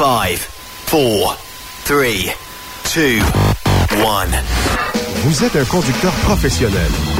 5, 0.00 0.48
4, 0.86 1.36
3, 1.86 2.34
2, 2.94 3.18
1. 3.92 4.26
Vous 5.24 5.44
êtes 5.44 5.56
un 5.56 5.64
conducteur 5.66 6.12
professionnel. 6.24 7.19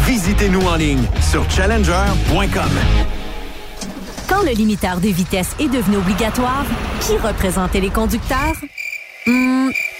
Visitez-nous 0.00 0.60
en 0.66 0.76
ligne 0.76 1.04
sur 1.20 1.48
challenger.com. 1.50 2.70
Quand 4.28 4.42
le 4.42 4.52
limiteur 4.52 5.00
de 5.00 5.08
vitesse 5.08 5.54
est 5.58 5.68
devenu 5.68 5.96
obligatoire, 5.96 6.64
qui 7.00 7.16
représentait 7.16 7.80
les 7.80 7.90
conducteurs? 7.90 8.54
Hmm, 9.26 9.70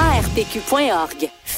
ARPQ.org. 0.00 1.30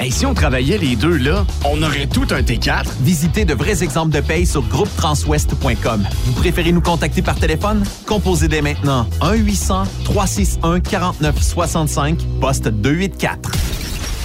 Et 0.00 0.10
si 0.10 0.26
on 0.26 0.34
travaillait 0.34 0.78
les 0.78 0.96
deux 0.96 1.16
là, 1.16 1.46
on 1.64 1.80
aurait 1.82 2.06
tout 2.06 2.26
un 2.30 2.42
T4. 2.42 2.84
Visitez 3.00 3.44
de 3.44 3.54
vrais 3.54 3.82
exemples 3.82 4.14
de 4.14 4.20
paye 4.20 4.46
sur 4.46 4.62
groupetranswest.com. 4.62 6.06
Vous 6.24 6.32
préférez 6.32 6.72
nous 6.72 6.80
contacter 6.80 7.22
par 7.22 7.36
téléphone? 7.36 7.84
Composez 8.06 8.48
dès 8.48 8.62
maintenant 8.62 9.06
1-800-361-4965, 9.20 12.18
poste 12.40 12.68
284. 12.68 13.50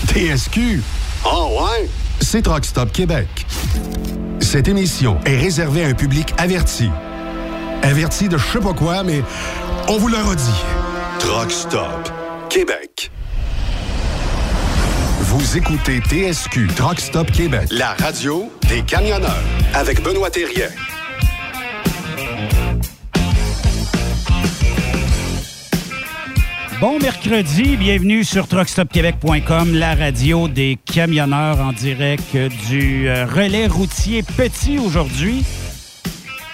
TSQ. 0.08 0.82
Oh 1.26 1.60
ouais? 1.62 1.90
C'est 2.20 2.42
Truck 2.42 2.66
Stop 2.66 2.92
Québec. 2.92 3.28
Cette 4.40 4.68
émission 4.68 5.18
est 5.26 5.38
réservée 5.38 5.86
à 5.86 5.88
un 5.88 5.94
public 5.94 6.34
averti. 6.38 6.90
Averti 7.82 8.28
de 8.30 8.38
je 8.38 8.46
sais 8.46 8.60
pas 8.60 8.74
quoi, 8.74 9.04
mais 9.04 9.24
on 9.88 9.98
vous 9.98 10.10
le 10.10 10.18
redit. 10.18 10.44
Truck 11.20 11.52
Stop 11.52 12.12
Québec. 12.50 13.12
Vous 15.36 15.58
écoutez 15.58 16.00
TSQ 16.00 16.68
Truck 16.76 17.00
Stop 17.00 17.32
Québec. 17.32 17.68
La 17.72 17.94
radio 17.96 18.52
des 18.70 18.84
camionneurs 18.84 19.42
avec 19.74 20.04
Benoît 20.04 20.30
Thérien. 20.30 20.68
Bon 26.80 27.00
mercredi, 27.00 27.78
bienvenue 27.78 28.24
sur 28.24 28.48
truckstopquebec.com, 28.48 29.74
la 29.74 29.96
radio 29.96 30.48
des 30.48 30.78
camionneurs 30.86 31.60
en 31.62 31.74
direct 31.74 32.38
du 32.70 33.08
euh, 33.08 33.26
relais 33.26 33.66
routier 33.66 34.22
petit 34.22 34.78
aujourd'hui. 34.78 35.44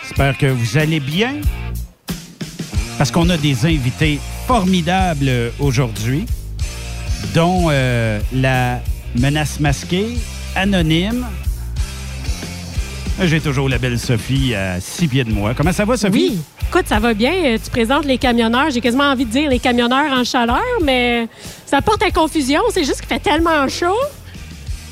J'espère 0.03 0.37
que 0.37 0.45
vous 0.45 0.77
allez 0.77 1.01
bien 1.01 1.33
parce 2.97 3.11
qu'on 3.11 3.29
a 3.29 3.35
des 3.35 3.65
invités 3.65 4.21
formidables 4.47 5.51
aujourd'hui, 5.59 6.25
dont 7.33 7.67
euh, 7.69 8.19
la 8.33 8.79
menace 9.17 9.59
masquée, 9.59 10.17
anonyme. 10.55 11.25
J'ai 13.21 13.41
toujours 13.41 13.67
la 13.67 13.77
belle 13.77 13.99
Sophie 13.99 14.55
à 14.55 14.79
six 14.79 15.07
pieds 15.07 15.23
de 15.23 15.31
moi. 15.31 15.53
Comment 15.53 15.73
ça 15.73 15.85
va, 15.85 15.97
Sophie? 15.97 16.13
Oui. 16.13 16.39
Écoute, 16.69 16.85
ça 16.87 16.99
va 16.99 17.13
bien. 17.13 17.33
Euh, 17.33 17.57
Tu 17.61 17.69
présentes 17.69 18.05
les 18.05 18.17
camionneurs. 18.17 18.69
J'ai 18.69 18.79
quasiment 18.79 19.05
envie 19.05 19.25
de 19.25 19.31
dire 19.31 19.49
les 19.49 19.59
camionneurs 19.59 20.13
en 20.13 20.23
chaleur, 20.23 20.61
mais 20.83 21.27
ça 21.65 21.81
porte 21.81 22.03
à 22.03 22.11
confusion. 22.11 22.61
C'est 22.71 22.83
juste 22.83 23.01
qu'il 23.01 23.09
fait 23.09 23.19
tellement 23.19 23.67
chaud. 23.67 23.97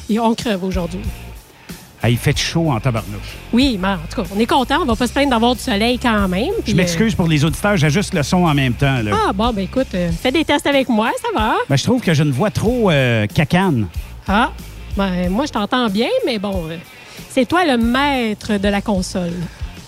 Et 0.09 0.19
on 0.19 0.33
crève 0.33 0.63
aujourd'hui. 0.63 1.01
Ah, 2.03 2.09
il 2.09 2.17
fait 2.17 2.37
chaud 2.37 2.69
en 2.71 2.79
tabarnouche. 2.79 3.35
Oui, 3.51 3.77
mais 3.81 3.87
en 3.89 3.97
tout 4.09 4.21
cas, 4.21 4.27
on 4.35 4.39
est 4.39 4.45
content. 4.45 4.81
On 4.81 4.85
va 4.85 4.95
pas 4.95 5.07
se 5.07 5.13
plaindre 5.13 5.31
d'avoir 5.31 5.55
du 5.55 5.61
soleil 5.61 5.97
quand 5.97 6.27
même. 6.27 6.51
Je 6.65 6.75
m'excuse 6.75 7.15
pour 7.15 7.27
les 7.27 7.43
auditeurs, 7.43 7.75
j'ajuste 7.75 8.13
le 8.13 8.21
son 8.23 8.45
en 8.45 8.53
même 8.53 8.73
temps. 8.73 9.01
Là. 9.01 9.11
Ah, 9.27 9.33
bon, 9.33 9.51
ben 9.51 9.63
écoute, 9.63 9.87
euh, 9.95 10.11
fais 10.11 10.31
des 10.31 10.45
tests 10.45 10.67
avec 10.67 10.89
moi, 10.89 11.09
ça 11.21 11.27
va. 11.37 11.55
Ben, 11.67 11.75
je 11.75 11.83
trouve 11.83 12.01
que 12.01 12.13
j'ai 12.13 12.23
une 12.23 12.31
voix 12.31 12.51
trop 12.51 12.91
euh, 12.91 13.25
cacane. 13.27 13.87
Ah, 14.27 14.51
ben 14.95 15.29
moi, 15.29 15.45
je 15.47 15.51
t'entends 15.53 15.89
bien, 15.89 16.09
mais 16.25 16.37
bon, 16.37 16.65
euh, 16.69 16.77
c'est 17.29 17.47
toi 17.47 17.65
le 17.65 17.77
maître 17.77 18.57
de 18.57 18.67
la 18.67 18.81
console. 18.81 19.33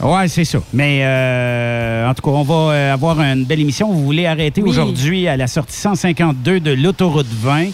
Ouais, 0.01 0.27
c'est 0.29 0.45
ça. 0.45 0.59
Mais 0.73 1.01
euh, 1.03 2.09
en 2.09 2.13
tout 2.13 2.21
cas, 2.21 2.31
on 2.31 2.43
va 2.43 2.73
euh, 2.73 2.93
avoir 2.93 3.19
une 3.19 3.43
belle 3.43 3.59
émission. 3.59 3.91
Vous 3.91 4.05
voulez 4.05 4.25
arrêter 4.25 4.61
Oui. 4.63 4.69
aujourd'hui 4.69 5.27
à 5.27 5.35
la 5.37 5.45
sortie 5.47 5.75
152 5.75 6.59
de 6.61 6.71
l'autoroute 6.71 7.27
20. 7.29 7.67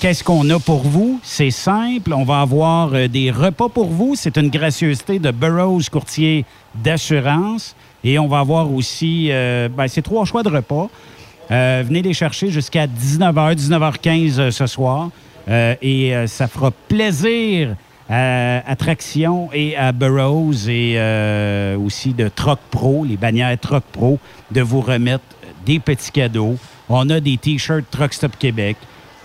Qu'est-ce 0.00 0.24
qu'on 0.24 0.48
a 0.48 0.58
pour 0.58 0.80
vous? 0.80 1.20
C'est 1.22 1.50
simple. 1.50 2.14
On 2.14 2.24
va 2.24 2.40
avoir 2.40 2.94
euh, 2.94 3.06
des 3.06 3.30
repas 3.30 3.68
pour 3.68 3.88
vous. 3.88 4.14
C'est 4.16 4.38
une 4.38 4.48
gracieuseté 4.48 5.18
de 5.18 5.30
Burroughs 5.30 5.90
Courtier 5.92 6.46
d'assurance. 6.74 7.76
Et 8.02 8.18
on 8.18 8.26
va 8.26 8.38
avoir 8.38 8.72
aussi, 8.72 9.28
euh, 9.30 9.68
ben, 9.68 9.88
c'est 9.88 10.00
trois 10.00 10.24
choix 10.24 10.42
de 10.42 10.48
repas. 10.48 10.88
Euh, 11.50 11.82
venez 11.86 12.00
les 12.00 12.14
chercher 12.14 12.48
jusqu'à 12.48 12.86
19h, 12.86 13.54
19h15 13.56 14.38
euh, 14.38 14.50
ce 14.50 14.66
soir. 14.66 15.10
Et 15.82 16.14
ça 16.26 16.46
fera 16.46 16.70
plaisir 16.70 17.74
à 18.08 18.58
Attraction 18.70 19.48
et 19.52 19.76
à 19.76 19.90
Burroughs 19.90 20.68
et 20.68 20.96
aussi 21.74 22.14
de 22.14 22.28
Troc 22.28 22.60
Pro, 22.70 23.04
les 23.04 23.16
bannières 23.16 23.58
Troc 23.58 23.82
Pro, 23.90 24.20
de 24.52 24.60
vous 24.60 24.80
remettre 24.80 25.24
des 25.66 25.80
petits 25.80 26.12
cadeaux. 26.12 26.56
On 26.88 27.10
a 27.10 27.18
des 27.18 27.36
T-shirts 27.36 27.84
Truck 27.90 28.14
Stop 28.14 28.38
Québec, 28.38 28.76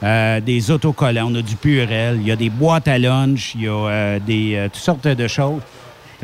euh, 0.03 0.39
des 0.41 0.71
autocollants, 0.71 1.29
on 1.31 1.35
a 1.35 1.41
du 1.41 1.55
Purel, 1.55 2.17
il 2.21 2.27
y 2.27 2.31
a 2.31 2.35
des 2.35 2.49
boîtes 2.49 2.87
à 2.87 2.97
lunch, 2.97 3.53
il 3.55 3.63
y 3.63 3.67
a 3.67 3.71
euh, 3.71 4.19
des, 4.19 4.55
euh, 4.55 4.65
toutes 4.65 4.81
sortes 4.83 5.07
de 5.07 5.27
choses. 5.27 5.61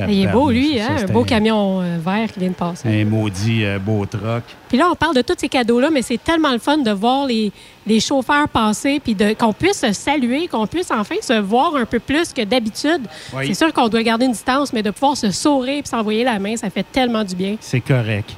Il 0.08 0.24
est 0.24 0.28
beau, 0.32 0.50
lui, 0.50 0.80
hein? 0.80 0.96
un 1.08 1.12
beau 1.12 1.22
un- 1.22 1.26
camion 1.26 1.80
vert 2.00 2.32
qui 2.32 2.40
vient 2.40 2.50
de 2.50 2.54
passer. 2.56 2.88
Un 3.02 3.06
maudit 3.06 3.64
euh, 3.66 3.78
beau 3.78 4.04
truck. 4.06 4.44
Puis 4.68 4.78
là, 4.78 4.88
on 4.92 4.96
parle 4.96 5.16
de 5.16 5.22
tous 5.22 5.36
ces 5.38 5.50
cadeaux-là, 5.50 5.90
mais 5.92 6.02
c'est 6.02 6.18
tellement 6.24 6.52
le 6.54 6.58
fun 6.60 6.78
de 6.80 6.90
voir 6.92 7.28
les, 7.28 7.52
les 7.86 8.00
chauffeurs 8.00 8.48
passer, 8.48 9.00
puis 9.04 9.14
de- 9.14 9.34
qu'on 9.34 9.54
puisse 9.54 9.82
se 9.82 9.92
saluer, 9.92 10.48
qu'on 10.48 10.66
puisse 10.66 10.90
enfin 10.92 11.16
se 11.22 11.34
voir 11.40 11.76
un 11.76 11.86
peu 11.86 12.00
plus 12.00 12.34
que 12.34 12.42
d'habitude. 12.44 13.02
Oui. 13.36 13.48
C'est 13.48 13.54
sûr 13.54 13.72
qu'on 13.74 13.90
doit 13.90 14.02
garder 14.02 14.26
une 14.26 14.32
distance, 14.32 14.74
mais 14.74 14.82
de 14.82 14.90
pouvoir 14.92 15.16
se 15.18 15.30
sourire 15.30 15.84
et 15.86 15.88
s'envoyer 15.88 16.24
la 16.24 16.40
main, 16.40 16.56
ça 16.56 16.70
fait 16.72 16.86
tellement 16.90 17.24
du 17.24 17.36
bien. 17.36 17.58
C'est 17.60 17.82
correct. 17.82 18.34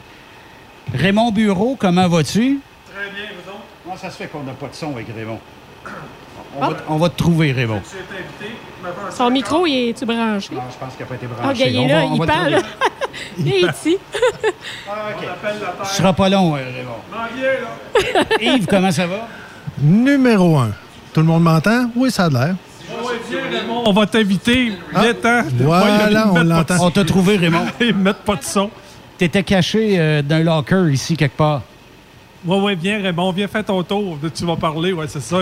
Raymond 0.94 1.32
Bureau, 1.32 1.78
comment 1.80 2.10
vas-tu? 2.10 2.60
Très 2.94 3.10
bien, 3.12 3.30
vous 3.42 3.50
autres? 3.52 3.53
Comment 3.94 4.02
ça 4.06 4.10
se 4.10 4.24
fait 4.24 4.28
qu'on 4.28 4.42
n'a 4.42 4.54
pas 4.54 4.66
de 4.70 4.74
son 4.74 4.92
avec 4.96 5.06
Raymond? 5.16 5.38
On, 6.58 6.68
va, 6.68 6.78
on 6.88 6.98
va 6.98 7.10
te 7.10 7.16
trouver, 7.16 7.52
Raymond. 7.52 7.80
Son 9.12 9.30
micro, 9.30 9.68
il 9.68 9.90
est-tu 9.90 10.04
branché? 10.08 10.56
Non, 10.56 10.62
je 10.72 10.78
pense 10.84 10.96
qu'il 10.96 11.02
n'a 11.02 11.10
pas 11.10 11.14
été 11.16 11.28
Ah, 11.38 11.44
branché. 11.44 11.70
il 11.70 11.76
est 11.76 11.80
On 11.80 11.88
là, 11.88 12.00
va- 12.00 12.06
on 12.08 12.16
il 12.16 12.26
parle. 12.26 12.58
il 13.38 13.54
est 13.54 13.62
ici. 13.62 13.98
Ce 15.84 15.96
sera 15.98 16.12
pas 16.12 16.28
long, 16.28 16.56
euh, 16.56 16.62
Raymond. 16.74 18.24
Yves, 18.56 18.66
comment 18.66 18.92
ça 18.92 19.06
va? 19.06 19.28
Numéro 19.80 20.58
un. 20.58 20.72
Tout 21.14 21.20
le 21.20 21.28
monde 21.28 21.44
m'entend? 21.44 21.92
Oui, 21.96 22.10
ça 22.10 22.26
a 22.26 22.30
l'air. 22.30 22.56
On 23.86 23.94
va 23.94 24.08
t'inviter. 24.08 24.70
Vite, 24.96 25.24
hein? 25.24 25.44
Voilà, 25.60 26.32
on 26.34 26.44
l'entend. 26.44 26.78
On 26.88 26.90
t'a 26.90 27.04
trouvé, 27.06 27.38
Raymond. 27.38 27.68
Ils 27.80 27.94
mettent 27.96 28.24
pas 28.26 28.38
de 28.38 28.44
son. 28.44 28.72
T'étais 29.20 29.44
caché 29.44 30.00
euh, 30.00 30.24
d'un 30.24 30.40
locker 30.40 30.92
ici, 30.92 31.16
quelque 31.16 31.38
part. 31.38 31.62
Ouais, 32.46 32.60
ouais, 32.60 32.76
viens, 32.76 33.02
Raymond, 33.02 33.32
viens 33.32 33.48
faire 33.48 33.64
ton 33.64 33.82
tour. 33.84 34.18
Tu 34.36 34.46
vas 34.46 34.56
parler, 34.56 34.92
ouais, 34.94 35.06
c'est 35.08 35.22
ça. 35.22 35.38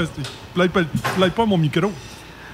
Plaide 0.54 0.72
pas, 0.72 0.82
pas 1.36 1.46
mon 1.46 1.58
micro. 1.58 1.92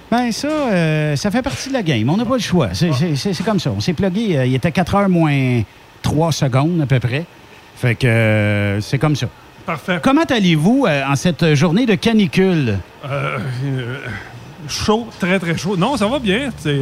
Ben 0.10 0.32
ça, 0.32 0.48
euh, 0.48 1.16
ça 1.18 1.30
fait 1.32 1.42
partie 1.42 1.68
de 1.68 1.74
la 1.74 1.84
game. 1.84 2.10
On 2.10 2.16
n'a 2.16 2.24
pas 2.26 2.36
le 2.36 2.42
choix. 2.42 2.70
C'est- 2.74 3.16
c'est 3.16 3.44
comme 3.44 3.60
ça. 3.60 3.72
On 3.76 3.82
s'est 3.82 3.92
plugué. 3.94 4.38
euh, 4.38 4.46
il 4.46 4.56
était 4.56 4.72
4 4.72 4.96
heures 4.96 5.10
moins 5.10 5.62
3 6.02 6.32
secondes 6.32 6.80
à 6.82 6.86
peu 6.86 7.00
près. 7.00 7.26
Fait 7.76 7.96
que 7.96 8.08
euh, 8.08 8.80
c'est 8.82 8.98
comme 9.00 9.16
ça. 9.18 9.28
Parfait. 9.66 10.00
Comment 10.02 10.24
allez-vous 10.24 10.86
euh, 10.88 11.04
en 11.06 11.16
cette 11.18 11.54
journée 11.56 11.86
de 11.86 11.96
canicule? 11.96 12.78
Chaud, 14.70 15.08
très, 15.20 15.40
très 15.40 15.58
chaud. 15.58 15.76
Non, 15.76 15.98
ça 15.98 16.08
va 16.08 16.20
bien. 16.20 16.52
C'est 16.58 16.82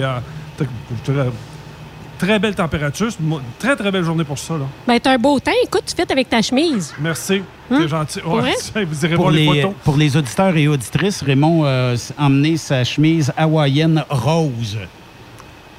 très, 2.17 2.39
belle 2.39 2.55
température. 2.55 3.11
C'est 3.11 3.19
une 3.23 3.39
très, 3.59 3.75
très 3.75 3.91
belle 3.91 4.03
journée 4.03 4.23
pour 4.23 4.37
ça. 4.39 4.55
Là. 4.55 4.65
Ben, 4.87 4.99
t'as 4.99 5.11
un 5.13 5.17
beau 5.17 5.39
teint. 5.39 5.51
Écoute, 5.63 5.83
tu 5.85 5.95
fais 5.95 6.11
avec 6.11 6.29
ta 6.29 6.41
chemise. 6.41 6.93
Merci. 6.99 7.41
Hum? 7.71 7.79
C'est 7.81 7.87
gentil. 7.87 8.19
Pour 8.21 8.33
Ouais, 8.35 8.41
vrai? 8.41 8.53
ça, 8.57 8.83
vous 8.83 9.05
irez 9.05 9.15
Pour 9.15 9.25
voir 9.25 9.33
les, 9.33 9.45
les, 9.45 9.61
photos. 9.61 9.75
pour 9.83 9.97
les 9.97 10.17
auditeurs 10.17 10.55
et 10.57 10.67
auditrices, 10.67 11.21
Raymond 11.21 11.63
a 11.65 11.93
s- 11.93 12.13
emmené 12.17 12.57
sa 12.57 12.83
chemise 12.83 13.31
hawaïenne 13.37 14.03
rose. 14.09 14.77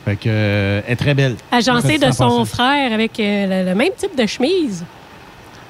Fait 0.04 0.16
que, 0.16 0.28
euh, 0.28 0.80
elle 0.86 0.92
est 0.92 0.96
très 0.96 1.14
belle. 1.14 1.36
Agencé 1.50 1.98
Fait 1.98 2.06
de 2.06 2.12
son 2.12 2.44
frère 2.44 2.92
avec 2.92 3.18
euh, 3.18 3.64
le, 3.64 3.70
le 3.70 3.74
même 3.74 3.90
type 3.96 4.16
de 4.16 4.26
chemise. 4.26 4.84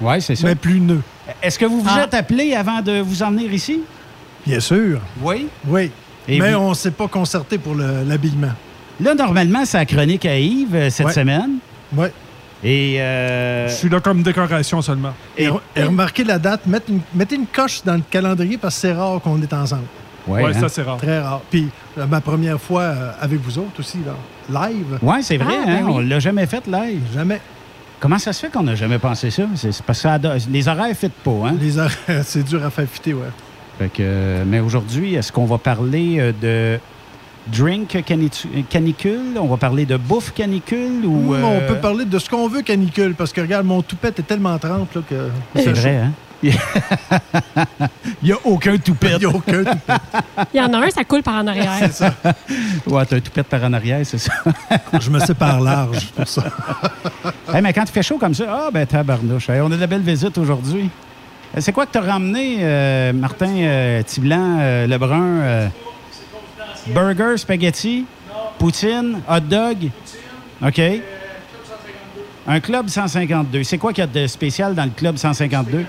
Oui, 0.01 0.21
c'est 0.21 0.37
ça. 0.37 0.47
Mais 0.49 0.55
plus 0.55 0.79
nœud. 0.81 1.01
Est-ce 1.43 1.59
que 1.59 1.65
vous 1.65 1.81
vous 1.81 1.89
Ah. 1.91 2.05
êtes 2.05 2.15
appelé 2.15 2.55
avant 2.55 2.83
de 2.83 3.01
vous 3.01 3.23
en 3.23 3.31
venir 3.31 3.51
ici? 3.53 3.81
Bien 4.47 4.61
sûr. 4.61 5.01
Oui? 5.23 5.49
Oui. 5.67 5.91
Et 6.29 6.39
Mais 6.39 6.53
vous- 6.53 6.59
on 6.61 6.71
ne 6.71 6.75
s'est 6.75 6.91
pas 6.91 7.09
concerté 7.09 7.57
pour 7.57 7.75
le- 7.75 8.05
l'habillement. 8.07 8.53
Là, 9.01 9.15
normalement, 9.15 9.65
c'est 9.65 9.79
la 9.79 9.85
chronique 9.87 10.25
à 10.27 10.39
Yves 10.39 10.75
euh, 10.75 10.91
cette 10.91 11.07
Ouais. 11.07 11.13
semaine. 11.13 11.59
Oui. 11.95 12.07
Et, 12.65 13.01
euh, 13.01 13.69
Je 13.69 13.75
suis 13.75 13.89
là 13.89 14.01
comme 14.01 14.23
décoration 14.23 14.81
seulement. 14.81 15.13
Et, 15.37 15.45
et- 15.45 15.51
et 15.77 15.83
remarquez 15.83 16.25
la 16.25 16.39
date, 16.39 16.63
mettez 16.67 16.93
une, 16.93 17.01
mettez 17.15 17.37
une 17.37 17.47
coche 17.47 17.83
dans 17.85 17.95
le 17.95 18.03
calendrier 18.11 18.57
parce 18.57 18.75
que 18.77 18.81
c'est 18.83 18.93
rare 18.93 19.21
qu'on 19.21 19.41
est 19.43 19.53
ensemble. 19.53 19.83
ouais, 20.27 20.43
Ouais, 20.43 20.57
hein? 20.57 20.61
ça, 20.61 20.69
c'est 20.71 20.83
rare. 20.83 20.97
Très 20.97 21.21
rare. 21.21 21.43
Puis 21.51 21.69
euh, 21.99 22.07
ma 22.07 22.21
première 22.23 22.59
fois 22.61 22.81
euh, 22.83 23.11
avec 23.21 23.41
vous 23.41 23.59
autres 23.59 23.79
aussi, 23.81 23.99
là, 24.07 24.69
live, 24.69 24.99
Ouais, 25.03 25.21
c'est 25.23 25.37
vrai, 25.37 25.55
Ah, 25.63 25.67
ben 25.67 25.73
hein? 25.73 25.83
oui. 25.85 25.93
on 25.97 25.99
l'a 26.01 26.19
jamais 26.19 26.47
fait 26.47 26.67
live. 26.67 27.03
jamais. 27.15 27.41
Comment 28.01 28.19
ça 28.19 28.33
se 28.33 28.41
fait 28.47 28.53
qu'on 28.53 28.63
n'a 28.63 28.75
jamais 28.75 28.99
pensé 28.99 29.31
ça? 29.31 29.43
C'est 29.55 29.83
parce 29.83 30.03
que 30.03 30.51
les 30.51 30.69
horaires 30.69 30.95
ne 31.03 31.09
pas, 31.09 31.49
hein? 31.49 31.57
Les 31.61 31.79
horaires, 31.79 31.95
c'est 32.25 32.43
dur 32.43 32.65
à 32.65 32.71
faire 32.71 32.89
fitter, 32.89 33.13
ouais. 33.15 33.29
Fait 33.79 33.89
que, 33.91 34.43
mais 34.47 34.61
aujourd'hui, 34.61 35.15
est-ce 35.15 35.31
qu'on 35.31 35.45
va 35.47 35.59
parler 35.59 36.33
de 36.41 36.79
drink 37.49 38.03
cani- 38.05 38.65
canicule? 38.69 39.39
On 39.41 39.47
va 39.47 39.57
parler 39.57 39.87
de 39.87 39.97
bouffe 39.97 40.33
canicule? 40.33 41.05
ou 41.05 41.35
euh, 41.35 41.43
On 41.43 41.69
peut 41.69 41.79
parler 41.81 42.05
de 42.05 42.19
ce 42.19 42.29
qu'on 42.29 42.49
veut 42.49 42.63
canicule 42.63 43.15
parce 43.15 43.33
que 43.33 43.41
regarde, 43.41 43.67
mon 43.67 43.83
toupette 43.83 44.19
est 44.19 44.23
tellement 44.25 44.59
trempe 44.59 44.95
là, 44.95 45.01
que. 45.09 45.29
C'est 45.55 45.73
vrai, 45.73 45.97
hein? 45.97 46.13
Il 48.23 48.27
n'y 48.27 48.33
a 48.33 48.37
aucun 48.45 48.77
toupette. 48.77 49.13
Il 49.23 49.27
n'y 49.27 49.33
a 49.33 49.37
aucun 49.37 49.65
toupette. 49.65 50.01
Il 50.55 50.59
y 50.59 50.63
en 50.63 50.73
a 50.75 50.79
un, 50.79 50.91
ça 50.91 51.03
coule 51.05 51.23
par 51.23 51.35
en 51.35 51.47
arrière. 51.47 51.73
C'est 51.79 51.93
ça. 51.93 52.15
Ouais, 52.87 53.05
t'as 53.07 53.17
un 53.17 53.21
toupette 53.21 53.47
par 53.47 53.65
en 53.65 53.73
arrière, 53.73 54.01
c'est 54.05 54.19
ça. 54.19 54.33
Je 55.01 55.11
me 55.11 55.19
sépare 55.19 55.61
large 55.61 56.07
pour 56.15 56.29
ça. 56.29 56.45
Hey, 57.53 57.63
mais 57.63 57.73
quand 57.73 57.85
il 57.85 57.91
fait 57.93 58.03
chaud 58.03 58.19
comme 58.19 58.35
ça, 58.35 58.45
ah 58.49 58.69
ben 58.73 58.87
tabarnouche. 58.87 59.49
Hey, 59.49 59.61
on 59.61 59.67
a 59.67 59.77
de 59.77 59.81
la 59.81 59.87
belle 59.87 60.03
visite 60.03 60.37
aujourd'hui. 60.39 60.91
Euh, 61.57 61.61
C'est 61.61 61.73
quoi 61.73 61.87
que 61.87 61.93
t'as 61.93 62.01
ramené, 62.03 62.59
euh, 62.61 63.13
Martin 63.13 63.51
euh, 63.57 64.03
Tiblan, 64.03 64.59
euh, 64.61 64.87
Lebrun? 64.87 65.71
Euh, 66.89 66.93
burger, 66.95 67.37
spaghetti, 67.37 68.07
poutine, 68.59 69.21
hot 69.29 69.41
dog? 69.41 69.91
OK. 70.65 70.81
Un 72.49 72.61
club 72.61 72.89
152. 72.89 73.65
C'est 73.65 73.79
quoi 73.79 73.93
qu'il 73.93 74.03
y 74.03 74.05
a 74.05 74.07
de 74.07 74.27
spécial 74.27 74.75
dans 74.75 74.85
le 74.85 74.91
club 74.91 75.17
152? 75.17 75.85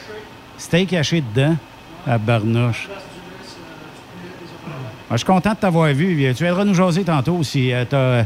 Steak 0.58 0.94
haché 0.94 1.22
dedans, 1.22 1.56
à 2.06 2.18
Barnouche. 2.18 2.88
Ah, 5.10 5.14
je 5.14 5.18
suis 5.18 5.26
content 5.26 5.52
de 5.52 5.58
t'avoir 5.58 5.94
vu. 5.94 6.34
Tu 6.36 6.44
viendras 6.44 6.66
nous 6.66 6.74
jaser 6.74 7.04
tantôt 7.04 7.42
si 7.44 7.72
euh, 7.72 7.86
t'as... 7.88 8.26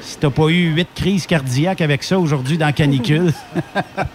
Si 0.00 0.18
t'as 0.18 0.30
pas 0.30 0.48
eu 0.48 0.72
huit 0.74 0.88
crises 0.94 1.26
cardiaques 1.26 1.80
avec 1.80 2.02
ça 2.02 2.18
aujourd'hui 2.18 2.58
dans 2.58 2.72
Canicule. 2.72 3.32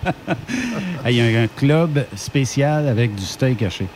Il 1.05 1.11
y 1.15 1.21
a 1.21 1.39
un, 1.39 1.43
un 1.45 1.47
club 1.47 2.05
spécial 2.15 2.89
avec 2.89 3.15
du 3.15 3.23
steak 3.23 3.63
haché. 3.63 3.87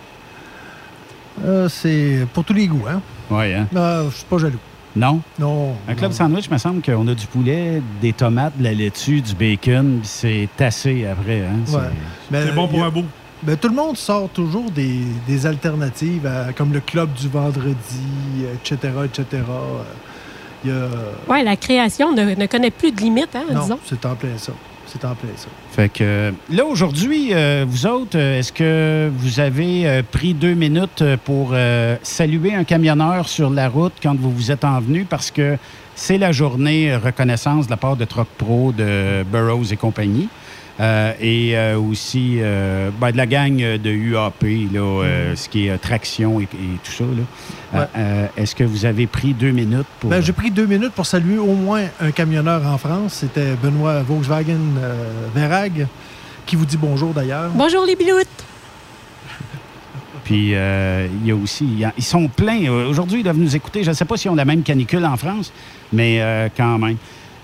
Euh, 1.45 1.69
c'est 1.69 2.25
pour 2.33 2.43
tous 2.43 2.53
les 2.53 2.67
goûts, 2.67 2.85
hein? 2.89 3.01
Oui, 3.29 3.53
hein? 3.53 3.67
Euh, 3.75 4.09
je 4.09 4.15
suis 4.17 4.25
pas 4.25 4.37
jaloux. 4.37 4.59
Non? 4.95 5.21
Non. 5.39 5.73
Un 5.87 5.95
club 5.95 6.11
non. 6.11 6.17
sandwich, 6.17 6.45
il 6.47 6.53
me 6.53 6.57
semble 6.57 6.81
qu'on 6.81 7.07
a 7.07 7.13
du 7.13 7.25
poulet, 7.27 7.81
des 8.01 8.11
tomates, 8.11 8.57
de 8.57 8.63
la 8.65 8.73
laitue, 8.73 9.21
du 9.21 9.33
bacon, 9.35 9.99
puis 10.01 10.07
c'est 10.09 10.49
tassé 10.57 11.05
après. 11.07 11.41
Hein? 11.45 11.59
C'est- 11.65 11.75
Ouais. 11.77 11.81
Mais, 12.29 12.45
C'est 12.47 12.51
bon 12.51 12.67
pour 12.67 12.83
a- 12.83 12.87
un 12.87 12.89
bout. 12.89 13.05
ben, 13.41 13.55
tout 13.55 13.69
le 13.69 13.75
monde 13.75 13.95
sort 13.95 14.27
toujours 14.29 14.69
des, 14.69 14.99
des 15.27 15.45
alternatives, 15.45 16.25
à- 16.27 16.51
comme 16.51 16.73
le 16.73 16.81
club 16.81 17.13
du 17.13 17.29
vendredi, 17.29 18.45
etc., 18.53 18.91
etc. 19.05 19.43
Il 20.65 20.69
y 20.69 20.73
a... 20.73 20.87
Ouais, 21.31 21.43
la 21.43 21.55
création 21.55 22.13
ne, 22.13 22.35
ne 22.35 22.45
connaît 22.45 22.69
plus 22.71 22.91
de 22.91 22.99
limites, 23.01 23.33
hein, 23.35 23.45
Non, 23.51 23.61
disons. 23.61 23.79
c'est 23.85 24.05
en 24.05 24.15
plein 24.15 24.37
ça. 24.37 24.51
C'est 24.91 25.05
en 25.05 25.15
plein 25.15 25.29
ça. 25.37 25.47
Fait 25.71 25.87
que 25.87 26.03
euh, 26.03 26.31
là, 26.51 26.65
aujourd'hui, 26.65 27.29
euh, 27.31 27.65
vous 27.65 27.85
autres, 27.85 28.17
euh, 28.17 28.39
est-ce 28.39 28.51
que 28.51 29.09
vous 29.15 29.39
avez 29.39 30.03
pris 30.11 30.33
deux 30.33 30.53
minutes 30.53 31.03
pour 31.23 31.53
saluer 32.03 32.53
un 32.53 32.65
camionneur 32.65 33.29
sur 33.29 33.49
la 33.49 33.69
route 33.69 33.93
quand 34.03 34.15
vous 34.17 34.31
vous 34.31 34.51
êtes 34.51 34.65
envenu? 34.65 35.05
Parce 35.05 35.31
que 35.31 35.57
c'est 35.95 36.17
la 36.17 36.31
journée 36.31 36.95
reconnaissance 36.95 37.67
de 37.67 37.71
la 37.71 37.77
part 37.77 37.95
de 37.95 38.05
Troc 38.05 38.27
Pro, 38.37 38.73
de 38.73 39.23
Burroughs 39.31 39.71
et 39.71 39.77
compagnie. 39.77 40.27
Euh, 40.79 41.13
et 41.19 41.57
euh, 41.57 41.77
aussi 41.77 42.37
euh, 42.39 42.89
ben, 42.99 43.11
de 43.11 43.17
la 43.17 43.25
gang 43.27 43.55
de 43.57 43.89
UAP, 43.89 44.43
là, 44.71 44.79
euh, 44.79 45.35
ce 45.35 45.49
qui 45.49 45.67
est 45.67 45.77
traction 45.77 46.39
et, 46.39 46.43
et 46.43 46.47
tout 46.83 46.91
ça. 46.91 47.03
Ouais. 47.73 48.29
est-ce 48.37 48.55
que 48.55 48.63
vous 48.63 48.85
avez 48.85 49.05
pris 49.05 49.33
deux 49.33 49.51
minutes 49.51 49.85
pour... 49.99 50.09
Ben, 50.09 50.21
J'ai 50.21 50.33
pris 50.33 50.49
deux 50.49 50.65
minutes 50.65 50.93
pour 50.93 51.05
saluer 51.05 51.37
au 51.37 51.53
moins 51.53 51.83
un 51.99 52.11
camionneur 52.11 52.65
en 52.65 52.77
France. 52.77 53.13
C'était 53.19 53.53
Benoît 53.61 54.01
Volkswagen 54.01 54.57
euh, 54.81 55.03
Verag, 55.35 55.87
qui 56.45 56.55
vous 56.55 56.65
dit 56.65 56.77
bonjour 56.77 57.13
d'ailleurs. 57.13 57.51
Bonjour 57.53 57.85
les 57.85 57.95
biloutes! 57.95 58.27
Puis 60.23 60.51
euh, 60.55 61.07
il 61.21 61.27
y 61.27 61.31
a 61.31 61.35
aussi, 61.35 61.65
il 61.65 61.79
y 61.79 61.85
a- 61.85 61.93
ils 61.97 62.03
sont 62.03 62.27
pleins. 62.27 62.69
Aujourd'hui, 62.69 63.19
ils 63.19 63.23
doivent 63.23 63.37
nous 63.37 63.55
écouter. 63.55 63.83
Je 63.83 63.89
ne 63.89 63.95
sais 63.95 64.05
pas 64.05 64.17
si 64.17 64.29
on 64.29 64.33
a 64.33 64.37
la 64.37 64.45
même 64.45 64.63
canicule 64.63 65.05
en 65.05 65.17
France, 65.17 65.51
mais 65.91 66.21
euh, 66.21 66.47
quand 66.55 66.77
même. 66.79 66.97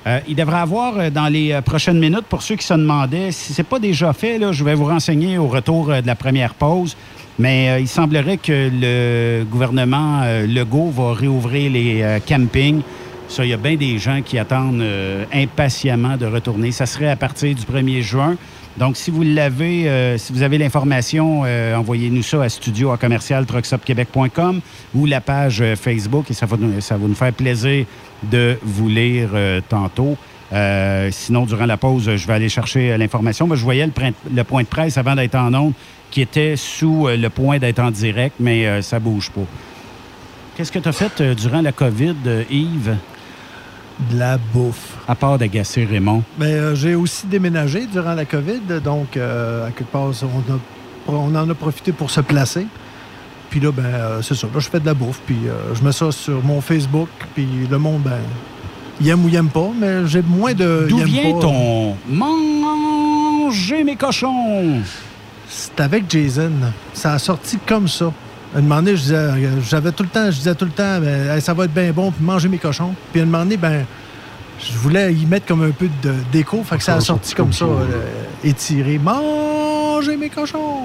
Euh, 0.07 0.19
il 0.25 0.35
devrait 0.35 0.59
avoir 0.59 0.97
euh, 0.97 1.09
dans 1.09 1.27
les 1.27 1.51
euh, 1.51 1.61
prochaines 1.61 1.99
minutes, 1.99 2.25
pour 2.29 2.41
ceux 2.41 2.55
qui 2.55 2.65
se 2.65 2.73
demandaient, 2.73 3.33
si 3.33 3.53
ce 3.53 3.61
n'est 3.61 3.67
pas 3.67 3.77
déjà 3.77 4.13
fait, 4.13 4.39
je 4.53 4.63
vais 4.63 4.73
vous 4.73 4.85
renseigner 4.85 5.37
au 5.37 5.47
retour 5.47 5.87
de 5.87 6.07
la 6.07 6.15
première 6.15 6.53
pause. 6.53 6.95
Mais 7.39 7.79
il 7.79 7.87
semblerait 7.87 8.37
que 8.37 8.71
le 8.73 9.43
gouvernement 9.43 10.23
Legault 10.47 10.89
va 10.89 11.13
réouvrir 11.13 11.71
les 11.71 12.19
campings. 12.25 12.81
Ça, 13.27 13.45
il 13.45 13.51
y 13.51 13.53
a 13.53 13.57
bien 13.57 13.75
des 13.75 13.99
gens 13.99 14.23
qui 14.23 14.39
attendent 14.39 14.83
impatiemment 15.31 16.17
de 16.17 16.25
retourner. 16.25 16.71
Ça 16.71 16.87
serait 16.87 17.09
à 17.11 17.15
partir 17.15 17.53
du 17.53 17.61
1er 17.61 18.01
juin. 18.01 18.37
Donc, 18.77 18.95
si 18.95 19.09
vous 19.09 19.23
l'avez, 19.23 19.89
euh, 19.89 20.19
si 20.19 20.31
vous 20.31 20.43
avez 20.43 20.59
l'information, 20.59 21.41
euh, 21.45 21.75
envoyez-nous 21.75 22.21
ça 22.21 22.43
à 22.43 22.49
studio 22.49 22.91
à 22.91 22.97
commercial 22.97 23.43
ou 24.93 25.05
la 25.07 25.19
page 25.19 25.61
euh, 25.61 25.75
Facebook 25.75 26.29
et 26.29 26.35
ça 26.35 26.45
va, 26.45 26.57
nous, 26.57 26.79
ça 26.79 26.95
va 26.95 27.07
nous 27.07 27.15
faire 27.15 27.33
plaisir 27.33 27.85
de 28.21 28.59
vous 28.61 28.87
lire 28.87 29.29
euh, 29.33 29.61
tantôt. 29.67 30.15
Euh, 30.53 31.09
sinon, 31.11 31.45
durant 31.45 31.65
la 31.65 31.77
pause, 31.77 32.15
je 32.15 32.27
vais 32.27 32.33
aller 32.33 32.49
chercher 32.49 32.91
euh, 32.91 32.97
l'information. 32.97 33.47
Moi, 33.47 33.55
je 33.55 33.63
voyais 33.63 33.87
le, 33.87 33.91
le 34.31 34.43
point 34.43 34.61
de 34.61 34.67
presse 34.67 34.97
avant 34.99 35.15
d'être 35.15 35.35
en 35.35 35.51
onde 35.55 35.73
qui 36.11 36.21
était 36.21 36.55
sous 36.55 37.07
le 37.09 37.27
point 37.29 37.57
d'être 37.57 37.79
en 37.79 37.91
direct, 37.91 38.35
mais 38.39 38.81
ça 38.81 38.97
bouge 38.97 39.29
pas. 39.29 39.41
Qu'est-ce 40.55 40.71
que 40.71 40.79
tu 40.79 40.87
as 40.87 40.93
fait 40.93 41.21
durant 41.35 41.61
la 41.61 41.73
COVID, 41.73 42.15
Yves? 42.49 42.95
De 44.11 44.19
la 44.19 44.37
bouffe. 44.53 44.95
À 45.07 45.15
part 45.15 45.37
d'agacer 45.39 45.83
Raymond. 45.85 46.21
Ben, 46.37 46.45
euh, 46.45 46.75
J'ai 46.75 46.93
aussi 46.95 47.25
déménagé 47.25 47.87
durant 47.87 48.13
la 48.13 48.25
COVID, 48.25 48.61
donc 48.83 49.17
euh, 49.17 49.67
à 49.67 49.71
quelque 49.71 49.91
part, 49.91 50.03
on, 50.23 50.53
a- 50.53 51.15
on 51.15 51.35
en 51.35 51.49
a 51.49 51.53
profité 51.55 51.91
pour 51.91 52.11
se 52.11 52.21
placer. 52.21 52.67
Puis 53.49 53.59
là, 53.59 53.71
ben, 53.71 53.85
euh, 53.85 54.21
c'est 54.21 54.35
ça. 54.35 54.45
Là, 54.53 54.59
je 54.59 54.69
fais 54.69 54.79
de 54.79 54.85
la 54.85 54.93
bouffe, 54.93 55.19
puis 55.25 55.37
je 55.73 55.83
mets 55.83 55.91
ça 55.93 56.11
sur 56.11 56.43
mon 56.43 56.61
Facebook, 56.61 57.07
puis 57.33 57.47
le 57.69 57.77
monde, 57.79 58.01
ben, 58.03 58.19
il 59.01 59.09
aime 59.09 59.25
ou 59.25 59.29
il 59.29 59.35
aime 59.35 59.49
pas, 59.49 59.69
mais 59.79 60.05
j'ai 60.05 60.21
moins 60.21 60.53
de. 60.53 60.85
D'où 60.89 60.97
vient 60.99 61.33
pas. 61.33 61.39
ton 61.41 61.95
manger 62.09 63.83
mes 63.83 63.95
cochons? 63.95 64.81
C'est 65.49 65.79
avec 65.79 66.03
Jason. 66.09 66.51
Ça 66.93 67.13
a 67.13 67.19
sorti 67.19 67.57
comme 67.65 67.87
ça. 67.87 68.11
Un 68.55 68.61
moment 68.61 68.77
donné, 68.77 68.95
je 68.95 69.01
disais, 69.01 69.15
euh, 69.15 69.61
j'avais 69.61 69.91
tout 69.91 70.03
le 70.03 70.09
temps, 70.09 70.25
je 70.31 70.37
disais 70.37 70.55
tout 70.55 70.65
le 70.65 70.71
temps, 70.71 70.99
ben, 70.99 71.29
Hey, 71.31 71.41
ça 71.41 71.53
va 71.53 71.65
être 71.65 71.73
bien 71.73 71.91
bon, 71.91 72.11
puis 72.11 72.23
manger 72.23 72.47
mes 72.47 72.57
cochons. 72.57 72.93
Puis 73.11 73.21
un 73.21 73.25
moment 73.25 73.39
donné, 73.43 73.57
ben, 73.57 73.85
je 74.59 74.77
voulais 74.77 75.13
y 75.13 75.25
mettre 75.25 75.45
comme 75.45 75.63
un 75.63 75.71
peu 75.71 75.89
de 76.01 76.13
déco, 76.31 76.63
fait 76.63 76.77
que 76.77 76.83
ça 76.83 76.95
a 76.95 77.01
sorti 77.01 77.35
comme 77.35 77.53
ça, 77.53 77.65
euh, 77.65 77.85
étiré. 78.43 78.97
Manger 78.97 80.15
mes 80.17 80.29
cochons! 80.29 80.83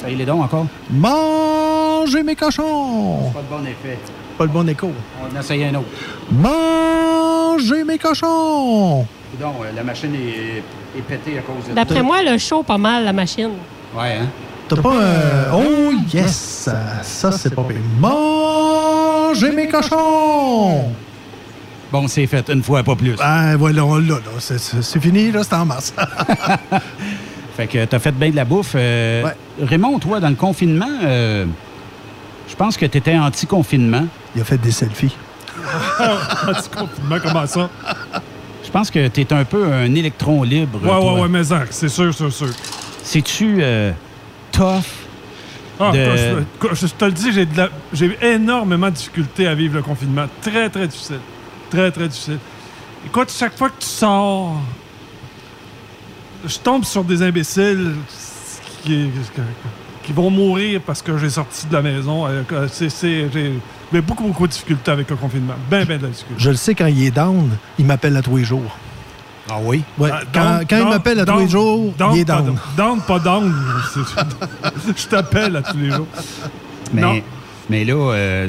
Ça 0.00 0.10
y 0.10 0.20
est 0.20 0.24
donc 0.26 0.42
encore? 0.44 0.66
Manger 0.90 2.22
mes 2.22 2.34
cochons! 2.34 3.30
Pas 3.32 3.40
de 3.40 3.46
bon 3.48 3.64
effet. 3.66 3.98
Pas 4.36 4.44
le 4.44 4.50
bon 4.50 4.68
écho. 4.68 4.90
On 5.22 5.38
essaye 5.38 5.64
un 5.64 5.74
autre. 5.76 5.88
Manger 6.32 7.84
mes 7.84 7.98
cochons! 7.98 9.06
Donc, 9.40 9.54
la 9.74 9.82
machine 9.82 10.14
est, 10.14 10.98
est 10.98 11.02
pétée 11.02 11.38
à 11.38 11.42
cause 11.42 11.68
de 11.68 11.74
D'après 11.74 12.02
moi, 12.02 12.22
le 12.22 12.38
show 12.38 12.62
pas 12.62 12.78
mal, 12.78 13.04
la 13.04 13.12
machine. 13.12 13.50
Ouais, 13.96 14.16
hein? 14.20 14.26
T'as 14.68 14.76
pas 14.76 14.92
un. 14.92 15.52
Oh 15.52 15.92
yes! 16.12 16.32
Ça, 16.64 16.76
ça, 17.02 17.32
c'est 17.32 17.54
pas 17.54 17.62
pire. 17.64 17.76
Manger 17.98 19.52
mes 19.52 19.68
cochons! 19.68 20.90
Bon, 21.92 22.08
c'est 22.08 22.26
fait 22.26 22.48
une 22.48 22.62
fois, 22.62 22.82
pas 22.82 22.96
plus. 22.96 23.14
Ben 23.16 23.56
voilà, 23.56 23.84
on 23.84 23.96
l'a, 23.98 24.14
là. 24.14 24.20
C'est- 24.38 24.58
C'est 24.58 24.82
c'est 24.82 25.00
fini, 25.00 25.30
là, 25.30 25.42
c'est 25.44 25.54
en 25.54 25.64
mars. 25.66 25.92
Fait 27.56 27.68
que 27.68 27.84
t'as 27.84 28.00
fait 28.00 28.10
bien 28.10 28.30
de 28.30 28.36
la 28.36 28.44
bouffe. 28.44 28.72
Euh, 28.74 29.22
Raymond, 29.62 30.00
toi, 30.00 30.18
dans 30.18 30.28
le 30.28 30.34
confinement, 30.34 30.88
euh, 31.04 31.46
je 32.48 32.56
pense 32.56 32.76
que 32.76 32.84
t'étais 32.86 33.16
anti-confinement. 33.16 34.06
Il 34.34 34.42
a 34.42 34.44
fait 34.44 34.58
des 34.58 34.72
selfies. 34.72 35.14
Anti-confinement, 36.48 37.16
comment 37.22 37.46
ça? 37.46 37.70
Je 38.64 38.70
pense 38.72 38.90
que 38.90 39.06
t'es 39.06 39.32
un 39.32 39.44
peu 39.44 39.72
un 39.72 39.94
électron 39.94 40.42
libre. 40.42 40.80
Ouais, 40.82 40.88
toi. 40.88 41.14
ouais, 41.14 41.20
ouais, 41.20 41.28
mais 41.28 41.44
ça, 41.44 41.60
c'est 41.70 41.88
sûr, 41.88 42.12
sûr, 42.12 42.32
sûr. 42.32 42.48
C'est-tu 43.04 43.58
euh, 43.60 43.92
tough? 44.56 44.84
Ah, 45.80 45.90
de- 45.90 46.44
je, 46.74 46.86
te 46.86 47.04
le 47.04 47.12
dis, 47.12 47.32
j'ai 47.32 47.46
de 47.46 47.56
la- 47.56 47.68
j'ai 47.92 48.16
énormément 48.22 48.86
de 48.88 48.94
difficulté 48.94 49.46
à 49.48 49.54
vivre 49.54 49.74
le 49.74 49.82
confinement. 49.82 50.26
Très, 50.40 50.68
très 50.70 50.86
difficile. 50.86 51.18
Très, 51.70 51.90
très 51.90 52.06
difficile. 52.08 52.38
Écoute, 53.06 53.32
chaque 53.36 53.56
fois 53.58 53.70
que 53.70 53.80
tu 53.80 53.86
sors, 53.88 54.56
je 56.46 56.58
tombe 56.58 56.84
sur 56.84 57.02
des 57.04 57.22
imbéciles 57.22 57.92
qui, 58.84 59.08
qui 60.02 60.12
vont 60.12 60.30
mourir 60.30 60.80
parce 60.86 61.02
que 61.02 61.16
j'ai 61.18 61.30
sorti 61.30 61.66
de 61.66 61.72
la 61.72 61.82
maison. 61.82 62.26
Euh, 62.26 62.42
c'est- 62.70 62.88
c'est- 62.90 63.28
J'ai 63.32 63.52
j'ai 63.92 64.00
beaucoup, 64.00 64.24
beaucoup 64.24 64.46
de 64.46 64.52
difficultés 64.52 64.90
avec 64.90 65.08
le 65.10 65.16
confinement. 65.16 65.54
Ben, 65.70 65.84
ben 65.84 65.98
de 65.98 66.04
la 66.04 66.08
difficulté. 66.10 66.42
Je 66.42 66.50
le 66.50 66.56
sais, 66.56 66.74
quand 66.74 66.86
il 66.86 67.04
est 67.04 67.10
down, 67.10 67.48
il 67.78 67.84
m'appelle 67.86 68.16
à 68.16 68.22
tous 68.22 68.36
les 68.36 68.44
jours. 68.44 68.76
Ah 69.50 69.58
oui? 69.62 69.82
Ouais, 69.98 70.10
Ah, 70.12 70.60
quand 70.68 70.76
il 70.78 70.88
m'appelle 70.88 71.20
à 71.20 71.26
tous 71.26 71.38
les 71.38 71.48
jours, 71.48 71.92
il 72.14 72.18
est 72.20 72.24
pas 72.24 72.40
down. 72.40 72.56
Down, 72.76 73.00
pas 73.00 73.18
down. 73.18 73.54
C'est- 73.92 74.96
Je 75.02 75.06
t'appelle 75.06 75.56
à 75.56 75.62
tous 75.62 75.76
les 75.76 75.90
jours. 75.90 76.06
Mais, 76.92 77.00
Non. 77.02 77.20
mais 77.68 77.84
là, 77.84 77.94
euh, 77.94 78.48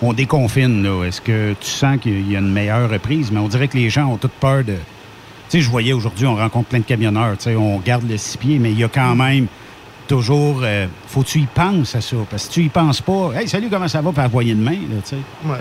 on 0.00 0.12
déconfine. 0.12 0.82
là. 0.82 1.04
Est-ce 1.04 1.20
que 1.20 1.54
tu 1.60 1.68
sens 1.70 1.98
qu'il 2.00 2.30
y 2.30 2.36
a 2.36 2.38
une 2.38 2.52
meilleure 2.52 2.88
reprise? 2.88 3.30
Mais 3.32 3.40
on 3.40 3.48
dirait 3.48 3.68
que 3.68 3.76
les 3.76 3.90
gens 3.90 4.06
ont 4.06 4.16
toute 4.16 4.32
peur 4.32 4.62
de. 4.64 4.74
Tu 4.74 5.58
sais, 5.58 5.60
je 5.60 5.70
voyais 5.70 5.92
aujourd'hui, 5.92 6.26
on 6.26 6.36
rencontre 6.36 6.68
plein 6.68 6.78
de 6.80 6.84
camionneurs. 6.84 7.36
Tu 7.38 7.44
sais, 7.44 7.56
on 7.56 7.78
garde 7.80 8.08
le 8.08 8.16
six 8.16 8.36
pieds, 8.38 8.58
mais 8.58 8.70
il 8.70 8.78
y 8.78 8.84
a 8.84 8.88
quand 8.88 9.14
même 9.16 9.46
toujours. 10.06 10.60
euh, 10.62 10.86
faut 11.08 11.22
que 11.22 11.26
tu 11.28 11.40
y 11.40 11.46
penses 11.46 11.94
à 11.96 12.00
ça. 12.00 12.16
Parce 12.30 12.44
que 12.46 12.52
si 12.52 12.60
tu 12.60 12.66
y 12.66 12.68
penses 12.68 13.00
pas, 13.00 13.32
hey, 13.36 13.48
salut, 13.48 13.68
comment 13.70 13.88
ça 13.88 14.00
va? 14.00 14.12
Par 14.12 14.30
poignée 14.30 14.54
de 14.54 14.62
main, 14.62 14.70
là, 14.72 15.00
tu 15.02 15.10
sais. 15.10 15.16
Ouais. 15.44 15.58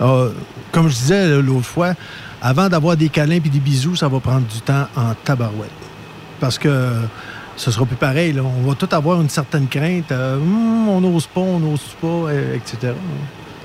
Euh, 0.00 0.30
comme 0.70 0.88
je 0.88 0.94
disais 0.94 1.42
l'autre 1.42 1.66
fois, 1.66 1.94
avant 2.42 2.68
d'avoir 2.68 2.96
des 2.96 3.08
câlins 3.08 3.36
et 3.36 3.40
des 3.40 3.58
bisous, 3.60 3.96
ça 3.96 4.08
va 4.08 4.20
prendre 4.20 4.46
du 4.46 4.60
temps 4.60 4.86
en 4.96 5.14
tabarouette. 5.24 5.70
Parce 6.40 6.58
que 6.58 6.92
ce 7.56 7.70
sera 7.70 7.84
plus 7.84 7.96
pareil. 7.96 8.34
On 8.40 8.68
va 8.68 8.74
tout 8.74 8.88
avoir 8.92 9.20
une 9.20 9.28
certaine 9.28 9.66
crainte. 9.66 10.12
euh, 10.12 10.36
Hum, 10.36 10.88
on 10.88 11.00
n'ose 11.00 11.26
pas, 11.26 11.40
on 11.40 11.58
n'ose 11.58 11.80
pas, 12.00 12.06
euh, 12.06 12.54
etc. 12.54 12.92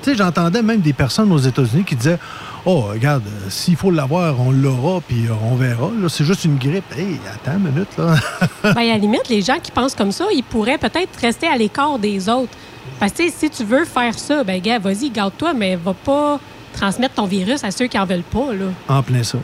Tu 0.02 0.10
sais, 0.10 0.16
j'entendais 0.16 0.62
même 0.62 0.80
des 0.80 0.92
personnes 0.92 1.30
aux 1.32 1.38
États-Unis 1.38 1.84
qui 1.84 1.94
disaient 1.96 2.18
Oh, 2.66 2.80
regarde, 2.90 3.22
euh, 3.26 3.50
s'il 3.50 3.76
faut 3.76 3.90
l'avoir, 3.90 4.40
on 4.40 4.50
l'aura, 4.50 5.00
puis 5.06 5.26
euh, 5.26 5.32
on 5.50 5.54
verra. 5.54 5.88
C'est 6.08 6.24
juste 6.24 6.44
une 6.44 6.56
grippe. 6.58 6.84
Hey, 6.98 7.20
attends 7.32 7.58
une 7.58 7.70
minute, 7.72 7.88
là. 7.96 8.16
Ben, 8.64 8.76
à 8.76 8.84
la 8.84 8.98
limite, 8.98 9.28
les 9.28 9.40
gens 9.42 9.58
qui 9.62 9.70
pensent 9.70 9.94
comme 9.94 10.12
ça, 10.12 10.24
ils 10.34 10.42
pourraient 10.42 10.78
peut-être 10.78 11.16
rester 11.20 11.46
à 11.46 11.56
l'écart 11.56 11.98
des 11.98 12.28
autres. 12.28 12.52
Parce 12.98 13.12
que 13.12 13.22
si 13.30 13.48
tu 13.50 13.64
veux 13.64 13.84
faire 13.84 14.18
ça, 14.18 14.44
ben 14.44 14.60
gars, 14.60 14.78
vas-y, 14.78 15.10
garde-toi, 15.10 15.52
mais 15.54 15.76
va 15.76 15.94
pas 15.94 16.38
transmettre 16.74 17.14
ton 17.14 17.26
virus 17.26 17.64
à 17.64 17.70
ceux 17.70 17.86
qui 17.86 17.98
en 17.98 18.04
veulent 18.04 18.22
pas. 18.22 18.52
Là. 18.52 18.66
en 18.88 19.02
plein 19.02 19.22
ça. 19.22 19.38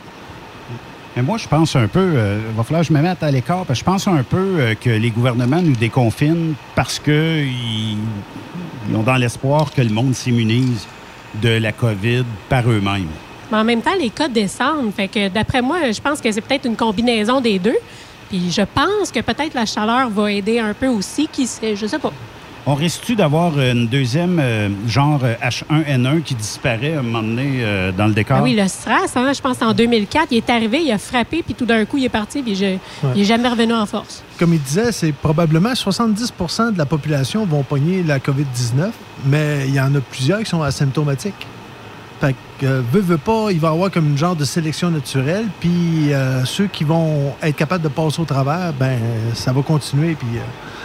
Mais 1.15 1.23
moi, 1.23 1.37
je 1.37 1.47
pense 1.47 1.75
un 1.75 1.87
peu, 1.87 1.99
euh, 1.99 2.39
il 2.49 2.55
va 2.55 2.63
falloir 2.63 2.81
que 2.83 2.87
je 2.87 2.93
me 2.93 3.01
mette 3.01 3.21
à 3.21 3.31
l'écart, 3.31 3.65
parce 3.65 3.79
que 3.79 3.85
je 3.85 3.91
pense 3.91 4.07
un 4.07 4.23
peu 4.23 4.37
euh, 4.37 4.75
que 4.75 4.89
les 4.89 5.09
gouvernements 5.09 5.61
nous 5.61 5.75
déconfinent 5.75 6.53
parce 6.73 6.99
qu'ils 6.99 7.97
ils 8.89 8.95
ont 8.95 9.03
dans 9.03 9.17
l'espoir 9.17 9.71
que 9.73 9.81
le 9.81 9.89
monde 9.89 10.15
s'immunise 10.15 10.87
de 11.41 11.49
la 11.49 11.71
COVID 11.71 12.23
par 12.47 12.69
eux-mêmes. 12.69 13.09
Mais 13.51 13.57
en 13.57 13.63
même 13.63 13.81
temps, 13.81 13.95
les 13.99 14.09
cas 14.09 14.29
descendent. 14.29 14.93
Fait 14.93 15.09
que 15.09 15.27
d'après 15.27 15.61
moi, 15.61 15.91
je 15.91 15.99
pense 15.99 16.21
que 16.21 16.31
c'est 16.31 16.41
peut-être 16.41 16.65
une 16.65 16.77
combinaison 16.77 17.41
des 17.41 17.59
deux. 17.59 17.77
Puis 18.29 18.49
je 18.49 18.61
pense 18.61 19.11
que 19.11 19.19
peut-être 19.19 19.53
la 19.53 19.65
chaleur 19.65 20.09
va 20.09 20.31
aider 20.31 20.59
un 20.59 20.73
peu 20.73 20.87
aussi. 20.87 21.27
Qui 21.27 21.45
sait, 21.47 21.75
je 21.75 21.85
sais 21.85 21.99
pas. 21.99 22.13
On 22.67 22.75
risque-tu 22.75 23.15
d'avoir 23.15 23.59
une 23.59 23.87
deuxième 23.87 24.37
euh, 24.39 24.69
genre 24.87 25.21
euh, 25.23 25.33
H1N1 25.43 26.21
qui 26.21 26.35
disparaît 26.35 26.93
à 26.95 26.99
un 26.99 27.01
moment 27.01 27.23
donné 27.23 27.55
euh, 27.63 27.91
dans 27.91 28.05
le 28.05 28.13
décor? 28.13 28.37
Ah 28.39 28.43
oui, 28.43 28.55
le 28.55 28.67
stress, 28.67 29.15
hein, 29.17 29.31
je 29.33 29.41
pense 29.41 29.59
en 29.63 29.73
2004, 29.73 30.27
il 30.29 30.37
est 30.37 30.49
arrivé, 30.49 30.81
il 30.83 30.91
a 30.91 30.99
frappé, 30.99 31.41
puis 31.41 31.55
tout 31.55 31.65
d'un 31.65 31.85
coup, 31.85 31.97
il 31.97 32.05
est 32.05 32.09
parti, 32.09 32.43
puis 32.43 32.55
je- 32.55 32.77
il 33.15 33.17
n'est 33.21 33.23
jamais 33.25 33.49
revenu 33.49 33.73
en 33.73 33.87
force. 33.87 34.21
Comme 34.37 34.53
il 34.53 34.61
disait, 34.61 34.91
c'est 34.91 35.11
probablement 35.11 35.73
70% 35.73 36.71
de 36.73 36.77
la 36.77 36.85
population 36.85 37.45
vont 37.45 37.63
pogner 37.63 38.03
la 38.03 38.19
COVID-19, 38.19 38.91
mais 39.25 39.65
il 39.67 39.73
y 39.73 39.79
en 39.81 39.93
a 39.95 39.99
plusieurs 39.99 40.39
qui 40.39 40.45
sont 40.49 40.61
asymptomatiques. 40.61 41.47
Fait 42.21 42.35
que, 42.59 42.65
euh, 42.67 42.81
veut, 42.93 43.01
veut 43.01 43.17
pas, 43.17 43.47
il 43.51 43.59
va 43.59 43.69
y 43.69 43.71
avoir 43.71 43.89
comme 43.91 44.09
une 44.09 44.17
genre 44.17 44.35
de 44.35 44.45
sélection 44.45 44.91
naturelle, 44.91 45.45
puis 45.59 46.13
euh, 46.13 46.45
ceux 46.45 46.67
qui 46.67 46.83
vont 46.83 47.33
être 47.41 47.55
capables 47.55 47.83
de 47.83 47.89
passer 47.89 48.21
au 48.21 48.25
travers, 48.25 48.71
ben 48.79 48.97
ça 49.33 49.51
va 49.51 49.61
continuer, 49.63 50.13
puis... 50.13 50.27
euh, 50.37 50.41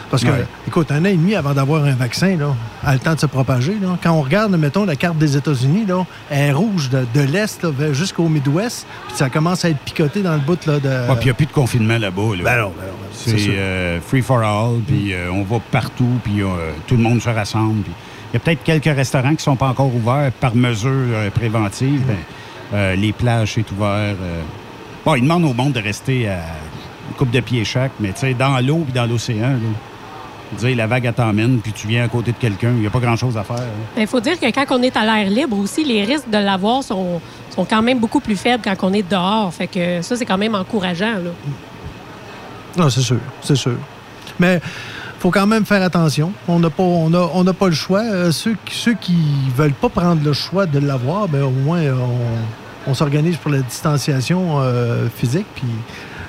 parce 0.09 0.23
que, 0.23 0.29
Ouais. 0.31 0.47
écoute, 0.69 0.93
un 0.93 1.01
an 1.03 1.07
et 1.07 1.17
demi 1.17 1.35
avant 1.35 1.53
d'avoir 1.53 1.85
un 1.85 1.95
vaccin, 1.97 2.37
là, 2.39 2.55
a 2.85 2.93
le 2.95 3.01
temps 3.01 3.15
de 3.15 3.19
se 3.21 3.27
propager. 3.27 3.77
là. 3.83 3.99
Quand 4.03 4.13
on 4.13 4.23
regarde, 4.23 4.57
mettons, 4.57 4.85
la 4.87 4.95
carte 4.97 5.19
des 5.19 5.37
États-Unis, 5.37 5.85
là, 5.85 6.07
elle 6.31 6.39
est 6.39 6.53
rouge 6.53 6.89
de, 6.91 7.05
de 7.13 7.21
l'Est 7.23 7.67
jusqu'au 7.93 8.29
Midwest, 8.29 8.87
puis 9.09 9.17
ça 9.17 9.29
commence 9.31 9.65
à 9.65 9.71
être 9.71 9.79
picoté 9.81 10.23
dans 10.23 10.35
le 10.35 10.39
bout 10.41 10.65
là, 10.65 10.79
de... 10.79 10.89
Ouais, 10.89 11.17
puis 11.17 11.23
il 11.23 11.25
n'y 11.25 11.31
a 11.31 11.35
plus 11.35 11.47
de 11.47 11.53
confinement 11.53 11.99
là-bas. 11.99 12.23
là. 12.37 12.45
Ben 12.45 12.57
non, 12.63 12.73
ben 12.79 12.87
non, 12.87 12.97
ben 13.03 13.09
c'est 13.13 13.51
euh, 13.51 14.01
free 14.01 14.23
for 14.23 14.39
all, 14.43 14.79
puis 14.87 15.13
euh, 15.13 15.29
on 15.33 15.43
va 15.43 15.61
partout, 15.73 16.09
puis 16.23 16.41
euh, 16.41 16.47
tout 16.87 16.97
le 16.97 17.03
monde 17.03 17.21
se 17.21 17.29
rassemble. 17.29 17.83
puis 17.83 17.93
y 18.37 18.39
a 18.39 18.41
peut-être 18.41 18.63
quelques 18.63 18.97
restaurants 18.97 19.31
qui 19.31 19.37
ne 19.37 19.41
sont 19.41 19.57
pas 19.57 19.69
encore 19.69 19.95
ouverts 19.95 20.31
par 20.41 20.55
mesure 20.55 20.91
euh, 20.93 21.31
préventive. 21.31 22.03
Euh, 22.75 22.95
les 22.97 23.13
plages, 23.13 23.53
c'est 23.55 23.71
ouvert. 23.73 24.15
euh. 24.21 24.43
Bon, 25.05 25.15
ils 25.15 25.23
demandent 25.23 25.45
au 25.45 25.55
monde 25.55 25.73
de 25.73 25.81
rester 25.81 26.29
à 26.29 26.39
une 27.09 27.17
coupe 27.17 27.31
de 27.31 27.41
pieds 27.41 27.65
chaque, 27.65 27.93
mais 28.01 28.09
tu 28.13 28.21
sais, 28.21 28.35
dans 28.35 28.59
l'eau 28.61 28.79
puis 28.85 28.93
dans 28.93 29.07
l'océan, 29.07 29.51
là, 29.51 30.59
dire 30.59 30.77
la 30.77 30.87
vague 30.87 31.13
t'emmène, 31.15 31.59
puis 31.61 31.73
tu 31.73 31.87
viens 31.87 32.05
à 32.05 32.09
côté 32.09 32.33
de 32.33 32.37
quelqu'un, 32.37 32.71
il 32.71 32.81
n'y 32.81 32.87
a 32.87 32.91
pas 32.91 32.99
grand-chose 33.01 33.37
à 33.37 33.45
faire. 33.45 33.57
là. 33.57 33.65
Il 33.97 34.07
faut 34.07 34.21
dire 34.21 34.39
que 34.39 34.47
quand 34.47 34.65
on 34.71 34.83
est 34.83 34.97
à 34.97 35.05
l'air 35.05 35.31
libre 35.31 35.59
aussi, 35.59 35.85
les 35.85 36.05
risques 36.05 36.29
de 36.31 36.39
l'avoir 36.39 36.83
sont, 36.83 37.21
sont 37.55 37.65
quand 37.65 37.83
même 37.83 37.99
beaucoup 37.99 38.21
plus 38.21 38.37
faibles 38.37 38.63
quand 38.65 38.77
on 38.83 38.93
est 38.93 39.09
dehors. 39.09 39.53
Fait 39.55 39.67
que 39.67 40.03
ça, 40.03 40.17
c'est 40.17 40.27
quand 40.27 40.39
même 40.39 40.55
encourageant. 40.55 41.15
Là. 41.15 41.31
Non, 42.77 42.91
c'est 42.91 43.01
sûr, 43.01 43.19
c'est 43.43 43.57
sûr. 43.57 43.77
Mais 44.39 44.61
faut 45.27 45.33
quand 45.33 45.47
même 45.49 45.67
faire 45.67 45.83
attention. 45.83 46.31
On 46.47 46.61
n'a 46.61 46.71
pas, 46.71 46.85
on 46.85 47.13
a, 47.13 47.31
on 47.35 47.45
pas 47.53 47.67
le 47.67 47.75
choix. 47.75 48.03
Euh, 48.05 48.31
ceux, 48.31 48.55
qui- 48.65 48.77
ceux 48.77 48.95
qui 48.95 49.17
veulent 49.57 49.73
pas 49.73 49.89
prendre 49.89 50.23
le 50.25 50.33
choix 50.33 50.67
de 50.67 50.79
l'avoir, 50.79 51.27
ben 51.27 51.43
au 51.43 51.51
moins 51.51 51.81
on, 51.83 52.91
on 52.91 52.95
s'organise 52.95 53.37
pour 53.37 53.51
la 53.51 53.59
distanciation 53.59 54.61
euh, 54.61 55.09
physique. 55.17 55.47
Puis 55.57 55.65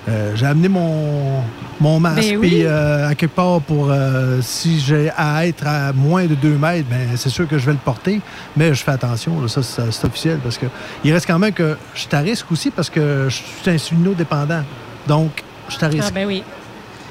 euh, 0.10 0.32
j'ai 0.36 0.48
amené 0.48 0.68
mon, 0.68 1.44
mon 1.80 2.00
masque. 2.00 2.22
Ben 2.28 2.38
oui. 2.38 2.48
Puis 2.48 2.64
euh, 2.66 3.10
à 3.10 3.14
quelque 3.14 3.36
part 3.36 3.62
pour 3.62 3.92
euh, 3.92 4.40
si 4.42 4.80
j'ai 4.80 5.12
à 5.16 5.46
être 5.46 5.68
à 5.68 5.94
moins 5.94 6.26
de 6.26 6.34
2 6.34 6.58
mètres, 6.58 6.88
ben 6.90 7.10
c'est 7.18 7.30
sûr 7.30 7.48
que 7.48 7.60
je 7.60 7.68
vais 7.68 7.74
le 7.74 7.78
porter. 7.78 8.20
Mais 8.56 8.74
je 8.74 8.84
fais 8.84 8.94
attention. 8.94 9.40
là, 9.40 9.48
ça, 9.48 9.62
c'est 9.62 9.92
c'est 9.92 10.08
officiel 10.08 10.40
parce 10.42 10.58
que 10.58 10.66
il 11.04 11.14
reste 11.14 11.28
quand 11.28 11.38
même 11.38 11.54
que 11.54 11.78
je 11.94 12.00
suis 12.00 12.16
à 12.16 12.20
risque 12.22 12.52
aussi 12.52 12.72
parce 12.72 12.90
que 12.90 13.28
je 13.30 13.36
suis 13.36 13.70
insulino-dépendant. 13.70 14.64
Donc 15.08 15.44
je 15.70 15.76
suis 15.76 15.86
à 15.86 15.88
risque. 15.90 16.08
Ah 16.08 16.12
ben 16.16 16.26
oui. 16.26 16.42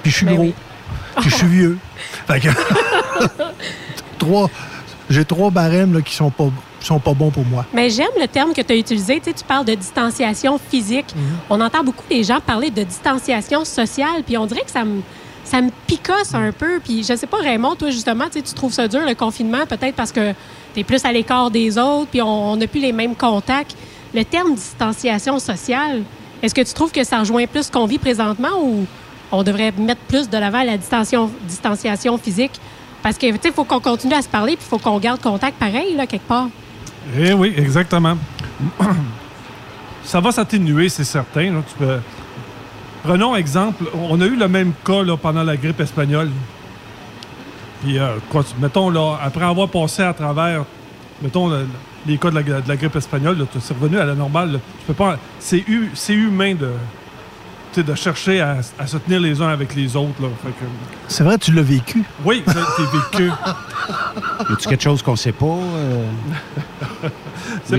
Puis 0.03 0.11
je 0.11 0.17
suis 0.17 0.27
Ben 0.27 0.35
gros. 0.35 0.43
oui. 0.47 0.55
Puis 1.21 1.31
je 1.31 1.35
suis 1.35 1.47
vieux. 1.59 1.79
Fait 2.27 2.41
que. 2.41 2.49
trois. 4.19 4.51
J'ai 5.09 5.25
trois 5.25 5.51
barèmes 5.51 5.95
là, 5.95 6.01
qui 6.01 6.15
sont 6.15 6.31
pas, 6.31 6.49
sont 6.81 6.99
pas 6.99 7.15
bons 7.15 7.31
pour 7.31 7.45
moi. 7.45 7.65
Mais 7.73 7.91
j'aime 7.91 8.11
le 8.21 8.27
terme 8.27 8.53
que 8.53 8.61
tu 8.61 8.73
as 8.73 8.77
utilisé. 8.77 9.19
Tu, 9.19 9.27
sais, 9.27 9.33
tu 9.33 9.45
parles 9.45 9.65
de 9.65 9.75
distanciation 9.75 10.59
physique. 10.59 11.15
On 11.49 11.61
entend 11.61 11.85
beaucoup 11.85 12.05
les 12.11 12.25
gens 12.25 12.41
parler 12.41 12.71
de 12.71 12.83
distanciation 12.83 13.65
sociale, 13.65 14.23
puis 14.25 14.37
on 14.37 14.47
dirait 14.47 14.63
que 14.63 14.71
ça 14.71 14.85
me, 14.85 15.03
ça 15.45 15.61
me 15.61 15.71
picosse 15.87 16.35
un 16.35 16.51
peu. 16.51 16.81
Puis 16.83 17.05
je 17.05 17.15
sais 17.15 17.27
pas, 17.29 17.37
Raymond, 17.39 17.77
toi, 17.77 17.91
justement, 17.91 18.25
tu 18.27 18.33
sais, 18.33 18.43
tu 18.43 18.53
trouves 18.53 18.73
ça 18.73 18.89
dur, 18.89 19.03
le 19.07 19.15
confinement, 19.15 19.65
peut-être 19.67 19.95
parce 19.95 20.11
que 20.11 20.33
tu 20.75 20.81
es 20.81 20.85
plus 20.85 21.05
à 21.05 21.13
l'écart 21.13 21.53
des 21.53 21.79
autres, 21.79 22.09
puis 22.11 22.21
on 22.21 22.57
n'a 22.57 22.67
plus 22.67 22.81
les 22.81 22.93
mêmes 22.93 23.15
contacts. 23.15 23.77
Le 24.13 24.25
terme 24.25 24.55
distanciation 24.55 25.39
sociale, 25.39 26.03
est-ce 26.43 26.55
que 26.55 26.63
tu 26.63 26.73
trouves 26.75 26.93
que 26.93 27.05
ça 27.05 27.21
rejoint 27.21 27.47
plus 27.47 27.65
ce 27.65 27.73
qu'on 27.73 27.87
vit 27.87 27.99
présentement 27.99 28.61
ou 28.61 28.87
on 29.33 29.43
devrait 29.43 29.73
mettre 29.79 30.01
plus 30.03 30.29
de 30.31 30.39
l'avant 30.39 30.63
la 30.63 30.77
distanciation, 30.79 32.19
physique? 32.19 32.53
Parce 33.03 33.19
que, 33.19 33.27
il 33.27 33.53
faut 33.53 33.65
qu'on 33.65 33.81
continue 33.81 34.15
à 34.15 34.23
se 34.23 34.29
parler, 34.29 34.57
puis 34.57 34.65
il 34.67 34.69
faut 34.69 34.79
qu'on 34.79 34.99
garde 34.99 35.21
contact 35.21 35.59
pareil, 35.59 35.95
là, 35.95 36.07
quelque 36.07 36.27
part. 36.27 36.49
Eh 37.19 37.33
oui, 37.33 37.55
exactement. 37.57 38.17
Ça 40.05 40.21
va 40.21 40.31
s'atténuer, 40.31 40.89
c'est 40.89 41.05
certain. 41.05 41.63
Tu 41.79 41.85
Prenons 43.03 43.37
exemple, 43.37 43.85
on 43.95 44.21
a 44.21 44.25
eu 44.27 44.37
le 44.37 44.49
même 44.49 44.73
cas 44.85 45.03
là, 45.03 45.17
pendant 45.17 45.43
la 45.45 45.57
grippe 45.57 45.81
espagnole. 45.81 46.31
Puis, 47.83 47.99
euh, 47.99 48.17
mettons, 48.61 48.91
là, 48.91 49.17
après 49.23 49.45
avoir 49.45 49.69
passé 49.69 50.03
à 50.03 50.13
travers, 50.13 50.65
mettons, 51.23 51.49
le- 51.49 51.69
les 52.07 52.19
cas 52.19 52.31
de 52.31 52.37
la, 52.37 52.77
grippe 52.77 52.97
espagnole, 52.97 53.37
es 53.43 53.75
revenu 53.75 53.99
à 53.99 54.05
la 54.05 54.15
normale. 54.15 54.61
Tu 54.81 54.87
peux 54.87 54.95
pas. 54.95 55.19
C'est 55.39 55.59
hu- 55.69 55.91
c'est 55.95 56.15
humain 56.15 56.55
de, 56.55 56.71
de 57.83 57.95
chercher 57.95 58.41
à, 58.41 58.57
à 58.79 58.87
se 58.87 58.97
tenir 58.99 59.21
les 59.21 59.41
uns 59.41 59.49
avec 59.49 59.75
les 59.75 59.95
autres. 59.97 60.21
Là. 60.21 60.29
Fait 60.43 60.51
que- 60.51 60.65
C'est 61.09 61.25
vrai, 61.25 61.39
tu 61.39 61.53
l'as 61.53 61.63
vécu. 61.63 62.05
oui, 62.25 62.43
ça, 62.47 62.55
t'es 62.77 63.19
vécu. 63.19 63.31
Y 63.31 64.53
a-tu 64.53 64.69
quelque 64.69 64.83
chose 64.83 65.03
qu'on 65.03 65.13
ne 65.13 65.17
sait 65.17 65.33
pas? 65.33 65.47
euh? 65.47 66.05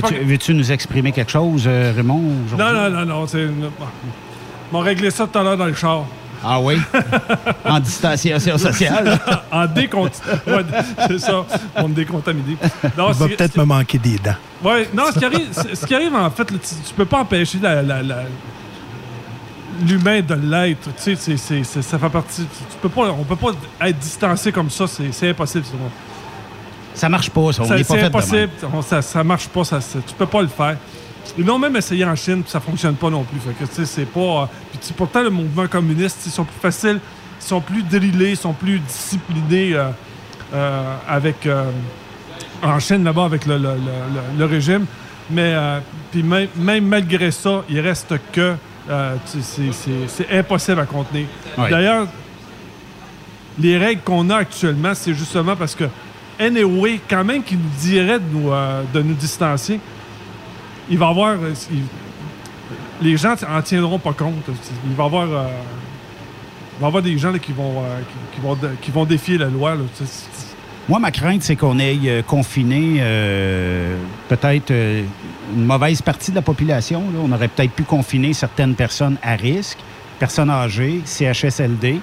Pas- 0.01 0.09
Veux-tu 0.23 0.53
nous 0.53 0.71
exprimer 0.71 1.11
quelque 1.11 1.31
chose, 1.31 1.63
euh, 1.67 1.93
Raymond? 1.95 2.21
Non, 2.57 2.73
non, 2.73 2.89
non, 2.89 3.05
non. 3.05 3.27
C'est 3.27 3.43
une... 3.43 3.69
On 4.71 4.79
va 4.79 4.83
régler 4.85 5.11
ça 5.11 5.27
tout 5.27 5.37
à 5.39 5.43
l'heure 5.43 5.57
dans 5.57 5.65
le 5.65 5.73
char. 5.73 6.03
Ah 6.43 6.59
oui? 6.59 6.77
en 7.65 7.79
distanciation 7.79 8.57
sociale? 8.57 9.17
en 9.51 9.65
décont... 9.65 10.03
ouais, 10.03 10.65
c'est 11.07 11.19
ça. 11.19 11.45
On 11.77 11.87
me 11.87 11.93
décontaminé. 11.95 12.57
Non, 12.97 13.09
Il 13.09 13.15
va 13.15 13.27
peut-être 13.27 13.57
me 13.57 13.63
manquer 13.65 13.97
des 13.97 14.17
dents. 14.17 14.35
Ouais, 14.63 14.87
non, 14.93 15.05
ce 15.13 15.19
qui 15.19 15.25
arrive, 15.25 15.47
ce 15.73 15.85
qui 15.85 15.95
arrive 15.95 16.13
en 16.15 16.29
fait, 16.29 16.45
tu, 16.45 16.53
tu 16.59 16.93
peux 16.95 17.05
pas 17.05 17.19
empêcher 17.21 17.57
la- 17.61 17.81
la- 17.81 18.03
la- 18.03 18.23
l'humain 19.85 20.21
de 20.21 20.33
l'être. 20.35 20.89
Tu 21.03 21.15
sais, 21.15 21.35
c'est- 21.37 21.63
c'est- 21.63 21.81
ça 21.81 21.99
fait 21.99 22.09
partie. 22.09 22.43
Tu, 22.43 22.77
peux 22.81 22.89
pas, 22.89 23.11
on 23.11 23.23
peut 23.23 23.35
pas 23.35 23.51
être 23.87 23.99
distancé 23.99 24.51
comme 24.51 24.69
ça. 24.69 24.87
C'est 24.87 25.11
c'est 25.11 25.29
impossible. 25.29 25.65
bon. 25.73 25.89
Ça 26.93 27.09
marche 27.09 27.29
pas, 27.29 27.51
ça. 27.53 27.61
On 27.61 27.65
Ça- 27.65 27.75
pas 27.75 27.77
C'est 27.77 27.83
fait 27.95 28.01
de 28.01 28.05
impossible. 28.07 28.49
On- 28.73 28.81
ça, 28.81 29.01
ça 29.01 29.23
marche 29.23 29.47
pas. 29.49 29.63
Ça, 29.63 29.79
ça- 29.81 29.99
tu 30.05 30.13
peux 30.13 30.25
pas 30.25 30.41
le 30.41 30.47
faire. 30.47 30.77
Ils 31.37 31.45
l'ont 31.45 31.59
même 31.59 31.75
essayé 31.75 32.03
en 32.05 32.15
Chine, 32.15 32.41
puis 32.41 32.49
ça 32.51 32.59
fonctionne 32.59 32.95
pas 32.95 33.09
non 33.09 33.23
plus. 33.23 33.39
Fait 33.39 33.51
que, 33.53 33.69
tu 33.69 33.75
sais, 33.75 33.85
c'est 33.85 34.05
pas. 34.05 34.19
euh, 34.19 34.45
puis, 34.71 34.93
pourtant, 34.95 35.21
le 35.21 35.29
mouvement 35.29 35.67
communiste, 35.67 36.19
ils 36.25 36.31
sont 36.31 36.45
plus 36.45 36.59
faciles, 36.59 36.99
ils 37.39 37.45
sont 37.45 37.61
plus 37.61 37.83
drillés, 37.83 38.31
ils 38.31 38.37
sont 38.37 38.53
plus 38.53 38.79
disciplinés 38.79 39.73
euh, 39.75 39.89
euh, 40.53 40.95
avec. 41.07 41.47
en 42.63 42.79
Chine, 42.79 43.03
là-bas, 43.03 43.25
avec 43.25 43.45
le, 43.45 43.57
le- 43.57 43.75
le- 43.75 44.39
le- 44.39 44.45
régime. 44.45 44.85
Mais, 45.29 45.53
euh, 45.53 45.79
puis 46.11 46.23
même, 46.23 46.47
même 46.55 46.85
malgré 46.87 47.29
ça, 47.29 47.61
il 47.69 47.79
reste 47.81 48.15
que. 48.31 48.55
Euh, 48.89 49.15
c'est- 49.25 50.31
impossible 50.31 50.79
à 50.79 50.85
contenir. 50.85 51.25
Ouais. 51.57 51.69
D'ailleurs, 51.69 52.07
les 53.59 53.77
règles 53.77 54.01
qu'on 54.01 54.29
a 54.29 54.37
actuellement, 54.37 54.93
c'est 54.93 55.13
justement 55.13 55.55
parce 55.55 55.75
que, 55.75 55.85
anyway, 56.39 56.99
quand 57.09 57.23
même 57.23 57.43
qu'il 57.43 57.57
nous 57.57 57.69
dirait 57.79 58.19
de 58.19 58.25
nous, 58.31 58.51
euh, 58.51 58.83
de 58.93 59.01
nous 59.01 59.13
distancier, 59.15 59.79
il 60.89 60.97
va 60.97 61.07
y 61.07 61.09
avoir. 61.09 61.31
euh, 61.33 61.53
il- 61.71 61.83
les 62.99 63.15
gens 63.17 63.35
en 63.47 63.61
tiendront 63.61 63.99
pas 63.99 64.13
compte. 64.13 64.43
Il 64.89 64.95
va 64.95 65.03
y 65.03 65.07
avoir. 65.07 65.23
euh, 65.31 65.47
il 66.77 66.81
va 66.81 66.87
avoir 66.87 67.01
des 67.03 67.17
gens 67.17 67.31
là, 67.31 67.39
qui, 67.39 67.51
vont, 67.53 67.81
euh, 67.83 67.99
qui, 68.31 68.35
qui 68.35 68.41
vont, 68.41 68.57
qui 68.81 68.91
vont 68.91 69.05
défier 69.05 69.37
la 69.37 69.45
loi. 69.47 69.75
là. 69.75 69.81
Moi, 70.89 70.99
ma 70.99 71.11
crainte, 71.11 71.43
c'est 71.43 71.57
qu'on 71.57 71.79
ait 71.79 71.97
euh, 72.05 72.21
confiné 72.21 72.99
euh, 72.99 73.97
peut-être 74.29 74.71
euh, 74.71 75.03
une 75.53 75.65
mauvaise 75.65 76.01
partie 76.01 76.31
de 76.31 76.37
la 76.37 76.41
population. 76.41 77.01
là. 77.13 77.19
On 77.21 77.31
aurait 77.33 77.49
peut-être 77.49 77.73
pu 77.73 77.83
confiner 77.83 78.31
certaines 78.31 78.73
personnes 78.73 79.17
à 79.21 79.35
risque, 79.35 79.79
personnes 80.17 80.49
âgées, 80.49 81.01
CHSLD. 81.03 81.99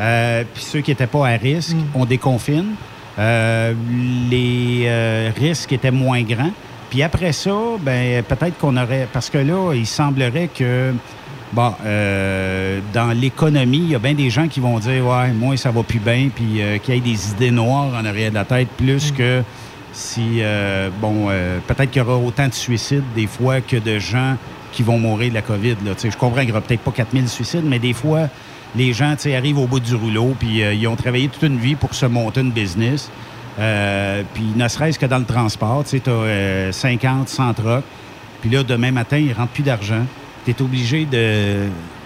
Euh, 0.00 0.44
Puis 0.54 0.64
ceux 0.64 0.80
qui 0.80 0.92
n'étaient 0.92 1.06
pas 1.06 1.28
à 1.28 1.36
risque, 1.36 1.76
on 1.94 2.06
déconfine. 2.06 2.74
Les 3.18 4.90
risques 5.36 5.72
étaient 5.72 5.90
moins 5.90 6.22
grands. 6.22 6.52
Puis 6.90 7.02
après 7.02 7.32
ça, 7.32 7.54
ben 7.80 8.22
peut-être 8.22 8.56
qu'on 8.58 8.76
aurait... 8.76 9.08
Parce 9.12 9.28
que 9.30 9.38
là, 9.38 9.74
il 9.74 9.86
semblerait 9.86 10.48
que... 10.54 10.92
Bon, 11.52 11.72
euh, 11.84 12.80
dans 12.92 13.12
l'économie, 13.12 13.78
il 13.78 13.90
y 13.90 13.94
a 13.94 13.98
bien 13.98 14.14
des 14.14 14.30
gens 14.30 14.48
qui 14.48 14.60
vont 14.60 14.78
dire 14.78 15.06
Ouais, 15.06 15.32
moi, 15.32 15.56
ça 15.56 15.70
va 15.70 15.82
plus 15.82 16.00
bien, 16.00 16.28
puis 16.34 16.60
euh, 16.60 16.78
qu'il 16.78 16.94
y 16.94 16.98
ait 16.98 17.00
des 17.00 17.30
idées 17.30 17.50
noires 17.50 17.92
en 17.94 18.04
arrière 18.04 18.30
de 18.30 18.34
la 18.34 18.44
tête, 18.44 18.68
plus 18.76 19.12
que 19.12 19.42
si, 19.92 20.40
euh, 20.40 20.90
bon, 21.00 21.28
peut-être 21.66 21.90
qu'il 21.90 22.02
y 22.02 22.04
aura 22.04 22.16
autant 22.16 22.48
de 22.48 22.52
suicides 22.52 23.04
des 23.14 23.26
fois 23.26 23.62
que 23.62 23.76
de 23.76 23.98
gens 23.98 24.36
qui 24.72 24.82
vont 24.82 24.98
mourir 24.98 25.30
de 25.30 25.34
la 25.34 25.42
COVID. 25.42 25.76
Là. 25.86 25.92
Je 26.02 26.08
comprends 26.16 26.40
qu'il 26.40 26.46
n'y 26.46 26.52
aura 26.52 26.60
peut-être 26.60 26.82
pas 26.82 26.90
4000 26.90 27.28
suicides, 27.28 27.64
mais 27.64 27.78
des 27.78 27.94
fois, 27.94 28.28
les 28.74 28.92
gens 28.92 29.12
tu 29.12 29.22
sais, 29.22 29.36
arrivent 29.36 29.58
au 29.58 29.66
bout 29.66 29.80
du 29.80 29.94
rouleau, 29.94 30.34
puis 30.38 30.60
ils 30.60 30.86
ont 30.86 30.96
travaillé 30.96 31.28
toute 31.28 31.44
une 31.44 31.56
vie 31.56 31.76
pour 31.76 31.94
se 31.94 32.04
monter 32.04 32.42
une 32.42 32.50
business. 32.50 33.10
Puis 33.56 34.44
ne 34.54 34.68
serait-ce 34.68 34.98
que 34.98 35.06
dans 35.06 35.18
le 35.18 35.24
transport, 35.24 35.82
tu 35.88 36.02
as 36.10 36.72
50, 36.72 37.30
100 37.30 37.54
trucks. 37.54 37.84
Puis 38.42 38.50
là, 38.50 38.62
demain 38.62 38.90
matin, 38.90 39.16
il 39.16 39.28
ne 39.28 39.34
rentre 39.34 39.52
plus 39.52 39.62
d'argent. 39.62 40.04
Tu 40.46 40.52
es 40.52 40.62
obligé 40.62 41.06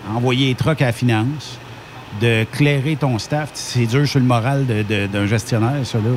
d'envoyer 0.09 0.48
les 0.48 0.55
trucks 0.57 0.83
à 0.83 0.87
la 0.87 0.92
finance. 0.92 1.59
de 2.20 2.42
clairer 2.50 2.96
ton 2.96 3.20
staff. 3.20 3.50
C'est 3.55 3.87
dur 3.87 4.05
sur 4.07 4.18
le 4.18 4.26
moral 4.26 4.66
de- 4.66 4.83
de- 4.83 5.07
d'un 5.07 5.26
gestionnaire, 5.26 5.76
ça, 5.85 5.98
là. 5.98 6.11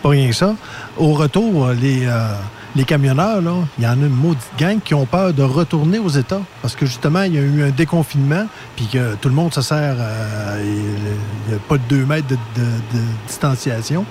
Pas 0.00 0.10
rien 0.10 0.28
que 0.28 0.32
ça. 0.34 0.54
Au 0.96 1.12
retour, 1.14 1.70
les, 1.70 2.06
euh, 2.06 2.28
les 2.76 2.84
camionneurs, 2.84 3.42
il 3.78 3.84
y 3.84 3.86
en 3.88 3.90
a 3.90 3.94
une 3.94 4.08
maudite 4.08 4.48
gang 4.56 4.78
qui 4.82 4.94
ont 4.94 5.04
peur 5.04 5.34
de 5.34 5.42
retourner 5.42 5.98
aux 5.98 6.08
États. 6.08 6.40
Parce 6.62 6.76
que 6.76 6.86
justement, 6.86 7.22
il 7.22 7.34
y 7.34 7.38
a 7.38 7.40
eu 7.40 7.64
un 7.64 7.70
déconfinement, 7.70 8.46
puis 8.76 8.86
que 8.86 9.16
tout 9.16 9.28
le 9.28 9.34
monde 9.34 9.52
se 9.52 9.60
sert. 9.60 9.96
euh, 9.98 10.62
Il 10.64 11.50
n'y 11.50 11.56
a 11.56 11.60
pas 11.68 11.78
de 11.78 11.82
deux 11.88 12.06
mètres 12.06 12.28
de, 12.28 12.36
de- 12.36 12.98
de 12.98 13.04
distanciation. 13.26 14.04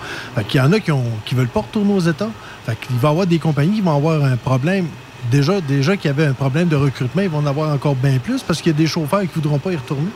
Qu'il 0.49 0.59
y 0.59 0.61
en 0.63 0.73
a 0.73 0.79
qui 0.81 0.91
ne 0.91 0.97
qui 1.25 1.35
veulent 1.35 1.47
pas 1.47 1.61
retourner 1.61 1.93
aux 1.93 2.01
États. 2.01 2.29
Fait 2.65 2.77
qu'il 2.77 2.97
va 2.97 3.07
y 3.07 3.11
avoir 3.11 3.25
des 3.27 3.39
compagnies 3.39 3.75
qui 3.75 3.81
vont 3.81 3.95
avoir 3.95 4.21
un 4.25 4.35
problème. 4.35 4.87
Déjà, 5.29 5.61
déjà 5.61 5.95
qu'il 5.97 6.07
y 6.09 6.13
avait 6.13 6.25
un 6.25 6.33
problème 6.33 6.67
de 6.67 6.75
recrutement, 6.75 7.21
ils 7.21 7.29
vont 7.29 7.39
en 7.39 7.45
avoir 7.45 7.71
encore 7.73 7.95
bien 7.95 8.17
plus 8.17 8.41
parce 8.41 8.61
qu'il 8.61 8.71
y 8.71 8.75
a 8.75 8.77
des 8.77 8.87
chauffeurs 8.87 9.21
qui 9.21 9.27
ne 9.27 9.33
voudront 9.33 9.59
pas 9.59 9.71
y 9.71 9.75
retourner. 9.75 10.07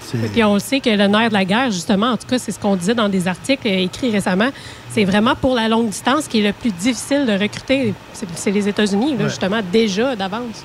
C'est- 0.00 0.18
Puis 0.32 0.42
on 0.42 0.54
le 0.54 0.60
sait 0.60 0.80
que 0.80 0.90
le 0.90 1.06
nerf 1.06 1.28
de 1.28 1.34
la 1.34 1.44
guerre, 1.44 1.70
justement, 1.70 2.10
en 2.12 2.16
tout 2.16 2.26
cas, 2.26 2.38
c'est 2.38 2.50
ce 2.50 2.58
qu'on 2.58 2.74
disait 2.74 2.94
dans 2.94 3.08
des 3.08 3.28
articles 3.28 3.66
écrits 3.68 4.10
récemment, 4.10 4.48
c'est 4.90 5.04
vraiment 5.04 5.34
pour 5.36 5.54
la 5.54 5.68
longue 5.68 5.88
distance 5.90 6.26
qui 6.26 6.40
est 6.40 6.46
le 6.46 6.52
plus 6.52 6.72
difficile 6.72 7.24
de 7.26 7.32
recruter. 7.32 7.94
C'est 8.34 8.50
les 8.50 8.68
États-Unis, 8.68 9.14
Ouais. 9.18 9.24
justement, 9.28 9.60
déjà 9.70 10.16
d'avance. 10.16 10.64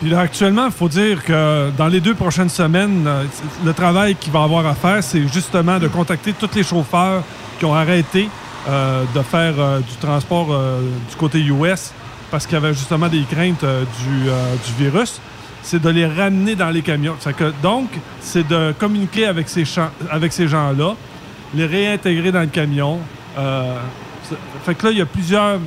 Puis 0.00 0.10
là, 0.10 0.20
actuellement, 0.20 0.66
il 0.66 0.72
faut 0.72 0.88
dire 0.88 1.24
que 1.24 1.70
dans 1.76 1.88
les 1.88 2.00
deux 2.00 2.14
prochaines 2.14 2.48
semaines, 2.48 3.04
euh, 3.06 3.24
le 3.64 3.72
travail 3.72 4.14
qu'il 4.16 4.32
va 4.32 4.42
avoir 4.42 4.66
à 4.66 4.74
faire, 4.74 5.02
c'est 5.02 5.26
justement 5.28 5.78
de 5.78 5.88
contacter 5.88 6.32
tous 6.32 6.50
les 6.54 6.62
chauffeurs 6.62 7.22
qui 7.58 7.64
ont 7.64 7.74
arrêté 7.74 8.28
euh, 8.68 9.02
de 9.14 9.22
faire 9.22 9.54
euh, 9.58 9.78
du 9.80 9.96
transport 10.00 10.48
euh, 10.52 10.80
du 11.10 11.16
côté 11.16 11.40
US 11.40 11.92
parce 12.32 12.46
qu'il 12.46 12.54
y 12.54 12.56
avait 12.56 12.72
justement 12.72 13.08
des 13.08 13.22
craintes 13.30 13.62
euh, 13.62 13.82
du, 13.82 14.28
euh, 14.28 14.54
du 14.66 14.82
virus. 14.84 15.20
C'est 15.62 15.80
de 15.80 15.90
les 15.90 16.06
ramener 16.06 16.56
dans 16.56 16.70
les 16.70 16.82
camions. 16.82 17.14
Donc, 17.62 17.88
c'est 18.20 18.48
de 18.48 18.72
communiquer 18.76 19.26
avec 19.26 19.48
ces, 19.48 19.64
avec 20.10 20.32
ces 20.32 20.48
gens-là, 20.48 20.94
les 21.54 21.66
réintégrer 21.66 22.32
dans 22.32 22.40
le 22.40 22.46
camion. 22.46 22.98
Euh, 23.38 23.76
fait 24.64 24.74
que 24.74 24.86
là, 24.86 24.92
il 24.92 24.98
y 24.98 25.02
a 25.02 25.06
plusieurs. 25.06 25.60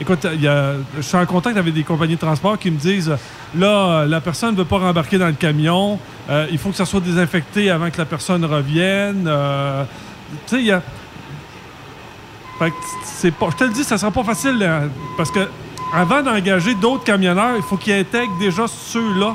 Écoute, 0.00 0.24
il 0.34 0.42
y 0.42 0.46
a- 0.46 0.74
je 0.96 1.00
suis 1.02 1.16
en 1.16 1.26
contact 1.26 1.56
avec 1.56 1.74
des 1.74 1.82
compagnies 1.82 2.14
de 2.14 2.20
transport 2.20 2.58
qui 2.58 2.70
me 2.70 2.76
disent 2.78 3.12
là, 3.58 4.04
la 4.06 4.20
personne 4.20 4.52
ne 4.52 4.58
veut 4.58 4.64
pas 4.66 4.78
rembarquer 4.78 5.18
dans 5.18 5.26
le 5.26 5.32
camion, 5.32 5.98
il 6.50 6.58
faut 6.58 6.70
que 6.70 6.76
ça 6.76 6.84
soit 6.86 7.00
désinfecté 7.00 7.70
avant 7.70 7.90
que 7.90 7.98
la 7.98 8.04
personne 8.04 8.44
revienne. 8.44 9.24
tu 9.24 10.56
sais, 10.56 10.60
il 10.60 10.66
y 10.66 10.72
a. 10.72 10.80
Fait 12.58 12.70
que 12.70 13.30
pas. 13.30 13.48
Je 13.50 13.56
te 13.56 13.64
le 13.64 13.70
dis, 13.70 13.84
ça 13.84 13.96
sera 13.98 14.10
pas 14.10 14.22
facile 14.22 14.58
euh, 14.60 14.86
parce 15.16 15.30
que 15.30 15.40
avant 15.92 16.22
d'engager 16.22 16.74
d'autres 16.74 17.04
camionneurs, 17.04 17.56
il 17.56 17.62
faut 17.62 17.76
qu'ils 17.76 17.94
intègrent 17.94 18.38
déjà 18.38 18.66
ceux-là 18.66 19.34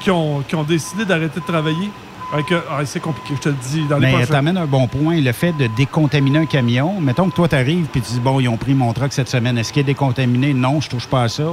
qui 0.00 0.10
ont, 0.10 0.42
qui 0.46 0.54
ont 0.56 0.64
décidé 0.64 1.04
d'arrêter 1.04 1.40
de 1.40 1.44
travailler. 1.46 1.90
Ah, 2.32 2.84
c'est 2.84 3.00
compliqué, 3.00 3.34
je 3.36 3.40
te 3.42 3.48
le 3.48 3.54
dis. 3.70 3.86
Dans 3.88 3.98
les 3.98 4.08
Mais 4.08 4.58
un 4.58 4.66
bon 4.66 4.88
point, 4.88 5.20
le 5.20 5.32
fait 5.32 5.52
de 5.52 5.68
décontaminer 5.76 6.40
un 6.40 6.46
camion. 6.46 7.00
Mettons 7.00 7.28
que 7.30 7.34
toi, 7.36 7.46
tu 7.46 7.54
arrives 7.54 7.86
et 7.94 8.00
tu 8.00 8.00
dis, 8.00 8.18
bon, 8.18 8.40
ils 8.40 8.48
ont 8.48 8.56
pris 8.56 8.74
mon 8.74 8.92
truck 8.92 9.12
cette 9.12 9.28
semaine. 9.28 9.56
Est-ce 9.56 9.72
qu'il 9.72 9.80
est 9.80 9.84
décontaminé? 9.84 10.52
Non, 10.52 10.80
je 10.80 10.88
touche 10.88 11.06
pas 11.06 11.22
à 11.24 11.28
ça. 11.28 11.44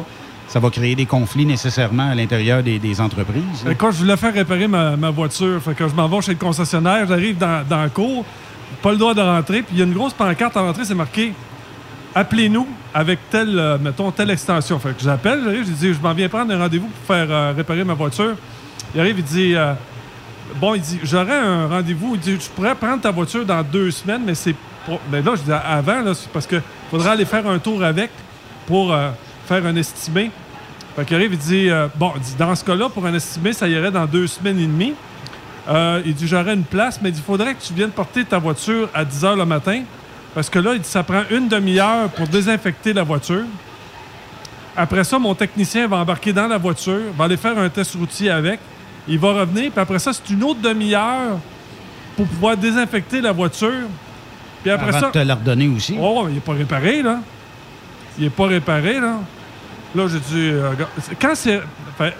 Ça 0.47 0.59
va 0.59 0.69
créer 0.71 0.95
des 0.95 1.05
conflits 1.05 1.45
nécessairement 1.45 2.09
à 2.09 2.15
l'intérieur 2.15 2.63
des, 2.63 2.79
des 2.79 2.99
entreprises. 2.99 3.63
là. 3.63 3.75
Quand 3.75 3.91
je 3.91 3.97
voulais 3.99 4.17
faire 4.17 4.33
réparer 4.33 4.67
ma, 4.67 4.97
ma 4.97 5.11
voiture, 5.11 5.61
fait 5.61 5.75
que 5.75 5.87
je 5.87 5.93
m'en 5.93 6.07
vais 6.07 6.21
chez 6.21 6.31
le 6.31 6.39
concessionnaire, 6.39 7.05
j'arrive 7.07 7.37
dans, 7.37 7.63
dans 7.67 7.81
la 7.83 7.89
cour, 7.89 8.25
pas 8.81 8.91
le 8.91 8.97
droit 8.97 9.13
de 9.13 9.21
rentrer, 9.21 9.61
puis 9.61 9.75
il 9.75 9.79
y 9.79 9.81
a 9.81 9.85
une 9.85 9.93
grosse 9.93 10.13
pancarte 10.13 10.57
à 10.57 10.61
l'entrée, 10.63 10.83
c'est 10.83 10.95
marqué 10.95 11.31
Appelez-nous 12.13 12.67
avec 12.93 13.19
telle, 13.29 13.57
euh, 13.57 13.77
mettons, 13.77 14.11
telle 14.11 14.31
extension. 14.31 14.77
Fait 14.79 14.95
que 14.95 15.01
j'appelle, 15.01 15.41
j'arrive, 15.45 15.65
je 15.65 15.71
dis 15.71 15.93
Je 15.93 16.01
m'en 16.01 16.13
viens 16.13 16.27
prendre 16.27 16.53
un 16.53 16.57
rendez-vous 16.57 16.87
pour 16.87 17.15
faire 17.15 17.27
euh, 17.29 17.53
réparer 17.55 17.85
ma 17.85 17.93
voiture. 17.93 18.35
Il 18.93 18.99
arrive, 18.99 19.19
il 19.19 19.23
dit 19.23 19.55
euh, 19.55 19.73
Bon, 20.55 20.75
il 20.75 20.81
dit 20.81 20.99
J'aurais 21.03 21.37
un 21.37 21.67
rendez-vous. 21.67 22.15
Il 22.15 22.19
dit 22.19 22.37
Je 22.39 22.49
pourrais 22.49 22.75
prendre 22.75 23.01
ta 23.01 23.11
voiture 23.11 23.45
dans 23.45 23.63
deux 23.63 23.91
semaines, 23.91 24.23
mais 24.25 24.35
c'est. 24.35 24.55
Mais 25.09 25.21
là, 25.21 25.35
je 25.35 25.43
dis 25.43 25.51
Avant, 25.51 26.01
là, 26.01 26.11
parce 26.33 26.45
que 26.45 26.57
faudra 26.89 27.11
aller 27.11 27.23
faire 27.23 27.47
un 27.47 27.59
tour 27.59 27.81
avec 27.81 28.11
pour 28.67 28.93
faire 29.47 29.65
un 29.65 29.75
estimé. 29.75 30.31
Fait 30.95 31.05
qu'il 31.05 31.15
arrive, 31.15 31.33
il 31.33 31.39
dit, 31.39 31.69
bon, 31.95 32.13
dans 32.37 32.55
ce 32.55 32.63
cas-là, 32.63 32.89
pour 32.89 33.05
un 33.05 33.13
estimé, 33.13 33.53
ça 33.53 33.67
irait 33.67 33.91
dans 33.91 34.05
deux 34.05 34.27
semaines 34.27 34.59
et 34.59 34.65
demie. 34.65 34.93
Il 36.05 36.13
dit, 36.13 36.27
j'aurais 36.27 36.53
une 36.53 36.63
place, 36.63 36.99
mais 37.01 37.09
il 37.09 37.13
dit, 37.13 37.21
faudrait 37.25 37.53
que 37.53 37.61
tu 37.61 37.73
viennes 37.73 37.91
porter 37.91 38.23
ta 38.23 38.39
voiture 38.39 38.89
à 38.93 39.03
10 39.03 39.23
h 39.23 39.37
le 39.37 39.45
matin. 39.45 39.83
Parce 40.33 40.49
que 40.49 40.59
là, 40.59 40.73
il 40.73 40.81
dit, 40.81 40.87
ça 40.87 41.03
prend 41.03 41.23
une 41.29 41.47
demi-heure 41.47 42.09
pour 42.09 42.27
désinfecter 42.27 42.93
la 42.93 43.03
voiture. 43.03 43.43
Après 44.75 45.03
ça, 45.03 45.19
mon 45.19 45.35
technicien 45.35 45.87
va 45.87 45.97
embarquer 45.97 46.31
dans 46.31 46.47
la 46.47 46.57
voiture, 46.57 47.01
va 47.17 47.25
aller 47.25 47.35
faire 47.37 47.57
un 47.57 47.67
test 47.69 47.95
routier 47.95 48.29
avec. 48.29 48.59
Il 49.07 49.19
va 49.19 49.33
revenir, 49.33 49.71
puis 49.71 49.79
après 49.81 49.99
ça, 49.99 50.13
c'est 50.13 50.29
une 50.33 50.43
autre 50.43 50.61
demi-heure 50.61 51.37
pour 52.15 52.25
pouvoir 52.27 52.55
désinfecter 52.55 53.19
la 53.19 53.31
voiture. 53.33 53.87
Puis 54.61 54.71
après 54.71 54.89
Avant 54.89 54.99
ça. 54.99 55.07
de 55.07 55.11
te 55.11 55.19
la 55.19 55.35
redonner 55.35 55.67
aussi. 55.67 55.97
Oh, 55.99 56.25
il 56.29 56.35
n'est 56.35 56.39
pas 56.39 56.53
réparé, 56.53 57.01
là. 57.01 57.19
Il 58.17 58.23
n'est 58.25 58.29
pas 58.29 58.45
réparé, 58.45 58.99
là. 58.99 59.15
Là, 59.95 60.07
j'ai 60.07 60.19
dit. 60.19 60.49
euh, 60.51 60.71
quand 61.19 61.35
c'est. 61.35 61.61
fait, 61.97 62.13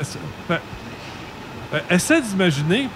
essaie 1.90 2.22
d'imaginer 2.22 2.90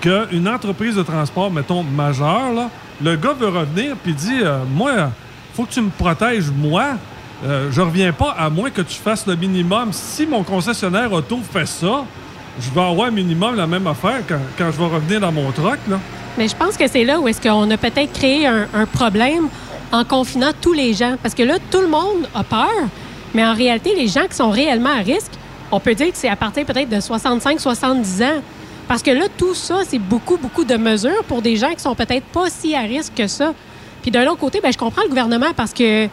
qu'une 0.00 0.48
entreprise 0.48 0.94
de 0.96 1.02
transport, 1.02 1.50
mettons, 1.50 1.82
majeure, 1.82 2.52
là, 2.54 2.70
le 3.02 3.16
gars 3.16 3.32
veut 3.32 3.48
revenir 3.48 3.96
puis 3.96 4.12
dit 4.12 4.40
euh, 4.42 4.58
Moi, 4.72 5.10
faut 5.54 5.64
que 5.64 5.72
tu 5.72 5.80
me 5.80 5.90
protèges, 5.90 6.50
moi. 6.50 6.96
Euh, 7.44 7.70
je 7.72 7.80
reviens 7.80 8.12
pas 8.12 8.34
à 8.38 8.50
moins 8.50 8.68
que 8.68 8.82
tu 8.82 8.96
fasses 8.96 9.26
le 9.26 9.34
minimum. 9.34 9.90
Si 9.92 10.26
mon 10.26 10.42
concessionnaire 10.42 11.10
auto 11.10 11.38
fait 11.50 11.66
ça, 11.66 12.04
je 12.60 12.70
vais 12.70 12.82
avoir 12.82 13.10
minimum 13.10 13.56
la 13.56 13.66
même 13.66 13.86
affaire 13.86 14.20
quand, 14.28 14.70
je 14.70 14.78
vais 14.78 14.84
revenir 14.84 15.20
dans 15.20 15.32
mon 15.32 15.50
truck. 15.50 15.78
Mais 16.36 16.48
je 16.48 16.54
pense 16.54 16.76
que 16.76 16.86
c'est 16.86 17.04
là 17.04 17.18
où 17.18 17.28
est-ce 17.28 17.40
qu'on 17.40 17.70
a 17.70 17.76
peut-être 17.78 18.12
créé 18.12 18.46
un, 18.46 18.66
un 18.74 18.84
problème 18.84 19.48
en 19.90 20.04
confinant 20.04 20.50
tous 20.60 20.74
les 20.74 20.92
gens. 20.92 21.16
Parce 21.22 21.34
que 21.34 21.42
là, 21.42 21.54
tout 21.70 21.80
le 21.80 21.88
monde 21.88 22.28
a 22.34 22.44
peur, 22.44 22.68
mais 23.34 23.44
en 23.44 23.54
réalité, 23.54 23.94
les 23.96 24.08
gens 24.08 24.26
qui 24.28 24.36
sont 24.36 24.50
réellement 24.50 24.90
à 24.90 25.02
risque, 25.02 25.32
on 25.72 25.80
peut 25.80 25.94
dire 25.94 26.08
que 26.08 26.16
c'est 26.16 26.28
à 26.28 26.36
partir 26.36 26.64
peut-être 26.66 26.88
de 26.88 26.96
65-70 26.96 28.24
ans. 28.24 28.42
Parce 28.90 29.04
que 29.04 29.12
là, 29.12 29.26
tout 29.38 29.54
ça, 29.54 29.82
c'est 29.86 30.00
beaucoup, 30.00 30.36
beaucoup 30.36 30.64
de 30.64 30.74
mesures 30.74 31.22
pour 31.28 31.42
des 31.42 31.54
gens 31.54 31.70
qui 31.70 31.78
sont 31.78 31.94
peut-être 31.94 32.24
pas 32.24 32.50
si 32.50 32.74
à 32.74 32.80
risque 32.80 33.14
que 33.14 33.28
ça. 33.28 33.54
Puis 34.02 34.10
d'un 34.10 34.26
autre 34.26 34.38
côté, 34.38 34.60
ben, 34.60 34.72
je 34.72 34.78
comprends 34.78 35.02
le 35.02 35.08
gouvernement 35.08 35.52
parce 35.56 35.72
que 35.72 36.08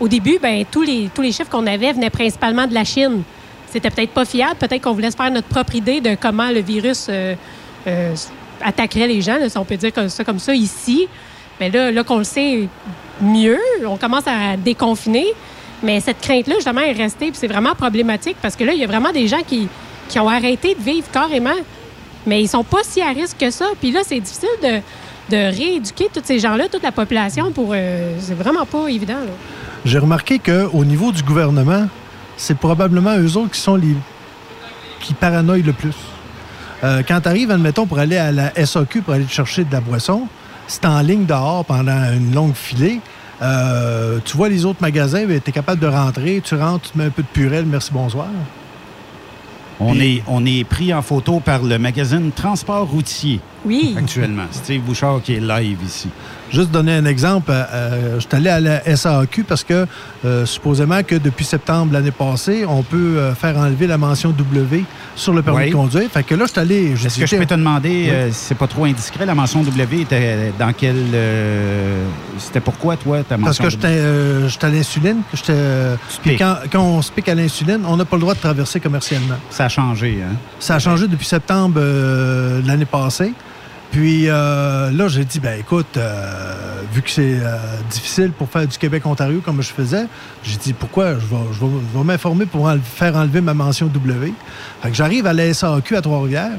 au 0.00 0.08
début, 0.08 0.38
ben, 0.40 0.64
tous, 0.70 0.80
les, 0.80 1.10
tous 1.14 1.20
les 1.20 1.32
chiffres 1.32 1.50
qu'on 1.50 1.66
avait 1.66 1.92
venaient 1.92 2.08
principalement 2.08 2.66
de 2.66 2.72
la 2.72 2.84
Chine. 2.84 3.24
C'était 3.68 3.90
peut-être 3.90 4.12
pas 4.12 4.24
fiable. 4.24 4.54
Peut-être 4.54 4.80
qu'on 4.80 4.94
voulait 4.94 5.10
se 5.10 5.16
faire 5.16 5.30
notre 5.30 5.48
propre 5.48 5.74
idée 5.74 6.00
de 6.00 6.16
comment 6.18 6.48
le 6.48 6.60
virus 6.60 7.08
euh, 7.10 7.34
euh, 7.86 8.14
attaquerait 8.62 9.06
les 9.06 9.20
gens, 9.20 9.36
si 9.46 9.58
on 9.58 9.66
peut 9.66 9.76
dire 9.76 9.92
ça, 10.08 10.24
comme 10.24 10.38
ça 10.38 10.54
ici. 10.54 11.06
Mais 11.60 11.68
là, 11.68 11.90
là 11.90 12.04
qu'on 12.04 12.16
le 12.16 12.24
sait 12.24 12.70
mieux, 13.20 13.60
on 13.86 13.98
commence 13.98 14.26
à 14.26 14.56
déconfiner. 14.56 15.26
Mais 15.82 16.00
cette 16.00 16.22
crainte-là, 16.22 16.54
justement, 16.54 16.80
est 16.80 16.92
restée. 16.92 17.26
Puis 17.26 17.36
c'est 17.38 17.48
vraiment 17.48 17.74
problématique 17.74 18.38
parce 18.40 18.56
que 18.56 18.64
là, 18.64 18.72
il 18.72 18.80
y 18.80 18.84
a 18.84 18.86
vraiment 18.86 19.12
des 19.12 19.28
gens 19.28 19.42
qui, 19.46 19.68
qui 20.08 20.18
ont 20.18 20.28
arrêté 20.30 20.74
de 20.74 20.80
vivre 20.80 21.06
carrément. 21.12 21.50
Mais 22.26 22.42
ils 22.42 22.48
sont 22.48 22.64
pas 22.64 22.82
si 22.82 23.00
à 23.02 23.08
risque 23.08 23.36
que 23.38 23.50
ça. 23.50 23.66
Puis 23.80 23.92
là, 23.92 24.00
c'est 24.06 24.20
difficile 24.20 24.48
de, 24.62 24.80
de 25.30 25.56
rééduquer 25.56 26.08
tous 26.12 26.22
ces 26.24 26.38
gens-là, 26.38 26.68
toute 26.70 26.82
la 26.82 26.92
population 26.92 27.52
pour. 27.52 27.72
euh, 27.72 28.14
c'est 28.20 28.34
vraiment 28.34 28.66
pas 28.66 28.88
évident. 28.88 29.18
J'ai 29.84 29.98
remarqué 29.98 30.38
qu'au 30.38 30.84
niveau 30.84 31.12
du 31.12 31.22
gouvernement, 31.22 31.88
c'est 32.36 32.56
probablement 32.56 33.16
eux 33.18 33.36
autres 33.36 33.50
qui 33.52 33.60
sont 33.60 33.76
les 33.76 33.94
qui 35.00 35.12
paranoïent 35.14 35.62
le 35.62 35.74
plus. 35.74 35.94
Euh, 36.82 37.02
quand 37.06 37.20
tu 37.20 37.28
arrives, 37.28 37.50
admettons, 37.50 37.86
pour 37.86 37.98
aller 37.98 38.16
à 38.16 38.32
la 38.32 38.52
SAQ 38.66 39.02
pour 39.02 39.14
aller 39.14 39.24
te 39.24 39.32
chercher 39.32 39.64
de 39.64 39.72
la 39.72 39.80
boisson, 39.80 40.26
c'est 40.66 40.84
en 40.86 41.00
ligne 41.00 41.26
dehors 41.26 41.64
pendant 41.64 42.12
une 42.12 42.34
longue 42.34 42.54
filée. 42.54 43.00
Euh, 43.42 44.18
tu 44.24 44.36
vois 44.36 44.48
les 44.48 44.64
autres 44.64 44.80
magasins, 44.80 45.26
tu 45.26 45.34
es 45.34 45.52
capable 45.52 45.80
de 45.80 45.86
rentrer, 45.86 46.40
tu 46.42 46.54
rentres, 46.54 46.90
tu 46.92 46.98
mets 46.98 47.04
un 47.04 47.10
peu 47.10 47.22
de 47.22 47.28
purée, 47.28 47.62
merci, 47.64 47.90
bonsoir. 47.92 48.28
On, 49.80 49.98
est, 49.98 50.22
on 50.28 50.44
est 50.46 50.64
pris 50.64 50.94
en 50.94 51.02
photo 51.02 51.40
par 51.40 51.62
le 51.62 51.78
magazine 51.78 52.30
Transport 52.32 52.88
routier. 52.88 53.40
Oui. 53.64 53.94
Actuellement. 53.98 54.44
Steve 54.50 54.82
Bouchard 54.82 55.20
qui 55.22 55.34
est 55.34 55.40
live 55.40 55.78
ici. 55.84 56.08
Juste 56.52 56.70
donner 56.70 56.92
un 56.94 57.04
exemple, 57.06 57.50
euh, 57.50 57.64
euh, 57.72 58.14
je 58.16 58.20
suis 58.20 58.28
allé 58.32 58.48
à 58.50 58.60
la 58.60 58.96
SAQ 58.96 59.42
parce 59.44 59.64
que 59.64 59.86
euh, 60.24 60.46
supposément 60.46 61.02
que 61.02 61.16
depuis 61.16 61.44
septembre 61.44 61.92
l'année 61.94 62.10
passée, 62.12 62.64
on 62.68 62.82
peut 62.82 63.16
euh, 63.16 63.34
faire 63.34 63.56
enlever 63.56 63.86
la 63.86 63.98
mention 63.98 64.30
W 64.30 64.84
sur 65.16 65.32
le 65.32 65.42
permis 65.42 65.64
Oui. 65.64 65.70
de 65.70 65.74
conduire. 65.74 66.10
Fait 66.10 66.22
que 66.22 66.34
là, 66.34 66.44
je 66.46 66.50
suis 66.52 66.60
allé. 66.60 66.92
Est-ce 66.92 67.18
que 67.18 67.26
je 67.26 67.36
peux 67.36 67.46
te 67.46 67.54
demander, 67.54 67.88
Oui. 67.88 68.10
euh, 68.10 68.28
si 68.30 68.34
c'est 68.48 68.54
pas 68.54 68.66
trop 68.68 68.84
indiscret, 68.84 69.24
la 69.26 69.34
mention 69.34 69.62
W 69.62 70.02
était 70.02 70.52
dans 70.58 70.72
quel. 70.72 70.94
euh, 71.14 72.04
c'était 72.38 72.60
pourquoi, 72.60 72.96
toi, 72.96 73.18
ta 73.18 73.36
Parce 73.36 73.40
mention 73.40 73.64
que 73.64 73.70
j'étais 73.70 73.86
euh, 73.88 74.48
j'étais 74.48 74.66
à 74.66 74.70
l'insuline. 74.70 75.22
euh, 75.50 75.96
puis 76.22 76.30
piques. 76.32 76.38
quand, 76.40 76.56
quand 76.70 76.82
on 76.82 77.02
se 77.02 77.10
pique 77.10 77.28
à 77.30 77.34
l'insuline, 77.34 77.80
on 77.86 77.96
n'a 77.96 78.04
pas 78.04 78.16
le 78.16 78.20
droit 78.20 78.34
de 78.34 78.40
traverser 78.40 78.78
commercialement. 78.78 79.36
Ça 79.50 79.64
a 79.64 79.68
changé, 79.68 80.18
hein? 80.22 80.34
Ça 80.60 80.76
a 80.76 80.78
changé 80.78 81.08
depuis 81.08 81.26
septembre 81.26 81.76
euh, 81.78 82.60
l'année 82.64 82.84
passée. 82.84 83.32
Puis 83.94 84.28
euh, 84.28 84.90
là, 84.90 85.06
j'ai 85.06 85.24
dit, 85.24 85.38
ben 85.38 85.56
écoute, 85.56 85.96
euh, 85.96 86.82
vu 86.92 87.00
que 87.00 87.08
c'est 87.08 87.38
euh, 87.40 87.56
difficile 87.88 88.32
pour 88.32 88.48
faire 88.48 88.66
du 88.66 88.76
Québec-Ontario 88.76 89.40
comme 89.40 89.62
je 89.62 89.68
faisais, 89.68 90.06
j'ai 90.42 90.56
dit, 90.56 90.72
pourquoi 90.72 91.12
je 91.12 91.26
vais, 91.26 92.04
m'informer 92.04 92.44
pour 92.44 92.68
faire 92.82 93.14
enlever 93.14 93.40
ma 93.40 93.54
mention 93.54 93.86
W? 93.86 94.34
Fait 94.82 94.90
que 94.90 94.96
j'arrive 94.96 95.28
à 95.28 95.32
la 95.32 95.54
SAQ 95.54 95.94
à 95.94 96.02
Trois-Rivières. 96.02 96.58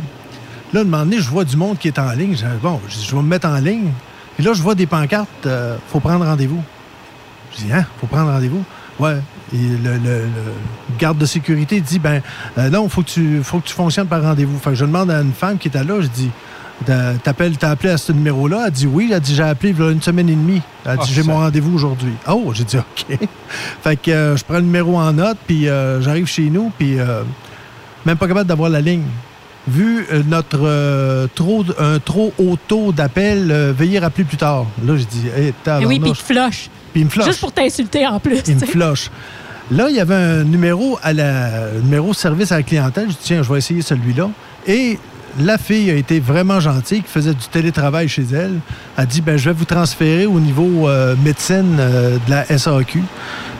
Là, 0.71 0.79
un 0.79 0.83
moment 0.85 1.03
donné, 1.03 1.19
je 1.19 1.29
vois 1.29 1.43
du 1.43 1.57
monde 1.57 1.77
qui 1.77 1.89
est 1.89 1.99
en 1.99 2.09
ligne. 2.11 2.35
Dis, 2.35 2.45
bon, 2.63 2.79
je 2.87 3.13
vais 3.13 3.21
me 3.21 3.27
mettre 3.27 3.49
en 3.49 3.59
ligne. 3.59 3.91
Puis 4.35 4.45
là, 4.45 4.53
je 4.53 4.61
vois 4.63 4.75
des 4.75 4.85
pancartes, 4.87 5.45
faut 5.89 5.99
prendre 5.99 6.23
rendez-vous. 6.23 6.63
Je 7.51 7.65
dis, 7.65 7.73
hein, 7.73 7.85
faut 7.99 8.07
prendre 8.07 8.31
rendez-vous? 8.31 8.63
Ouais. 8.97 9.17
Et 9.53 9.57
le, 9.83 10.29
garde 10.97 11.17
de 11.17 11.25
sécurité 11.25 11.81
dit, 11.81 11.99
ben, 11.99 12.21
non, 12.71 12.87
faut 12.87 13.03
que, 13.03 13.09
tu, 13.09 13.43
faut 13.43 13.59
que 13.59 13.67
tu 13.67 13.73
fonctionnes 13.73 14.07
par 14.07 14.21
rendez-vous. 14.21 14.57
Fait 14.57 14.69
que 14.69 14.77
je 14.77 14.85
demande 14.85 15.11
à 15.11 15.19
une 15.19 15.33
femme 15.33 15.57
qui 15.57 15.67
était 15.67 15.83
là, 15.83 15.99
je 15.99 16.07
dis, 16.07 16.31
T'as- 16.85 17.13
T'appelles, 17.23 17.57
t'as 17.57 17.71
appelé 17.71 17.91
à 17.93 17.97
ce 17.97 18.11
numéro-là? 18.11 18.63
Elle 18.67 18.71
dit 18.71 18.87
oui. 18.87 19.09
Elle 19.13 19.19
dit 19.19 19.33
j'ai 19.35 19.43
appelé 19.43 19.69
il 19.71 19.79
y 19.79 19.87
a 19.87 19.91
une 19.91 20.01
semaine 20.01 20.29
et 20.29 20.35
demie. 20.35 20.61
Elle 20.85 20.97
dit 20.97 21.03
Ah, 21.03 21.09
j'ai 21.13 21.23
mon 21.23 21.35
rendez-vous 21.37 21.73
aujourd'hui. 21.75 22.11
Oh, 22.27 22.51
j'ai 22.53 22.63
dit 22.65 22.77
OK. 22.77 23.17
fait 23.83 23.95
que 23.95 24.11
euh, 24.11 24.37
je 24.37 24.43
prends 24.43 24.55
le 24.55 24.61
numéro 24.61 24.97
en 24.97 25.13
note, 25.13 25.37
puis 25.47 25.69
euh, 25.69 26.01
j'arrive 26.01 26.25
chez 26.27 26.49
nous, 26.49 26.71
puis 26.77 26.99
euh, 26.99 27.23
même 28.05 28.17
pas 28.17 28.27
capable 28.27 28.47
d'avoir 28.47 28.69
la 28.69 28.81
ligne. 28.81 29.03
Vu 29.67 30.05
notre 30.27 30.59
euh, 30.61 31.25
trop, 31.33 31.65
un 31.79 31.97
trop 31.97 32.31
haut 32.37 32.55
taux 32.67 32.91
d'appel, 32.91 33.49
euh, 33.49 33.73
veuillez 33.75 33.97
rappeler 33.97 34.23
plus 34.23 34.37
tard. 34.37 34.67
Là, 34.85 34.95
je 34.95 35.05
dis, 35.05 35.23
hey, 35.35 35.53
Et 35.81 35.85
oui, 35.87 35.99
puis 35.99 36.11
il 36.11 36.15
flush. 36.15 36.69
Puis 36.93 37.01
il 37.01 37.05
me 37.05 37.09
flush. 37.09 37.25
Juste 37.25 37.39
pour 37.39 37.51
t'insulter 37.51 38.05
en 38.05 38.19
plus. 38.19 38.43
Il 38.47 38.55
me 38.55 38.59
flush. 38.59 39.09
Là, 39.71 39.89
il 39.89 39.95
y 39.95 39.99
avait 39.99 40.13
un 40.13 40.43
numéro 40.43 40.99
à 41.01 41.13
la 41.13 41.45
un 41.77 41.81
numéro 41.81 42.13
service 42.13 42.51
à 42.51 42.57
la 42.57 42.63
clientèle. 42.63 43.05
Je 43.05 43.13
dis, 43.13 43.19
tiens, 43.21 43.41
je 43.41 43.51
vais 43.51 43.57
essayer 43.57 43.81
celui-là. 43.81 44.29
Et 44.67 44.99
la 45.39 45.57
fille 45.57 45.89
a 45.91 45.95
été 45.95 46.19
vraiment 46.19 46.59
gentille, 46.59 47.01
qui 47.03 47.09
faisait 47.11 47.33
du 47.33 47.45
télétravail 47.51 48.07
chez 48.07 48.23
elle. 48.31 48.59
Elle 48.97 49.03
a 49.03 49.05
dit, 49.05 49.21
ben, 49.21 49.37
je 49.37 49.49
vais 49.49 49.55
vous 49.55 49.65
transférer 49.65 50.25
au 50.25 50.39
niveau 50.39 50.87
euh, 50.87 51.15
médecine 51.23 51.77
euh, 51.79 52.17
de 52.25 52.31
la 52.31 52.45
SAQ. 52.57 53.03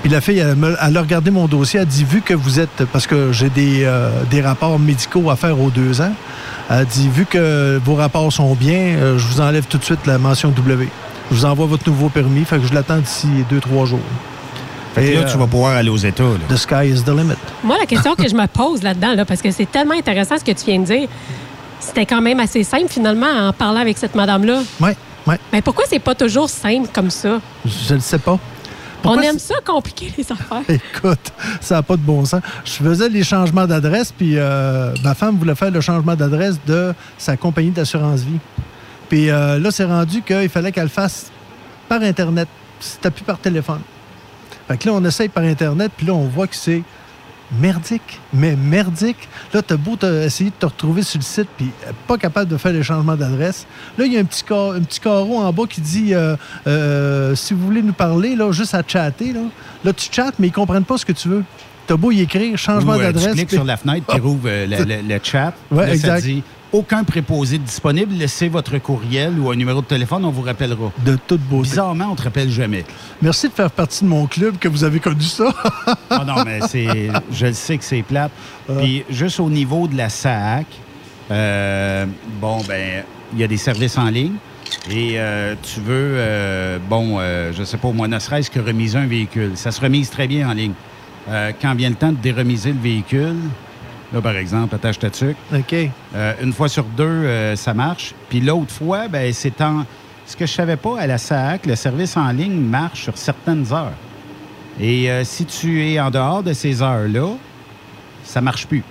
Puis 0.01 0.09
la 0.11 0.21
fille, 0.21 0.39
elle, 0.39 0.55
me- 0.55 0.75
elle 0.81 0.95
a 0.97 1.01
regardé 1.01 1.31
mon 1.31 1.47
dossier. 1.47 1.79
Elle 1.79 1.87
a 1.87 1.89
dit, 1.89 2.03
vu 2.05 2.21
que 2.21 2.33
vous 2.33 2.59
êtes, 2.59 2.85
parce 2.93 3.07
que 3.07 3.31
j'ai 3.31 3.49
des, 3.49 3.83
euh, 3.83 4.09
des 4.29 4.41
rapports 4.41 4.79
médicaux 4.79 5.29
à 5.29 5.35
faire 5.35 5.59
aux 5.59 5.69
deux 5.69 5.99
ans, 6.01 6.13
elle 6.69 6.77
a 6.77 6.85
dit, 6.85 7.09
vu 7.09 7.25
que 7.25 7.79
vos 7.83 7.95
rapports 7.95 8.31
sont 8.31 8.53
bien, 8.55 8.79
euh, 8.97 9.17
je 9.17 9.25
vous 9.27 9.41
enlève 9.41 9.65
tout 9.65 9.77
de 9.77 9.83
suite 9.83 10.05
la 10.05 10.17
mention 10.17 10.49
W. 10.49 10.87
Je 11.31 11.35
vous 11.35 11.45
envoie 11.45 11.65
votre 11.65 11.89
nouveau 11.89 12.09
permis. 12.09 12.45
Fait 12.45 12.59
que 12.59 12.67
je 12.67 12.73
l'attends 12.73 12.99
d'ici 12.99 13.27
deux, 13.49 13.59
trois 13.59 13.85
jours. 13.85 13.99
Fait 14.93 15.01
que 15.01 15.07
Et, 15.07 15.15
là, 15.15 15.23
tu 15.25 15.37
vas 15.37 15.47
pouvoir 15.47 15.73
aller 15.75 15.89
aux 15.89 15.97
États. 15.97 16.23
là. 16.23 16.29
The 16.47 16.55
sky 16.55 16.87
is 16.89 17.03
the 17.03 17.09
limit. 17.09 17.33
Moi, 17.63 17.75
la 17.77 17.85
question 17.85 18.15
que 18.15 18.29
je 18.29 18.35
me 18.35 18.47
pose 18.47 18.81
là-dedans, 18.81 19.13
là, 19.13 19.25
parce 19.25 19.41
que 19.41 19.51
c'est 19.51 19.69
tellement 19.69 19.95
intéressant 19.95 20.35
ce 20.39 20.43
que 20.45 20.51
tu 20.57 20.65
viens 20.65 20.79
de 20.79 20.85
dire, 20.85 21.07
c'était 21.79 22.05
quand 22.05 22.21
même 22.21 22.39
assez 22.39 22.63
simple 22.63 22.87
finalement 22.89 23.47
en 23.47 23.53
parlant 23.53 23.79
avec 23.79 23.97
cette 23.97 24.15
madame-là. 24.15 24.61
Oui, 24.81 24.91
oui. 25.27 25.35
Mais 25.51 25.61
pourquoi 25.61 25.85
c'est 25.87 25.99
pas 25.99 26.15
toujours 26.15 26.49
simple 26.49 26.89
comme 26.93 27.09
ça? 27.09 27.39
Je 27.65 27.95
ne 27.95 27.99
sais 27.99 28.19
pas. 28.19 28.39
On 29.07 29.21
aime 29.21 29.39
ça 29.39 29.55
compliquer 29.63 30.11
les 30.17 30.31
affaires. 30.31 30.63
Écoute, 30.67 31.31
ça 31.61 31.75
n'a 31.75 31.83
pas 31.83 31.95
de 31.95 32.01
bon 32.01 32.25
sens. 32.25 32.41
Je 32.63 32.71
faisais 32.71 33.09
les 33.09 33.23
changements 33.23 33.67
d'adresse, 33.67 34.11
puis 34.11 34.33
euh, 34.37 34.93
ma 35.03 35.13
femme 35.13 35.37
voulait 35.37 35.55
faire 35.55 35.71
le 35.71 35.81
changement 35.81 36.15
d'adresse 36.15 36.59
de 36.65 36.93
sa 37.17 37.37
compagnie 37.37 37.69
d'assurance 37.69 38.21
vie. 38.21 38.39
Puis 39.09 39.29
euh, 39.29 39.59
là, 39.59 39.69
c'est 39.71 39.85
rendu 39.85 40.21
qu'il 40.21 40.49
fallait 40.49 40.71
qu'elle 40.71 40.83
le 40.83 40.89
fasse 40.89 41.31
par 41.87 42.01
Internet. 42.01 42.47
C'était 42.79 43.11
plus 43.11 43.23
par 43.23 43.37
téléphone. 43.37 43.81
Fait 44.67 44.77
que 44.77 44.87
là, 44.87 44.93
on 44.95 45.05
essaye 45.05 45.29
par 45.29 45.43
Internet, 45.43 45.91
puis 45.95 46.07
là, 46.07 46.13
on 46.13 46.25
voit 46.25 46.47
que 46.47 46.55
c'est 46.55 46.81
merdique. 47.59 48.19
Mais 48.33 48.55
merdique. 48.55 49.27
Là, 49.53 49.61
t'as 49.61 49.77
beau 49.77 49.97
essayer 50.23 50.49
de 50.49 50.55
te 50.59 50.65
retrouver 50.65 51.03
sur 51.03 51.19
le 51.19 51.23
site, 51.23 51.47
puis 51.57 51.69
euh, 51.87 51.91
pas 52.07 52.17
capable 52.17 52.49
de 52.51 52.57
faire 52.57 52.73
les 52.73 52.83
changements 52.83 53.15
d'adresse. 53.15 53.65
Là, 53.97 54.05
il 54.05 54.13
y 54.13 54.17
a 54.17 54.19
un 54.21 54.25
petit, 54.25 54.43
car- 54.43 54.71
un 54.71 54.81
petit 54.81 54.99
carreau 54.99 55.37
en 55.39 55.51
bas 55.53 55.63
qui 55.69 55.81
dit 55.81 56.13
euh, 56.13 56.35
euh, 56.67 57.35
si 57.35 57.53
vous 57.53 57.65
voulez 57.65 57.81
nous 57.81 57.93
parler, 57.93 58.35
là, 58.35 58.51
juste 58.51 58.73
à 58.75 58.83
chatter, 58.85 59.33
là, 59.33 59.41
là 59.83 59.93
tu 59.93 60.07
chattes, 60.11 60.35
mais 60.39 60.47
ils 60.47 60.51
comprennent 60.53 60.83
pas 60.85 60.97
ce 60.97 61.05
que 61.05 61.13
tu 61.13 61.27
veux. 61.29 61.43
T'as 61.87 61.95
beau 61.97 62.11
y 62.11 62.21
écrire 62.21 62.57
changement 62.57 62.97
d'adresse. 62.97 63.27
Tu 63.29 63.33
cliques 63.35 63.51
sur 63.51 63.63
la 63.63 63.77
fenêtre 63.77 64.07
qui 64.07 64.19
rouvre 64.19 64.47
le, 64.49 64.65
le- 64.83 65.07
le 65.07 65.19
chat. 65.21 65.53
Ouais, 65.69 65.85
Là, 65.85 65.93
exact. 65.93 66.15
Ça 66.15 66.21
dit 66.21 66.43
aucun 66.75 67.03
préposé 67.03 67.57
disponible. 67.57 68.13
Laissez 68.13 68.49
votre 68.49 68.77
courriel 68.79 69.39
ou 69.39 69.49
un 69.49 69.55
numéro 69.55 69.81
de 69.81 69.85
téléphone, 69.85 70.25
on 70.25 70.29
vous 70.29 70.41
rappellera. 70.41 70.91
De 71.05 71.17
toute 71.27 71.41
beauté. 71.41 71.69
Bizarrement, 71.69 72.09
on 72.11 72.15
te 72.15 72.23
rappelle 72.23 72.49
jamais. 72.49 72.83
Merci 73.21 73.47
de 73.47 73.53
faire 73.53 73.71
partie 73.71 74.03
de 74.03 74.09
mon 74.09 74.27
club 74.27 74.57
que 74.57 74.67
vous 74.67 74.83
avez 74.83 74.99
connu 74.99 75.21
ça. 75.21 75.53
Ah 76.09 76.23
non, 76.25 76.43
mais 76.45 76.59
c'est. 76.67 77.09
Je 77.31 77.47
le 77.47 77.53
sais 77.53 77.77
que 77.77 77.83
c'est 77.83 78.03
plate. 78.03 78.31
Puis 78.77 79.03
juste 79.09 79.39
au 79.39 79.49
niveau 79.49 79.87
de 79.87 79.95
la 79.95 80.09
SAC, 80.09 80.65
euh, 81.31 82.05
bon, 82.41 82.61
ben, 82.67 83.03
il 83.33 83.39
y 83.39 83.43
a 83.43 83.47
des 83.47 83.57
services 83.57 83.97
en 83.97 84.09
ligne. 84.09 84.35
Et 84.89 85.13
euh, 85.15 85.55
tu 85.61 85.79
veux, 85.79 86.15
euh, 86.17 86.77
bon, 86.89 87.17
euh, 87.19 87.51
je 87.53 87.63
sais 87.63 87.77
pas, 87.77 87.87
au 87.87 87.93
moins 87.93 88.07
ne 88.07 88.19
serait-ce 88.19 88.51
que 88.51 88.59
remiser 88.59 88.97
un 88.97 89.07
véhicule. 89.07 89.51
Ça 89.55 89.71
se 89.71 89.79
remise 89.79 90.09
très 90.09 90.27
bien 90.27 90.49
en 90.49 90.53
ligne. 90.53 90.73
Euh, 91.29 91.51
quand 91.59 91.73
vient 91.75 91.89
le 91.89 91.95
temps 91.95 92.11
de 92.11 92.17
déremiser 92.17 92.71
le 92.71 92.79
véhicule, 92.79 93.35
là, 94.15 94.21
par 94.21 94.35
exemple, 94.35 94.73
attache 94.73 94.97
ta 94.97 95.09
tuque. 95.09 95.37
OK. 95.53 95.75
Euh, 96.15 96.33
une 96.41 96.53
fois 96.53 96.69
sur 96.69 96.85
deux, 96.85 97.03
euh, 97.03 97.55
ça 97.55 97.73
marche. 97.73 98.13
Puis 98.29 98.39
l'autre 98.39 98.71
fois, 98.71 99.07
ben, 99.07 99.31
c'est 99.33 99.61
en. 99.61 99.85
Ce 100.25 100.35
que 100.35 100.47
je 100.47 100.51
savais 100.53 100.77
pas, 100.77 100.99
à 100.99 101.05
la 101.05 101.19
SAC, 101.19 101.67
le 101.67 101.75
service 101.75 102.17
en 102.17 102.31
ligne 102.31 102.59
marche 102.59 103.03
sur 103.03 103.15
certaines 103.17 103.71
heures. 103.71 103.93
Et 104.79 105.11
euh, 105.11 105.23
si 105.23 105.45
tu 105.45 105.85
es 105.87 105.99
en 105.99 106.09
dehors 106.09 106.41
de 106.41 106.53
ces 106.53 106.81
heures-là, 106.81 107.27
ça 108.23 108.41
marche 108.41 108.65
plus. 108.65 108.83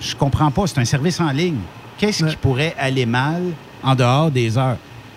Je 0.00 0.14
comprends 0.14 0.50
pas. 0.52 0.66
C'est 0.68 0.78
un 0.78 0.84
service 0.84 1.18
en 1.20 1.30
ligne. 1.32 1.58
Qu'est-ce 1.98 2.24
qui 2.24 2.36
pourrait 2.36 2.76
aller 2.78 3.06
mal 3.06 3.42
en 3.82 3.96
dehors 3.96 4.30
des 4.30 4.56
heures? 4.56 4.76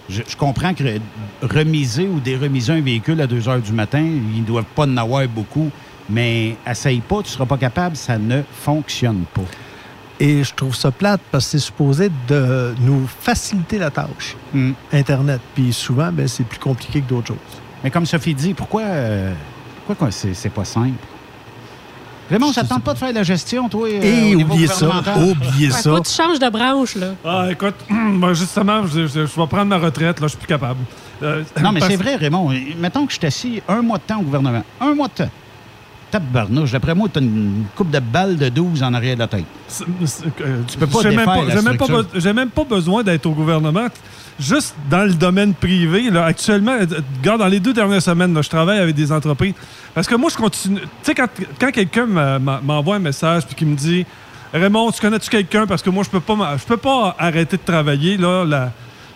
Je, 0.10 0.24
je 0.28 0.36
comprends 0.36 0.74
que 0.74 0.84
re- 0.84 1.00
remiser 1.44 2.08
ou 2.08 2.20
déremiser 2.20 2.74
un 2.74 2.82
véhicule 2.82 3.22
à 3.22 3.28
2 3.28 3.48
heures 3.48 3.60
du 3.62 3.72
matin, 3.72 4.02
ils 4.02 4.42
ne 4.42 4.46
doivent 4.48 4.66
pas 4.76 4.84
en 4.88 4.98
avoir 4.98 5.28
beaucoup. 5.28 5.70
Mais 6.12 6.56
essaye 6.68 7.00
pas, 7.00 7.22
tu 7.24 7.30
seras 7.32 7.46
pas 7.46 7.58
capable, 7.58 7.96
ça 7.96 8.18
ne 8.18 8.42
fonctionne 8.62 9.24
pas. 9.34 9.42
Et 10.20 10.44
je 10.44 10.54
trouve 10.54 10.76
ça 10.76 10.92
plate 10.92 11.22
parce 11.32 11.46
que 11.46 11.52
c'est 11.52 11.60
supposé 11.60 12.12
de 12.28 12.76
nous 12.82 13.08
faciliter 13.08 13.80
la 13.80 13.90
tâche, 13.90 14.36
Hmm. 14.54 14.74
Internet. 14.94 15.40
Puis 15.56 15.74
souvent, 15.74 16.12
ben, 16.12 16.28
c'est 16.28 16.44
plus 16.44 16.60
compliqué 16.60 17.02
que 17.02 17.08
d'autres 17.10 17.28
choses. 17.30 17.38
Mais 17.84 17.90
comme 17.90 18.06
Sophie 18.06 18.34
dit, 18.36 18.54
pourquoi, 18.54 18.82
euh, 18.84 19.34
pourquoi 19.78 19.96
quoi, 20.08 20.12
c'est, 20.12 20.34
c'est 20.36 20.50
pas 20.50 20.66
simple? 20.66 20.92
Raymond, 22.30 22.54
ça 22.54 22.64
ne 22.64 22.68
tente 22.68 22.84
pas 22.84 22.94
de 22.94 22.98
faire 23.00 23.12
la 23.12 23.24
gestion, 23.24 23.68
toi? 23.68 23.88
euh, 23.90 24.02
Et 24.02 24.34
au 24.34 24.38
niveau 24.38 24.54
oubliez 24.54 24.68
ça, 24.68 24.88
oubliez 25.18 25.68
Ouais, 25.68 25.74
ça. 25.74 25.92
Tu 26.06 26.12
changes 26.12 26.40
de 26.40 26.50
branche, 26.50 26.96
là. 26.96 27.08
Ah, 27.26 27.48
écoute, 27.52 27.76
ben, 27.90 28.34
justement, 28.34 28.86
je, 28.88 29.02
je- 29.08 29.26
je 29.26 29.40
vais 29.42 29.48
prendre 29.48 29.66
ma 29.66 29.78
retraite, 29.78 30.20
là, 30.22 30.28
je 30.28 30.32
suis 30.32 30.38
plus 30.38 30.48
capable. 30.48 30.80
Euh, 31.24 31.44
Non, 31.62 31.72
mais 31.74 31.80
parce- 31.82 31.92
c'est 31.92 31.98
vrai, 31.98 32.16
Raymond. 32.16 32.54
Mettons 32.80 33.06
que 33.06 33.12
je 33.14 33.20
t'assis 33.20 33.62
un 33.68 33.82
mois 33.82 33.98
de 33.98 34.04
temps 34.04 34.20
au 34.20 34.24
gouvernement. 34.24 34.64
Un 34.80 34.94
mois 34.96 35.08
de 35.08 35.14
temps. 35.26 35.30
Tabarnouche, 36.12 36.72
d'après 36.72 36.94
moi, 36.94 37.08
t'as 37.12 37.22
une 37.22 37.64
coupe 37.76 37.90
de 37.90 38.00
balles 38.00 38.36
de 38.38 38.50
12 38.50 38.84
en 38.84 38.94
arrière 38.94 39.16
de 39.16 39.20
la 39.22 39.28
tête. 39.28 39.46
C'est- 39.68 39.86
c'est- 40.06 40.26
euh, 40.42 40.62
Tu 40.68 40.78
peux 40.78 40.86
pas 40.88 41.00
j'ai 41.04 41.16
même 41.16 41.26
pas, 41.26 41.36
même 41.64 41.78
même 42.34 42.50
besoin 42.66 43.02
d'être 43.04 43.26
au 43.26 43.32
gouvernement. 43.32 43.88
Juste 44.40 44.76
dans 44.90 45.04
le 45.04 45.14
domaine 45.14 45.54
privé, 45.54 46.10
là, 46.10 46.26
actuellement, 46.26 46.72
euh, 46.74 46.86
regarde, 47.22 47.40
dans 47.40 47.48
les 47.48 47.60
deux 47.60 47.74
dernières 47.74 48.02
semaines, 48.02 48.34
là, 48.34 48.42
je 48.42 48.50
travaille 48.50 48.80
avec 48.80 48.96
des 48.96 49.12
entreprises. 49.12 49.54
Parce 49.94 50.08
que 50.08 50.16
moi, 50.16 50.30
je 50.32 50.38
continue. 50.38 50.80
Tu 50.82 50.88
sais, 51.04 51.14
quand, 51.16 51.28
quand 51.60 51.72
quelqu'un 51.72 52.06
m'envoie 52.08 52.96
un 52.96 53.00
message 53.00 53.46
puis 53.46 53.56
qui 53.56 53.66
me 53.66 53.76
dit 53.76 54.06
Raymond, 54.54 54.92
tu 54.92 55.00
connais-tu 55.00 55.30
quelqu'un? 55.30 55.66
Parce 55.66 55.82
que 55.82 55.90
moi, 55.90 56.04
je 56.04 56.10
peux 56.10 56.20
pas 56.20 56.58
je 56.58 56.66
peux 56.66 56.78
pas 56.78 57.16
arrêter 57.18 57.56
de 57.58 57.62
travailler. 57.64 58.18
Là, 58.18 58.44
la, 58.44 58.72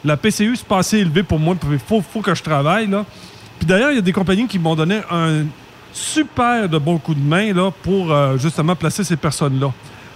la 0.05 0.15
PCU, 0.15 0.55
c'est 0.55 0.65
pas 0.67 0.77
assez 0.77 0.99
élevé 0.99 1.23
pour 1.23 1.39
moi. 1.39 1.55
Il 1.71 1.79
faut, 1.79 2.01
faut 2.01 2.21
que 2.21 2.33
je 2.35 2.43
travaille. 2.43 2.87
Là. 2.87 3.03
Puis 3.59 3.65
d'ailleurs, 3.67 3.91
il 3.91 3.95
y 3.95 3.99
a 3.99 4.01
des 4.01 4.13
compagnies 4.13 4.47
qui 4.47 4.59
m'ont 4.59 4.75
donné 4.75 4.99
un 5.11 5.43
super 5.95 6.67
de 6.67 6.77
bon 6.77 6.97
coup 6.97 7.15
de 7.15 7.21
main 7.21 7.53
là, 7.53 7.71
pour 7.71 8.11
euh, 8.11 8.37
justement 8.37 8.75
placer 8.75 9.03
ces 9.03 9.15
personnes-là. 9.15 9.71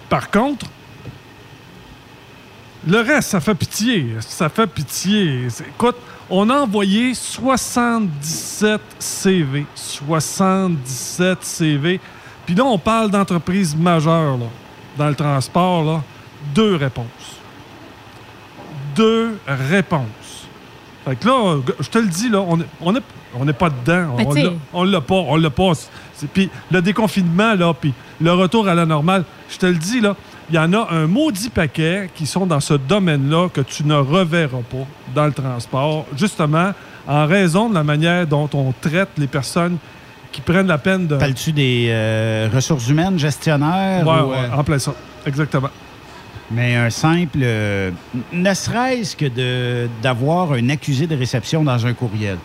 Par 0.09 0.29
contre, 0.29 0.65
le 2.85 2.99
reste, 2.99 3.29
ça 3.29 3.39
fait 3.39 3.55
pitié. 3.55 4.15
Ça 4.19 4.49
fait 4.49 4.67
pitié. 4.67 5.47
Écoute, 5.75 5.95
on 6.29 6.49
a 6.49 6.59
envoyé 6.61 7.13
77 7.13 8.81
CV. 8.99 9.65
77 9.75 11.43
CV. 11.43 11.99
Puis 12.45 12.55
là, 12.55 12.65
on 12.65 12.77
parle 12.77 13.09
d'entreprises 13.09 13.75
majeures 13.75 14.37
là, 14.37 14.47
dans 14.97 15.07
le 15.07 15.15
transport. 15.15 15.83
Là. 15.83 16.03
Deux 16.53 16.75
réponses. 16.75 17.05
Deux 18.95 19.37
réponses. 19.47 20.47
Fait 21.05 21.15
que 21.15 21.27
là, 21.27 21.57
je 21.79 21.89
te 21.89 21.97
le 21.97 22.07
dis, 22.07 22.29
là, 22.29 22.39
on 22.39 22.59
on 22.81 22.95
est, 22.95 23.03
on 23.37 23.47
est 23.47 23.53
pas 23.53 23.69
dedans. 23.69 24.15
On 24.73 24.83
l'a- 24.83 25.01
pas. 25.01 25.15
On 25.15 25.35
l'a 25.35 25.49
pas. 25.49 25.71
C'est- 26.13 26.27
Puis 26.27 26.49
le 26.71 26.81
déconfinement, 26.81 27.53
là, 27.55 27.73
puis 27.73 27.93
le 28.21 28.31
retour 28.33 28.67
à 28.67 28.73
la 28.75 28.85
normale, 28.85 29.23
je 29.49 29.57
te 29.57 29.65
le 29.65 29.75
dis, 29.75 29.99
là, 30.01 30.15
il 30.49 30.55
y 30.55 30.59
en 30.59 30.73
a 30.73 30.87
un 30.91 31.05
maudit 31.07 31.49
paquet 31.49 32.09
qui 32.15 32.25
sont 32.25 32.45
dans 32.45 32.59
ce 32.59 32.73
domaine-là 32.73 33.49
que 33.49 33.61
tu 33.61 33.83
ne 33.85 33.95
reverras 33.95 34.61
pas 34.69 34.85
dans 35.13 35.25
le 35.25 35.31
transport, 35.33 36.05
justement 36.17 36.71
en 37.07 37.25
raison 37.25 37.69
de 37.69 37.75
la 37.75 37.83
manière 37.83 38.25
dont 38.27 38.49
on 38.53 38.73
traite 38.81 39.09
les 39.17 39.27
personnes 39.27 39.77
qui 40.31 40.41
prennent 40.41 40.67
la 40.67 40.77
peine 40.77 41.07
de... 41.07 41.15
Parles-tu 41.15 41.51
des 41.51 41.87
euh, 41.89 42.49
ressources 42.53 42.87
humaines, 42.89 43.17
gestionnaires? 43.17 44.05
Ouais, 44.05 44.21
ou, 44.21 44.29
ouais, 44.31 44.37
euh, 44.51 44.55
en 44.57 44.63
plein 44.63 44.77
ça. 44.79 44.93
Exactement. 45.25 45.69
Mais 46.51 46.75
un 46.75 46.89
simple. 46.89 47.39
euh, 47.41 47.91
ne 48.33 48.53
serait-ce 48.53 49.15
que 49.15 49.25
de- 49.25 49.87
d'avoir 50.01 50.53
un 50.53 50.69
accusé 50.69 51.05
de 51.07 51.15
réception 51.15 51.63
dans 51.63 51.85
un 51.85 51.93
courriel. 51.93 52.37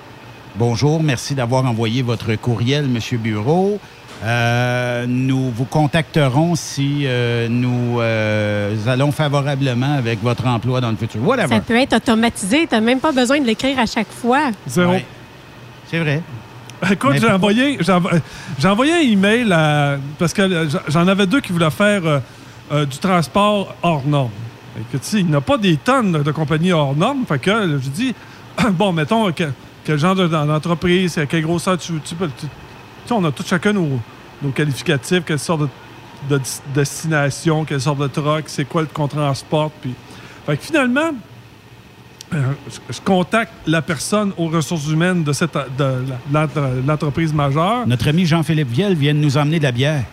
Bonjour, 0.57 1.03
merci 1.03 1.35
d'avoir 1.35 1.65
envoyé 1.65 2.03
votre 2.03 2.35
courriel, 2.37 2.87
Monsieur 2.87 3.19
Bureau. 3.19 3.81
Euh, 4.23 5.05
nous 5.09 5.51
vous 5.51 5.65
contacterons 5.65 6.55
si 6.55 7.03
euh, 7.05 7.49
nous 7.49 8.01
euh, 8.01 8.75
allons 8.87 9.11
favorablement 9.11 9.95
avec 9.95 10.23
votre 10.23 10.47
emploi 10.47 10.81
dans 10.81 10.91
le 10.91 10.97
futur. 10.97 11.21
Whatever. 11.27 11.49
Ça 11.57 11.61
peut 11.61 11.77
être 11.77 11.95
automatisé. 11.97 12.67
Tu 12.69 12.75
n'as 12.75 12.81
même 12.81 13.01
pas 13.01 13.11
besoin 13.13 13.41
de 13.41 13.45
l'écrire 13.47 13.79
à 13.81 13.87
chaque 13.87 14.11
fois. 14.11 14.51
Zéro. 14.67 14.93
Ouais. 14.93 15.05
C'est 15.91 15.99
vrai. 15.99 16.23
Écoute, 16.91 17.17
j'ai 17.21 17.31
envoyé, 17.31 17.77
j'ai 17.81 17.93
envo- 17.93 18.11
j'ai 18.59 18.69
envoyé 18.69 18.93
un 18.93 19.01
email 19.13 19.53
à- 19.53 19.97
parce 20.19 20.33
que 20.33 20.69
j'en 20.89 21.09
avais 21.09 21.27
deux 21.27 21.41
qui 21.41 21.53
voulaient 21.53 21.71
faire 21.71 22.07
euh, 22.07 22.19
euh, 22.73 22.87
du 22.87 22.99
transport 22.99 23.75
hors 23.83 24.07
norme. 24.07 24.31
Fait 24.77 24.83
que, 24.99 25.03
tu 25.03 25.11
sais, 25.11 25.21
il 25.21 25.27
n'y 25.27 25.35
a 25.35 25.41
pas 25.41 25.59
des 25.59 25.77
tonnes 25.77 26.13
de 26.23 26.31
compagnies 26.31 26.73
hors 26.73 26.95
norme. 26.95 27.25
Fait 27.27 27.39
que 27.41 27.79
je 27.83 27.89
dis, 27.91 28.15
bon, 28.73 28.93
mettons, 28.93 29.31
que- 29.33 29.51
quel 29.85 29.99
genre 29.99 30.15
de- 30.15 30.27
d'entreprise, 30.27 31.21
quelle 31.29 31.43
grosseur 31.43 31.79
tu, 31.79 31.93
tu 32.05 32.15
tu- 32.15 32.47
tu 33.07 33.13
on 33.13 33.25
a 33.25 33.31
tous 33.33 33.47
chacun 33.47 33.73
nos, 33.73 34.01
nos 34.43 34.51
qualificatifs, 34.51 35.23
quelle 35.25 35.39
sorte 35.39 35.69
de, 36.29 36.41
destination, 36.75 37.65
quelle 37.65 37.81
sorte 37.81 37.99
de 37.99 38.07
truck, 38.07 38.45
c'est 38.47 38.65
quoi 38.65 38.83
le 38.83 38.89
qu'on 38.89 39.09
transporte. 39.09 39.73
Puis, 39.83 39.95
fait 40.47 40.57
que 40.57 40.63
finalement, 40.65 41.11
euh, 42.35 42.43
je, 42.91 43.01
contacte 43.03 43.53
la 43.67 43.83
personne 43.83 44.33
aux 44.39 44.49
ressources 44.49 44.89
humaines 44.89 45.23
de, 45.23 45.33
cette, 45.33 45.57
de 45.79 46.05
l'entreprise 46.87 47.33
majeure. 47.33 47.87
Notre 47.87 48.09
ami 48.09 48.25
Jean-Philippe 48.27 48.69
Vielle 48.71 48.95
vient 48.95 49.15
de 49.15 49.19
nous 49.19 49.37
emmener 49.37 49.59
de 49.59 49.65
la 49.65 49.73
bière. 49.73 50.05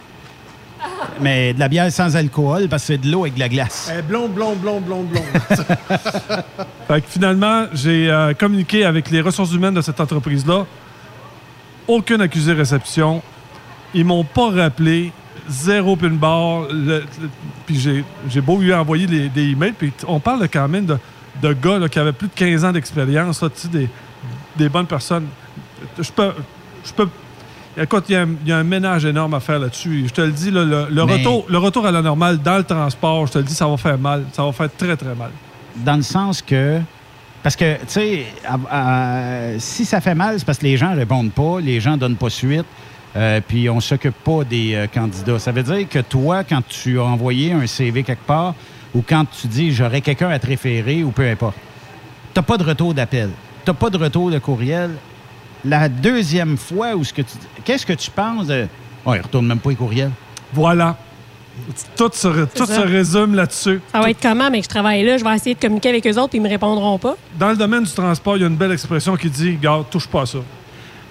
Mais 1.19 1.53
de 1.53 1.59
la 1.59 1.67
bière 1.67 1.91
sans 1.91 2.15
alcool, 2.15 2.67
parce 2.69 2.83
que 2.83 2.87
c'est 2.87 2.97
de 2.97 3.09
l'eau 3.11 3.21
avec 3.21 3.35
de 3.35 3.39
la 3.39 3.49
glace. 3.49 3.91
Eh, 3.97 4.01
blonde, 4.01 4.33
blonde, 4.33 4.59
blonde, 4.59 4.83
blonde, 4.83 5.07
blonde. 5.07 5.23
Fait 6.87 7.01
que 7.01 7.07
finalement, 7.09 7.65
j'ai 7.73 8.09
euh, 8.09 8.33
communiqué 8.33 8.85
avec 8.85 9.09
les 9.09 9.21
ressources 9.21 9.53
humaines 9.53 9.73
de 9.73 9.81
cette 9.81 9.99
entreprise-là. 9.99 10.65
Aucune 11.87 12.21
accusé 12.21 12.53
réception. 12.53 13.21
Ils 13.93 14.05
m'ont 14.05 14.23
pas 14.23 14.49
rappelé. 14.51 15.11
Zéro 15.49 15.95
pin 15.95 16.09
bar. 16.09 16.67
Le- 16.71 16.99
le- 16.99 17.29
puis 17.65 17.79
j'ai, 17.79 18.03
j'ai 18.29 18.41
beau 18.41 18.57
lui 18.59 18.73
envoyer 18.73 19.07
des, 19.07 19.27
des 19.29 19.49
emails. 19.49 19.73
Puis 19.73 19.91
on 20.07 20.19
parle 20.19 20.47
quand 20.49 20.67
même 20.67 20.85
de, 20.85 20.97
de 21.41 21.53
gars 21.53 21.79
là, 21.79 21.89
qui 21.89 21.99
avaient 21.99 22.13
plus 22.13 22.27
de 22.27 22.33
15 22.33 22.63
ans 22.65 22.71
d'expérience. 22.71 23.43
Des, 23.71 23.89
des 24.55 24.69
bonnes 24.69 24.85
personnes. 24.87 25.27
Je 25.99 26.11
peux. 26.11 26.31
Je 26.85 26.93
peux 26.93 27.07
Écoute, 27.77 28.05
il 28.09 28.13
y, 28.13 28.15
a 28.15 28.21
un- 28.23 28.35
il 28.43 28.49
y 28.49 28.51
a 28.51 28.57
un 28.57 28.63
ménage 28.63 29.05
énorme 29.05 29.33
à 29.33 29.39
faire 29.39 29.59
là-dessus. 29.59 30.03
Je 30.07 30.13
te 30.13 30.21
le 30.21 30.31
dis, 30.31 30.51
le, 30.51 30.65
le 30.65 31.05
Mais- 31.05 31.13
retour, 31.13 31.45
le 31.49 31.57
retour 31.57 31.85
à 31.85 31.91
la 31.91 32.01
normale 32.01 32.37
dans 32.41 32.57
le 32.57 32.63
transport, 32.63 33.27
je 33.27 33.31
te 33.33 33.37
le 33.37 33.43
dis, 33.45 33.53
ça 33.53 33.67
va 33.67 33.77
faire 33.77 33.97
mal. 33.97 34.25
Ça 34.33 34.43
va 34.43 34.51
faire 34.51 34.69
très, 34.77 34.97
très 34.97 35.15
mal. 35.15 35.31
Dans 35.77 35.95
le 35.95 36.01
sens 36.01 36.41
que. 36.41 36.79
Parce 37.43 37.55
que, 37.55 37.75
tu 37.77 37.83
sais, 37.87 38.25
si 39.59 39.85
ça 39.85 40.01
fait 40.01 40.13
mal, 40.15 40.37
c'est 40.39 40.45
parce 40.45 40.57
que 40.57 40.65
les 40.65 40.77
gens 40.77 40.93
répondent 40.93 41.31
pas, 41.31 41.59
les 41.59 41.79
gens 41.79 41.97
donnent 41.97 42.15
pas 42.17 42.29
suite, 42.29 42.65
euh, 43.15 43.41
puis 43.47 43.69
on 43.69 43.79
s'occupe 43.79 44.15
pas 44.23 44.43
des 44.43 44.75
euh, 44.75 44.87
candidats. 44.87 45.39
Ça 45.39 45.51
veut 45.51 45.63
dire 45.63 45.87
que 45.89 45.99
toi, 45.99 46.43
quand 46.43 46.61
tu 46.67 46.99
as 46.99 47.03
envoyé 47.03 47.51
un 47.53 47.65
CV 47.65 48.03
quelque 48.03 48.25
part, 48.25 48.53
ou 48.93 49.01
quand 49.07 49.25
tu 49.41 49.47
dis 49.47 49.71
j'aurais 49.73 50.01
quelqu'un 50.01 50.29
à 50.29 50.37
te 50.37 50.47
référer, 50.47 51.03
ou 51.03 51.11
peu 51.11 51.27
importe, 51.27 51.55
t'as 52.33 52.41
pas 52.43 52.57
de 52.57 52.63
retour 52.63 52.93
d'appel, 52.93 53.29
t'as 53.65 53.73
pas 53.73 53.89
de 53.89 53.97
retour 53.97 54.29
de 54.29 54.37
courriel. 54.39 54.91
La 55.63 55.89
deuxième 55.89 56.57
fois 56.57 56.95
où 56.95 57.03
ce 57.03 57.13
que 57.13 57.21
tu. 57.21 57.33
Qu'est-ce 57.63 57.85
que 57.85 57.93
tu 57.93 58.09
penses 58.11 58.47
de. 58.47 58.67
Oh, 59.05 59.13
il 59.13 59.21
retourne 59.21 59.47
même 59.47 59.59
pas 59.59 59.69
les 59.69 59.75
courriels. 59.75 60.11
Voilà. 60.53 60.97
Tout 61.95 62.09
se, 62.13 62.45
tout 62.45 62.65
se 62.65 62.79
résume 62.79 63.35
là-dessus. 63.35 63.81
Ça 63.91 63.99
va 63.99 64.09
être 64.09 64.21
comment, 64.21 64.49
mais 64.49 64.59
que 64.59 64.63
je 64.63 64.69
travaille 64.69 65.03
là, 65.03 65.17
je 65.17 65.23
vais 65.23 65.35
essayer 65.35 65.53
de 65.53 65.59
communiquer 65.59 65.89
avec 65.89 66.07
eux 66.07 66.17
autres, 66.17 66.29
puis 66.29 66.37
ils 66.37 66.41
me 66.41 66.49
répondront 66.49 66.97
pas. 66.97 67.15
Dans 67.37 67.49
le 67.49 67.57
domaine 67.57 67.83
du 67.83 67.91
transport, 67.91 68.37
il 68.37 68.41
y 68.41 68.43
a 68.43 68.47
une 68.47 68.55
belle 68.55 68.71
expression 68.71 69.15
qui 69.17 69.29
dit 69.29 69.57
Garde, 69.61 69.85
touche 69.89 70.07
pas 70.07 70.21
à 70.21 70.25
ça. 70.25 70.39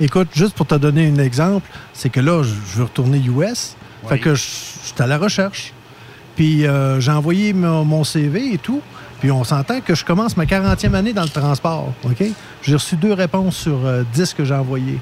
Écoute, 0.01 0.29
juste 0.35 0.55
pour 0.55 0.67
te 0.67 0.75
donner 0.75 1.09
un 1.09 1.23
exemple, 1.23 1.69
c'est 1.93 2.09
que 2.09 2.21
là, 2.21 2.43
je 2.43 2.79
veux 2.79 2.85
retourner 2.85 3.19
US. 3.19 3.77
Fait 4.09 4.19
que 4.19 4.35
je 4.35 4.43
je 4.83 4.95
suis 4.95 5.03
à 5.03 5.07
la 5.07 5.19
recherche. 5.19 5.73
Puis 6.37 6.67
euh, 6.67 7.01
j'ai 7.01 7.13
envoyé 7.13 7.53
mon, 7.53 7.85
mon 7.85 8.03
CV 8.03 8.55
et 8.55 8.59
tout. 8.59 8.81
Puis 9.21 9.31
on 9.31 9.45
s'entend 9.45 9.81
que 9.81 9.95
je 9.95 10.05
commence 10.05 10.37
ma 10.37 10.47
40e 10.47 10.95
année 10.95 11.13
dans 11.13 11.23
le 11.23 11.29
transport. 11.29 11.93
OK? 12.05 12.25
J'ai 12.63 12.75
reçu 12.75 12.97
deux 12.97 13.13
réponses 13.13 13.57
sur 13.57 13.85
euh, 13.85 14.03
10 14.15 14.35
que 14.35 14.45
j'ai 14.45 14.55
envoyées. 14.55 14.99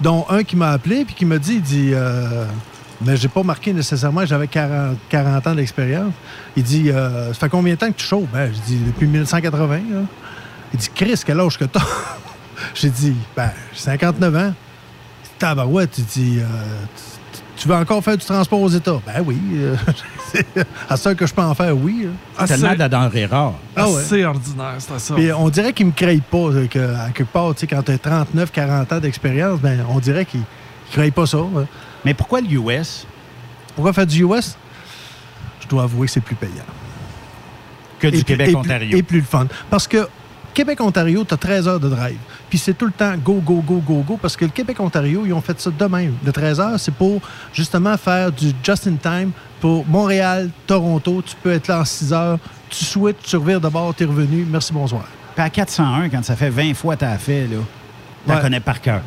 Dont 0.00 0.26
un 0.28 0.42
qui 0.42 0.56
m'a 0.56 0.70
appelé 0.70 1.04
puis 1.04 1.14
qui 1.14 1.24
m'a 1.24 1.38
dit, 1.38 1.54
il 1.54 1.62
dit, 1.62 1.90
euh, 1.94 2.44
mais 3.00 3.16
j'ai 3.16 3.28
pas 3.28 3.44
marqué 3.44 3.72
nécessairement 3.72 4.26
j'avais 4.26 4.48
40, 4.48 4.96
40 5.08 5.46
ans 5.46 5.54
d'expérience. 5.54 6.12
Il 6.56 6.64
dit, 6.64 6.90
euh, 6.90 7.32
ça 7.32 7.40
fait 7.40 7.48
combien 7.48 7.74
de 7.74 7.78
temps 7.78 7.90
que 7.90 7.96
tu 7.96 8.06
chauffes? 8.06 8.28
Ben, 8.32 8.52
je 8.52 8.60
dis, 8.60 8.78
depuis 8.78 9.06
1980. 9.06 9.74
là. 9.76 9.80
Il 10.74 10.78
dit, 10.80 10.90
Chris, 10.92 11.20
quel 11.24 11.38
âge 11.38 11.56
que 11.56 11.64
t'as? 11.64 11.86
J'ai 12.74 12.90
dit, 12.90 13.14
ben, 13.36 13.50
j'ai 13.72 13.80
59 13.80 14.36
ans. 14.36 14.54
Tabarouette, 15.38 15.98
il 15.98 16.04
dit, 16.04 16.38
euh, 16.38 16.44
tu- 17.62 17.68
veux 17.68 17.74
encore 17.74 18.02
faire 18.02 18.16
du 18.16 18.24
transport 18.24 18.60
aux 18.60 18.68
États? 18.68 19.00
Ben 19.06 19.22
oui. 19.24 19.38
euh, 19.54 19.76
c'est- 20.32 20.46
à 20.88 20.96
ça 20.96 21.14
que 21.14 21.26
je 21.26 21.32
peux 21.34 21.42
en 21.42 21.54
faire, 21.54 21.76
oui. 21.76 22.06
là. 22.38 22.46
Tellement 22.46 22.74
de 22.74 22.78
la 22.78 22.88
denrée 22.88 23.26
rare. 23.26 23.54
Ah 23.76 23.88
ouais. 23.88 24.02
C'est 24.04 24.24
ordinaire, 24.24 24.74
c'est 24.78 24.98
ça. 24.98 25.14
Puis 25.14 25.32
on 25.32 25.48
dirait 25.48 25.72
qu'il 25.72 25.86
me 25.86 25.92
crée 25.92 26.20
pas, 26.30 26.36
euh, 26.38 26.66
que, 26.66 26.78
à 26.78 27.10
quelque 27.10 27.32
part, 27.32 27.54
tu 27.54 27.60
sais, 27.60 27.66
quand 27.66 27.82
tu 27.82 27.92
as 27.92 27.98
39, 27.98 28.50
40 28.52 28.92
ans 28.92 29.00
d'expérience, 29.00 29.60
ben, 29.60 29.84
on 29.88 29.98
dirait 29.98 30.24
qu'il 30.24 30.40
ne 30.40 30.44
crée 30.92 31.10
pas 31.10 31.26
ça. 31.26 31.38
hein. 31.38 31.66
Mais 32.04 32.14
pourquoi 32.14 32.40
l'US? 32.40 33.06
Pourquoi 33.74 33.92
faire 33.92 34.06
du 34.06 34.24
US? 34.24 34.56
Je 35.60 35.68
dois 35.68 35.84
avouer 35.84 36.06
que 36.06 36.12
c'est 36.12 36.20
plus 36.20 36.34
payant. 36.34 36.52
Que 37.98 38.08
du 38.08 38.12
plus- 38.12 38.20
et 38.20 38.24
Québec-Ontario. 38.24 38.98
Et 38.98 39.02
plus 39.02 39.20
le 39.20 39.24
fun. 39.24 39.46
Parce 39.70 39.86
que 39.86 40.08
Québec-Ontario, 40.54 41.24
tu 41.24 41.32
as 41.32 41.36
13 41.36 41.68
heures 41.68 41.80
de 41.80 41.88
drive. 41.88 42.18
Puis 42.52 42.58
c'est 42.58 42.74
tout 42.74 42.84
le 42.84 42.92
temps 42.92 43.14
go, 43.16 43.40
go, 43.42 43.62
go, 43.66 43.76
go, 43.78 44.04
go. 44.06 44.18
Parce 44.20 44.36
que 44.36 44.44
le 44.44 44.50
Québec-Ontario, 44.50 45.22
ils 45.24 45.32
ont 45.32 45.40
fait 45.40 45.58
ça 45.58 45.70
de 45.70 45.84
même. 45.86 46.12
Le 46.22 46.30
13 46.32 46.60
heures, 46.60 46.78
c'est 46.78 46.92
pour 46.92 47.22
justement 47.54 47.96
faire 47.96 48.30
du 48.30 48.52
just-in-time 48.62 49.30
pour 49.58 49.86
Montréal, 49.86 50.50
Toronto. 50.66 51.22
Tu 51.24 51.34
peux 51.42 51.50
être 51.52 51.68
là 51.68 51.80
en 51.80 51.84
6 51.86 52.12
heures. 52.12 52.38
Tu 52.68 52.84
souhaites, 52.84 53.22
tu 53.22 53.36
revires 53.38 53.58
de 53.58 53.70
bord, 53.70 53.94
tu 53.94 54.02
es 54.02 54.06
revenu. 54.06 54.46
Merci, 54.50 54.70
bonsoir. 54.74 55.04
Puis 55.34 55.42
à 55.42 55.48
401, 55.48 56.10
quand 56.10 56.22
ça 56.22 56.36
fait 56.36 56.50
20 56.50 56.74
fois 56.74 56.94
que 56.94 57.00
tu 57.00 57.06
as 57.06 57.16
fait, 57.16 57.44
là, 57.46 57.56
tu 57.56 58.28
la 58.28 58.34
Ouais. 58.36 58.42
connais 58.42 58.60
par 58.60 58.82
cœur. 58.82 59.00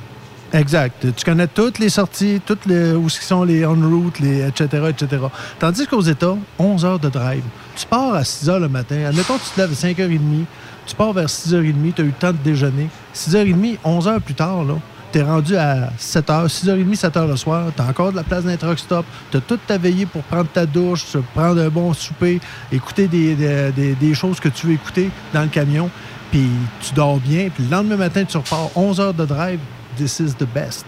Exact. 0.51 1.05
Tu 1.15 1.23
connais 1.23 1.47
toutes 1.47 1.77
les 1.77 1.89
sorties, 1.89 2.41
toutes 2.43 2.65
les, 2.65 2.93
où 2.93 3.09
sont 3.09 3.43
les 3.43 3.63
on-route, 3.63 4.19
les 4.21 4.41
etc., 4.47 4.85
etc. 4.89 5.21
Tandis 5.59 5.85
qu'aux 5.85 6.01
États, 6.01 6.35
11 6.57 6.83
heures 6.83 6.99
de 6.99 7.09
drive. 7.09 7.43
Tu 7.75 7.85
pars 7.85 8.15
à 8.15 8.23
6 8.23 8.49
heures 8.49 8.59
le 8.59 8.69
matin. 8.69 9.05
Admettons 9.07 9.37
tu 9.37 9.51
te 9.53 9.61
lèves 9.61 9.71
à 9.71 9.75
5h30. 9.75 10.45
Tu 10.85 10.95
pars 10.95 11.13
vers 11.13 11.27
6h30. 11.27 11.93
Tu 11.93 12.01
as 12.01 12.05
eu 12.05 12.07
le 12.07 12.13
temps 12.13 12.31
de 12.31 12.37
déjeuner. 12.43 12.89
6h30, 13.13 13.77
11 13.83 14.07
heures 14.07 14.21
plus 14.21 14.33
tard, 14.35 14.63
là, 14.63 14.75
tu 15.11 15.19
es 15.19 15.23
rendu 15.23 15.55
à 15.55 15.89
7 15.97 16.27
h, 16.27 16.47
6h30, 16.47 16.95
7 16.95 17.15
h 17.15 17.27
le 17.27 17.35
soir. 17.37 17.67
Tu 17.75 17.81
as 17.81 17.85
encore 17.85 18.11
de 18.11 18.17
la 18.17 18.23
place 18.23 18.43
les 18.45 18.57
truck 18.57 18.77
stop. 18.77 19.05
Tu 19.31 19.37
as 19.37 19.41
toute 19.41 19.65
ta 19.65 19.77
veillée 19.77 20.05
pour 20.05 20.21
prendre 20.23 20.47
ta 20.49 20.65
douche, 20.65 21.05
prendre 21.33 21.61
un 21.61 21.69
bon 21.69 21.93
souper, 21.93 22.39
écouter 22.71 23.07
des, 23.07 23.33
des- 23.35 23.71
des- 23.71 23.95
des 23.95 24.13
choses 24.13 24.39
que 24.39 24.49
tu 24.49 24.67
veux 24.67 24.73
écouter 24.73 25.09
dans 25.33 25.41
le 25.43 25.47
camion. 25.47 25.89
Puis 26.31 26.47
tu 26.81 26.93
dors 26.93 27.17
bien. 27.19 27.49
Puis 27.53 27.63
le 27.63 27.69
lendemain 27.71 27.97
matin, 27.97 28.23
tu 28.25 28.37
repars 28.37 28.69
11 28.75 28.99
heures 28.99 29.13
de 29.13 29.25
drive. 29.25 29.59
This 29.97 30.19
is 30.19 30.33
the 30.33 30.47
best. 30.53 30.85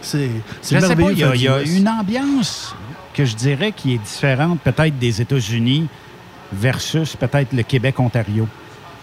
C'est 0.00 0.30
merveilleux. 0.88 1.12
il 1.34 1.42
y 1.42 1.48
a, 1.48 1.62
y 1.62 1.74
a 1.74 1.78
une 1.78 1.88
ambiance 1.88 2.74
que 3.14 3.24
je 3.24 3.34
dirais 3.36 3.72
qui 3.72 3.94
est 3.94 3.98
différente 3.98 4.60
peut-être 4.60 4.98
des 4.98 5.20
États-Unis 5.20 5.86
versus 6.52 7.16
peut-être 7.16 7.52
le 7.52 7.62
Québec-Ontario. 7.62 8.48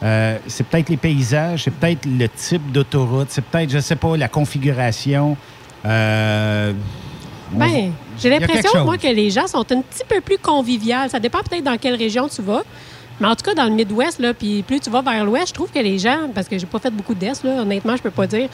Euh, 0.04 0.38
c'est 0.48 0.66
peut-être 0.66 0.90
les 0.90 0.98
paysages, 0.98 1.64
c'est 1.66 1.72
peut-être 1.74 2.06
le 2.06 2.28
type 2.28 2.72
d'autoroute, 2.72 3.28
c'est 3.30 3.44
peut-être, 3.44 3.70
je 3.70 3.80
sais 3.80 3.96
pas, 3.96 4.18
la 4.18 4.28
configuration. 4.28 5.38
Euh, 5.86 6.74
Ben, 7.54 7.92
j'ai 8.18 8.30
l'impression, 8.30 8.70
moi, 8.86 8.98
que 8.98 9.08
les 9.08 9.30
gens 9.30 9.46
sont 9.48 9.60
un 9.72 9.82
petit 9.82 10.04
peu 10.08 10.22
plus 10.22 10.38
conviviales. 10.38 11.10
Ça 11.10 11.20
dépend 11.20 11.40
peut-être 11.40 11.66
dans 11.66 11.78
quelle 11.78 11.96
région 11.96 12.28
tu 12.30 12.42
vas. 12.42 12.64
Mais 13.20 13.28
en 13.28 13.36
tout 13.36 13.44
cas, 13.44 13.54
dans 13.54 13.66
le 13.66 13.72
Midwest, 13.72 14.20
là, 14.20 14.34
puis 14.34 14.64
plus 14.64 14.80
tu 14.80 14.90
vas 14.90 15.02
vers 15.02 15.24
l'Ouest, 15.26 15.50
je 15.50 15.54
trouve 15.54 15.70
que 15.70 15.78
les 15.80 16.00
gens, 16.00 16.30
parce 16.34 16.48
que 16.48 16.58
j'ai 16.58 16.66
pas 16.66 16.80
fait 16.80 16.90
beaucoup 16.90 17.14
d'Est, 17.14 17.44
là, 17.44 17.62
honnêtement, 17.62 17.96
je 17.96 18.02
peux 18.02 18.10
pas 18.10 18.26
dire, 18.26 18.48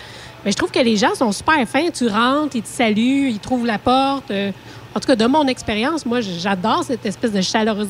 mais 0.43 0.51
je 0.51 0.57
trouve 0.57 0.71
que 0.71 0.79
les 0.79 0.97
gens 0.97 1.13
sont 1.15 1.31
super 1.31 1.65
fins. 1.67 1.89
Tu 1.93 2.07
rentres, 2.07 2.55
ils 2.55 2.63
te 2.63 2.67
saluent, 2.67 3.29
ils 3.29 3.39
trouvent 3.39 3.65
la 3.65 3.77
porte. 3.77 4.31
euh, 4.31 4.51
en 4.95 4.99
tout 4.99 5.07
cas, 5.07 5.15
de 5.15 5.25
mon 5.27 5.45
expérience, 5.47 6.05
moi, 6.05 6.19
j'adore 6.21 6.83
cette 6.83 7.05
espèce 7.05 7.31
de 7.31 7.41
chaleureux- 7.41 7.87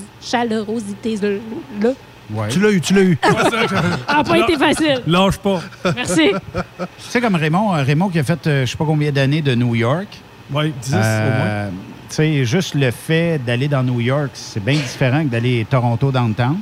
Tu 2.49 2.59
l'as 2.59 2.71
eu, 2.71 2.81
tu 2.81 2.93
l'as 2.93 3.01
eu. 3.03 3.17
Ça 3.23 4.17
n'a 4.17 4.23
pas 4.23 4.37
été 4.37 4.57
facile. 4.57 5.01
Lâche 5.07 5.37
pas. 5.37 5.61
Merci. 5.95 6.31
Tu 6.33 6.85
sais, 6.99 7.21
comme 7.21 7.35
Raymond, 7.35 7.73
euh, 7.75 7.83
Raymond 7.83 8.09
qui 8.09 8.19
a 8.19 8.23
fait 8.23 8.45
euh, 8.47 8.65
je 8.65 8.71
sais 8.71 8.77
pas 8.77 8.85
combien 8.85 9.11
d'années 9.11 9.41
de 9.41 9.55
New 9.55 9.75
York. 9.75 10.07
Oui, 10.51 10.73
10 10.81 10.91
Euh, 10.95 11.69
Tu 12.09 12.15
sais, 12.15 12.45
juste 12.45 12.75
le 12.75 12.91
fait 12.91 13.39
d'aller 13.45 13.67
dans 13.67 13.83
New 13.83 13.99
York, 14.01 14.31
c'est 14.33 14.63
bien 14.63 14.75
différent 14.75 15.23
que 15.23 15.29
d'aller 15.29 15.65
Toronto 15.69 16.11
downtown. 16.11 16.57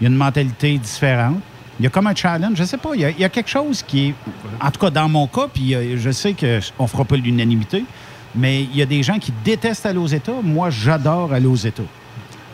Il 0.00 0.04
y 0.04 0.06
a 0.06 0.10
une 0.10 0.16
mentalité 0.16 0.76
différente. 0.78 1.38
Il 1.80 1.84
y 1.84 1.86
a 1.86 1.90
comme 1.90 2.08
un 2.08 2.14
challenge, 2.14 2.56
je 2.56 2.64
sais 2.64 2.76
pas, 2.76 2.90
il 2.94 3.00
y 3.02 3.04
a, 3.04 3.10
il 3.10 3.20
y 3.20 3.24
a 3.24 3.28
quelque 3.28 3.48
chose 3.50 3.84
qui 3.86 4.08
est, 4.08 4.14
en 4.60 4.68
tout 4.72 4.80
cas 4.80 4.90
dans 4.90 5.08
mon 5.08 5.28
cas, 5.28 5.46
puis 5.52 5.74
euh, 5.76 5.96
je 5.96 6.10
sais 6.10 6.34
qu'on 6.34 6.86
fera 6.88 7.04
pas 7.04 7.14
l'unanimité, 7.16 7.84
mais 8.34 8.62
il 8.64 8.76
y 8.76 8.82
a 8.82 8.86
des 8.86 9.04
gens 9.04 9.18
qui 9.20 9.32
détestent 9.44 9.86
aller 9.86 9.98
aux 9.98 10.06
États. 10.08 10.32
Moi, 10.42 10.70
j'adore 10.70 11.32
aller 11.32 11.46
aux 11.46 11.54
États. 11.54 11.82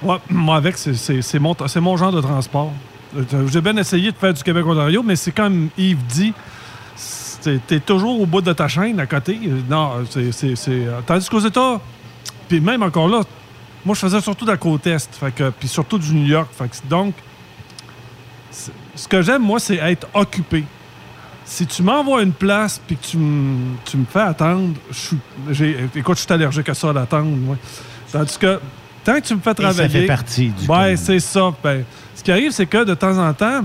Ouais, 0.04 0.16
moi, 0.30 0.56
avec, 0.56 0.76
c'est- 0.76 1.38
mon, 1.38 1.96
genre 1.96 2.12
de 2.12 2.20
transport. 2.20 2.72
J'ai 3.50 3.60
bien 3.60 3.76
essayé 3.76 4.10
de 4.12 4.16
faire 4.16 4.34
du 4.34 4.42
Québec-Ontario, 4.42 5.02
mais 5.02 5.16
c'est 5.16 5.32
comme 5.32 5.68
Yves 5.78 6.04
dit, 6.06 6.32
c- 6.96 7.60
Tu 7.68 7.74
es 7.74 7.80
toujours 7.80 8.20
au 8.20 8.26
bout 8.26 8.40
de 8.40 8.52
ta 8.52 8.68
chaîne 8.68 8.98
à 9.00 9.06
côté. 9.06 9.38
Non, 9.68 10.04
c'est. 10.10 10.54
Tandis 11.06 11.28
qu'aux 11.28 11.40
États, 11.40 11.80
puis 12.48 12.60
même 12.60 12.82
encore 12.82 13.08
là, 13.08 13.20
moi, 13.84 13.94
je 13.94 14.00
faisais 14.00 14.20
surtout 14.20 14.44
de 14.46 14.50
la 14.50 14.56
côte 14.56 14.86
Est, 14.86 15.08
puis 15.58 15.68
surtout 15.68 15.98
du 15.98 16.12
New 16.14 16.26
York. 16.26 16.48
Donc, 16.88 17.14
ce 18.50 19.08
que 19.08 19.22
j'aime, 19.22 19.42
moi, 19.42 19.58
c'est 19.58 19.76
être 19.76 20.06
occupé. 20.14 20.64
Si 21.44 21.66
tu 21.66 21.82
m'envoies 21.82 22.22
une 22.22 22.32
place 22.32 22.80
puis 22.86 22.96
que 22.96 23.04
tu 23.04 23.16
me 23.18 24.04
fais 24.10 24.20
attendre, 24.20 24.74
je 24.90 24.98
suis. 25.52 25.76
Écoute, 25.94 26.16
je 26.16 26.22
suis 26.22 26.32
allergique 26.32 26.68
à 26.70 26.74
ça 26.74 26.92
d'attendre. 26.92 27.56
Tandis 28.10 28.38
que 28.38 28.58
tant 29.04 29.14
que 29.20 29.26
tu 29.26 29.34
me 29.34 29.40
fais 29.40 29.50
Et 29.50 29.54
travailler. 29.54 29.88
ça 29.88 29.98
fait 30.00 30.06
partie 30.06 30.48
du 30.48 30.66
Ouais, 30.68 30.96
c'est 30.96 31.20
ça. 31.20 31.52
Ben, 31.62 31.84
ce 32.14 32.22
qui 32.22 32.32
arrive, 32.32 32.50
c'est 32.52 32.66
que 32.66 32.84
de 32.84 32.94
temps 32.94 33.16
en 33.18 33.32
temps, 33.32 33.62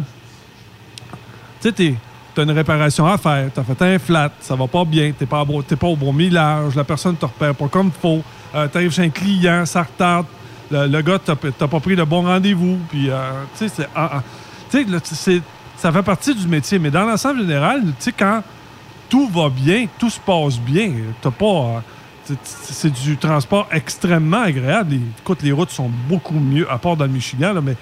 tu 1.62 1.70
sais, 1.70 1.74
tu 1.74 1.96
as 2.38 2.44
une 2.44 2.52
réparation 2.52 3.06
à 3.06 3.18
faire, 3.18 3.50
tu 3.54 3.60
as 3.60 3.64
fait 3.64 3.82
un 3.82 4.00
flat, 4.00 4.32
ça 4.40 4.56
va 4.56 4.68
pas 4.68 4.86
bien, 4.86 5.12
tu 5.18 5.24
n'es 5.24 5.28
pas, 5.28 5.42
au 5.42 5.62
pas 5.62 5.88
au 5.88 5.96
bon 5.96 6.14
millage, 6.14 6.76
la 6.76 6.84
personne 6.84 7.14
ne 7.14 7.18
te 7.18 7.26
repère 7.26 7.54
pas 7.56 7.68
comme 7.68 7.88
il 7.88 8.02
faut, 8.02 8.24
tu 8.54 8.78
arrives 8.78 8.92
chez 8.94 9.04
un 9.04 9.10
client, 9.10 9.66
ça 9.66 9.84
retarde, 9.84 10.26
le, 10.72 10.88
le 10.88 11.02
gars 11.02 11.20
t'a 11.20 11.36
t'a 11.36 11.68
pas 11.68 11.80
pris 11.80 11.96
le 11.96 12.06
bon 12.06 12.22
rendez-vous, 12.22 12.78
puis 12.90 13.10
euh, 13.10 13.18
tu 13.58 13.68
sais, 13.68 13.74
c'est- 13.76 13.90
ah, 13.96 14.10
ah. 14.14 14.24
Tu 14.72 14.86
c'est- 15.04 15.42
ça 15.78 15.92
fait 15.92 16.04
partie 16.04 16.36
du 16.36 16.48
métier, 16.48 16.78
mais 16.78 16.92
dans 16.92 17.06
l'ensemble 17.06 17.40
général, 17.42 17.82
tu 17.82 17.94
sais, 18.00 18.12
quand 18.12 18.44
tout 19.10 19.28
va 19.30 19.50
bien, 19.50 19.88
tout 19.98 20.10
se 20.12 20.20
passe 20.20 20.60
bien, 20.60 20.92
t'as 21.22 21.32
pas... 21.32 21.46
euh, 21.46 21.80
c'est- 22.44 22.90
du 22.90 23.18
transport 23.18 23.68
extrêmement 23.72 24.42
agréable. 24.42 24.92
Les- 24.92 25.02
écoute, 25.22 25.42
les 25.44 25.52
routes 25.52 25.72
sont 25.72 25.90
beaucoup 26.08 26.40
mieux, 26.40 26.70
à 26.72 26.78
part 26.78 26.96
dans 26.96 27.06
le 27.06 27.12
Michigan, 27.12 27.54
là, 27.54 27.62
mais 27.62 27.76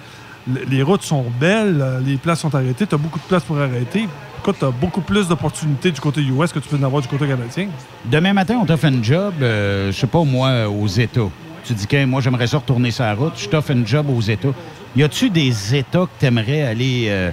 le- 0.52 0.64
les 0.68 0.82
routes 0.82 1.02
sont 1.02 1.24
belles, 1.40 1.78
euh, 1.80 2.00
les 2.00 2.16
places 2.16 2.40
sont 2.40 2.54
arrêtées, 2.54 2.86
tu 2.86 2.94
as 2.94 2.98
beaucoup 2.98 3.18
de 3.18 3.24
places 3.24 3.44
pour 3.44 3.58
arrêter. 3.58 4.08
Écoute, 4.40 4.56
tu 4.58 4.64
as 4.64 4.70
beaucoup 4.70 5.00
plus 5.00 5.26
d'opportunités 5.28 5.90
du 5.90 6.00
côté 6.00 6.20
US 6.22 6.52
que 6.52 6.58
tu 6.58 6.68
peux 6.68 6.76
en 6.76 6.82
avoir 6.84 7.02
du 7.02 7.08
côté 7.08 7.26
canadien. 7.26 7.68
Demain 8.04 8.32
matin, 8.32 8.58
on 8.62 8.64
t'offre 8.64 8.84
une 8.86 9.02
job, 9.04 9.34
euh, 9.42 9.90
je 9.92 9.96
sais 9.98 10.06
pas, 10.06 10.22
moi, 10.24 10.68
aux 10.68 10.86
États. 10.86 11.28
Tu 11.64 11.74
dis 11.74 11.86
que 11.86 12.04
moi, 12.06 12.20
j'aimerais 12.20 12.46
ça 12.46 12.56
retourner 12.58 12.90
sur 12.90 13.04
la 13.04 13.14
route. 13.14 13.32
Je 13.36 13.48
t'offre 13.48 13.72
une 13.72 13.86
job 13.86 14.06
aux 14.08 14.20
États. 14.22 14.48
Y 14.96 15.02
a-tu 15.02 15.28
des 15.28 15.74
États 15.76 16.00
que 16.06 16.10
tu 16.18 16.24
aimerais 16.26 16.62
aller 16.62 17.06
euh, 17.08 17.30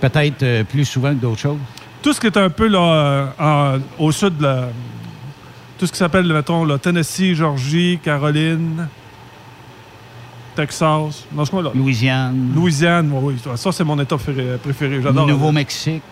peut-être 0.00 0.42
euh, 0.42 0.64
plus 0.64 0.84
souvent 0.84 1.10
que 1.10 1.20
d'autres 1.20 1.38
choses? 1.40 1.56
Tout 2.02 2.12
ce 2.12 2.20
qui 2.20 2.26
est 2.26 2.36
un 2.36 2.50
peu 2.50 2.66
là, 2.68 3.32
en- 3.38 3.78
au 3.98 4.10
sud 4.12 4.36
de 4.38 4.42
la. 4.42 4.68
Tout 5.80 5.86
ce 5.86 5.92
qui 5.92 5.98
s'appelle, 5.98 6.30
mettons, 6.30 6.66
là, 6.66 6.76
Tennessee, 6.76 7.32
Georgie, 7.32 7.98
Caroline, 8.02 8.86
Texas. 10.54 11.26
Dans 11.32 11.44
ce 11.46 11.50
coin-là. 11.50 11.70
Louisiane. 11.74 12.52
Louisiane, 12.54 13.10
oui, 13.10 13.34
oui. 13.46 13.52
Ça, 13.56 13.72
c'est 13.72 13.82
mon 13.82 13.98
état 13.98 14.18
préféré. 14.18 15.00
J'adore. 15.02 15.26
Nouveau-Mexique. 15.26 16.02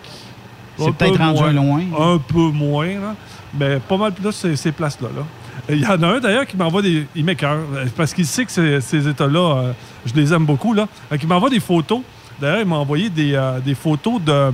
C'est 0.75 0.91
peut-être 0.93 1.17
peu 1.17 1.23
rendu 1.23 1.53
moins. 1.59 1.83
loin. 1.83 2.13
Un 2.15 2.17
peu 2.17 2.49
moins, 2.49 2.87
là. 2.87 3.15
Mais 3.53 3.77
pas 3.79 3.97
mal 3.97 4.11
plus 4.13 4.31
ces, 4.31 4.55
ces 4.55 4.71
places-là. 4.71 5.09
là. 5.15 5.23
Il 5.69 5.81
y 5.81 5.85
en 5.85 6.01
a 6.01 6.07
un 6.15 6.19
d'ailleurs 6.19 6.47
qui 6.47 6.57
m'envoie 6.57 6.81
des. 6.81 7.05
Il 7.15 7.25
m'écoeure, 7.25 7.59
euh, 7.75 7.85
parce 7.95 8.11
qu'il 8.15 8.25
sait 8.25 8.45
que 8.45 8.51
ces, 8.51 8.81
ces 8.81 9.07
États-là, 9.07 9.55
euh, 9.57 9.71
je 10.03 10.15
les 10.15 10.33
aime 10.33 10.45
beaucoup. 10.45 10.73
Là. 10.73 10.87
Fait 11.11 11.19
qu'il 11.19 11.29
m'envoie 11.29 11.51
des 11.51 11.59
photos. 11.59 12.01
D'ailleurs, 12.41 12.61
il 12.61 12.65
m'a 12.65 12.77
envoyé 12.77 13.11
des, 13.11 13.35
euh, 13.35 13.59
des 13.59 13.75
photos 13.75 14.19
de, 14.19 14.51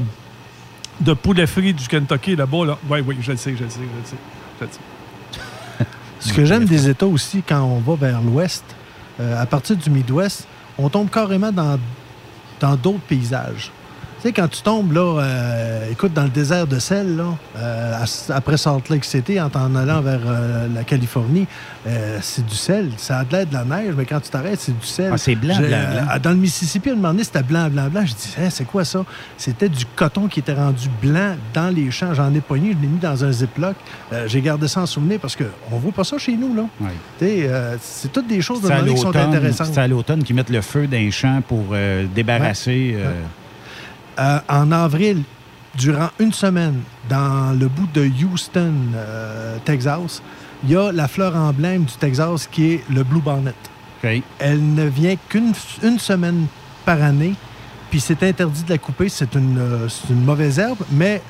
de 1.00 1.14
poulet 1.14 1.48
frit 1.48 1.74
du 1.74 1.88
Kentucky 1.88 2.36
là-bas. 2.36 2.66
Là. 2.66 2.78
Oui, 2.90 3.00
oui, 3.08 3.16
je 3.22 3.32
le 3.32 3.38
sais, 3.38 3.56
je 3.58 3.64
le 3.64 3.70
sais, 3.70 3.80
je 3.80 3.86
le 4.02 4.06
sais. 4.06 4.18
je 4.60 4.66
le 4.66 4.72
sais. 4.72 4.80
Ce 6.26 6.34
que 6.34 6.44
j'aime 6.44 6.66
des 6.66 6.90
États 6.90 7.06
aussi, 7.06 7.44
quand 7.48 7.62
on 7.62 7.80
va 7.80 7.96
vers 7.96 8.20
l'ouest, 8.20 8.64
euh, 9.20 9.40
à 9.40 9.46
partir 9.46 9.76
du 9.76 9.92
Midwest, 9.92 10.48
on 10.78 10.90
tombe 10.90 11.10
carrément 11.10 11.52
dans 11.52 11.78
dans 12.60 12.76
d'autres 12.76 13.00
paysages. 13.08 13.72
Sais, 14.26 14.34
quand 14.34 14.48
tu 14.48 14.64
tombes, 14.64 14.92
là, 14.92 15.22
euh, 15.22 15.92
écoute, 15.92 16.12
dans 16.12 16.24
le 16.24 16.30
désert 16.30 16.66
de 16.66 16.80
sel, 16.80 17.16
là, 17.16 17.38
euh, 17.60 18.06
après 18.34 18.58
Salt 18.58 18.90
Lake 18.90 19.06
City, 19.06 19.40
en 19.40 19.52
t'en 19.52 19.76
allant 19.76 20.02
vers 20.02 20.22
euh, 20.26 20.68
la 20.74 20.84
Californie, 20.84 21.46
c'est 22.22 22.44
du 22.44 22.56
sel. 22.56 22.90
Ça 22.98 23.20
a 23.20 23.24
de 23.24 23.32
l'air 23.32 23.46
de 23.46 23.54
la 23.54 23.64
neige, 23.64 23.94
mais 23.96 24.06
quand 24.06 24.20
tu 24.20 24.32
t'arrêtes, 24.32 24.60
c'est 24.60 24.76
du 24.76 24.88
sel. 24.88 25.12
Ah, 25.14 25.20
c'est 25.20 25.36
blanc, 25.36 25.60
blanc, 25.60 25.68
blanc. 25.68 26.18
dans 26.24 26.32
le 26.32 26.38
Mississippi, 26.38 26.90
à 26.90 26.94
un 26.94 26.96
moment 26.96 27.10
donné, 27.10 27.24
c'était 27.24 27.44
blanc, 27.44 27.70
blanc, 27.70 27.88
blanc. 27.88 28.02
Je 28.04 28.16
dis, 28.16 28.34
Hein, 28.40 28.50
c'est 28.50 28.66
quoi 28.66 28.84
ça? 28.84 29.06
C'était 29.38 29.70
du 29.70 29.86
coton 29.96 30.28
qui 30.28 30.40
était 30.40 30.56
rendu 30.56 30.90
blanc 31.04 31.36
dans 31.54 31.70
les 31.70 31.92
champs. 31.92 32.16
J'en 32.16 32.34
ai 32.34 32.42
pogné, 32.42 32.76
je 32.76 32.82
l'ai 32.82 32.88
mis 32.88 32.98
dans 32.98 33.24
un 33.24 33.32
Ziploc. 33.32 33.76
J'ai 34.26 34.42
gardé 34.42 34.68
ça 34.68 34.82
en 34.82 34.86
souvenir 34.88 35.20
parce 35.20 35.36
qu'on 35.36 35.78
voit 35.78 35.92
pas 35.92 36.04
ça 36.04 36.18
chez 36.18 36.36
nous, 36.36 36.56
là. 36.56 36.64
Oui. 36.82 37.48
C'est 37.80 38.12
toutes 38.12 38.28
des 38.28 38.42
choses 38.42 38.60
de 38.64 38.90
qui 38.90 38.98
sont 38.98 39.16
intéressantes. 39.16 39.70
c'est 39.72 39.82
à 39.82 39.88
l'automne 39.88 40.24
qu'ils 40.24 40.36
mettent 40.36 40.50
le 40.50 40.62
feu 40.62 40.88
d'un 40.88 41.12
champ 41.12 41.44
pour 41.48 41.64
euh, 41.74 42.08
débarrasser. 42.16 42.98
Euh, 44.18 44.40
en 44.48 44.72
avril, 44.72 45.24
durant 45.76 46.10
une 46.20 46.32
semaine, 46.32 46.82
dans 47.10 47.58
le 47.58 47.68
bout 47.68 47.88
de 47.94 48.10
Houston, 48.24 48.74
euh, 48.96 49.58
Texas, 49.66 50.22
il 50.64 50.72
y 50.72 50.76
a 50.76 50.92
la 50.92 51.08
fleur 51.08 51.36
emblème 51.36 51.84
du 51.84 51.94
Texas 51.94 52.48
qui 52.48 52.74
est 52.74 52.84
le 52.90 53.04
Blue 53.04 53.22
Bonnet. 53.22 53.54
OK. 54.04 54.22
Elle 54.40 54.74
ne 54.74 54.86
vient 54.86 55.16
qu'une 55.30 55.54
une 55.84 56.00
semaine 56.00 56.48
par 56.86 57.02
année, 57.04 57.34
puis 57.90 58.00
c'est 58.00 58.24
interdit 58.24 58.64
de 58.64 58.70
la 58.70 58.78
couper. 58.78 59.10
C'est 59.10 59.36
une, 59.36 59.58
euh, 59.60 59.88
une 60.10 60.24
mauvaise 60.24 60.60
herbe, 60.60 60.80
mais 60.92 61.22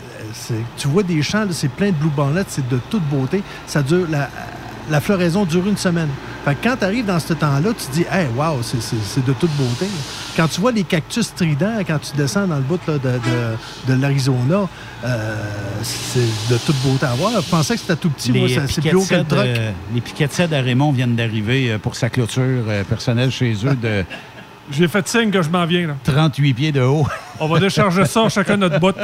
tu 0.78 0.88
vois 0.88 1.04
des 1.04 1.22
champs, 1.24 1.46
c'est 1.52 1.70
plein 1.70 1.88
de 1.88 1.96
Blue 1.96 2.12
Bonnet, 2.16 2.44
c'est 2.48 2.68
de 2.68 2.80
toute 2.90 3.04
beauté. 3.04 3.42
Ça 3.66 3.82
dure, 3.82 4.06
la, 4.10 4.30
la 4.90 5.02
floraison 5.02 5.46
dure 5.46 5.66
une 5.68 5.78
semaine. 5.78 6.10
Fait 6.46 6.54
que 6.54 6.64
quand 6.64 6.78
tu 6.78 6.84
arrives 6.86 7.06
dans 7.06 7.20
ce 7.20 7.34
temps-là, 7.34 7.70
tu 7.76 7.86
te 7.88 7.92
dis, 7.92 8.06
hey, 8.12 8.28
wow, 8.36 8.62
c'est- 8.62 9.26
de 9.26 9.34
toute 9.34 9.50
beauté. 9.58 9.88
Quand 10.38 10.48
tu 10.48 10.62
vois 10.62 10.72
les 10.72 10.84
cactus 10.84 11.34
tridents, 11.34 11.80
quand 11.88 11.98
tu 12.00 12.16
descends 12.16 12.46
dans 12.46 12.58
le 12.58 12.62
bout 12.62 12.80
là, 12.88 12.94
de, 13.00 13.00
de- 13.00 13.94
de 13.96 14.00
l'Arizona, 14.00 14.68
euh, 15.04 15.36
c'est 15.82 16.20
de 16.54 16.58
toute 16.60 16.76
beauté 16.84 17.08
à 17.08 17.16
voir. 17.16 17.32
Je 17.42 17.50
pensais 17.50 17.74
que 17.74 17.80
c'était 17.82 17.96
tout 17.96 18.12
petit, 18.12 18.32
moi, 18.32 18.48
c'est 18.48 18.80
plus 18.82 18.92
de 18.92 18.96
haut 18.96 19.04
que 19.04 19.16
le 19.16 19.24
truck. 19.24 19.40
euh, 19.44 19.72
les 19.96 20.02
piquets 20.02 20.28
de 20.28 20.32
cèdre 20.34 20.56
à 20.56 20.62
Raymond 20.62 20.92
viennent 20.92 21.16
d'arriver 21.16 21.72
euh, 21.72 21.80
pour 21.80 21.96
sa 21.96 22.10
clôture 22.12 22.44
euh, 22.44 22.84
personnelle 22.84 23.32
chez 23.32 23.54
eux 23.66 23.76
de 23.76 24.06
J'ai 24.72 24.88
fait 24.88 25.08
signe 25.08 25.30
que 25.32 25.42
je 25.44 25.50
m'en 25.50 25.66
viens. 25.66 25.88
Là. 25.88 25.96
38 26.04 26.54
pieds 26.54 26.72
de 26.72 26.82
haut. 26.82 27.08
On 27.40 27.48
va 27.48 27.60
décharger 27.60 28.06
ça 28.06 28.30
chacun 28.30 28.58
notre 28.58 28.80
bout. 28.80 28.96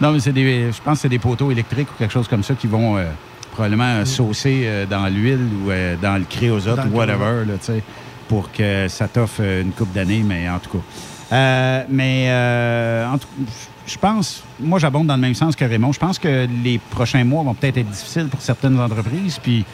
non, 0.00 0.12
mais 0.12 0.20
c'est 0.20 0.32
des, 0.32 0.70
je 0.72 0.82
pense 0.82 0.98
que 0.98 1.02
c'est 1.02 1.08
des 1.08 1.18
poteaux 1.18 1.50
électriques 1.50 1.88
ou 1.90 1.94
quelque 1.98 2.12
chose 2.12 2.28
comme 2.28 2.42
ça 2.42 2.54
qui 2.54 2.66
vont 2.66 2.96
euh, 2.96 3.04
probablement 3.54 3.84
euh, 3.84 4.04
saucer 4.04 4.64
euh, 4.64 4.84
dans 4.86 5.06
l'huile 5.06 5.40
ou 5.64 5.70
euh, 5.70 5.96
dans 6.00 6.18
le 6.18 6.24
créosote 6.24 6.80
ou 6.90 6.96
whatever, 6.96 7.44
là, 7.46 7.54
pour 8.28 8.52
que 8.52 8.86
ça 8.88 9.08
t'offre 9.08 9.40
une 9.40 9.72
coupe 9.72 9.92
d'années, 9.92 10.22
mais 10.26 10.48
en 10.48 10.58
tout 10.58 10.70
cas. 10.78 10.84
Euh, 11.32 11.84
mais 11.88 12.26
euh, 12.28 13.08
en 13.08 13.18
tout 13.18 13.28
je 13.86 13.98
pense, 13.98 14.42
moi 14.58 14.78
j'abonde 14.78 15.06
dans 15.08 15.14
le 15.16 15.20
même 15.20 15.34
sens 15.34 15.54
que 15.56 15.64
Raymond. 15.64 15.92
Je 15.92 15.98
pense 15.98 16.18
que 16.18 16.46
les 16.64 16.78
prochains 16.78 17.22
mois 17.24 17.42
vont 17.42 17.52
peut-être 17.54 17.76
être 17.78 17.90
difficiles 17.90 18.28
pour 18.28 18.40
certaines 18.40 18.80
entreprises, 18.80 19.38
puis 19.42 19.64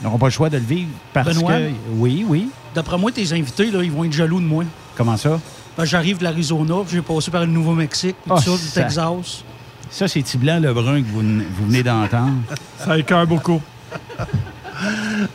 ils 0.00 0.04
n'auront 0.04 0.18
pas 0.18 0.26
le 0.26 0.32
choix 0.32 0.48
de 0.50 0.56
le 0.58 0.64
vivre 0.64 0.90
parce 1.12 1.28
Benoît? 1.36 1.52
que. 1.58 1.70
Oui, 1.94 2.24
oui. 2.28 2.48
D'après 2.74 2.98
moi, 2.98 3.10
tes 3.10 3.32
invités, 3.32 3.70
là, 3.70 3.82
ils 3.82 3.90
vont 3.90 4.04
être 4.04 4.12
jaloux 4.12 4.40
de 4.40 4.46
moi. 4.46 4.64
Comment 4.96 5.16
ça? 5.16 5.40
Ben, 5.76 5.84
J'arrive 5.84 6.18
de 6.18 6.24
l'Arizona, 6.24 6.74
puis 6.86 6.96
j'ai 6.96 7.02
passé 7.02 7.30
par 7.30 7.40
le 7.42 7.48
Nouveau-Mexique, 7.48 8.16
puis 8.22 8.32
Ah, 8.34 8.40
tout 8.40 8.56
ça, 8.56 8.64
du 8.64 8.70
Texas. 8.70 9.44
Ça, 9.92 10.08
c'est 10.08 10.22
Tiblan 10.22 10.58
Lebrun 10.58 11.02
que 11.02 11.06
vous, 11.06 11.20
vous 11.20 11.66
venez 11.66 11.82
d'entendre. 11.82 12.32
Ça 12.78 12.96
écœure 12.98 13.26
beaucoup. 13.26 13.60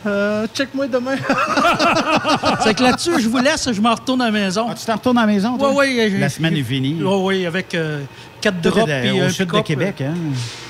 Euh, 0.04 0.46
check-moi 0.52 0.88
demain. 0.88 1.14
C'est 2.62 2.74
que 2.74 2.82
là-dessus, 2.82 3.20
je 3.20 3.28
vous 3.28 3.38
laisse, 3.38 3.72
je 3.72 3.80
m'en 3.80 3.94
retourne 3.94 4.20
à 4.20 4.26
la 4.26 4.30
maison. 4.30 4.66
Ah, 4.68 4.74
tu 4.74 4.84
t'en 4.84 4.94
retournes 4.94 5.16
à 5.16 5.22
la 5.22 5.26
maison, 5.28 5.56
toi? 5.56 5.72
Oui, 5.74 5.86
oui. 5.96 6.18
La 6.18 6.28
semaine 6.28 6.54
est 6.56 6.62
finie. 6.62 6.98
Oui, 7.00 7.14
oui, 7.22 7.46
avec 7.46 7.74
euh, 7.74 8.02
quatre 8.40 8.60
drops 8.60 8.82
au 8.90 9.22
un 9.22 9.28
sud 9.30 9.48
de 9.50 9.60
Québec, 9.60 10.02
hein? 10.02 10.14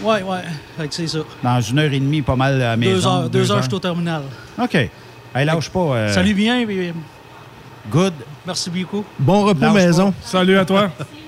Oui, 0.03 0.17
oui. 0.25 0.87
C'est 0.91 1.09
ça. 1.09 1.19
Dans 1.43 1.61
une 1.61 1.79
heure 1.81 1.93
et 1.93 1.99
demie, 1.99 2.23
pas 2.23 2.37
mal 2.37 2.55
à 2.55 2.59
la 2.59 2.77
maison. 2.77 2.93
Deux 2.93 3.07
heures, 3.07 3.31
deux 3.31 3.51
heures, 3.51 3.63
je 3.63 3.67
suis 3.69 3.75
au 3.75 3.81
terminal. 3.81 4.23
OK. 4.63 4.75
Hey, 4.75 4.91
lâche 5.45 5.71
pas. 5.71 5.81
euh, 5.81 6.13
Salut 6.13 6.35
bien. 6.35 6.65
euh, 6.69 6.93
Good. 7.91 8.15
Merci 8.47 8.71
beaucoup. 8.71 9.05
Bon 9.19 9.45
repos 9.45 9.61
Lâche 9.61 9.75
maison. 9.75 10.15
Salut 10.23 10.57
à 10.59 10.65
toi. 10.65 10.91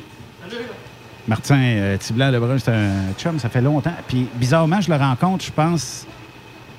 Martin 1.28 1.56
euh, 1.60 1.96
Tiblan 1.96 2.30
Lebrun, 2.30 2.58
c'est 2.58 2.70
un 2.72 3.12
chum, 3.18 3.38
ça 3.38 3.48
fait 3.48 3.60
longtemps. 3.60 3.92
Puis 4.08 4.26
bizarrement, 4.36 4.80
je 4.80 4.90
le 4.90 4.96
rencontre, 4.96 5.44
je 5.44 5.52
pense, 5.52 6.06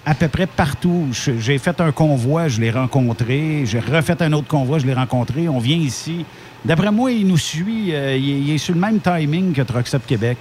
à 0.05 0.13
peu 0.15 0.27
près 0.27 0.47
partout. 0.47 1.07
J'ai 1.39 1.57
fait 1.57 1.79
un 1.79 1.91
convoi, 1.91 2.47
je 2.47 2.59
l'ai 2.59 2.71
rencontré. 2.71 3.63
J'ai 3.65 3.79
refait 3.79 4.21
un 4.21 4.33
autre 4.33 4.47
convoi, 4.47 4.79
je 4.79 4.85
l'ai 4.87 4.93
rencontré. 4.93 5.47
On 5.47 5.59
vient 5.59 5.77
ici. 5.77 6.25
D'après 6.65 6.91
moi, 6.91 7.11
il 7.11 7.27
nous 7.27 7.37
suit. 7.37 7.93
euh, 7.93 8.15
il, 8.17 8.29
est- 8.29 8.39
il 8.41 8.49
est 8.51 8.57
sur 8.57 8.73
le 8.73 8.79
même 8.81 8.99
timing 8.99 9.53
que 9.53 9.61
Truck 9.61 9.87
Stop 9.87 10.05
Québec. 10.05 10.37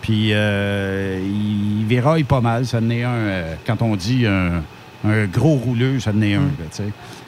Puis 0.00 0.30
euh, 0.32 1.20
il 1.22 1.86
verraille 1.86 2.24
pas 2.24 2.40
mal. 2.40 2.66
Ça 2.66 2.78
en 2.78 2.90
est 2.90 3.04
un, 3.04 3.10
euh, 3.10 3.54
quand 3.66 3.80
on 3.82 3.94
dit 3.96 4.26
un, 4.26 4.62
un 5.08 5.24
gros 5.26 5.54
rouleux, 5.54 6.00
ça 6.00 6.10
en 6.10 6.20
est 6.22 6.34
un. 6.34 6.40
là, 6.40 6.46
sais. 6.70 6.84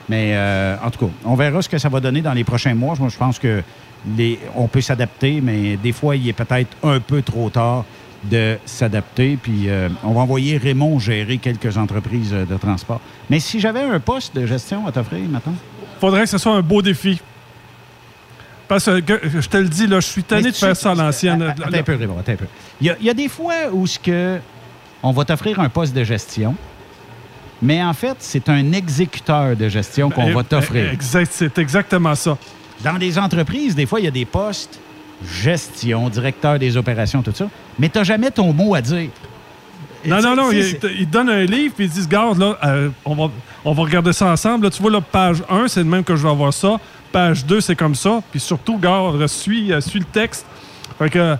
Mais 0.09 0.37
en 0.83 0.91
tout 0.91 1.07
cas, 1.07 1.11
on 1.23 1.33
verra 1.35 1.61
ce 1.63 1.69
que 1.69 1.77
ça 1.79 1.89
va 1.89 1.99
donner 1.99 2.21
dans 2.21 2.33
les 2.33 2.43
prochains 2.43 2.75
mois. 2.75 2.93
Moi, 2.99 3.09
je 3.09 3.17
pense 3.17 3.39
que 3.39 3.63
les, 4.17 4.39
on 4.55 4.67
peut 4.67 4.81
s'adapter, 4.81 5.41
mais 5.41 5.77
des 5.77 5.91
fois, 5.91 6.15
il 6.15 6.27
est 6.27 6.33
peut-être 6.33 6.75
un 6.83 6.99
peu 6.99 7.21
trop 7.21 7.49
tard 7.49 7.85
de 8.23 8.57
s'adapter. 8.65 9.37
Puis 9.41 9.69
euh, 9.69 9.89
on 10.03 10.13
va 10.13 10.21
envoyer 10.21 10.57
Raymond 10.57 10.99
gérer 10.99 11.37
quelques 11.37 11.77
entreprises 11.77 12.33
euh, 12.33 12.45
de 12.45 12.57
transport. 12.57 12.99
Mais 13.29 13.39
si 13.39 13.59
j'avais 13.59 13.81
un 13.81 13.99
poste 13.99 14.35
de 14.35 14.45
gestion 14.45 14.85
à 14.87 14.91
t'offrir 14.91 15.27
maintenant, 15.29 15.53
Faudrait 15.99 16.23
que 16.23 16.29
ce 16.29 16.37
soit 16.37 16.53
un 16.53 16.61
beau 16.61 16.81
défi. 16.81 17.19
Parce 18.67 18.85
que 18.85 19.19
je 19.39 19.47
te 19.47 19.57
le 19.57 19.69
dis, 19.69 19.85
là, 19.87 19.99
je 19.99 20.07
suis 20.07 20.23
tanné 20.23 20.49
de 20.51 20.55
faire 20.55 20.75
ça 20.75 20.91
à 20.91 20.95
l'ancienne. 20.95 21.41
Attends 21.43 21.71
un 21.71 21.83
peu, 21.83 21.95
Raymond, 21.95 22.17
attends 22.19 22.31
un 22.33 22.35
peu. 22.35 22.47
Il 22.81 22.87
y 22.87 22.89
a, 22.89 22.95
il 22.99 23.05
y 23.05 23.09
a 23.09 23.13
des 23.13 23.29
fois 23.29 23.53
où 23.71 23.85
ce 23.85 23.99
que 23.99 24.39
on 25.03 25.11
va 25.11 25.23
t'offrir 25.23 25.59
un 25.59 25.69
poste 25.69 25.95
de 25.95 26.03
gestion, 26.03 26.55
mais 27.61 27.81
en 27.83 27.93
fait, 27.93 28.15
c'est 28.19 28.49
un 28.49 28.71
exécuteur 28.71 29.55
de 29.55 29.69
gestion 29.69 30.09
qu'on 30.09 30.27
Eh, 30.29 30.33
va 30.33 30.43
t'offrir. 30.43 30.87
eh, 30.89 30.93
Exact, 30.93 31.29
c'est 31.31 31.57
exactement 31.59 32.15
ça. 32.15 32.37
Dans 32.83 32.97
des 32.97 33.17
entreprises, 33.17 33.75
des 33.75 33.85
fois, 33.85 33.99
il 33.99 34.05
y 34.05 34.07
a 34.07 34.11
des 34.11 34.25
postes 34.25 34.79
gestion, 35.25 36.09
directeur 36.09 36.59
des 36.59 36.75
opérations, 36.77 37.21
tout 37.21 37.31
ça, 37.33 37.47
mais 37.79 37.89
tu 37.89 37.97
n'as 37.97 38.03
jamais 38.03 38.31
ton 38.31 38.51
mot 38.53 38.75
à 38.75 38.81
dire. 38.81 39.09
Non, 40.05 40.21
non, 40.21 40.35
non, 40.35 40.49
Tu 40.51 40.57
il, 40.57 40.63
sais, 40.63 40.77
c'est- 40.81 40.93
il 40.99 41.07
te 41.07 41.11
donne 41.11 41.29
un 41.29 41.45
livre, 41.45 41.73
puis 41.75 41.85
ils 41.85 41.89
disent, 41.89 42.07
garde, 42.07 42.37
là, 42.37 42.57
euh, 42.63 42.89
on, 43.05 43.15
va, 43.15 43.31
on 43.63 43.73
va 43.73 43.81
regarder 43.83 44.13
ça 44.13 44.27
ensemble. 44.27 44.65
Là, 44.65 44.69
tu 44.69 44.81
vois, 44.81 44.91
là, 44.91 45.01
page 45.01 45.41
1, 45.49 45.67
c'est 45.67 45.79
le 45.79 45.85
même 45.89 46.03
que 46.03 46.15
je 46.15 46.21
vais 46.23 46.29
avoir 46.29 46.53
ça. 46.53 46.77
Page 47.11 47.45
2, 47.45 47.59
c'est 47.61 47.75
comme 47.75 47.95
ça. 47.95 48.21
Puis 48.29 48.39
surtout, 48.39 48.77
garde, 48.77 49.25
suis, 49.27 49.71
euh, 49.73 49.81
suis 49.81 49.99
le 49.99 50.05
texte. 50.05 50.45
Fait 50.99 51.09
que, 51.09 51.35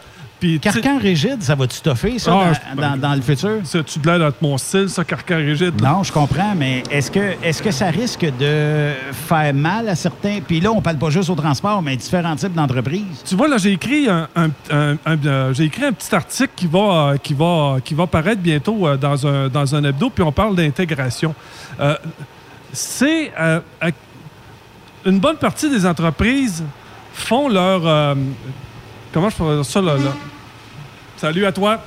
puis, 0.48 0.60
Carcan 0.60 0.98
rigide, 1.00 1.42
ça 1.42 1.56
va-tu 1.56 1.80
toffer, 1.82 2.20
ça, 2.20 2.32
Ah, 2.34 2.46
dans, 2.46 2.54
je- 2.54 2.82
dans- 2.90 2.98
dans 2.98 3.16
le 3.16 3.22
futur? 3.22 3.60
Ça, 3.64 3.82
tu 3.84 4.00
de 4.00 4.06
l'air 4.08 4.20
dans 4.20 4.32
mon 4.48 4.58
style, 4.58 4.90
ça, 4.90 5.04
carcan 5.04 5.38
rigide. 5.38 5.82
là. 5.82 5.92
Non, 5.94 6.04
je 6.04 6.12
comprends, 6.12 6.54
mais 6.56 6.84
est-ce 6.92 7.10
que, 7.10 7.34
est 7.44 7.62
que 7.64 7.72
ça 7.72 7.88
risque 7.88 8.26
de 8.40 8.92
faire 9.12 9.54
mal 9.54 9.90
à 9.90 9.96
certains? 9.96 10.40
Puis 10.46 10.60
là, 10.60 10.72
on 10.72 10.82
parle 10.82 10.98
pas 10.98 11.10
juste 11.10 11.30
au 11.30 11.36
transport, 11.36 11.82
mais 11.82 11.96
différents 11.96 12.36
types 12.36 12.54
d'entreprises. 12.54 13.24
Tu 13.26 13.36
vois, 13.36 13.48
là, 13.48 13.58
j'ai 13.58 13.72
écrit 13.74 14.08
un, 14.10 14.28
un- 14.36 14.50
un- 14.72 14.98
un- 15.06 15.26
euh, 15.26 15.54
j'ai 15.54 15.64
écrit 15.64 15.86
un 15.86 15.94
petit 15.94 16.14
article 16.14 16.52
qui 16.56 16.68
va, 16.68 16.80
euh, 17.14 17.18
qui 17.18 17.34
va, 17.34 17.78
qui 17.84 17.94
va 17.94 18.06
paraître 18.08 18.42
bientôt 18.42 18.88
euh, 18.88 18.98
dans, 18.98 19.26
un, 19.26 19.48
dans 19.50 19.74
un 19.76 19.84
hebdo, 19.84 20.10
puis 20.10 20.24
on 20.24 20.32
parle 20.32 20.56
d'intégration. 20.56 21.34
Euh, 21.80 21.96
c'est 22.72 23.32
une 25.06 25.20
bonne 25.20 25.38
partie 25.38 25.70
des 25.70 25.86
entreprises 25.86 26.64
font 27.14 27.48
leur. 27.48 27.82
euh, 27.88 28.16
comment 29.14 29.30
je 29.30 29.36
pourrais 29.36 29.56
dire 29.56 29.66
ça, 29.66 29.82
là? 29.82 29.94
là? 29.96 30.12
Salut 31.18 31.46
à 31.46 31.52
toi. 31.52 31.82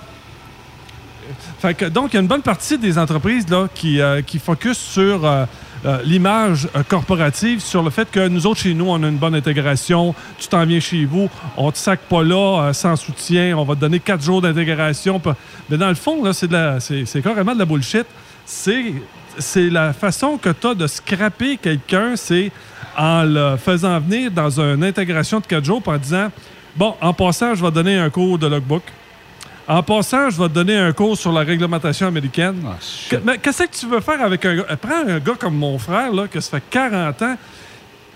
Fait 1.61 1.75
que, 1.75 1.85
donc, 1.85 2.13
il 2.13 2.15
y 2.15 2.17
a 2.17 2.21
une 2.23 2.27
bonne 2.29 2.43
partie 2.43 2.79
des 2.79 2.97
entreprises 2.99 3.49
là, 3.51 3.69
qui, 3.75 4.01
euh, 4.01 4.23
qui 4.23 4.39
focus 4.39 4.79
sur 4.79 5.27
euh, 5.27 5.45
euh, 5.85 5.99
l'image 6.05 6.67
euh, 6.75 6.83
corporative, 6.83 7.61
sur 7.61 7.83
le 7.83 7.91
fait 7.91 8.11
que 8.11 8.29
nous 8.29 8.47
autres, 8.47 8.61
chez 8.61 8.73
nous, 8.73 8.87
on 8.89 9.03
a 9.03 9.09
une 9.09 9.19
bonne 9.19 9.35
intégration. 9.35 10.15
Tu 10.39 10.49
t'en 10.49 10.65
viens 10.65 10.81
chez 10.81 11.05
vous, 11.05 11.29
on 11.59 11.71
te 11.71 11.77
sac 11.77 12.01
pas 12.09 12.23
là 12.23 12.71
sans 12.73 12.97
soutien, 12.97 13.57
on 13.59 13.65
va 13.65 13.75
te 13.75 13.81
donner 13.81 14.01
quatre 14.01 14.23
jours 14.23 14.41
d'intégration. 14.41 15.21
Mais 15.69 15.77
dans 15.77 15.89
le 15.89 15.95
fond, 15.95 16.33
c'est, 16.33 16.49
de 16.49 16.53
la- 16.55 16.81
c'est, 16.81 17.05
c'est 17.05 17.21
carrément 17.21 17.53
de 17.55 17.59
la 17.59 17.67
bullshit. 17.67 18.07
C'est, 18.47 18.95
c'est 19.39 19.69
la 19.69 19.93
façon 19.93 20.39
que 20.39 20.49
tu 20.49 20.67
as 20.69 20.75
de 20.75 20.87
scraper 20.87 21.59
quelqu'un, 21.59 22.17
c'est 22.17 22.51
en 22.97 23.23
le 23.25 23.57
faisant 23.59 24.01
venir 24.01 24.31
dans 24.31 24.59
une 24.61 24.83
intégration 24.83 25.41
de 25.41 25.47
quatre 25.47 25.65
jours, 25.65 25.83
en 25.87 25.99
disant 25.99 26.29
Bon, 26.75 26.95
en 27.03 27.13
passant, 27.13 27.55
je 27.55 27.63
vais 27.63 27.69
te 27.71 27.75
donner 27.75 27.99
un 27.99 28.09
cours 28.09 28.39
de 28.39 28.47
logbook. 28.47 28.83
En 29.69 29.83
passant, 29.83 30.31
je 30.31 30.41
vais 30.41 30.49
te 30.49 30.55
donner 30.55 30.77
un 30.79 30.93
cours 30.95 31.17
sur 31.19 31.31
la 31.31 31.43
réglementation 31.43 32.07
américaine. 32.07 32.63
Que- 33.11 33.17
mais 33.23 33.37
qu'est-ce 33.37 33.65
que 33.65 33.77
tu 33.77 33.87
veux 33.87 34.01
faire 34.01 34.23
avec 34.23 34.43
un 34.47 34.57
gars? 34.57 34.65
Euh, 34.71 34.77
Prends 34.77 35.07
un 35.07 35.19
gars 35.19 35.35
comme 35.39 35.57
mon 35.57 35.79
frère, 35.79 36.11
là, 36.13 36.27
que 36.27 36.41
ça 36.41 36.53
fait 36.59 36.63
40 36.71 37.21
ans. 37.23 37.37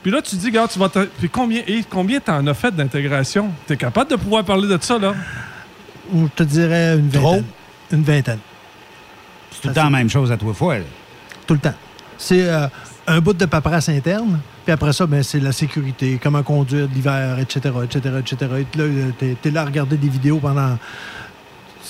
Puis 0.03 0.11
là, 0.11 0.23
tu 0.23 0.35
dis, 0.37 0.51
gars, 0.51 0.67
tu 0.67 0.79
vas. 0.79 0.89
te- 0.89 1.05
Puis 1.19 1.29
combien 1.29 1.61
et 1.67 1.85
combien 1.89 2.21
t'en 2.21 2.47
as 2.47 2.55
fait 2.55 2.75
d'intégration? 2.75 3.51
T'es 3.67 3.77
capable 3.77 4.11
de 4.11 4.17
pouvoir 4.17 4.45
parler 4.45 4.67
de 4.67 4.79
ça, 4.83 4.99
là? 4.99 5.15
Ou 6.13 6.25
je 6.25 6.33
te 6.33 6.43
dirais 6.43 6.95
une 6.95 7.09
vingtaine. 7.11 7.45
Une 7.93 8.03
vingtaine. 8.03 8.39
C'est 9.51 9.61
tout 9.63 9.69
le 9.69 9.75
temps 9.75 9.85
la 9.85 9.91
même 9.91 10.09
chose 10.11 10.33
à 10.33 10.39
toi 10.39 10.55
fois. 10.55 10.79
là. 10.79 10.85
Tout 11.47 11.55
le 11.55 11.61
temps. 11.61 11.75
C'est 12.17 12.49
euh, 12.49 12.67
un 13.07 13.21
bout 13.21 13.35
de 13.35 13.45
paperasse 13.45 13.91
interne, 13.91 14.41
puis 14.65 14.73
après 14.73 14.93
ça, 14.95 15.07
ben, 15.07 15.23
c'est 15.23 15.39
la 15.41 15.53
sécurité, 15.53 16.19
comment 16.23 16.43
conduire 16.43 16.89
l'hiver, 16.95 17.39
etc., 17.39 17.75
etc., 17.85 18.15
etc. 18.21 18.37
Et 18.75 18.79
là, 18.79 18.85
t'es, 19.19 19.37
t'es 19.41 19.51
là 19.51 19.63
à 19.63 19.65
regarder 19.67 19.99
des 19.99 20.09
vidéos 20.09 20.39
pendant... 20.39 20.79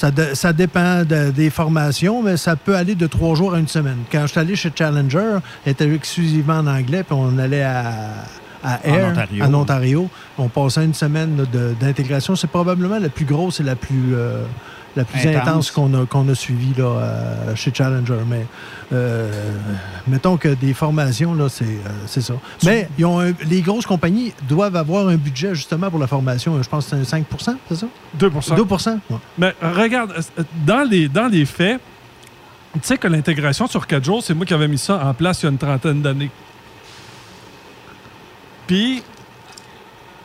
Ça, 0.02 0.10
ça 0.34 0.52
dépend 0.52 1.04
de- 1.04 1.30
des 1.30 1.48
formations, 1.48 2.24
mais 2.24 2.36
ça 2.36 2.56
peut 2.56 2.74
aller 2.74 2.96
de 2.96 3.06
trois 3.06 3.36
jours 3.36 3.54
à 3.54 3.60
une 3.60 3.68
semaine. 3.68 3.98
Quand 4.10 4.22
je 4.22 4.32
suis 4.32 4.40
allé 4.40 4.56
chez 4.56 4.72
Challenger, 4.74 5.38
était 5.64 5.88
exclusivement 5.94 6.54
en 6.58 6.66
anglais, 6.66 7.04
puis 7.04 7.14
on 7.16 7.38
allait 7.38 7.62
à, 7.62 7.92
à 8.64 8.78
En 8.86 8.94
Air, 8.94 9.08
Ontario. 9.10 9.44
en 9.44 9.54
Ontario. 9.54 10.10
On 10.38 10.48
passait 10.48 10.84
une 10.84 10.94
semaine 10.94 11.44
d'intégration. 11.80 12.36
C'est 12.36 12.46
probablement 12.50 12.98
la 12.98 13.08
plus 13.08 13.24
grosse 13.24 13.60
et 13.60 13.62
la 13.62 13.76
plus, 13.76 14.14
euh, 14.14 14.44
la 14.96 15.04
plus 15.04 15.20
Intense. 15.26 15.48
intense 15.48 15.70
qu'on 15.70 16.02
a, 16.02 16.06
qu'on 16.06 16.28
a 16.28 16.34
suivie 16.34 16.74
là, 16.76 16.84
euh, 16.84 17.54
chez 17.56 17.72
Challenger. 17.74 18.18
Mais 18.28 18.46
euh, 18.92 19.30
mettons 20.06 20.36
que 20.36 20.48
des 20.48 20.74
formations, 20.74 21.34
là, 21.34 21.48
c'est, 21.48 22.20
ça. 22.20 22.34
Mais 22.64 22.88
ils 22.98 23.04
ont 23.06 23.20
un- 23.20 23.32
les 23.48 23.62
grosses 23.62 23.86
compagnies 23.86 24.32
doivent 24.48 24.76
avoir 24.76 25.08
un 25.08 25.16
budget 25.16 25.54
justement 25.54 25.88
pour 25.90 25.98
la 25.98 26.06
formation. 26.06 26.62
Je 26.62 26.68
pense 26.68 26.84
que 26.84 26.90
c'est 26.90 26.96
un 26.96 27.04
5 27.04 27.26
c'est 27.68 27.74
ça? 27.76 27.86
2% 28.18 28.54
2 28.54 28.62
ouais. 28.62 29.18
Mais 29.38 29.54
regarde, 29.62 30.12
dans 30.66 30.86
les, 30.88 31.08
dans 31.08 31.26
les 31.26 31.46
faits, 31.46 31.80
tu 32.74 32.80
sais 32.82 32.96
que 32.98 33.06
l'intégration 33.08 33.66
sur 33.66 33.86
4 33.86 34.04
jours, 34.04 34.22
c'est 34.22 34.34
moi 34.34 34.46
qui 34.46 34.54
avais 34.54 34.68
mis 34.68 34.78
ça 34.78 35.04
en 35.04 35.12
place 35.14 35.42
il 35.42 35.44
y 35.44 35.48
a 35.48 35.52
une 35.52 35.58
trentaine 35.58 36.00
d'années. 36.02 36.30
Puis, 38.66 39.02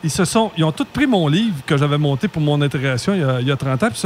ils 0.04 0.10
se 0.10 0.24
sont, 0.24 0.50
ils 0.56 0.64
ont 0.64 0.72
tous 0.72 0.84
pris 0.84 1.06
mon 1.06 1.26
livre 1.28 1.56
que 1.66 1.76
j'avais 1.76 1.98
monté 1.98 2.28
pour 2.28 2.40
mon 2.40 2.60
intégration 2.62 3.14
il 3.14 3.20
y 3.20 3.24
a, 3.24 3.40
il 3.40 3.48
y 3.48 3.50
a 3.50 3.56
30 3.56 3.82
ans, 3.82 3.88
puis 3.90 4.00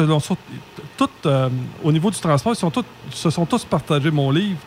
euh, 1.26 1.48
au 1.82 1.92
niveau 1.92 2.10
du 2.10 2.18
transport, 2.18 2.54
ils 2.54 3.14
se 3.14 3.30
sont 3.30 3.46
tous 3.46 3.64
partagés 3.64 4.10
mon 4.10 4.30
livre. 4.30 4.58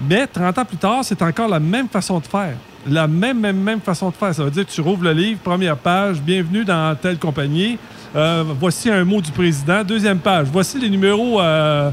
Mais 0.00 0.26
30 0.26 0.58
ans 0.58 0.64
plus 0.64 0.76
tard, 0.76 1.00
c'est 1.02 1.20
encore 1.22 1.48
la 1.48 1.60
même 1.60 1.88
façon 1.88 2.18
de 2.18 2.26
faire. 2.26 2.56
La 2.86 3.06
même, 3.06 3.40
même, 3.40 3.56
même 3.56 3.80
façon 3.80 4.10
de 4.10 4.14
faire. 4.14 4.34
Ça 4.34 4.44
veut 4.44 4.50
dire 4.50 4.66
que 4.66 4.70
tu 4.70 4.80
rouvres 4.80 5.04
le 5.04 5.12
livre, 5.12 5.40
première 5.42 5.76
page, 5.76 6.20
bienvenue 6.20 6.64
dans 6.64 6.94
telle 6.96 7.18
compagnie. 7.18 7.78
Euh, 8.14 8.44
voici 8.60 8.90
un 8.90 9.04
mot 9.04 9.20
du 9.20 9.32
président. 9.32 9.82
Deuxième 9.82 10.18
page, 10.18 10.48
voici 10.52 10.78
les 10.78 10.90
numéros, 10.90 11.40
euh, 11.40 11.90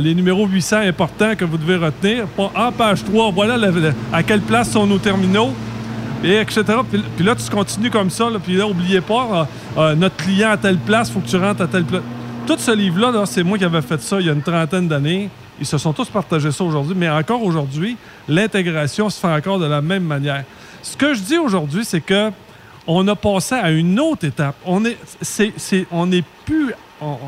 les 0.00 0.14
numéros 0.14 0.46
800 0.46 0.76
importants 0.78 1.34
que 1.34 1.44
vous 1.44 1.56
devez 1.56 1.76
retenir. 1.76 2.26
En 2.38 2.70
page 2.70 3.02
3, 3.04 3.32
voilà 3.32 3.56
à 4.12 4.22
quelle 4.22 4.42
place 4.42 4.70
sont 4.70 4.86
nos 4.86 4.98
terminaux, 4.98 5.52
et 6.24 6.40
etc. 6.40 6.62
Puis, 7.16 7.24
là, 7.24 7.34
tu 7.36 7.50
continues 7.50 7.90
comme 7.90 8.10
ça. 8.10 8.26
puis 8.42 8.56
là, 8.56 8.66
n'oubliez 8.66 9.00
pas, 9.00 9.46
euh, 9.76 9.80
euh, 9.80 9.94
notre 9.94 10.16
client 10.16 10.50
à 10.50 10.56
telle 10.56 10.78
place, 10.78 11.10
faut 11.10 11.20
que 11.20 11.28
tu 11.28 11.36
rentres 11.36 11.62
à 11.62 11.66
telle 11.66 11.84
place. 11.84 12.02
Tout 12.46 12.56
ce 12.58 12.70
livre-là, 12.74 13.10
là, 13.10 13.26
c'est 13.26 13.42
moi 13.42 13.56
qui 13.58 13.64
avais 13.64 13.82
fait 13.82 14.00
ça 14.00 14.20
il 14.20 14.26
y 14.26 14.30
a 14.30 14.32
une 14.32 14.42
trentaine 14.42 14.88
d'années. 14.88 15.28
Ils 15.60 15.66
se 15.66 15.78
sont 15.78 15.92
tous 15.92 16.08
partagés 16.08 16.50
ça 16.50 16.64
aujourd'hui, 16.64 16.94
mais 16.96 17.08
encore 17.08 17.42
aujourd'hui, 17.42 17.96
l'intégration 18.28 19.08
se 19.08 19.20
fait 19.20 19.32
encore 19.32 19.58
de 19.58 19.66
la 19.66 19.80
même 19.80 20.02
manière. 20.04 20.44
Ce 20.82 20.96
que 20.96 21.14
je 21.14 21.20
dis 21.20 21.38
aujourd'hui, 21.38 21.84
c'est 21.84 22.00
que 22.00 22.30
on 22.86 23.06
a 23.08 23.14
passé 23.16 23.54
à 23.54 23.70
une 23.70 23.98
autre 24.00 24.26
étape. 24.26 24.56
On 24.66 24.84
est, 24.84 24.98
on 25.90 26.06
n'est 26.06 26.24
plus, 26.44 26.74
on, 27.00 27.06
on- 27.12 27.18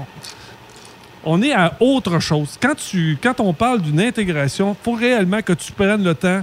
on 1.29 1.43
est 1.43 1.53
à 1.53 1.73
autre 1.81 2.21
chose. 2.21 2.57
Quand, 2.63 2.75
tu, 2.77 3.19
quand 3.23 3.41
on 3.41 3.53
parle 3.53 3.81
d'une 3.81 4.01
intégration, 4.01 4.77
il 4.81 4.85
faut 4.85 4.93
réellement 4.93 5.41
que 5.43 5.55
tu 5.55 5.73
prennes 5.73 6.05
le 6.05 6.15
temps, 6.15 6.43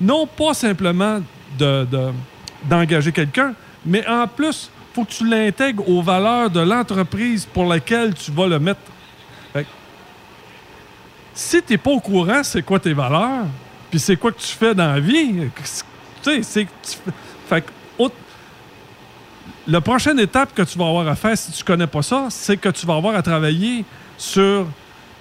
non 0.00 0.26
pas 0.26 0.54
simplement 0.54 1.20
de- 1.60 1.86
de- 1.90 2.12
d'engager 2.64 3.12
quelqu'un, 3.12 3.54
mais 3.86 4.06
en 4.06 4.26
plus, 4.26 4.70
il 4.70 4.94
faut 4.94 5.04
que 5.04 5.10
tu 5.12 5.26
l'intègres 5.28 5.88
aux 5.88 6.02
valeurs 6.02 6.50
de 6.50 6.60
l'entreprise 6.60 7.46
pour 7.46 7.64
laquelle 7.66 8.14
tu 8.14 8.30
vas 8.32 8.46
le 8.48 8.58
mettre. 8.58 8.80
Fait 9.52 9.66
si 11.34 11.62
tu 11.62 11.72
n'es 11.72 11.78
pas 11.78 11.90
au 11.90 12.00
courant, 12.00 12.42
c'est 12.42 12.62
quoi 12.62 12.78
tes 12.80 12.92
valeurs, 12.92 13.46
puis 13.90 13.98
c'est 14.00 14.16
quoi 14.16 14.32
que 14.32 14.40
tu 14.40 14.48
fais 14.48 14.74
dans 14.74 14.92
la 14.92 15.00
vie, 15.00 15.48
tu 15.54 15.62
sais, 16.22 16.42
c'est 16.42 16.66
fait 17.48 17.62
que, 17.62 17.70
au- 17.98 18.10
la 19.66 19.80
prochaine 19.80 20.18
étape 20.18 20.54
que 20.54 20.62
tu 20.62 20.76
vas 20.78 20.88
avoir 20.88 21.06
à 21.08 21.14
faire, 21.14 21.36
si 21.38 21.52
tu 21.52 21.64
connais 21.64 21.86
pas 21.86 22.02
ça, 22.02 22.26
c'est 22.30 22.56
que 22.56 22.68
tu 22.70 22.84
vas 22.86 22.96
avoir 22.96 23.14
à 23.14 23.22
travailler 23.22 23.84
sur 24.18 24.66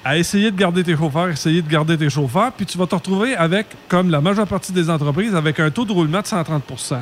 à 0.03 0.17
essayer 0.17 0.49
de 0.51 0.55
garder 0.57 0.83
tes 0.83 0.95
chauffeurs, 0.95 1.27
essayer 1.29 1.61
de 1.61 1.69
garder 1.69 1.97
tes 1.97 2.09
chauffeurs, 2.09 2.51
puis 2.53 2.65
tu 2.65 2.77
vas 2.77 2.87
te 2.87 2.95
retrouver 2.95 3.35
avec, 3.35 3.67
comme 3.89 4.09
la 4.09 4.21
majeure 4.21 4.47
partie 4.47 4.71
des 4.71 4.89
entreprises, 4.89 5.35
avec 5.35 5.59
un 5.59 5.69
taux 5.69 5.83
de 5.85 5.91
roulement 5.91 6.21
de 6.21 6.25
130% 6.25 6.97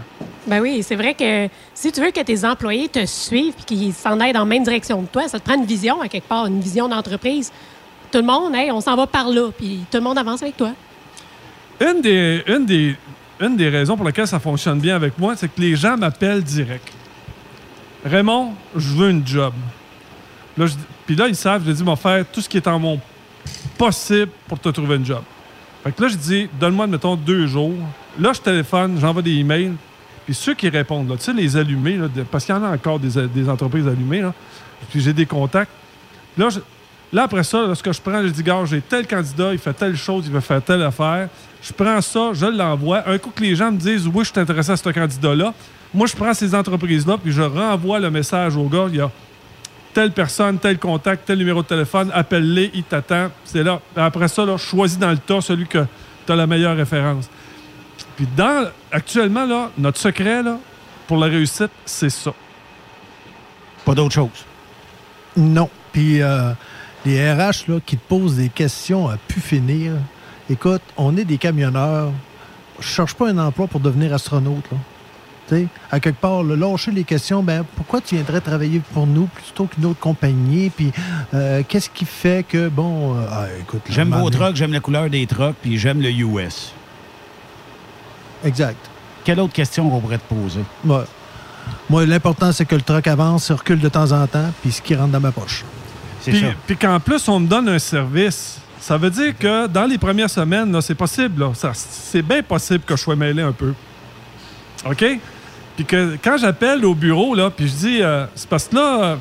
Ben 0.47 0.59
oui, 0.61 0.81
c'est 0.81 0.95
vrai 0.95 1.13
que 1.13 1.47
si 1.75 1.91
tu 1.91 2.01
veux 2.01 2.09
que 2.11 2.21
tes 2.21 2.43
employés 2.43 2.89
te 2.89 3.05
suivent 3.05 3.53
et 3.59 3.63
qu'ils 3.63 3.93
s'en 3.93 4.19
aillent 4.19 4.33
dans 4.33 4.39
la 4.39 4.45
même 4.45 4.63
direction 4.63 5.01
que 5.03 5.11
toi, 5.11 5.27
ça 5.27 5.39
te 5.39 5.45
prend 5.45 5.55
une 5.55 5.65
vision 5.65 6.01
à 6.01 6.07
quelque 6.07 6.27
part, 6.27 6.47
une 6.47 6.59
vision 6.59 6.89
d'entreprise. 6.89 7.51
Tout 8.11 8.17
le 8.19 8.25
monde, 8.25 8.55
hey, 8.55 8.71
on 8.71 8.81
s'en 8.81 8.95
va 8.95 9.05
par 9.05 9.29
là, 9.29 9.49
puis 9.55 9.81
tout 9.91 9.97
le 9.97 10.03
monde 10.03 10.17
avance 10.17 10.41
avec 10.41 10.57
toi. 10.57 10.71
Une 11.79 12.01
des, 12.01 12.43
une, 12.47 12.65
des, 12.65 12.95
une 13.39 13.55
des 13.55 13.69
raisons 13.69 13.95
pour 13.95 14.05
lesquelles 14.07 14.27
ça 14.27 14.39
fonctionne 14.39 14.79
bien 14.79 14.95
avec 14.95 15.19
moi, 15.19 15.35
c'est 15.35 15.47
que 15.47 15.61
les 15.61 15.75
gens 15.75 15.95
m'appellent 15.97 16.43
direct. 16.43 16.87
Raymond, 18.03 18.53
je 18.75 18.89
veux 18.95 19.09
une 19.11 19.25
job. 19.27 19.53
Là, 20.57 20.65
je 20.65 20.73
dis- 20.73 20.79
puis 21.07 21.15
là, 21.15 21.27
ils 21.27 21.35
savent, 21.35 21.63
je 21.65 21.71
dis, 21.71 21.83
m'en 21.83 21.95
faire 21.95 22.25
tout 22.31 22.41
ce 22.41 22.49
qui 22.49 22.57
est 22.57 22.67
en 22.67 22.77
mon 22.77 22.99
possible 23.77 24.29
pour 24.47 24.59
te 24.59 24.69
trouver 24.69 24.97
une 24.97 25.05
job. 25.05 25.23
Fait 25.83 25.91
que 25.93 26.03
là, 26.03 26.09
je 26.09 26.17
dis, 26.17 26.49
donne-moi, 26.59 26.85
mettons, 26.85 27.15
deux 27.15 27.47
jours. 27.47 27.73
Là, 28.19 28.33
je 28.33 28.41
téléphone, 28.41 28.97
j'envoie 28.99 29.21
des 29.21 29.35
emails. 29.35 29.71
Puis 30.25 30.35
ceux 30.35 30.53
qui 30.53 30.67
répondent, 30.67 31.07
tu 31.17 31.23
sais, 31.23 31.31
les 31.33 31.55
allumés, 31.55 31.95
là, 31.95 32.07
parce 32.29 32.45
qu'il 32.45 32.53
y 32.53 32.57
en 32.57 32.63
a 32.63 32.69
encore 32.69 32.99
des, 32.99 33.49
entreprises 33.49 33.87
allumées, 33.87 34.21
là, 34.21 34.33
puis 34.89 34.99
j'ai 34.99 35.13
des 35.13 35.25
contacts. 35.25 35.71
Là, 36.37 36.49
Là, 37.13 37.23
après 37.23 37.43
ça, 37.43 37.65
là, 37.65 37.73
ce 37.73 37.81
que 37.81 37.93
je 37.93 38.01
prends, 38.01 38.21
je 38.21 38.27
dis, 38.27 38.43
gars, 38.43 38.65
j'ai 38.65 38.81
tel 38.81 39.07
candidat, 39.07 39.53
il 39.53 39.59
fait 39.59 39.71
telle 39.71 39.95
chose, 39.95 40.25
il 40.27 40.33
veut 40.33 40.41
faire 40.41 40.61
telle 40.61 40.83
affaire. 40.83 41.29
Je 41.61 41.71
prends 41.71 42.01
ça, 42.01 42.31
je 42.33 42.45
l'envoie. 42.47 43.07
Un 43.07 43.17
coup 43.17 43.31
que 43.33 43.41
les 43.41 43.55
gens 43.55 43.71
me 43.71 43.77
disent, 43.77 44.05
oui, 44.07 44.25
je 44.25 44.31
suis 44.31 44.39
intéressé 44.41 44.71
à 44.71 44.77
ce 44.77 44.89
candidat-là, 44.89 45.53
moi, 45.93 46.05
je 46.05 46.15
prends 46.15 46.33
ces 46.33 46.53
entreprises-là, 46.53 47.17
puis 47.17 47.31
je 47.31 47.41
renvoie 47.41 47.99
le 47.99 48.11
message 48.11 48.57
au 48.57 48.65
gars. 48.65 48.87
Il 48.89 48.97
y 48.97 48.99
a 48.99 49.09
telle 49.97 50.11
personne, 50.11 50.59
tel 50.59 50.77
contact, 50.77 51.25
tel 51.25 51.39
numéro 51.39 51.63
de 51.63 51.67
téléphone, 51.67 52.11
appelle-les, 52.13 52.69
il 52.75 52.83
t'attend. 52.83 53.31
C'est 53.43 53.63
là. 53.63 53.81
Après 53.95 54.27
ça, 54.27 54.45
choisis 54.55 54.99
dans 54.99 55.09
le 55.09 55.17
tas 55.17 55.41
celui 55.41 55.65
que 55.65 55.83
tu 56.23 56.31
as 56.31 56.35
la 56.35 56.45
meilleure 56.45 56.77
référence. 56.77 57.27
Puis 58.15 58.27
dans, 58.37 58.69
actuellement, 58.91 59.47
là, 59.47 59.71
notre 59.75 59.97
secret 59.97 60.43
là, 60.43 60.59
pour 61.07 61.17
la 61.17 61.25
réussite, 61.25 61.71
c'est 61.83 62.11
ça. 62.11 62.31
Pas 63.85 63.95
d'autre 63.95 64.13
chose. 64.13 64.45
Non. 65.35 65.67
Puis 65.91 66.21
euh, 66.21 66.51
les 67.03 67.33
RH 67.33 67.67
là, 67.67 67.79
qui 67.83 67.97
te 67.97 68.07
posent 68.07 68.35
des 68.35 68.49
questions 68.49 69.09
à 69.09 69.17
pu 69.17 69.39
finir. 69.39 69.93
Écoute, 70.47 70.83
on 70.95 71.17
est 71.17 71.25
des 71.25 71.39
camionneurs. 71.39 72.11
Je 72.79 72.87
cherche 72.87 73.15
pas 73.15 73.29
un 73.29 73.37
emploi 73.39 73.65
pour 73.65 73.79
devenir 73.79 74.13
astronaute. 74.13 74.69
Là. 74.71 74.77
À 75.91 75.99
quelque 75.99 76.19
part, 76.19 76.43
là, 76.43 76.55
lâcher 76.55 76.91
les 76.91 77.03
questions, 77.03 77.41
ben 77.41 77.63
pourquoi 77.75 78.01
tu 78.01 78.15
viendrais 78.15 78.41
travailler 78.41 78.81
pour 78.93 79.07
nous 79.07 79.27
plutôt 79.27 79.65
qu'une 79.65 79.85
autre 79.85 79.99
compagnie? 79.99 80.69
Puis 80.69 80.91
euh, 81.33 81.63
qu'est-ce 81.67 81.89
qui 81.89 82.03
fait 82.05 82.45
que, 82.47 82.67
bon, 82.67 83.15
euh, 83.15 83.25
ah, 83.31 83.45
écoute... 83.59 83.81
là, 83.87 83.95
J'aime 83.95 84.09
vos 84.13 84.29
trucks, 84.29 84.55
j'aime 84.55 84.73
la 84.73 84.79
couleur 84.81 85.09
des 85.09 85.25
trucks, 85.25 85.55
puis 85.61 85.77
j'aime 85.77 86.01
le 86.01 86.11
US. 86.11 86.73
Exact. 88.43 88.77
Quelle 89.23 89.39
autre 89.39 89.53
question 89.53 89.93
on 89.93 89.99
pourrait 89.99 90.17
te 90.19 90.33
poser? 90.33 90.61
Ouais. 90.85 91.03
Moi, 91.89 92.05
l'important, 92.05 92.51
c'est 92.51 92.65
que 92.65 92.75
le 92.75 92.81
truck 92.81 93.07
avance, 93.07 93.51
recule 93.51 93.79
de 93.79 93.89
temps 93.89 94.11
en 94.11 94.25
temps, 94.27 94.51
puis 94.61 94.71
ce 94.71 94.81
qui 94.81 94.95
rentre 94.95 95.11
dans 95.11 95.19
ma 95.19 95.31
poche. 95.31 95.63
Puis, 96.23 96.41
puis 96.65 96.77
qu'en 96.77 96.99
plus, 96.99 97.27
on 97.29 97.39
me 97.39 97.47
donne 97.47 97.69
un 97.69 97.79
service. 97.79 98.59
Ça 98.79 98.97
veut 98.97 99.09
dire 99.09 99.37
que 99.37 99.67
dans 99.67 99.85
les 99.85 99.97
premières 99.97 100.29
semaines, 100.29 100.71
là, 100.71 100.81
c'est 100.81 100.95
possible. 100.95 101.41
là. 101.43 101.51
Ça- 101.53 101.71
C'est 101.73 102.21
bien 102.21 102.41
possible 102.43 102.83
que 102.85 102.95
je 102.95 103.01
sois 103.01 103.15
mêlé 103.15 103.41
un 103.41 103.51
peu. 103.51 103.73
OK? 104.85 105.05
Puis 105.78 105.86
que 105.86 106.17
quand 106.21 106.36
j'appelle 106.38 106.84
au 106.84 106.93
bureau, 106.95 107.34
là, 107.36 107.49
puis 107.49 107.67
je 107.67 107.73
dis, 107.73 108.01
euh, 108.01 108.25
c'est 108.36 108.49
parce 108.49 108.67
que 108.67 108.75
là, 108.75 109.03
euh, 109.03 109.15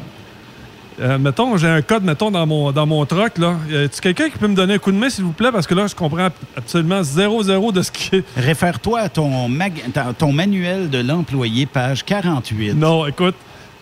euh, 0.99 1.19
mettons, 1.19 1.57
j'ai 1.59 1.69
un 1.69 1.83
code, 1.83 2.03
mettons, 2.03 2.31
dans 2.31 2.47
mon, 2.47 2.73
dans 2.73 2.87
mon 2.87 3.05
truck, 3.05 3.37
là. 3.37 3.57
Y 3.71 3.77
a 3.85 3.89
quelqu'un 3.89 4.31
qui 4.31 4.39
peut 4.39 4.49
me 4.49 4.55
donner 4.55 4.75
un 4.75 4.79
coup 4.79 4.91
de 4.91 4.97
main, 4.97 5.11
s'il 5.11 5.25
vous 5.25 5.33
plaît? 5.33 5.53
Parce 5.53 5.67
que 5.67 5.75
là, 5.75 5.87
je 5.87 5.95
comprends 5.95 6.29
absolument 6.57 7.03
zéro, 7.03 7.43
zéro 7.43 7.71
de 7.71 7.83
ce 7.83 7.93
qui 7.93 8.17
est. 8.17 8.25
Réfère-toi 8.37 9.01
à 9.01 9.09
ton, 9.11 9.47
mag- 9.49 9.83
ta- 9.93 10.15
ton 10.17 10.33
manuel 10.33 10.89
de 10.89 10.99
l'employé, 10.99 11.67
page 11.67 12.03
48. 12.03 12.73
Non, 12.73 13.07
écoute, 13.07 13.35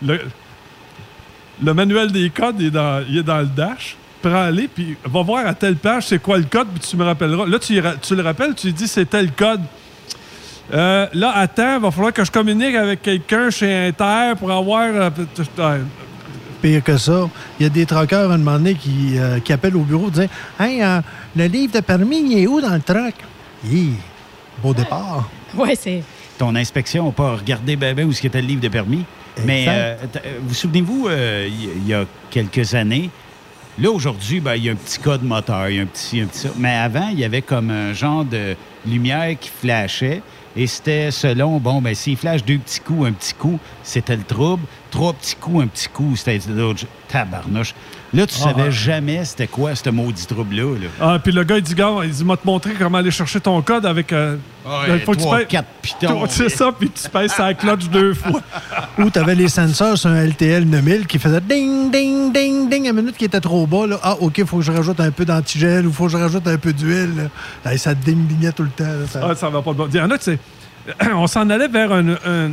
le, 0.05 0.19
le 1.63 1.73
manuel 1.73 2.11
des 2.11 2.29
codes 2.29 2.57
il 2.59 2.67
est 2.67 2.71
dans, 2.71 3.01
il 3.09 3.17
est 3.19 3.23
dans 3.23 3.39
le 3.39 3.45
dash. 3.45 3.95
Prends-les, 4.21 4.67
puis 4.67 4.97
va 5.05 5.21
voir 5.21 5.45
à 5.47 5.53
telle 5.53 5.75
page 5.77 6.07
c'est 6.07 6.19
quoi 6.19 6.37
le 6.37 6.43
code, 6.45 6.67
puis 6.67 6.79
tu 6.89 6.97
me 6.97 7.05
rappelleras. 7.05 7.45
Là, 7.45 7.59
tu, 7.59 7.79
tu 8.01 8.15
le 8.15 8.21
rappelles, 8.23 8.55
tu 8.55 8.71
dis 8.73 8.87
c'est 8.89 9.05
tel 9.09 9.31
code. 9.31 9.61
Euh, 10.73 11.07
là, 11.13 11.31
attends, 11.35 11.79
va 11.79 11.91
falloir 11.91 12.11
que 12.13 12.23
je 12.23 12.31
communique 12.31 12.75
avec 12.75 13.01
quelqu'un 13.01 13.49
chez 13.49 13.87
Inter 13.87 14.33
pour 14.37 14.51
avoir. 14.51 14.81
euh, 14.87 15.09
euh, 15.59 15.79
Pire 16.61 16.83
que 16.83 16.97
ça, 16.97 17.29
il 17.59 17.63
y 17.63 17.65
a 17.67 17.69
des 17.69 17.85
truckers, 17.85 18.31
à 18.31 18.33
un 18.33 18.37
moment 18.37 18.53
donné, 18.57 18.73
qui, 18.73 19.17
euh, 19.19 19.39
qui 19.39 19.53
appellent 19.53 19.75
au 19.75 19.81
bureau 19.83 20.09
disant 20.09 20.27
Hey, 20.59 20.81
euh, 20.81 21.01
le 21.35 21.45
livre 21.45 21.73
de 21.73 21.79
permis, 21.81 22.21
il 22.31 22.39
est 22.39 22.47
où 22.47 22.59
dans 22.61 22.73
le 22.73 22.81
truck? 22.81 23.13
Hi, 23.69 23.91
beau 24.63 24.73
départ. 24.73 25.29
Oui, 25.55 25.69
c'est. 25.79 26.01
Ton 26.39 26.55
inspection 26.55 27.05
n'a 27.05 27.11
pas 27.11 27.35
regardé 27.35 27.75
ben, 27.75 27.93
ben 27.95 28.07
où 28.07 28.11
ce 28.13 28.21
qu'était 28.21 28.41
le 28.41 28.47
livre 28.47 28.61
de 28.61 28.67
permis. 28.69 29.03
Mais 29.45 29.97
vous 30.41 30.53
souvenez-vous, 30.53 31.07
euh, 31.09 31.47
il 31.49 31.87
y- 31.87 31.93
a 31.93 32.05
quelques 32.31 32.73
années, 32.73 33.09
là, 33.77 33.91
aujourd'hui, 33.91 34.39
ben, 34.39 34.55
il 34.55 34.63
y 34.63 34.69
a 34.69 34.71
un 34.71 34.75
petit 34.75 34.99
code 34.99 35.23
moteur, 35.23 35.69
il 35.69 35.75
y 35.75 35.79
a 35.79 35.83
un 35.83 35.85
petit, 35.85 36.21
un 36.21 36.25
petit 36.25 36.39
ça. 36.39 36.49
Mais 36.57 36.73
avant, 36.75 37.09
il 37.11 37.19
y 37.19 37.25
avait 37.25 37.41
comme 37.41 37.69
un 37.69 37.93
genre 37.93 38.23
de 38.25 38.55
lumière 38.87 39.35
qui 39.39 39.49
flashait. 39.49 40.21
Et 40.55 40.67
c'était 40.67 41.11
selon, 41.11 41.59
bon, 41.59 41.81
ben, 41.81 41.93
s'il 41.93 42.15
flash 42.15 42.43
deux 42.43 42.57
petits 42.57 42.79
coups, 42.79 43.07
un 43.07 43.11
petit 43.11 43.33
coup, 43.33 43.59
c'était 43.83 44.15
le 44.15 44.23
trouble. 44.23 44.63
Trois 44.89 45.13
petits 45.13 45.35
coups, 45.35 45.63
un 45.63 45.67
petit 45.67 45.89
coup, 45.89 46.15
c'était 46.15 46.39
l'autre. 46.49 46.85
Tabarnouche. 47.09 47.73
Là, 48.13 48.25
tu 48.27 48.35
Ah, 48.39 48.43
savais 48.49 48.63
ah. 48.67 48.69
jamais 48.69 49.25
c'était 49.25 49.47
quoi 49.47 49.75
ce 49.75 49.89
maudit 49.89 50.25
trouble-là. 50.25 50.75
là. 50.79 50.87
Ah, 51.01 51.19
puis 51.21 51.33
le 51.33 51.43
gars, 51.43 51.57
il 51.57 51.63
dit, 51.63 51.73
gars, 51.75 51.91
il 52.03 52.11
dit, 52.11 52.23
m'a 52.23 52.37
te 52.37 52.45
montrer 52.45 52.73
comment 52.79 52.99
aller 52.99 53.11
chercher 53.11 53.41
ton 53.41 53.61
code 53.61 53.85
avec. 53.85 54.13
euh, 54.13 54.37
Ouais, 54.65 54.99
faut 54.99 55.11
que 55.11 55.17
tu 55.17 55.23
trois, 55.23 55.37
payes- 55.39 55.47
quatre 55.47 55.67
pitons. 55.81 56.25
C'est 56.29 56.49
ça, 56.49 56.71
puis 56.71 56.89
tu 56.89 57.09
pèses 57.09 57.31
sa 57.33 57.53
clutch 57.53 57.85
deux 57.89 58.13
fois. 58.13 58.41
Ou 58.99 59.09
tu 59.09 59.19
avais 59.19 59.35
les 59.35 59.47
sensors 59.49 59.97
sur 59.97 60.09
un 60.09 60.23
LTL 60.25 60.63
9000 60.65 61.05
qui 61.07 61.19
faisait 61.19 61.41
ding, 61.41 61.91
ding, 61.91 62.31
ding, 62.31 62.69
ding, 62.69 62.85
à 62.87 62.89
une 62.91 62.95
minute 62.95 63.17
qui 63.17 63.25
était 63.25 63.41
trop 63.41 63.67
bas. 63.67 63.85
Là. 63.85 63.99
Ah, 64.01 64.15
OK, 64.21 64.37
il 64.37 64.45
faut 64.45 64.57
que 64.57 64.63
je 64.63 64.71
rajoute 64.71 64.99
un 64.99 65.11
peu 65.11 65.25
d'antigel 65.25 65.85
ou 65.85 65.91
faut 65.91 66.05
que 66.05 66.11
je 66.13 66.17
rajoute 66.17 66.47
un 66.47 66.57
peu 66.57 66.71
d'huile. 66.73 67.29
là. 67.65 67.77
Ça 67.77 67.93
ding, 67.93 68.25
dingait 68.27 68.53
tout 68.53 68.63
le 68.63 68.69
temps. 68.69 68.85
là, 68.85 69.05
ça- 69.11 69.21
Ah, 69.29 69.35
ça 69.35 69.49
va 69.49 69.61
pas 69.61 69.71
de 69.73 69.77
bon. 69.77 69.87
Il 69.91 69.97
y 69.97 70.01
en 70.01 70.09
a, 70.09 70.17
tu 70.17 70.23
sais, 70.25 70.39
on 71.13 71.27
s'en 71.27 71.49
allait 71.49 71.67
vers 71.67 71.91
un, 71.91 72.09
un- 72.09 72.51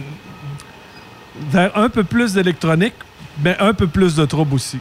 vers 1.50 1.76
un 1.78 1.88
peu 1.88 2.04
plus 2.04 2.34
d'électronique, 2.34 2.94
mais 3.42 3.56
un 3.58 3.72
peu 3.74 3.86
plus 3.86 4.14
de 4.16 4.24
trouble 4.24 4.54
aussi. 4.54 4.78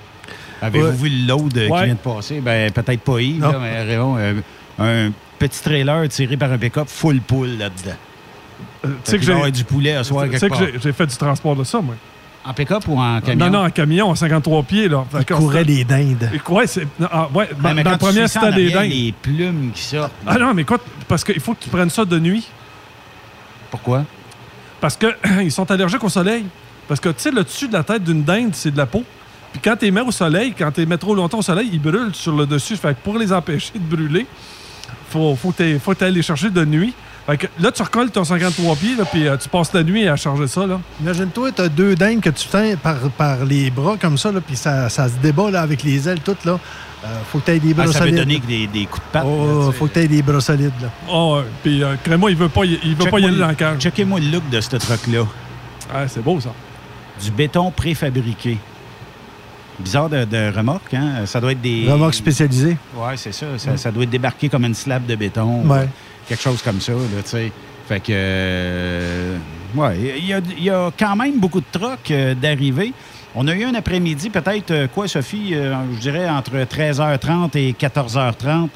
Avez-vous 0.62 0.86
Ouais. 0.88 0.92
vu 0.92 1.10
le 1.10 1.28
load 1.28 1.58
euh, 1.58 1.68
Ouais. 1.70 1.80
qui 1.80 1.86
vient 1.86 1.94
de 1.96 2.00
passer? 2.00 2.40
Ben, 2.42 2.72
peut-être 2.72 3.02
pas 3.02 3.20
Yves, 3.22 3.42
là, 3.42 3.54
mais 3.60 3.84
Raymond, 3.84 4.18
euh, 4.20 4.34
un 4.80 5.12
petit 5.40 5.62
trailer 5.62 6.08
tiré 6.10 6.38
par 6.38 6.52
un 6.52 6.58
pick-up 6.58 6.88
full 6.88 7.20
pool 7.22 7.58
là-dedans. 7.58 7.96
Euh, 8.86 8.90
qu'il 9.06 9.20
va 9.20 9.32
y 9.34 9.36
avoir 9.36 9.52
du 9.52 9.64
poulet 9.64 9.94
à 9.94 10.04
soir 10.04 10.26
Tu 10.26 10.32
quelque 10.32 10.40
sais 10.40 10.48
que 10.50 10.54
part. 10.54 10.62
j'ai- 10.62 10.80
j'ai 10.82 10.94
fait 10.94 11.06
du 11.08 11.16
transport 11.18 11.56
de 11.56 11.64
ça, 11.64 11.82
moi. 11.82 11.96
En 12.44 12.54
pick-up 12.54 12.84
ou 12.88 13.00
en 13.00 13.22
camion? 13.22 13.46
Non, 13.46 13.52
non, 13.60 13.66
en 13.66 13.70
camion, 13.70 14.10
en 14.10 14.16
53 14.16 14.64
pieds. 14.64 14.88
Là. 14.90 15.06
Il 15.20 15.26
que 15.26 15.34
courait 15.36 15.64
des 15.64 15.84
dindes. 15.84 16.28
Ouais, 16.50 16.66
c'est. 16.66 16.88
ah, 17.12 17.28
ouais, 17.34 17.50
dans 17.62 17.98
tu 17.98 18.06
ça 18.06 18.22
en 18.22 18.28
c'était 18.28 18.52
des 18.56 18.72
dingues. 18.72 18.90
les 18.92 19.12
plumes 19.22 19.72
qui 19.76 19.82
sortent. 19.84 20.12
Ah 20.26 20.40
non, 20.40 20.52
mais 20.56 20.64
écoute, 20.64 20.82
parce 21.08 21.24
qu'il 21.24 21.40
faut 21.40 21.54
que 21.54 21.64
tu 21.64 21.70
prennes 21.70 21.92
ça 21.92 22.04
de 22.04 22.18
nuit. 22.18 22.48
Pourquoi? 23.70 24.06
Parce 24.80 24.98
qu'ils 24.98 25.52
sont 25.52 25.70
allergiques 25.70 26.04
au 26.04 26.10
soleil. 26.10 26.46
Parce 26.88 27.00
que, 27.00 27.10
tu 27.10 27.16
sais, 27.20 27.32
le 27.32 27.44
dessus 27.44 27.68
de 27.68 27.74
la 27.74 27.84
tête 27.84 28.04
d'une 28.04 28.24
dinde, 28.24 28.52
c'est 28.54 28.72
de 28.72 28.78
la 28.78 28.86
peau. 28.88 29.04
Puis 29.52 29.62
quand 29.64 29.76
tu 29.76 29.86
les 29.86 29.92
mets 29.92 30.02
au 30.02 30.12
soleil, 30.12 30.54
quand 30.58 30.72
tu 30.72 30.80
les 30.82 30.86
mets 30.86 30.98
trop 30.98 31.14
longtemps 31.16 31.40
au 31.40 31.44
soleil, 31.44 31.70
ils 31.74 31.82
brûlent 31.82 32.14
sur 32.16 32.36
le 32.36 32.46
dessus. 32.46 32.78
Fait 32.78 32.94
que 32.96 33.00
pour 33.04 33.18
les 33.18 33.34
empêcher 33.34 33.74
de 33.76 33.80
brûler, 33.96 34.26
faut, 35.10 35.36
faut 35.36 35.52
que 35.52 35.58
tu 35.98 36.04
ailles 36.04 36.14
les 36.14 36.22
chercher 36.22 36.50
de 36.50 36.64
nuit. 36.66 36.94
Fait 37.28 37.38
que 37.38 37.48
là, 37.60 37.72
tu 37.72 37.84
recolles 37.84 38.10
ton 38.10 38.24
53 38.24 38.76
pieds, 38.78 38.96
là, 38.96 39.06
puis 39.06 39.28
euh, 39.28 39.38
tu 39.38 39.48
passes 39.48 39.72
la 39.74 39.84
nuit 39.84 40.08
à 40.08 40.16
charger 40.16 40.48
ça. 40.48 40.66
Là. 40.66 40.80
Imagine-toi, 41.02 41.52
tu 41.52 41.62
as 41.62 41.70
deux 41.70 41.96
dindes 41.96 42.20
que 42.22 42.30
tu 42.32 42.48
tiens 42.48 42.76
par, 42.82 42.96
par 43.18 43.46
les 43.46 43.70
bras 43.70 43.96
comme 44.02 44.18
ça, 44.18 44.32
là, 44.32 44.42
puis 44.42 44.56
ça, 44.56 44.90
ça 44.90 45.08
se 45.08 45.16
débat 45.18 45.52
là, 45.52 45.62
avec 45.62 45.84
les 45.84 46.10
ailes 46.10 46.22
toutes. 46.22 46.44
Là. 46.46 46.58
Euh, 47.04 47.08
faut 47.32 47.40
que 47.40 47.46
tu 47.46 47.52
aies 47.52 47.60
des 47.60 47.74
bras 47.76 47.86
Ah, 47.88 47.92
ça 47.92 48.00
veut 48.00 48.06
solides. 48.10 48.16
donner 48.20 48.40
que 48.40 48.48
des, 48.48 48.68
des 48.68 48.86
coups 48.86 49.06
de 49.06 49.12
patte. 49.12 49.24
Oh, 49.28 49.72
faut 49.72 49.88
que 49.88 49.94
tu 49.94 50.00
aies 50.00 50.08
des 50.08 50.22
bras 50.24 50.42
solides. 50.42 50.72
Là. 50.82 50.90
Oh, 51.10 51.36
ouais. 51.38 51.46
Puis 51.62 51.84
euh, 51.84 51.96
Crémo, 52.04 52.28
il 52.30 52.36
veut 52.36 52.50
pas 52.50 52.66
y, 52.66 52.80
il 52.84 52.96
veut 52.96 53.10
pas 53.10 53.20
y 53.20 53.26
aller 53.26 53.34
le- 53.36 53.40
dans 53.42 53.48
le 53.50 53.56
cage. 53.56 53.80
Checkez-moi 53.80 54.20
le 54.20 54.28
look 54.32 54.50
de 54.50 54.60
ce 54.62 54.76
truck-là. 54.78 55.26
Ah, 55.94 56.08
c'est 56.08 56.24
beau, 56.24 56.40
ça. 56.40 56.50
Du 57.24 57.30
béton 57.32 57.70
préfabriqué. 57.72 58.58
Bizarre 59.82 60.10
de, 60.10 60.24
de 60.26 60.52
remorque, 60.56 60.94
hein? 60.94 61.26
Ça 61.26 61.42
doit 61.42 61.52
être 61.52 61.62
des... 61.62 61.86
Remorque 61.90 62.14
spécialisée. 62.14 62.78
Ouais, 62.96 63.18
c'est 63.18 63.32
ça. 63.34 63.46
Ça, 63.58 63.76
ça 63.78 63.92
doit 63.92 64.04
être 64.04 64.10
débarqué 64.10 64.48
comme 64.50 64.66
une 64.66 64.74
slab 64.76 65.06
de 65.06 65.16
béton. 65.16 65.64
Ouais. 65.66 65.88
Quelque 66.28 66.42
chose 66.42 66.62
comme 66.62 66.80
ça, 66.80 66.94
tu 66.94 67.30
sais. 67.30 67.52
Fait 67.88 68.00
que... 68.00 68.12
euh, 68.12 69.38
ouais, 69.76 69.98
il 70.20 70.26
y 70.26 70.34
a, 70.34 70.40
il 70.58 70.64
y 70.64 70.70
a 70.70 70.92
quand 70.98 71.16
même 71.16 71.40
beaucoup 71.40 71.60
de 71.60 71.66
trucks 71.72 72.12
euh, 72.12 72.34
d'arrivée. 72.36 72.94
On 73.36 73.48
a 73.48 73.56
eu 73.56 73.64
un 73.64 73.74
après-midi, 73.74 74.30
peut-être, 74.30 74.72
euh, 74.72 74.88
quoi, 74.88 75.08
Sophie? 75.08 75.52
euh, 75.54 75.74
je 75.96 76.00
dirais 76.00 76.30
entre 76.30 76.52
13h30 76.52 77.58
et 77.58 77.74
14h30, 77.74 78.68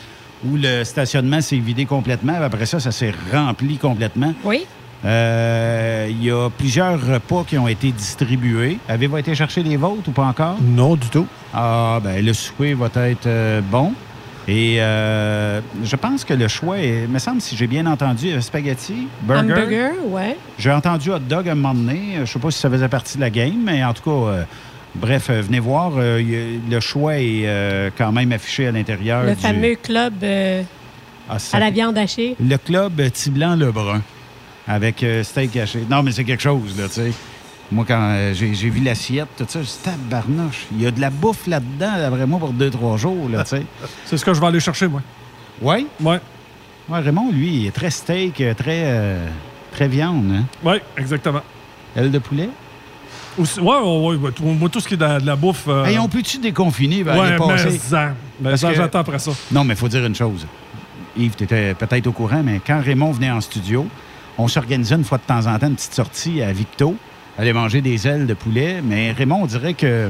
où 0.46 0.56
le 0.58 0.84
stationnement 0.84 1.42
s'est 1.42 1.58
vidé 1.58 1.86
complètement. 1.86 2.36
Après 2.42 2.66
ça, 2.66 2.80
ça 2.80 2.92
s'est 2.92 3.14
rempli 3.32 3.78
complètement. 3.78 4.34
Oui. 4.44 4.66
Euh, 5.06 6.08
Il 6.10 6.24
y 6.24 6.32
a 6.32 6.50
plusieurs 6.50 7.00
repas 7.06 7.44
qui 7.48 7.58
ont 7.58 7.68
été 7.68 7.92
distribués. 7.92 8.80
Avez-vous 8.90 9.18
été 9.18 9.36
chercher 9.36 9.64
les 9.64 9.78
vôtres 9.78 10.08
ou 10.08 10.12
pas 10.12 10.24
encore? 10.26 10.58
Non, 10.62 10.96
du 10.96 11.08
tout. 11.10 11.28
Ah, 11.54 12.00
ben 12.04 12.24
le 12.24 12.34
souper 12.34 12.74
va 12.74 12.88
être 13.10 13.28
euh, 13.28 13.62
bon. 13.62 13.94
Et 14.48 14.78
euh, 14.80 15.62
je 15.84 15.96
pense 15.96 16.24
que 16.24 16.34
le 16.36 16.48
choix 16.48 16.78
est, 16.78 17.08
me 17.08 17.18
semble, 17.18 17.42
si 17.42 17.56
j'ai 17.58 17.66
bien 17.66 17.86
entendu, 17.88 18.30
euh, 18.32 18.42
spaghetti, 18.42 19.08
burger. 19.24 19.40
Hamburger, 19.54 19.92
ouais. 20.10 20.38
J'ai 20.60 20.72
entendu 20.72 21.10
hot 21.12 21.18
dog 21.20 21.50
à 21.50 21.54
un 21.54 21.56
moment 21.56 21.74
donné. 21.74 22.00
Euh, 22.14 22.16
Je 22.18 22.22
ne 22.22 22.26
sais 22.28 22.40
pas 22.40 22.52
si 22.52 22.60
ça 22.60 22.70
faisait 22.70 22.88
partie 22.88 23.16
de 23.18 23.22
la 23.22 23.32
game, 23.32 23.60
mais 23.64 23.84
en 23.84 23.94
tout 23.94 24.04
cas, 24.04 24.12
euh, 24.32 24.44
bref, 24.94 25.28
euh, 25.32 25.42
venez 25.42 25.60
voir. 25.60 25.94
euh, 25.98 26.20
a- 26.20 26.72
le 26.72 26.80
choix 26.80 27.18
est 27.18 27.44
euh, 27.46 27.90
quand 27.98 28.12
même 28.12 28.32
affiché 28.32 28.68
à 28.68 28.72
l'intérieur. 28.72 29.24
Le 29.24 29.34
du- 29.34 29.42
fameux 29.42 29.76
club 29.82 30.14
euh, 30.24 30.62
Ah, 31.28 31.40
ça- 31.40 31.58
à 31.58 31.60
la 31.60 31.72
viande 31.72 31.98
hachée. 31.98 32.36
Le 32.40 32.58
club 32.58 33.00
euh, 33.00 33.10
Tiblan-Lebrun, 33.10 34.02
avec 34.68 35.04
euh, 35.04 35.24
steak 35.24 35.56
haché. 35.58 35.86
Non, 35.90 36.04
mais 36.04 36.12
c'est 36.12 36.24
quelque 36.24 36.42
chose, 36.44 36.78
là, 36.78 36.88
tu 36.88 36.94
sais. 36.96 37.12
Moi, 37.72 37.84
quand 37.88 38.00
euh, 38.00 38.34
j'ai 38.34 38.54
j'ai 38.54 38.70
vu 38.70 38.82
l'assiette, 38.82 39.28
tout 39.38 39.46
ça, 39.48 39.60
je 39.62 39.66
dis, 39.68 39.78
tabarnouche, 39.84 40.68
il 40.72 40.82
y 40.82 40.86
a 40.88 40.92
de 40.92 41.02
la 41.02 41.10
bouffe 41.10 41.48
là-dedans, 41.48 41.98
d'après 41.98 42.28
moi, 42.28 42.40
pour 42.40 42.50
deux, 42.54 42.70
trois 42.70 42.98
jours, 42.98 43.28
là, 43.30 43.44
tu 43.44 43.50
sais. 43.52 43.64
C'est 44.06 44.18
ce 44.18 44.26
que 44.26 44.34
je 44.34 44.40
vais 44.42 44.48
aller 44.48 44.60
chercher, 44.60 44.88
moi. 44.88 45.02
Oui? 45.62 45.88
Ouais. 46.02 46.20
Ouais, 46.88 47.00
Raymond, 47.00 47.32
lui, 47.32 47.62
il 47.62 47.66
est 47.68 47.72
très 47.72 47.90
steak, 47.90 48.40
euh, 48.42 48.54
très, 48.54 48.82
euh, 48.86 49.28
très 49.72 49.88
viande, 49.88 50.26
hein? 50.32 50.44
Oui, 50.64 50.76
exactement. 50.98 51.42
Aile 51.96 52.12
de 52.12 52.20
poulet? 52.20 52.50
Aussi- 53.38 53.60
ouais, 53.60 53.76
ouais, 53.80 54.18
Moi, 54.42 54.70
tout 54.70 54.80
ce 54.80 54.88
qui 54.88 54.94
est 54.94 54.98
de 54.98 55.04
la, 55.04 55.20
de 55.20 55.26
la 55.26 55.36
bouffe. 55.36 55.66
euh, 55.68 55.84
Hey, 55.86 55.98
on 55.98 56.08
peut-tu 56.08 56.38
déconfiner? 56.38 57.04
ben, 57.04 57.18
Ouais, 57.20 57.38
mais 57.40 57.78
ça. 57.80 58.14
Mais 58.40 58.50
Parce 58.52 58.62
ça, 58.62 58.70
que- 58.70 58.76
j'attends 58.76 59.00
après 59.00 59.20
ça. 59.20 59.32
Non, 59.52 59.64
mais 59.64 59.74
il 59.74 59.78
faut 59.78 59.88
dire 59.88 60.06
une 60.06 60.14
chose. 60.16 60.46
Yves, 61.18 61.34
tu 61.36 61.44
étais 61.46 61.74
peut-être 61.74 62.06
au 62.08 62.12
courant, 62.12 62.42
mais 62.44 62.62
quand 62.66 62.80
Raymond 62.84 63.12
venait 63.12 63.32
en 63.32 63.42
studio, 63.42 63.88
on 64.38 64.48
s'organisait 64.48 64.96
une 64.96 65.04
fois 65.04 65.18
de 65.18 65.24
temps 65.24 65.46
en 65.48 65.58
temps 65.60 65.68
une 65.68 65.76
petite 65.76 65.94
sortie 65.94 66.42
à 66.42 66.52
Victo, 66.52 66.96
aller 67.38 67.54
manger 67.54 67.82
des 67.82 68.08
ailes 68.08 68.28
de 68.28 68.34
poulet. 68.34 68.82
Mais 68.84 69.12
Raymond, 69.12 69.44
on 69.44 69.46
dirait 69.46 69.74
que 69.74 70.10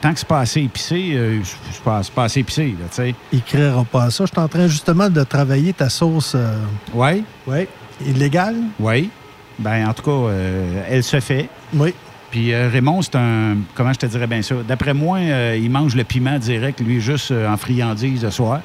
tant 0.00 0.12
que 0.12 0.18
c'est 0.18 0.28
pas 0.28 0.40
assez 0.40 0.60
épicé, 0.62 1.12
euh, 1.14 1.40
c'est 1.70 1.82
pas, 1.82 2.02
c'est 2.02 2.12
pas 2.12 2.24
assez 2.24 2.40
épicé, 2.40 2.74
tu 2.78 2.84
sais. 2.90 3.14
Il 3.32 3.42
créera 3.42 3.84
pas 3.84 4.10
ça. 4.10 4.24
Je 4.26 4.30
suis 4.32 4.40
en 4.40 4.48
train 4.48 4.66
justement 4.66 5.08
de 5.08 5.22
travailler 5.22 5.72
ta 5.72 5.88
sauce. 5.88 6.32
euh, 6.34 6.56
Oui? 6.94 7.24
Oui. 7.46 7.66
Illégale? 8.04 8.56
Oui. 8.80 9.10
Ben, 9.58 9.86
en 9.88 9.92
tout 9.92 10.02
cas, 10.02 10.10
euh, 10.10 10.82
elle 10.88 11.04
se 11.04 11.20
fait. 11.20 11.48
Oui. 11.74 11.94
Puis 12.30 12.52
euh, 12.54 12.68
Raymond, 12.72 13.02
c'est 13.02 13.14
un. 13.16 13.58
Comment 13.74 13.92
je 13.92 13.98
te 13.98 14.06
dirais 14.06 14.26
bien 14.26 14.40
ça? 14.42 14.54
D'après 14.66 14.94
moi, 14.94 15.20
il 15.20 15.70
mange 15.70 15.94
le 15.94 16.02
piment 16.02 16.38
direct, 16.38 16.80
lui, 16.80 17.00
juste 17.00 17.30
en 17.30 17.56
friandise 17.58 18.24
le 18.24 18.30
soir. 18.30 18.60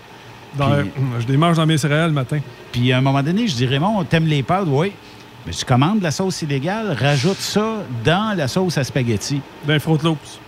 Dans- 0.57 0.69
Puis- 0.81 0.91
Je 1.21 1.27
les 1.27 1.37
mange 1.37 1.55
dans 1.57 1.65
mes 1.65 1.77
céréales 1.77 2.09
le 2.09 2.13
matin. 2.15 2.39
Puis 2.71 2.91
à 2.91 2.97
un 2.97 3.01
moment 3.01 3.21
donné, 3.23 3.47
je 3.47 3.55
dis 3.55 3.65
Raymond, 3.65 4.03
t'aimes 4.05 4.25
les 4.27 4.43
pâtes? 4.43 4.65
Oui. 4.67 4.91
Mais 5.45 5.53
tu 5.53 5.63
commandes 5.63 6.01
la 6.01 6.11
sauce 6.11 6.41
illégale, 6.41 6.95
rajoute 6.99 7.39
ça 7.39 7.75
dans 8.03 8.35
la 8.35 8.47
sauce 8.47 8.77
à 8.77 8.83
spaghetti. 8.83 9.41
D'un 9.65 9.79
Fruit 9.79 9.99
Loops. 10.03 10.39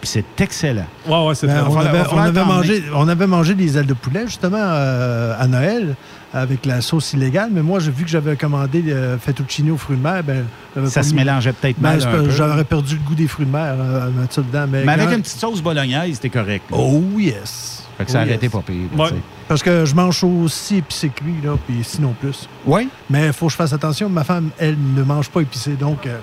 Puis 0.00 0.08
c'est 0.08 0.40
excellent. 0.40 0.86
Ouais, 1.06 1.26
ouais, 1.26 1.34
c'est 1.34 1.46
Ben, 1.46 1.52
très 1.54 1.62
on, 1.62 1.68
bon. 1.74 1.76
avait, 1.80 1.98
va 2.02 2.08
on 2.12 2.18
avait 2.18 2.44
mangé, 2.44 2.84
on 2.94 3.08
avait 3.08 3.26
mangé 3.26 3.54
des 3.54 3.76
ailes 3.76 3.86
de 3.86 3.94
poulet, 3.94 4.22
justement, 4.26 4.56
euh, 4.58 5.34
à 5.38 5.46
Noël, 5.46 5.94
avec 6.32 6.64
la 6.66 6.80
sauce 6.80 7.12
illégale. 7.12 7.50
Mais 7.52 7.62
moi, 7.62 7.78
j'ai 7.78 7.90
vu 7.90 8.04
que 8.04 8.10
j'avais 8.10 8.36
commandé 8.36 8.82
le 8.82 9.18
fettuccine 9.20 9.70
aux 9.70 9.76
fruits 9.76 9.96
de 9.98 10.02
mer. 10.02 10.22
Ben, 10.24 10.44
Ça 10.88 11.02
se 11.02 11.10
mis- 11.10 11.16
mélangeait 11.16 11.52
peut-être 11.52 11.78
Ben, 11.78 11.98
mal. 11.98 12.30
J'aurais 12.30 12.64
perdu 12.64 12.94
le 12.96 13.02
goût 13.02 13.14
des 13.14 13.28
fruits 13.28 13.46
de 13.46 13.52
mer 13.52 13.74
euh, 13.78 14.06
à 14.06 14.10
mettre 14.10 14.34
ça 14.34 14.42
dedans. 14.42 14.66
Mais, 14.68 14.84
Mais 14.84 14.92
avec 14.92 15.08
quand- 15.10 15.14
une 15.16 15.22
petite 15.22 15.38
sauce 15.40 15.60
bolognaise, 15.60 16.14
c'était 16.14 16.30
correct. 16.30 16.64
là. 16.70 16.76
Oh 16.78 17.02
yes! 17.18 17.83
Fait 17.98 18.04
que 18.04 18.10
ça 18.10 18.18
Oh, 18.18 18.22
arrêtait 18.22 18.46
yes. 18.46 18.52
pas 18.52 18.62
pire. 18.62 18.76
là, 18.96 19.04
Ouais. 19.04 19.10
Parce 19.48 19.62
que 19.62 19.84
je 19.84 19.94
mange 19.94 20.24
aussi 20.24 20.76
épicé 20.78 21.10
lui, 21.24 21.34
là, 21.42 21.56
puis 21.66 21.78
sinon 21.82 22.14
plus. 22.20 22.48
Oui? 22.66 22.88
Mais 23.10 23.26
il 23.26 23.32
faut 23.32 23.46
que 23.46 23.52
je 23.52 23.56
fasse 23.56 23.72
attention. 23.72 24.08
Ma 24.08 24.24
femme, 24.24 24.50
elle, 24.58 24.76
ne 24.96 25.02
mange 25.02 25.28
pas 25.30 25.40
épicé. 25.42 25.72
Donc, 25.72 26.06
euh, 26.06 26.18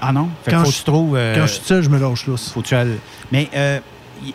Ah 0.00 0.12
non? 0.12 0.28
Fait 0.44 0.52
Quand 0.52 0.64
faut 0.64 0.70
je- 0.70 0.76
tu 0.78 0.84
trouves. 0.84 1.16
euh, 1.16 1.34
quand 1.34 1.46
je 1.46 1.52
suis 1.54 1.64
seul, 1.64 1.82
je 1.82 1.88
me 1.90 1.98
lâche 1.98 2.26
lousse. 2.26 2.50
faut 2.52 2.60
que 2.62 2.66
tu 2.68 2.74
ailles- 2.76 2.98
Mais 3.32 3.48
euh, 3.54 3.80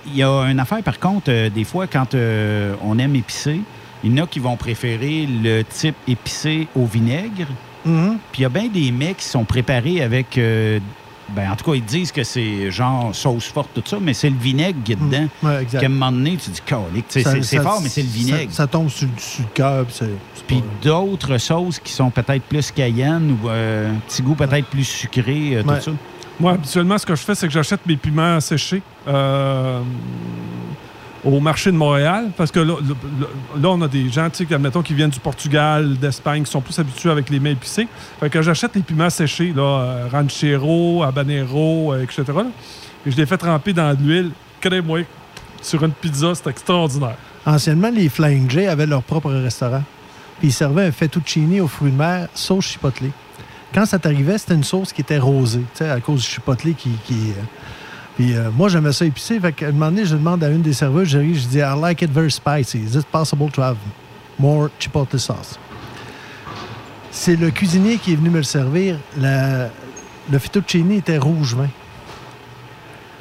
il 0.07 0.15
y, 0.17 0.23
a 0.23 0.29
une 0.49 0.59
affaire, 0.59 0.83
par 0.83 0.99
contre, 0.99 1.29
euh, 1.31 1.49
des 1.49 1.63
fois, 1.63 1.87
quand 1.87 2.13
euh, 2.15 2.75
on 2.83 2.97
aime 2.99 3.15
épicé, 3.15 3.61
il 4.03 4.11
y 4.17 4.19
en 4.19 4.23
a 4.25 4.27
qui 4.27 4.39
vont 4.39 4.57
préférer 4.57 5.25
le 5.25 5.61
type 5.63 5.95
épicé 6.07 6.67
au 6.75 6.85
vinaigre. 6.85 7.47
Mhm. 7.85 8.17
Puis 8.33 8.41
il 8.41 8.43
y 8.43 8.45
a 8.45 8.49
bien 8.49 8.67
des 8.67 8.91
mecs 8.91 9.17
qui 9.17 9.25
sont 9.25 9.45
préparés 9.45 10.01
avec. 10.01 10.37
euh, 10.37 10.79
ben, 11.29 11.51
en 11.51 11.55
tout 11.55 11.65
cas, 11.65 11.75
ils 11.75 11.83
disent 11.85 12.11
que 12.11 12.23
c'est 12.23 12.69
genre 12.69 13.15
sauce 13.15 13.45
forte, 13.47 13.69
tout 13.73 13.83
ça, 13.85 13.97
mais 14.01 14.13
c'est 14.13 14.29
le 14.29 14.35
vinaigre 14.37 14.79
qui 14.83 14.91
est 14.93 14.95
dedans. 14.95 15.27
Ouais, 15.41 15.61
exact. 15.63 15.79
Qu'à 15.79 15.85
un 15.85 15.89
moment 15.89 16.11
donné, 16.11 16.37
tu 16.37 16.49
dis, 16.51 16.61
calique, 16.65 17.05
c'est 17.09 17.23
fort, 17.61 17.79
mais 17.81 17.89
c'est 17.89 18.01
le 18.01 18.07
vinaigre. 18.09 18.51
Ça, 18.51 18.57
ça 18.63 18.67
tombe 18.67 18.89
sur, 18.89 19.07
sur 19.17 19.43
le 19.43 19.49
cœur. 19.53 19.85
puis 19.85 19.95
c'est- 19.97 20.05
c'est 20.35 20.45
Puis 20.45 20.61
pas- 20.61 20.65
d'autres 20.89 21.37
sauces 21.37 21.79
qui 21.79 21.91
sont 21.93 22.09
peut-être 22.09 22.43
plus 22.43 22.71
cayenne 22.71 23.37
ou 23.43 23.49
euh, 23.49 23.91
un 23.91 23.99
petit 24.07 24.21
goût 24.21 24.35
peut-être 24.35 24.67
plus 24.67 24.83
sucré, 24.83 25.55
euh, 25.55 25.63
Ouais. 25.63 25.77
tout 25.77 25.85
ça. 25.85 25.91
Moi, 26.39 26.53
habituellement, 26.53 26.97
ce 26.97 27.05
que 27.05 27.15
je 27.15 27.21
fais, 27.23 27.35
c'est 27.35 27.47
que 27.47 27.53
j'achète 27.53 27.85
mes 27.85 27.95
piments 27.95 28.39
séchés 28.41 28.81
euh, 29.07 29.81
au 31.25 31.39
marché 31.39 31.71
de 31.71 31.77
Montréal. 31.77 32.31
Parce 32.35 32.51
que 32.51 32.59
là, 32.59 32.75
là- 33.61 33.69
on 33.69 33.81
a 33.81 33.87
des 33.87 34.09
gens, 34.09 34.29
tu 34.29 34.45
sais, 34.45 34.53
admettons, 34.53 34.81
qui 34.81 34.93
viennent 34.93 35.09
du 35.09 35.19
Portugal, 35.19 35.97
d'Espagne, 35.97 36.43
qui 36.43 36.51
sont 36.51 36.61
plus 36.61 36.77
habitués 36.79 37.09
avec 37.11 37.29
les 37.29 37.39
mets 37.39 37.51
épicés. 37.53 37.87
Fait 38.19 38.29
que 38.29 38.41
j'achète 38.41 38.75
les 38.75 38.81
piments 38.81 39.09
séchés, 39.09 39.53
là, 39.55 39.61
euh, 39.61 40.07
ranchero, 40.11 41.03
habanero, 41.03 41.93
euh, 41.93 42.03
etc. 42.03 42.23
Et 43.05 43.11
je 43.11 43.17
les 43.17 43.25
fais 43.25 43.37
tremper 43.37 43.73
dans 43.73 43.93
de 43.93 44.01
l'huile. 44.03 44.31
Crée-moi 44.61 45.01
sur 45.61 45.83
une 45.83 45.91
pizza, 45.91 46.33
c'est 46.35 46.49
extraordinaire. 46.49 47.15
Anciennement, 47.45 47.89
les 47.93 48.09
Flying 48.09 48.49
J 48.49 48.67
avaient 48.67 48.85
leur 48.87 49.03
propre 49.03 49.31
restaurant. 49.31 49.83
Puis 50.39 50.49
ils 50.49 50.53
servaient 50.53 50.85
un 50.85 50.91
fettuccine 50.91 51.59
aux 51.61 51.67
fruits 51.67 51.91
de 51.91 51.97
mer, 51.97 52.27
sauce 52.33 52.65
chipotle. 52.65 53.05
Quand 53.73 53.85
ça 53.85 53.97
t'arrivait, 53.97 54.37
c'était 54.37 54.53
une 54.53 54.63
sauce 54.63 54.93
qui 54.93 55.01
était 55.01 55.17
rosée, 55.17 55.61
tu 55.73 55.79
sais, 55.79 55.89
à 55.89 55.99
cause 55.99 56.21
du 56.21 56.27
chipotle 56.27 56.73
qui. 56.75 56.91
qui 57.05 57.31
euh, 57.31 57.43
puis 58.15 58.35
euh, 58.35 58.49
moi, 58.51 58.69
j'aimais 58.69 58.91
ça 58.91 59.05
épicé. 59.05 59.39
Fait 59.39 59.53
qu'à 59.53 59.67
un 59.67 59.71
moment 59.71 59.87
donné, 59.87 60.05
je 60.05 60.15
demande 60.15 60.43
à 60.43 60.49
une 60.49 60.61
des 60.61 60.73
serveuses, 60.73 61.07
je 61.07 61.19
dis, 61.19 61.57
I 61.57 61.73
like 61.79 62.01
it 62.01 62.11
very 62.11 62.31
spicy. 62.31 62.79
Is 62.79 62.95
it 62.95 63.05
possible 63.07 63.49
to 63.51 63.61
have 63.61 63.77
more 64.37 64.69
chipotle 64.79 65.19
sauce? 65.19 65.57
C'est 67.11 67.35
le 67.35 67.51
cuisinier 67.51 67.97
qui 67.97 68.13
est 68.13 68.15
venu 68.15 68.29
me 68.29 68.37
le 68.37 68.43
servir. 68.43 68.97
Le 69.17 70.39
fettuccine 70.39 70.91
était 70.91 71.17
rouge 71.17 71.55
vin. 71.55 71.69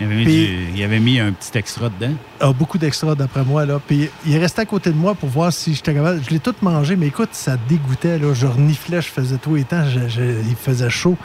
Il 0.01 0.07
avait, 0.07 0.15
mis 0.17 0.25
Puis- 0.25 0.47
du- 0.47 0.67
il 0.77 0.83
avait 0.83 0.99
mis 0.99 1.21
un 1.21 1.33
petit 1.33 1.57
extra 1.57 1.89
dedans. 1.89 2.13
a 2.41 2.53
beaucoup 2.53 2.77
d'extra 2.79 3.15
d'après 3.15 3.45
moi. 3.45 3.65
Là. 3.67 3.81
Puis 3.87 4.09
il 4.27 4.35
est 4.35 4.39
resté 4.39 4.63
à 4.63 4.65
côté 4.65 4.91
de 4.91 4.97
moi 4.97 5.15
pour 5.15 5.29
voir 5.29 5.53
si 5.53 5.75
j'étais 5.75 5.95
capable. 5.95 6.21
Je 6.25 6.31
l'ai 6.31 6.41
tout 6.41 6.55
mangé, 6.63 6.97
mais 6.97 7.07
écoute, 7.07 7.29
ça 7.33 7.57
dégoûtait. 7.69 8.19
Là. 8.19 8.33
Je 8.35 8.47
reniflais, 8.47 9.01
je 9.01 9.09
faisais 9.09 9.37
tout 9.37 9.57
temps. 9.65 9.85
Je- 9.89 10.09
je- 10.09 10.41
il 10.49 10.57
faisait 10.57 10.91
chaud. 10.91 11.17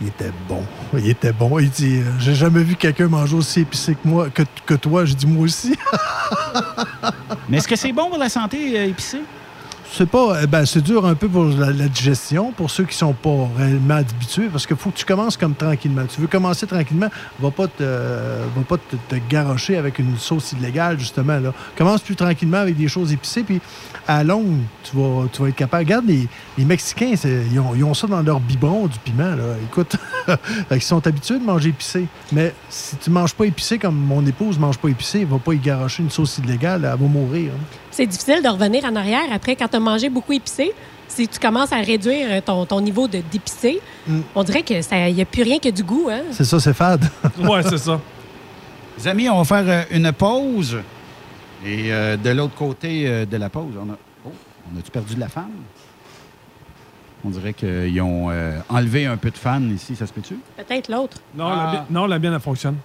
Il 0.00 0.08
était 0.08 0.32
bon. 0.48 0.62
Il 0.94 1.08
était 1.08 1.32
bon. 1.32 1.58
Il 1.60 1.70
dit 1.70 1.98
euh, 1.98 2.10
J'ai 2.18 2.34
jamais 2.34 2.62
vu 2.64 2.74
quelqu'un 2.74 3.06
manger 3.08 3.36
aussi 3.36 3.60
épicé 3.60 3.94
que 3.94 4.08
moi, 4.08 4.28
que, 4.30 4.42
que 4.66 4.74
toi. 4.74 5.04
J'ai 5.04 5.14
dit 5.14 5.26
moi 5.26 5.44
aussi. 5.44 5.76
Mais 7.48 7.58
est-ce 7.58 7.68
que 7.68 7.76
c'est 7.76 7.92
bon 7.92 8.08
pour 8.08 8.18
la 8.18 8.28
santé 8.28 8.78
euh, 8.78 8.86
épicé? 8.86 9.18
C'est 9.96 10.08
pas. 10.08 10.38
euh, 10.38 10.46
Ben, 10.48 10.66
c'est 10.66 10.80
dur 10.82 11.06
un 11.06 11.14
peu 11.14 11.28
pour 11.28 11.44
la, 11.44 11.70
digestion, 11.88 12.50
pour 12.50 12.68
ceux 12.68 12.82
qui 12.84 12.96
sont 12.96 13.12
pas 13.12 13.48
réellement 13.56 13.94
habitués, 13.94 14.48
parce 14.50 14.66
qu'il 14.66 14.76
faut 14.76 14.90
que 14.90 14.96
tu 14.96 15.04
commences 15.04 15.36
comme 15.36 15.54
tranquillement. 15.54 16.04
Tu 16.12 16.20
veux 16.20 16.26
commencer 16.26 16.66
tranquillement, 16.66 17.08
va 17.38 17.50
pas 17.52 17.66
va 17.78 18.62
pas 18.68 18.76
te, 18.76 18.96
te 19.08 19.16
garrocher 19.28 19.76
avec 19.76 20.00
une 20.00 20.16
sauce 20.18 20.52
illégale, 20.52 20.98
justement. 20.98 21.38
Commence 21.76 22.00
plus 22.00 22.16
tranquillement 22.16 22.58
avec 22.58 22.76
des 22.76 22.88
choses 22.88 23.12
épicées, 23.12 23.44
puis 23.44 23.60
à 24.08 24.24
longue, 24.24 24.62
tu 24.82 24.96
vas, 24.96 25.26
tu 25.32 25.42
vas 25.42 25.48
être 25.48 25.54
capable. 25.54 25.84
Regarde, 25.84 26.06
les, 26.06 26.26
les 26.58 26.64
Mexicains, 26.64 27.14
ils 27.14 27.84
ont, 27.84 27.94
ça 27.94 28.08
dans 28.08 28.20
leur 28.22 28.40
biberon, 28.40 28.86
du 28.88 28.98
piment. 28.98 29.36
Là. 29.36 30.36
Ils 30.72 30.82
sont 30.82 31.06
habitués 31.06 31.38
de 31.38 31.44
manger 31.44 31.68
épicé. 31.68 32.06
Mais 32.32 32.52
si 32.68 32.96
tu 32.96 33.10
manges 33.10 33.34
pas 33.34 33.44
épicé, 33.44 33.78
comme 33.78 33.94
mon 33.96 34.26
épouse 34.26 34.58
mange 34.58 34.78
pas 34.78 34.88
épicé, 34.88 35.20
elle 35.20 35.26
va 35.28 35.38
pas 35.38 35.54
y 35.54 35.58
garrocher 35.58 36.02
une 36.02 36.10
sauce 36.10 36.38
illégale, 36.38 36.84
elle 36.84 36.98
va 36.98 37.06
mourir. 37.06 37.52
hein. 37.54 37.83
C'est 37.94 38.06
difficile 38.06 38.42
de 38.42 38.48
revenir 38.48 38.84
en 38.84 38.96
arrière 38.96 39.22
après 39.32 39.54
quand 39.54 39.68
tu 39.68 39.76
as 39.76 39.80
mangé 39.80 40.08
beaucoup 40.08 40.32
épicé. 40.32 40.72
Si 41.06 41.28
tu 41.28 41.38
commences 41.38 41.72
à 41.72 41.76
réduire 41.76 42.26
euh, 42.28 42.40
ton, 42.40 42.66
ton 42.66 42.80
niveau 42.80 43.06
de- 43.06 43.22
d'épicé, 43.30 43.80
Mm. 44.06 44.20
on 44.34 44.42
dirait 44.42 44.62
qu'il 44.64 44.80
n'y 45.14 45.22
a 45.22 45.24
plus 45.24 45.42
rien 45.44 45.58
que 45.60 45.68
du 45.68 45.84
goût. 45.84 46.08
Hein? 46.10 46.22
C'est 46.32 46.44
ça, 46.44 46.58
c'est 46.58 46.74
fade. 46.74 47.04
Ouais, 47.38 47.62
c'est 47.62 47.78
ça. 47.78 48.00
Les 48.98 49.06
amis, 49.08 49.28
on 49.28 49.40
va 49.40 49.44
faire 49.44 49.64
euh, 49.92 49.96
une 49.96 50.10
pause. 50.12 50.78
Et 51.64 51.92
euh, 51.92 52.16
de 52.16 52.30
l'autre 52.30 52.54
côté 52.56 53.24
de 53.26 53.36
la 53.36 53.48
pause, 53.48 53.74
on 53.80 53.92
a. 53.92 53.96
Oh, 54.26 54.32
on 54.74 54.78
a-tu 54.78 54.90
perdu 54.90 55.14
de 55.14 55.20
la 55.20 55.28
fan? 55.28 55.48
On 57.24 57.30
dirait 57.30 57.54
qu'ils 57.54 58.00
ont 58.02 58.28
euh, 58.30 58.58
enlevé 58.68 59.06
un 59.06 59.16
peu 59.16 59.30
de 59.30 59.38
fan 59.38 59.72
ici, 59.74 59.94
ça 59.96 60.06
se 60.06 60.12
peut-tu? 60.12 60.36
Peut-être 60.56 60.90
l'autre. 60.90 61.18
Non, 61.34 61.46
Ah. 61.46 61.70
la, 61.72 61.80
bi- 61.80 61.86
non, 61.92 62.06
la 62.06 62.18
mienne, 62.18 62.34
elle 62.34 62.40
fonctionne. 62.40 62.76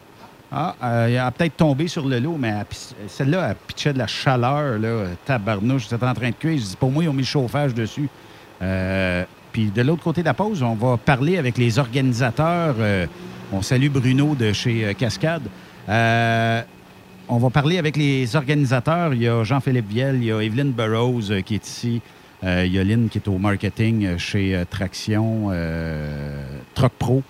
Ah, 0.51 0.75
euh, 0.83 1.07
elle 1.07 1.17
a 1.19 1.29
peut-être 1.31 1.57
tombé 1.57 1.87
sur 1.87 2.07
le 2.07 2.19
lot, 2.19 2.35
mais 2.39 2.53
pis- 2.67 2.95
celle-là, 3.07 3.49
elle 3.49 3.55
pitchait 3.67 3.93
de 3.93 3.99
la 3.99 4.07
chaleur, 4.07 4.79
là, 4.79 4.87
euh, 4.87 5.13
tabarnouche, 5.25 5.87
c'était 5.87 6.03
en 6.05 6.13
train 6.15 6.29
de 6.31 6.35
cuire. 6.35 6.57
Je 6.57 6.63
dis, 6.63 6.75
pour 6.75 6.91
moi, 6.91 7.03
ils 7.03 7.09
ont 7.09 7.13
mis 7.13 7.19
le 7.21 7.25
chauffage 7.25 7.73
dessus. 7.75 8.09
Euh, 8.61 9.23
Puis 9.51 9.71
de 9.71 9.81
l'autre 9.81 10.03
côté 10.03 10.21
de 10.21 10.25
la 10.27 10.33
pause, 10.33 10.61
on 10.63 10.73
va 10.75 10.97
parler 10.97 11.37
avec 11.37 11.57
les 11.57 11.77
organisateurs. 11.79 12.75
Euh, 12.79 13.05
on 13.51 13.61
salue 13.63 13.89
Bruno 13.89 14.35
de 14.35 14.51
chez 14.53 14.85
euh, 14.85 14.93
Cascade. 14.93 15.41
Euh, 15.87 16.61
on 17.27 17.37
va 17.37 17.49
parler 17.49 17.77
avec 17.79 17.95
les 17.97 18.35
organisateurs. 18.35 19.13
Il 19.13 19.21
y 19.23 19.27
a 19.27 19.43
Jean-Philippe 19.43 19.87
Viel, 19.89 20.15
il 20.15 20.23
y 20.25 20.31
a 20.31 20.39
Evelyne 20.41 20.71
Burroughs 20.71 21.31
euh, 21.31 21.41
qui 21.41 21.55
est 21.55 21.65
ici. 21.67 22.01
Euh, 22.43 22.63
il 22.65 22.73
y 22.73 22.79
a 22.79 22.83
Lynn 22.83 23.09
qui 23.09 23.17
est 23.17 23.27
au 23.27 23.37
marketing 23.37 24.05
euh, 24.05 24.17
chez 24.17 24.55
euh, 24.55 24.65
Traction 24.69 25.49
euh, 25.51 26.43
Truck 26.75 26.93
Pro. 26.99 27.23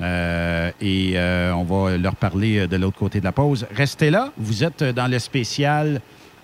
Euh, 0.00 0.70
et 0.80 1.12
euh, 1.14 1.52
on 1.52 1.62
va 1.62 1.96
leur 1.96 2.16
parler 2.16 2.58
euh, 2.58 2.66
de 2.66 2.76
l'autre 2.76 2.98
côté 2.98 3.20
de 3.20 3.24
la 3.24 3.32
pause. 3.32 3.66
Restez 3.74 4.10
là. 4.10 4.32
Vous 4.36 4.64
êtes 4.64 4.82
dans 4.82 5.06
le 5.06 5.18
spécial. 5.18 6.00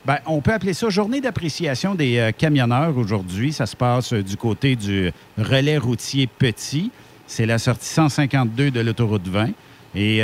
Ben, 0.06 0.18
on 0.26 0.40
peut 0.40 0.52
appeler 0.52 0.72
ça 0.72 0.88
journée 0.88 1.20
d'appréciation 1.20 1.94
des 1.94 2.30
camionneurs 2.38 2.96
aujourd'hui. 2.96 3.52
Ça 3.52 3.66
se 3.66 3.76
passe 3.76 4.14
du 4.14 4.36
côté 4.36 4.74
du 4.74 5.12
relais 5.36 5.76
routier 5.76 6.26
petit. 6.26 6.90
C'est 7.26 7.44
la 7.44 7.58
sortie 7.58 7.88
152 7.88 8.70
de 8.70 8.80
l'autoroute 8.80 9.28
20. 9.28 9.50
Et 9.94 10.22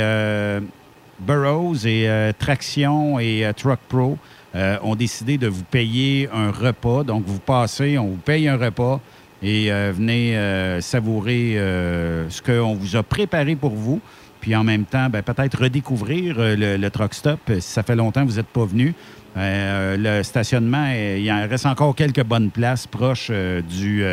Burroughs 1.19 1.85
et 1.85 2.31
Traction 2.39 3.19
et 3.19 3.47
Truck 3.55 3.77
Pro 3.87 4.17
ont 4.55 4.95
décidé 4.95 5.37
de 5.37 5.47
vous 5.47 5.63
payer 5.63 6.27
un 6.33 6.49
repas. 6.49 7.03
Donc, 7.03 7.25
vous 7.27 7.39
passez, 7.39 7.99
on 7.99 8.07
vous 8.07 8.17
paye 8.17 8.47
un 8.47 8.57
repas 8.57 8.99
et 9.43 9.71
euh, 9.71 9.91
venez 9.95 10.35
euh, 10.35 10.81
savourer 10.81 11.57
euh, 11.57 12.29
ce 12.29 12.41
qu'on 12.41 12.73
vous 12.73 12.95
a 12.95 13.03
préparé 13.03 13.55
pour 13.55 13.71
vous. 13.71 14.01
Puis 14.41 14.55
en 14.55 14.63
même 14.63 14.85
temps, 14.85 15.09
ben, 15.09 15.21
peut-être 15.21 15.63
redécouvrir 15.63 16.35
le, 16.37 16.77
le 16.77 16.89
truck 16.89 17.13
stop 17.13 17.39
si 17.47 17.61
ça 17.61 17.83
fait 17.83 17.95
longtemps 17.95 18.25
que 18.25 18.31
vous 18.31 18.37
n'êtes 18.37 18.47
pas 18.47 18.65
venu. 18.65 18.93
Le 19.35 20.21
stationnement, 20.23 20.87
il 20.91 21.31
en 21.31 21.47
reste 21.47 21.65
encore 21.65 21.95
quelques 21.95 22.23
bonnes 22.23 22.49
places 22.49 22.87
proches 22.87 23.29
du, 23.31 24.03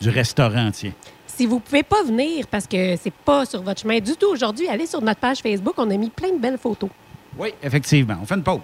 du 0.00 0.08
restaurant. 0.10 0.70
Tiens. 0.72 0.92
si 1.26 1.46
vous 1.46 1.60
pouvez 1.60 1.82
pas 1.82 2.02
venir 2.02 2.46
parce 2.50 2.66
que 2.66 2.96
c'est 2.96 3.12
pas 3.12 3.44
sur 3.44 3.62
votre 3.62 3.80
chemin 3.80 4.00
du 4.00 4.16
tout 4.16 4.28
aujourd'hui, 4.28 4.66
allez 4.68 4.86
sur 4.86 5.00
notre 5.02 5.20
page 5.20 5.38
Facebook. 5.38 5.74
On 5.76 5.90
a 5.90 5.96
mis 5.96 6.10
plein 6.10 6.32
de 6.32 6.38
belles 6.38 6.58
photos. 6.58 6.90
Oui, 7.38 7.50
effectivement. 7.62 8.16
On 8.22 8.26
fait 8.26 8.34
une 8.34 8.42
pause. 8.42 8.60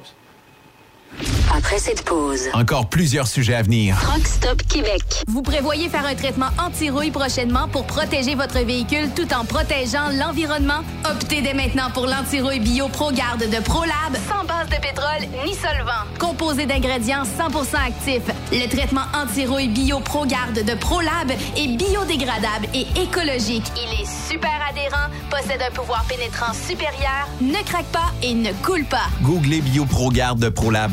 Après 1.55 1.79
cette 1.79 2.03
pause. 2.05 2.49
Encore 2.55 2.89
plusieurs 2.89 3.27
sujets 3.27 3.55
à 3.55 3.63
venir. 3.63 4.01
Stop 4.25 4.63
Québec. 4.69 5.03
Vous 5.29 5.43
prévoyez 5.43 5.89
faire 5.89 6.07
un 6.07 6.15
traitement 6.15 6.49
anti-rouille 6.59 7.11
prochainement 7.11 7.69
pour 7.69 7.87
protéger 7.87 8.35
votre 8.35 8.59
véhicule 8.61 9.11
tout 9.15 9.33
en 9.35 9.45
protégeant 9.45 10.09
l'environnement? 10.15 10.81
Optez 11.09 11.43
dès 11.43 11.55
maintenant 11.55 11.91
pour 11.93 12.07
l'anti-rouille 12.07 12.61
bio 12.61 12.89
ProGarde 12.89 13.51
de 13.51 13.61
ProLab, 13.63 14.17
sans 14.29 14.45
base 14.45 14.69
de 14.69 14.81
pétrole 14.81 15.29
ni 15.45 15.55
solvant. 15.55 16.07
Composé 16.19 16.67
d'ingrédients 16.67 17.25
100% 17.25 17.77
actifs, 17.87 18.31
le 18.51 18.67
traitement 18.69 19.05
anti-rouille 19.15 19.69
bio 19.69 20.01
ProGarde 20.01 20.65
de 20.65 20.75
ProLab 20.75 21.31
est 21.31 21.77
biodégradable 21.77 22.67
et 22.75 22.87
écologique. 23.01 23.67
Il 23.77 24.01
est 24.01 24.31
super 24.31 24.51
adhérent, 24.71 25.09
possède 25.31 25.61
un 25.61 25.73
pouvoir 25.73 26.05
pénétrant 26.09 26.53
supérieur, 26.55 27.29
ne 27.41 27.63
craque 27.65 27.87
pas 27.87 28.13
et 28.23 28.35
ne 28.35 28.53
coule 28.65 28.85
pas. 28.85 29.09
Googlez 29.23 29.61
BioProGarde 29.61 30.39
de 30.39 30.49
ProLab 30.49 30.93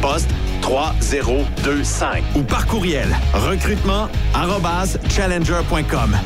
poste 0.00 0.30
3025 0.62 2.24
ou 2.34 2.42
par 2.42 2.66
courriel 2.66 3.08
recrutement 3.34 4.08
challenger.com. 5.08 6.16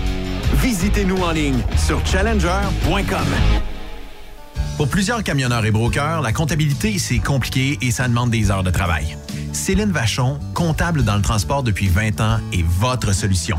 Visitez-nous 0.55 1.19
en 1.23 1.33
ligne 1.33 1.61
sur 1.77 2.05
challenger.com. 2.07 3.27
Pour 4.77 4.89
plusieurs 4.89 5.23
camionneurs 5.23 5.65
et 5.65 5.71
brokers, 5.71 6.23
la 6.23 6.33
comptabilité, 6.33 6.99
c'est 6.99 7.19
compliqué 7.19 7.79
et 7.83 7.91
ça 7.91 8.09
demande 8.09 8.31
des 8.31 8.51
heures 8.51 8.65
de 8.65 8.71
travail. 8.71 9.17
Céline 9.53 9.93
Vachon, 9.93 10.39
comptable 10.55 11.05
dans 11.05 11.17
le 11.17 11.23
transport 11.23 11.63
depuis 11.63 11.89
20 11.89 12.21
ans, 12.21 12.41
est 12.53 12.65
votre 12.65 13.15
solution. 13.15 13.59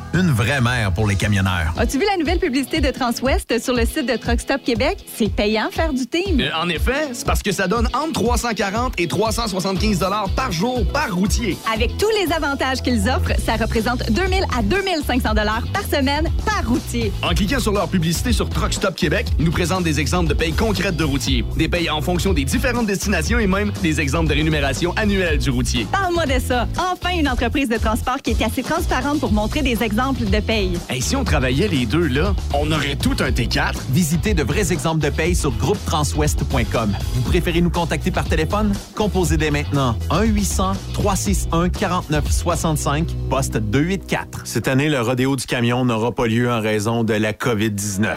Une 0.13 0.29
vraie 0.29 0.59
mère 0.59 0.91
pour 0.91 1.07
les 1.07 1.15
camionneurs. 1.15 1.73
As-tu 1.77 1.97
vu 1.97 2.03
la 2.05 2.17
nouvelle 2.17 2.37
publicité 2.37 2.81
de 2.81 2.91
Transwest 2.91 3.63
sur 3.63 3.73
le 3.73 3.85
site 3.85 4.05
de 4.05 4.17
Truck 4.17 4.41
Stop 4.41 4.61
Québec? 4.61 4.97
C'est 5.15 5.33
payant 5.33 5.69
faire 5.71 5.93
du 5.93 6.05
team. 6.05 6.41
Euh, 6.41 6.49
en 6.61 6.67
effet, 6.67 7.11
c'est 7.13 7.25
parce 7.25 7.41
que 7.41 7.53
ça 7.53 7.65
donne 7.65 7.87
entre 7.93 8.21
340 8.21 8.99
et 8.99 9.07
375 9.07 9.99
dollars 9.99 10.29
par 10.35 10.51
jour 10.51 10.85
par 10.91 11.15
routier. 11.15 11.57
Avec 11.73 11.97
tous 11.97 12.09
les 12.19 12.33
avantages 12.33 12.81
qu'ils 12.81 13.07
offrent, 13.07 13.39
ça 13.39 13.55
représente 13.55 14.11
2000 14.11 14.43
à 14.57 14.61
2500 14.61 15.33
dollars 15.33 15.63
par 15.71 15.83
semaine 15.83 16.29
par 16.45 16.67
routier. 16.67 17.13
En 17.23 17.29
cliquant 17.29 17.61
sur 17.61 17.71
leur 17.71 17.87
publicité 17.87 18.33
sur 18.33 18.49
Truck 18.49 18.73
Stop 18.73 18.95
Québec, 18.95 19.27
ils 19.39 19.45
nous 19.45 19.51
présentent 19.51 19.85
des 19.85 20.01
exemples 20.01 20.27
de 20.27 20.33
payes 20.33 20.51
concrètes 20.51 20.97
de 20.97 21.05
routiers, 21.05 21.45
des 21.55 21.69
payes 21.69 21.89
en 21.89 22.01
fonction 22.01 22.33
des 22.33 22.43
différentes 22.43 22.85
destinations 22.85 23.39
et 23.39 23.47
même 23.47 23.71
des 23.81 24.01
exemples 24.01 24.27
de 24.27 24.33
rémunération 24.33 24.93
annuelle 24.97 25.37
du 25.37 25.49
routier. 25.51 25.87
Parle-moi 25.89 26.25
de 26.25 26.39
ça. 26.45 26.67
Enfin, 26.77 27.15
une 27.17 27.29
entreprise 27.29 27.69
de 27.69 27.77
transport 27.77 28.17
qui 28.21 28.31
est 28.31 28.43
assez 28.43 28.61
transparente 28.61 29.21
pour 29.21 29.31
montrer 29.31 29.61
des 29.61 29.81
exemples 29.81 30.00
de 30.01 30.39
paye. 30.39 30.79
Hey, 30.89 31.01
si 31.01 31.15
on 31.15 31.23
travaillait 31.23 31.67
les 31.67 31.85
deux, 31.85 32.07
là, 32.07 32.33
on 32.55 32.71
aurait 32.71 32.95
tout 32.95 33.15
un 33.19 33.29
T4. 33.29 33.75
Visitez 33.91 34.33
de 34.33 34.41
vrais 34.41 34.73
exemples 34.73 34.99
de 34.99 35.09
paye 35.09 35.35
sur 35.35 35.51
groupetranswest.com. 35.51 36.91
Vous 37.13 37.21
préférez 37.21 37.61
nous 37.61 37.69
contacter 37.69 38.09
par 38.09 38.25
téléphone? 38.25 38.73
Composez 38.95 39.37
dès 39.37 39.51
maintenant 39.51 39.95
1-800-361-4965, 40.09 43.09
poste 43.29 43.57
284. 43.57 44.41
Cette 44.45 44.67
année, 44.67 44.89
le 44.89 45.01
rodéo 45.01 45.35
du 45.35 45.45
camion 45.45 45.85
n'aura 45.85 46.13
pas 46.13 46.25
lieu 46.25 46.51
en 46.51 46.61
raison 46.61 47.03
de 47.03 47.13
la 47.13 47.33
COVID-19. 47.33 48.15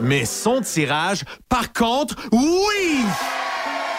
Mais 0.00 0.24
son 0.24 0.60
tirage, 0.60 1.24
par 1.48 1.72
contre, 1.72 2.14
oui! 2.30 3.02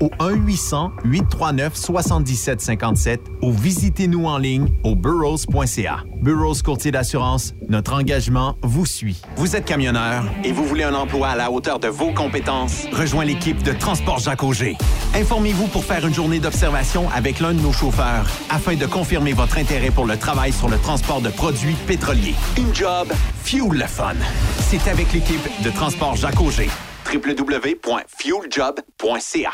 au 0.00 0.10
1-800-839-7757 0.20 3.18
ou 3.42 3.52
visitez-nous 3.52 4.26
en 4.26 4.38
ligne 4.38 4.68
au 4.84 4.94
burrows.ca. 4.94 6.04
Burrows 6.22 6.62
Courtier 6.64 6.90
d'assurance, 6.90 7.54
notre 7.68 7.94
engagement 7.94 8.56
vous 8.62 8.86
suit. 8.86 9.20
Vous 9.36 9.56
êtes 9.56 9.64
camionneur 9.64 10.24
et 10.44 10.52
vous 10.52 10.64
voulez 10.64 10.84
un 10.84 10.94
emploi 10.94 11.28
à 11.28 11.36
la 11.36 11.50
hauteur 11.50 11.78
de 11.78 11.88
vos 11.88 12.12
compétences? 12.12 12.86
Rejoins 12.92 13.24
l'équipe 13.24 13.62
de 13.62 13.72
Transport 13.72 14.18
Jacques 14.18 14.42
Auger. 14.42 14.76
Informez-vous 15.14 15.66
pour 15.68 15.84
faire 15.84 16.06
une 16.06 16.14
journée 16.14 16.40
d'observation 16.40 17.08
avec 17.14 17.40
l'un 17.40 17.54
de 17.54 17.60
nos 17.60 17.72
chauffeurs 17.72 18.26
afin 18.50 18.76
de 18.76 18.86
confirmer 18.86 19.32
votre 19.32 19.58
intérêt 19.58 19.90
pour 19.90 20.06
le 20.06 20.16
travail 20.16 20.52
sur 20.52 20.68
le 20.68 20.78
transport 20.78 21.20
de 21.20 21.30
produits 21.30 21.76
pétroliers. 21.86 22.34
Une 22.56 22.74
job, 22.74 23.08
fuel 23.44 23.72
le 23.72 23.86
fun. 23.86 24.14
C'est 24.60 24.88
avec 24.88 25.12
l'équipe 25.12 25.46
de 25.62 25.70
Transport 25.70 26.16
Jacques 26.16 26.40
Auger 26.40 26.68
www.fueljob.ca. 27.12 29.52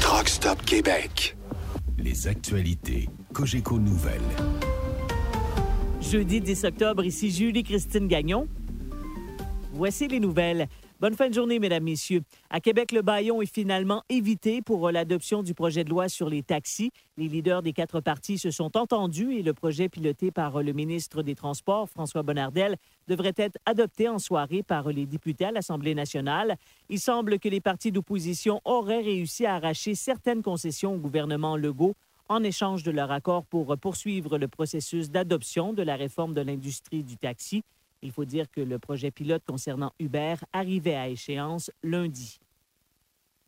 Truck 0.00 0.28
Stop 0.28 0.62
Québec. 0.64 1.36
Les 1.98 2.28
actualités 2.28 3.08
Cogeco 3.32 3.78
Nouvelles. 3.78 4.20
Jeudi 6.00 6.42
10 6.42 6.64
octobre, 6.64 7.04
ici 7.04 7.30
Julie-Christine 7.30 8.06
Gagnon. 8.06 8.46
Voici 9.72 10.08
les 10.08 10.20
nouvelles. 10.20 10.68
Bonne 10.98 11.14
fin 11.14 11.28
de 11.28 11.34
journée, 11.34 11.58
mesdames, 11.58 11.84
messieurs. 11.84 12.22
À 12.48 12.58
Québec, 12.58 12.90
le 12.90 13.02
baillon 13.02 13.42
est 13.42 13.54
finalement 13.54 14.02
évité 14.08 14.62
pour 14.62 14.90
l'adoption 14.90 15.42
du 15.42 15.52
projet 15.52 15.84
de 15.84 15.90
loi 15.90 16.08
sur 16.08 16.30
les 16.30 16.42
taxis. 16.42 16.90
Les 17.18 17.28
leaders 17.28 17.60
des 17.60 17.74
quatre 17.74 18.00
partis 18.00 18.38
se 18.38 18.50
sont 18.50 18.74
entendus 18.78 19.34
et 19.34 19.42
le 19.42 19.52
projet 19.52 19.90
piloté 19.90 20.30
par 20.30 20.62
le 20.62 20.72
ministre 20.72 21.22
des 21.22 21.34
Transports, 21.34 21.90
François 21.90 22.22
Bonnardel, 22.22 22.76
devrait 23.08 23.34
être 23.36 23.58
adopté 23.66 24.08
en 24.08 24.18
soirée 24.18 24.62
par 24.62 24.88
les 24.88 25.04
députés 25.04 25.44
à 25.44 25.52
l'Assemblée 25.52 25.94
nationale. 25.94 26.56
Il 26.88 26.98
semble 26.98 27.38
que 27.38 27.50
les 27.50 27.60
partis 27.60 27.92
d'opposition 27.92 28.62
auraient 28.64 29.02
réussi 29.02 29.44
à 29.44 29.56
arracher 29.56 29.94
certaines 29.94 30.42
concessions 30.42 30.94
au 30.94 30.98
gouvernement 30.98 31.58
Legault 31.58 31.94
en 32.30 32.42
échange 32.42 32.84
de 32.84 32.90
leur 32.90 33.10
accord 33.10 33.44
pour 33.44 33.76
poursuivre 33.76 34.38
le 34.38 34.48
processus 34.48 35.10
d'adoption 35.10 35.74
de 35.74 35.82
la 35.82 35.96
réforme 35.96 36.32
de 36.32 36.40
l'industrie 36.40 37.02
du 37.02 37.18
taxi. 37.18 37.64
Il 38.02 38.12
faut 38.12 38.24
dire 38.24 38.50
que 38.50 38.60
le 38.60 38.78
projet 38.78 39.10
pilote 39.10 39.42
concernant 39.46 39.92
Uber 39.98 40.34
arrivait 40.52 40.94
à 40.94 41.08
échéance 41.08 41.70
lundi. 41.82 42.38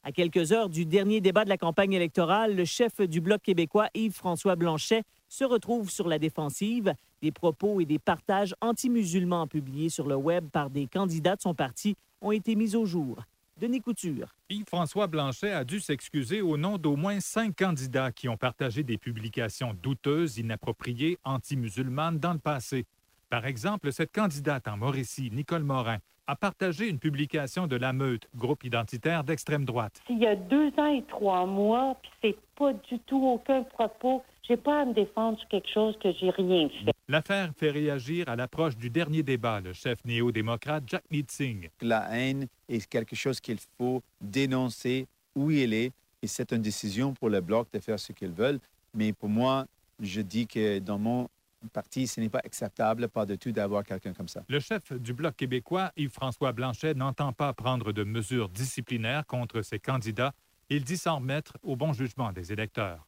À 0.04 0.12
quelques 0.12 0.52
heures 0.52 0.68
du 0.68 0.86
dernier 0.86 1.20
débat 1.20 1.44
de 1.44 1.48
la 1.48 1.58
campagne 1.58 1.92
électorale, 1.92 2.56
le 2.56 2.64
chef 2.64 3.00
du 3.00 3.20
Bloc 3.20 3.42
québécois, 3.42 3.88
Yves-François 3.94 4.56
Blanchet, 4.56 5.02
se 5.28 5.44
retrouve 5.44 5.90
sur 5.90 6.08
la 6.08 6.18
défensive. 6.18 6.94
Des 7.20 7.32
propos 7.32 7.80
et 7.80 7.84
des 7.84 7.98
partages 7.98 8.54
anti-musulmans 8.60 9.46
publiés 9.46 9.90
sur 9.90 10.06
le 10.06 10.16
web 10.16 10.48
par 10.48 10.70
des 10.70 10.86
candidats 10.86 11.36
de 11.36 11.42
son 11.42 11.54
parti 11.54 11.96
ont 12.20 12.32
été 12.32 12.54
mis 12.54 12.74
au 12.74 12.86
jour. 12.86 13.18
Denis 13.58 13.80
Couture. 13.80 14.34
Yves-François 14.50 15.08
Blanchet 15.08 15.52
a 15.52 15.64
dû 15.64 15.80
s'excuser 15.80 16.40
au 16.40 16.56
nom 16.56 16.78
d'au 16.78 16.94
moins 16.94 17.18
cinq 17.18 17.56
candidats 17.56 18.12
qui 18.12 18.28
ont 18.28 18.36
partagé 18.36 18.84
des 18.84 18.98
publications 18.98 19.74
douteuses, 19.74 20.38
inappropriées, 20.38 21.18
anti-musulmanes 21.24 22.20
dans 22.20 22.32
le 22.32 22.38
passé. 22.38 22.86
Par 23.30 23.44
exemple, 23.44 23.92
cette 23.92 24.10
candidate 24.10 24.66
en 24.68 24.78
Mauricie, 24.78 25.30
Nicole 25.30 25.62
Morin, 25.62 25.98
a 26.26 26.34
partagé 26.34 26.88
une 26.88 26.98
publication 26.98 27.66
de 27.66 27.76
La 27.76 27.92
Meute, 27.92 28.26
groupe 28.34 28.64
identitaire 28.64 29.22
d'extrême 29.22 29.66
droite. 29.66 30.02
Il 30.08 30.18
y 30.18 30.26
a 30.26 30.34
deux 30.34 30.68
ans 30.78 30.86
et 30.86 31.02
trois 31.08 31.44
mois, 31.44 31.94
puis 32.00 32.10
c'est 32.22 32.36
pas 32.56 32.72
du 32.72 32.98
tout 33.00 33.22
aucun 33.22 33.64
propos. 33.64 34.22
J'ai 34.48 34.56
pas 34.56 34.80
à 34.80 34.84
me 34.86 34.94
défendre 34.94 35.38
sur 35.38 35.48
quelque 35.48 35.68
chose 35.68 35.94
que 36.02 36.10
j'ai 36.18 36.30
rien 36.30 36.70
fait. 36.70 36.92
L'affaire 37.06 37.50
fait 37.54 37.70
réagir 37.70 38.30
à 38.30 38.36
l'approche 38.36 38.78
du 38.78 38.88
dernier 38.88 39.22
débat, 39.22 39.60
le 39.60 39.74
chef 39.74 40.02
néo-démocrate 40.06 40.84
Jack 40.86 41.04
Singh. 41.28 41.70
La 41.82 42.08
haine 42.10 42.46
est 42.66 42.86
quelque 42.86 43.14
chose 43.14 43.40
qu'il 43.40 43.58
faut 43.76 44.02
dénoncer 44.22 45.06
où 45.34 45.50
il 45.50 45.74
est, 45.74 45.92
et 46.22 46.26
c'est 46.26 46.50
une 46.52 46.62
décision 46.62 47.12
pour 47.12 47.28
le 47.28 47.42
Bloc 47.42 47.68
de 47.74 47.78
faire 47.78 47.98
ce 47.98 48.12
qu'ils 48.12 48.32
veulent. 48.32 48.60
Mais 48.94 49.12
pour 49.12 49.28
moi, 49.28 49.66
je 50.00 50.22
dis 50.22 50.46
que 50.46 50.78
dans 50.78 50.98
mon 50.98 51.28
parti, 51.72 52.06
ce 52.06 52.20
n'est 52.20 52.28
pas 52.28 52.40
acceptable, 52.44 53.08
pas 53.08 53.26
de 53.26 53.34
tout, 53.34 53.50
d'avoir 53.52 53.84
quelqu'un 53.84 54.12
comme 54.12 54.28
ça. 54.28 54.44
Le 54.48 54.60
chef 54.60 54.92
du 54.92 55.12
Bloc 55.12 55.36
québécois, 55.36 55.92
Yves-François 55.96 56.52
Blanchet, 56.52 56.94
n'entend 56.94 57.32
pas 57.32 57.52
prendre 57.52 57.92
de 57.92 58.04
mesures 58.04 58.48
disciplinaires 58.48 59.26
contre 59.26 59.62
ses 59.62 59.78
candidats. 59.78 60.32
Il 60.70 60.84
dit 60.84 60.96
s'en 60.96 61.16
remettre 61.16 61.54
au 61.62 61.76
bon 61.76 61.92
jugement 61.92 62.32
des 62.32 62.52
électeurs. 62.52 63.06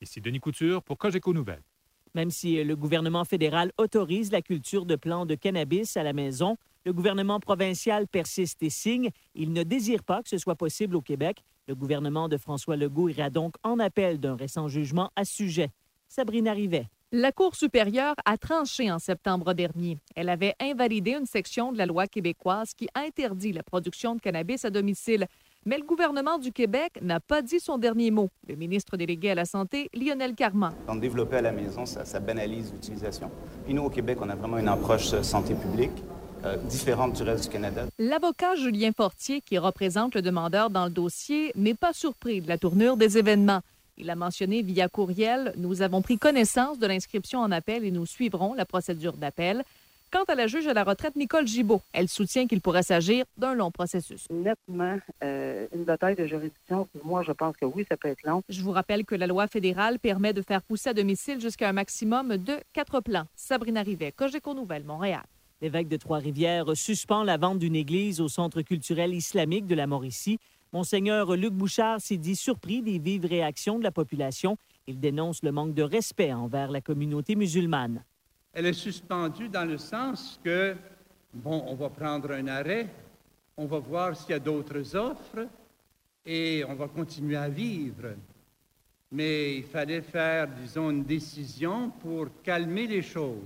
Ici 0.00 0.20
Denis 0.20 0.40
Couture 0.40 0.82
pour 0.82 0.98
Cogeco 0.98 1.32
Nouvelles. 1.32 1.62
Même 2.14 2.30
si 2.30 2.62
le 2.62 2.76
gouvernement 2.76 3.24
fédéral 3.24 3.72
autorise 3.78 4.32
la 4.32 4.42
culture 4.42 4.86
de 4.86 4.96
plants 4.96 5.26
de 5.26 5.34
cannabis 5.34 5.96
à 5.96 6.02
la 6.02 6.12
maison, 6.12 6.56
le 6.86 6.92
gouvernement 6.92 7.40
provincial 7.40 8.06
persiste 8.06 8.62
et 8.62 8.70
signe. 8.70 9.10
Il 9.34 9.52
ne 9.52 9.64
désire 9.64 10.04
pas 10.04 10.22
que 10.22 10.28
ce 10.28 10.38
soit 10.38 10.54
possible 10.54 10.94
au 10.96 11.02
Québec. 11.02 11.42
Le 11.66 11.74
gouvernement 11.74 12.28
de 12.28 12.36
François 12.36 12.76
Legault 12.76 13.08
ira 13.08 13.28
donc 13.28 13.56
en 13.64 13.80
appel 13.80 14.20
d'un 14.20 14.36
récent 14.36 14.68
jugement 14.68 15.10
à 15.16 15.24
ce 15.24 15.34
sujet. 15.34 15.70
Sabrina 16.08 16.52
Rivet. 16.52 16.86
La 17.18 17.32
Cour 17.32 17.56
supérieure 17.56 18.14
a 18.26 18.36
tranché 18.36 18.92
en 18.92 18.98
septembre 18.98 19.54
dernier. 19.54 19.96
Elle 20.14 20.28
avait 20.28 20.54
invalidé 20.60 21.12
une 21.12 21.24
section 21.24 21.72
de 21.72 21.78
la 21.78 21.86
loi 21.86 22.06
québécoise 22.06 22.74
qui 22.74 22.88
interdit 22.94 23.54
la 23.54 23.62
production 23.62 24.16
de 24.16 24.20
cannabis 24.20 24.66
à 24.66 24.70
domicile. 24.70 25.26
Mais 25.64 25.78
le 25.78 25.84
gouvernement 25.84 26.36
du 26.36 26.52
Québec 26.52 26.98
n'a 27.00 27.18
pas 27.18 27.40
dit 27.40 27.58
son 27.58 27.78
dernier 27.78 28.10
mot. 28.10 28.28
Le 28.46 28.54
ministre 28.54 28.98
délégué 28.98 29.30
à 29.30 29.34
la 29.34 29.46
Santé, 29.46 29.88
Lionel 29.94 30.34
Carman. 30.34 30.74
En 30.88 30.96
développer 30.96 31.36
à 31.36 31.40
la 31.40 31.52
maison, 31.52 31.86
ça, 31.86 32.04
ça 32.04 32.20
banalise 32.20 32.70
l'utilisation. 32.70 33.30
Puis 33.64 33.72
nous, 33.72 33.84
au 33.84 33.88
Québec, 33.88 34.18
on 34.20 34.28
a 34.28 34.34
vraiment 34.34 34.58
une 34.58 34.68
approche 34.68 35.14
euh, 35.14 35.22
santé 35.22 35.54
publique. 35.54 36.04
Euh, 36.44 36.58
différente 36.68 37.14
du 37.14 37.22
reste 37.22 37.44
du 37.44 37.48
Canada. 37.48 37.86
L'avocat 37.98 38.56
Julien 38.56 38.92
Fortier, 38.94 39.40
qui 39.40 39.56
représente 39.56 40.14
le 40.14 40.20
demandeur 40.20 40.68
dans 40.68 40.84
le 40.84 40.90
dossier, 40.90 41.50
n'est 41.56 41.74
pas 41.74 41.94
surpris 41.94 42.42
de 42.42 42.48
la 42.48 42.58
tournure 42.58 42.98
des 42.98 43.16
événements. 43.16 43.62
Il 43.98 44.10
a 44.10 44.14
mentionné 44.14 44.62
via 44.62 44.88
courriel 44.88 45.52
Nous 45.56 45.82
avons 45.82 46.02
pris 46.02 46.18
connaissance 46.18 46.78
de 46.78 46.86
l'inscription 46.86 47.40
en 47.40 47.50
appel 47.50 47.84
et 47.84 47.90
nous 47.90 48.06
suivrons 48.06 48.54
la 48.54 48.66
procédure 48.66 49.14
d'appel. 49.14 49.64
Quant 50.12 50.24
à 50.28 50.34
la 50.34 50.46
juge 50.46 50.66
à 50.68 50.74
la 50.74 50.84
retraite 50.84 51.16
Nicole 51.16 51.46
Gibault, 51.46 51.82
elle 51.92 52.08
soutient 52.08 52.46
qu'il 52.46 52.60
pourrait 52.60 52.84
s'agir 52.84 53.24
d'un 53.36 53.54
long 53.54 53.70
processus. 53.70 54.26
Nettement, 54.30 54.98
euh, 55.24 55.66
une 55.74 55.84
bataille 55.84 56.14
de 56.14 56.26
juridiction, 56.26 56.86
moi, 57.02 57.24
je 57.24 57.32
pense 57.32 57.56
que 57.56 57.64
oui, 57.64 57.84
ça 57.88 57.96
peut 57.96 58.08
être 58.08 58.22
long. 58.22 58.42
Je 58.48 58.62
vous 58.62 58.70
rappelle 58.70 59.04
que 59.04 59.16
la 59.16 59.26
loi 59.26 59.48
fédérale 59.48 59.98
permet 59.98 60.32
de 60.32 60.42
faire 60.42 60.62
pousser 60.62 60.90
à 60.90 60.94
domicile 60.94 61.40
jusqu'à 61.40 61.68
un 61.68 61.72
maximum 61.72 62.36
de 62.36 62.54
quatre 62.72 63.00
plants. 63.00 63.26
Sabrina 63.34 63.82
Rivet, 63.82 64.12
Cogeco 64.12 64.54
Nouvelle, 64.54 64.84
Montréal. 64.84 65.24
L'évêque 65.60 65.88
de 65.88 65.96
Trois-Rivières 65.96 66.76
suspend 66.76 67.24
la 67.24 67.38
vente 67.38 67.58
d'une 67.58 67.76
église 67.76 68.20
au 68.20 68.28
Centre 68.28 68.62
culturel 68.62 69.12
islamique 69.12 69.66
de 69.66 69.74
la 69.74 69.86
Mauricie. 69.86 70.38
Monseigneur 70.76 71.34
Luc 71.36 71.54
Bouchard 71.54 72.02
s'est 72.02 72.18
dit 72.18 72.36
surpris 72.36 72.82
des 72.82 72.98
vives 72.98 73.24
réactions 73.24 73.78
de 73.78 73.82
la 73.82 73.90
population. 73.90 74.58
Il 74.86 75.00
dénonce 75.00 75.42
le 75.42 75.50
manque 75.50 75.72
de 75.72 75.82
respect 75.82 76.34
envers 76.34 76.70
la 76.70 76.82
communauté 76.82 77.34
musulmane. 77.34 78.04
Elle 78.52 78.66
est 78.66 78.74
suspendue 78.74 79.48
dans 79.48 79.64
le 79.64 79.78
sens 79.78 80.38
que, 80.44 80.76
bon, 81.32 81.64
on 81.66 81.76
va 81.76 81.88
prendre 81.88 82.30
un 82.30 82.46
arrêt, 82.48 82.90
on 83.56 83.64
va 83.64 83.78
voir 83.78 84.14
s'il 84.14 84.32
y 84.32 84.34
a 84.34 84.38
d'autres 84.38 84.94
offres 84.94 85.48
et 86.26 86.62
on 86.68 86.74
va 86.74 86.88
continuer 86.88 87.36
à 87.36 87.48
vivre. 87.48 88.08
Mais 89.10 89.56
il 89.56 89.64
fallait 89.64 90.02
faire, 90.02 90.46
disons, 90.46 90.90
une 90.90 91.04
décision 91.04 91.88
pour 91.88 92.26
calmer 92.42 92.86
les 92.86 93.00
choses. 93.00 93.38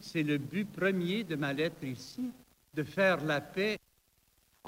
C'est 0.00 0.22
le 0.22 0.38
but 0.38 0.66
premier 0.72 1.22
de 1.22 1.36
ma 1.36 1.52
lettre 1.52 1.84
ici, 1.84 2.30
de 2.72 2.82
faire 2.82 3.22
la 3.26 3.42
paix 3.42 3.78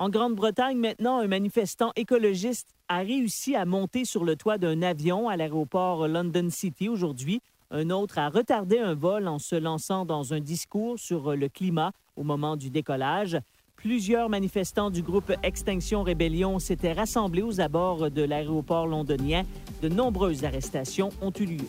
en 0.01 0.09
Grande-Bretagne, 0.09 0.79
maintenant, 0.79 1.19
un 1.19 1.27
manifestant 1.27 1.93
écologiste 1.95 2.69
a 2.89 3.01
réussi 3.01 3.55
à 3.55 3.67
monter 3.67 4.07
sur 4.07 4.25
le 4.25 4.35
toit 4.35 4.57
d'un 4.57 4.81
avion 4.81 5.29
à 5.29 5.37
l'aéroport 5.37 6.09
London 6.09 6.49
City 6.49 6.89
aujourd'hui. 6.89 7.43
Un 7.71 7.91
autre 7.91 8.19
a 8.19 8.31
retardé 8.31 8.79
un 8.79 8.95
vol 8.95 9.29
en 9.29 9.39
se 9.39 9.57
lançant 9.57 10.07
dans 10.07 10.33
un 10.33 10.41
discours 10.41 10.99
sur 10.99 11.37
le 11.37 11.51
climat 11.51 11.93
au 12.17 12.23
moment 12.23 12.57
du 12.57 12.71
décollage. 12.71 13.39
Plusieurs 13.77 14.31
manifestants 14.31 14.89
du 14.89 15.03
groupe 15.03 15.33
Extinction 15.43 16.03
Rébellion 16.03 16.59
s'étaient 16.61 16.95
rassemblés 16.95 17.43
aux 17.43 17.61
abords 17.61 18.11
de 18.11 18.23
l'aéroport 18.23 18.87
londonien. 18.87 19.43
De 19.83 19.91
nombreuses 19.91 20.47
arrestations 20.47 21.11
ont 21.21 21.33
eu 21.39 21.45
lieu. 21.45 21.67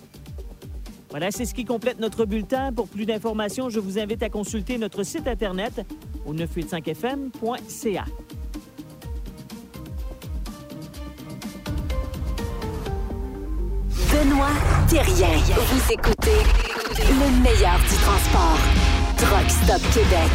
Voilà, 1.09 1.32
c'est 1.32 1.43
ce 1.43 1.53
qui 1.53 1.65
complète 1.65 1.99
notre 1.99 2.23
bulletin. 2.23 2.71
Pour 2.71 2.88
plus 2.88 3.05
d'informations, 3.05 3.67
je 3.67 3.82
vous 3.82 3.99
invite 3.99 4.23
à 4.23 4.29
consulter 4.29 4.77
notre 4.77 5.03
site 5.03 5.27
Internet 5.27 5.86
au 6.26 6.34
985fm.ca. 6.34 8.05
Benoît 14.11 14.49
Thérien. 14.89 15.30
Vous 15.55 15.93
écoutez 15.93 16.41
le 16.97 17.41
meilleur 17.41 17.80
du 17.80 17.95
transport. 17.95 18.59
Truck 19.17 19.49
Stop 19.49 19.82
Québec. 19.93 20.32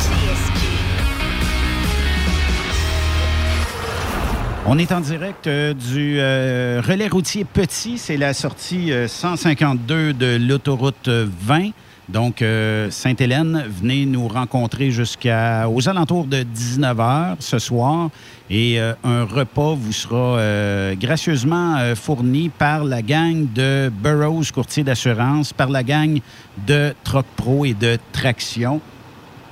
On 4.68 4.78
est 4.78 4.90
en 4.90 5.00
direct 5.00 5.46
euh, 5.46 5.74
du 5.74 6.18
euh, 6.18 6.82
relais 6.84 7.06
routier 7.06 7.44
Petit. 7.44 7.98
C'est 7.98 8.16
la 8.16 8.34
sortie 8.34 8.90
euh, 8.92 9.06
152 9.06 10.12
de 10.12 10.36
l'autoroute 10.40 11.08
20. 11.08 11.70
Donc, 12.08 12.40
euh, 12.40 12.88
Sainte-Hélène, 12.90 13.64
venez 13.68 14.06
nous 14.06 14.28
rencontrer 14.28 14.92
jusqu'aux 14.92 15.88
alentours 15.88 16.26
de 16.26 16.44
19h 16.44 17.36
ce 17.40 17.58
soir. 17.58 18.10
Et 18.48 18.80
euh, 18.80 18.92
un 19.02 19.24
repas 19.24 19.74
vous 19.74 19.92
sera 19.92 20.38
euh, 20.38 20.94
gracieusement 20.94 21.76
fourni 21.96 22.48
par 22.48 22.84
la 22.84 23.02
gang 23.02 23.46
de 23.52 23.90
Burroughs 23.92 24.52
Courtier 24.54 24.84
d'assurance, 24.84 25.52
par 25.52 25.68
la 25.68 25.82
gang 25.82 26.20
de 26.66 26.94
Troc 27.02 27.26
Pro 27.34 27.64
et 27.64 27.74
de 27.74 27.98
Traction. 28.12 28.80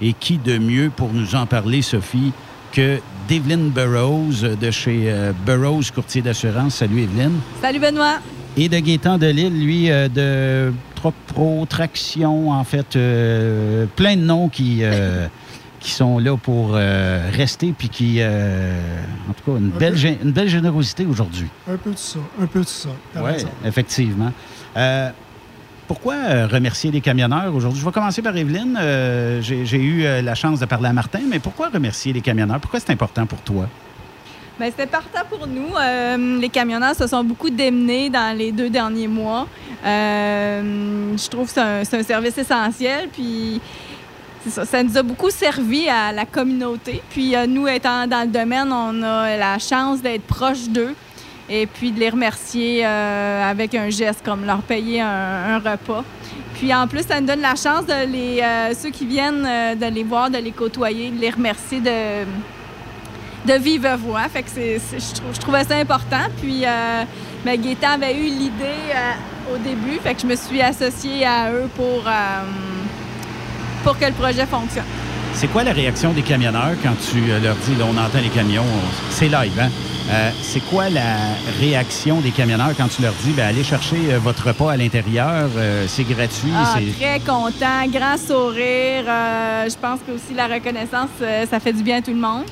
Et 0.01 0.13
qui 0.13 0.39
de 0.39 0.59
mieux 0.59 0.93
pour 0.95 1.13
nous 1.13 1.35
en 1.35 1.47
parler, 1.47 1.83
Sophie, 1.83 2.33
que 2.73 3.01
d'Evelyne 3.29 3.71
Burroughs 3.71 4.57
de 4.61 4.71
chez 4.71 5.13
Burroughs 5.45 5.91
Courtier 5.93 6.23
d'assurance? 6.23 6.77
Salut 6.77 7.03
Evelyne. 7.03 7.41
Salut 7.61 7.81
Benoît. 7.81 8.19
Et 8.57 8.69
de 8.69 8.79
Gaétan 8.79 9.19
Delille, 9.19 9.51
lui, 9.51 9.89
de 9.89 10.73
Troc 11.05 11.15
Pro, 11.27 11.67
Traction, 11.69 12.51
en 12.51 12.65
fait, 12.65 12.97
euh, 12.97 13.85
plein 13.95 14.17
de 14.17 14.23
noms 14.23 14.49
qui, 14.49 14.79
euh, 14.81 15.27
qui 15.79 15.91
sont 15.91 16.19
là 16.19 16.35
pour 16.39 16.71
euh, 16.73 17.29
rester, 17.31 17.75
puis 17.77 17.91
qui, 17.91 18.23
en 18.25 19.33
tout 19.35 19.53
cas, 19.53 19.59
une 19.59 19.71
Un 19.75 19.79
belle, 19.79 19.93
peu. 19.93 20.25
une 20.25 20.33
belle 20.33 20.49
générosité 20.49 21.05
aujourd'hui. 21.05 21.49
Un 21.71 21.77
peu 21.77 21.91
de 21.91 21.99
ça, 21.99 22.21
un 22.41 22.47
peu 22.47 22.61
de 22.61 22.67
ça. 22.67 22.89
Oui, 23.17 23.33
effectivement. 23.67 24.33
Pourquoi 25.87 26.47
remercier 26.47 26.91
les 26.91 27.03
camionneurs 27.03 27.55
aujourd'hui? 27.55 27.81
Je 27.81 27.85
vais 27.85 27.93
commencer 27.93 28.23
par 28.23 28.35
Evelyne. 28.35 28.79
J'ai 29.43 29.77
eu 29.83 30.05
la 30.23 30.35
chance 30.35 30.59
de 30.59 30.65
parler 30.65 30.89
à 30.89 30.95
Martin, 30.95 31.21
mais 31.31 31.39
pourquoi 31.39 31.69
remercier 31.69 32.15
les 32.15 32.23
camionneurs? 32.23 32.61
Pourquoi 32.61 32.81
c'est 32.81 32.93
important 32.93 33.27
pour 33.27 33.43
toi? 33.43 33.69
Ben, 34.59 34.71
c'était 34.71 34.87
partant 34.87 35.23
pour 35.29 35.49
nous. 35.49 35.75
Euh, 35.77 36.39
les 36.39 36.49
camionneurs 36.49 36.95
se 36.95 37.09
sont 37.09 37.25
beaucoup 37.25 37.51
démenés 37.51 38.09
dans 38.09 38.37
les 38.37 38.53
deux 38.53 38.71
derniers 38.71 39.09
mois. 39.09 39.49
Euh, 39.85 41.17
je 41.17 41.29
trouve 41.29 41.53
que 41.53 41.83
c'est 41.83 41.97
un, 41.99 42.03
service 42.05 42.39
essentiel. 42.39 43.09
Puis 43.13 43.61
ça, 44.49 44.83
nous 44.85 44.97
a 44.97 45.03
beaucoup 45.03 45.31
servi 45.31 45.89
à 45.89 46.13
la 46.13 46.25
communauté. 46.25 47.03
Puis 47.11 47.35
euh, 47.35 47.49
nous, 47.49 47.67
étant 47.67 48.07
dans 48.07 48.21
le 48.21 48.29
domaine, 48.29 48.71
on 48.71 49.03
a 49.03 49.37
la 49.37 49.59
chance 49.59 50.01
d'être 50.01 50.23
proche 50.23 50.69
d'eux 50.69 50.95
et 51.49 51.67
puis 51.67 51.91
de 51.91 51.99
les 51.99 52.11
remercier 52.11 52.85
avec 52.85 53.75
un 53.75 53.91
geste 53.91 54.25
comme 54.25 54.47
leur 54.47 54.63
payer 54.63 55.01
un, 55.01 55.59
repas. 55.59 56.05
Puis 56.55 56.73
en 56.73 56.87
plus, 56.87 57.03
ça 57.03 57.21
nous 57.21 57.27
donne 57.27 57.41
la 57.41 57.57
chance 57.57 57.85
de 57.87 58.75
ceux 58.75 58.91
qui 58.91 59.05
viennent 59.05 59.43
de 59.43 59.87
les 59.87 60.05
voir, 60.05 60.31
de 60.31 60.39
les 60.39 60.53
côtoyer, 60.53 61.11
de 61.11 61.21
les 61.21 61.31
remercier 61.31 61.81
de, 61.81 62.25
de 63.47 63.53
vive 63.55 63.89
voix. 64.05 64.29
Fait 64.33 64.43
que 64.43 64.51
c'est, 64.55 64.79
je, 64.79 65.15
trou- 65.15 65.33
je 65.33 65.39
trouvais 65.41 65.65
ça 65.65 65.77
important. 65.77 66.25
Puis 66.41 66.65
euh, 66.65 67.03
ben, 67.45 67.61
Gaétan 67.61 67.93
avait 67.95 68.15
eu 68.17 68.25
l'idée 68.25 68.65
euh, 68.95 69.55
au 69.55 69.59
début, 69.59 69.99
fait 70.03 70.15
que 70.15 70.23
je 70.23 70.27
me 70.27 70.37
suis 70.37 70.61
associée 70.63 71.25
à 71.27 71.51
eux 71.53 71.69
pour, 71.77 72.03
euh, 72.07 72.11
pour 73.83 73.99
que 73.99 74.07
le 74.07 74.13
projet 74.13 74.47
fonctionne. 74.47 74.85
C'est 75.35 75.49
quoi 75.49 75.65
la 75.65 75.73
réaction 75.73 76.13
des 76.13 76.23
camionneurs 76.23 76.75
quand 76.83 76.95
tu 77.11 77.31
euh, 77.31 77.41
leur 77.41 77.57
dis, 77.57 77.75
là, 77.75 77.85
on 77.93 77.97
entend 77.99 78.21
les 78.23 78.29
camions, 78.29 78.63
on- 78.63 79.11
c'est 79.11 79.29
live, 79.29 79.59
hein? 79.61 79.69
Euh, 80.11 80.31
c'est 80.43 80.61
quoi 80.67 80.91
la 80.91 81.17
réaction 81.59 82.21
des 82.21 82.31
camionneurs 82.31 82.73
quand 82.77 82.89
tu 82.95 83.01
leur 83.03 83.15
dis, 83.25 83.33
ben, 83.33 83.49
allez 83.49 83.65
chercher 83.65 83.97
euh, 84.11 84.19
votre 84.19 84.47
repas 84.49 84.73
à 84.73 84.77
l'intérieur, 84.77 85.49
euh, 85.57 85.87
c'est 85.89 86.05
gratuit, 86.05 86.53
Ah, 86.55 86.75
très 87.01 87.21
content, 87.21 87.87
grand 87.91 88.17
sourire. 88.19 89.05
Je 89.07 89.75
pense 89.81 90.01
que 90.07 90.13
aussi 90.13 90.35
la 90.37 90.47
reconnaissance, 90.47 91.09
ça 91.51 91.59
fait 91.59 91.73
du 91.73 91.83
bien 91.83 91.99
à 91.99 92.03
tout 92.03 92.11
le 92.13 92.21
monde. 92.21 92.45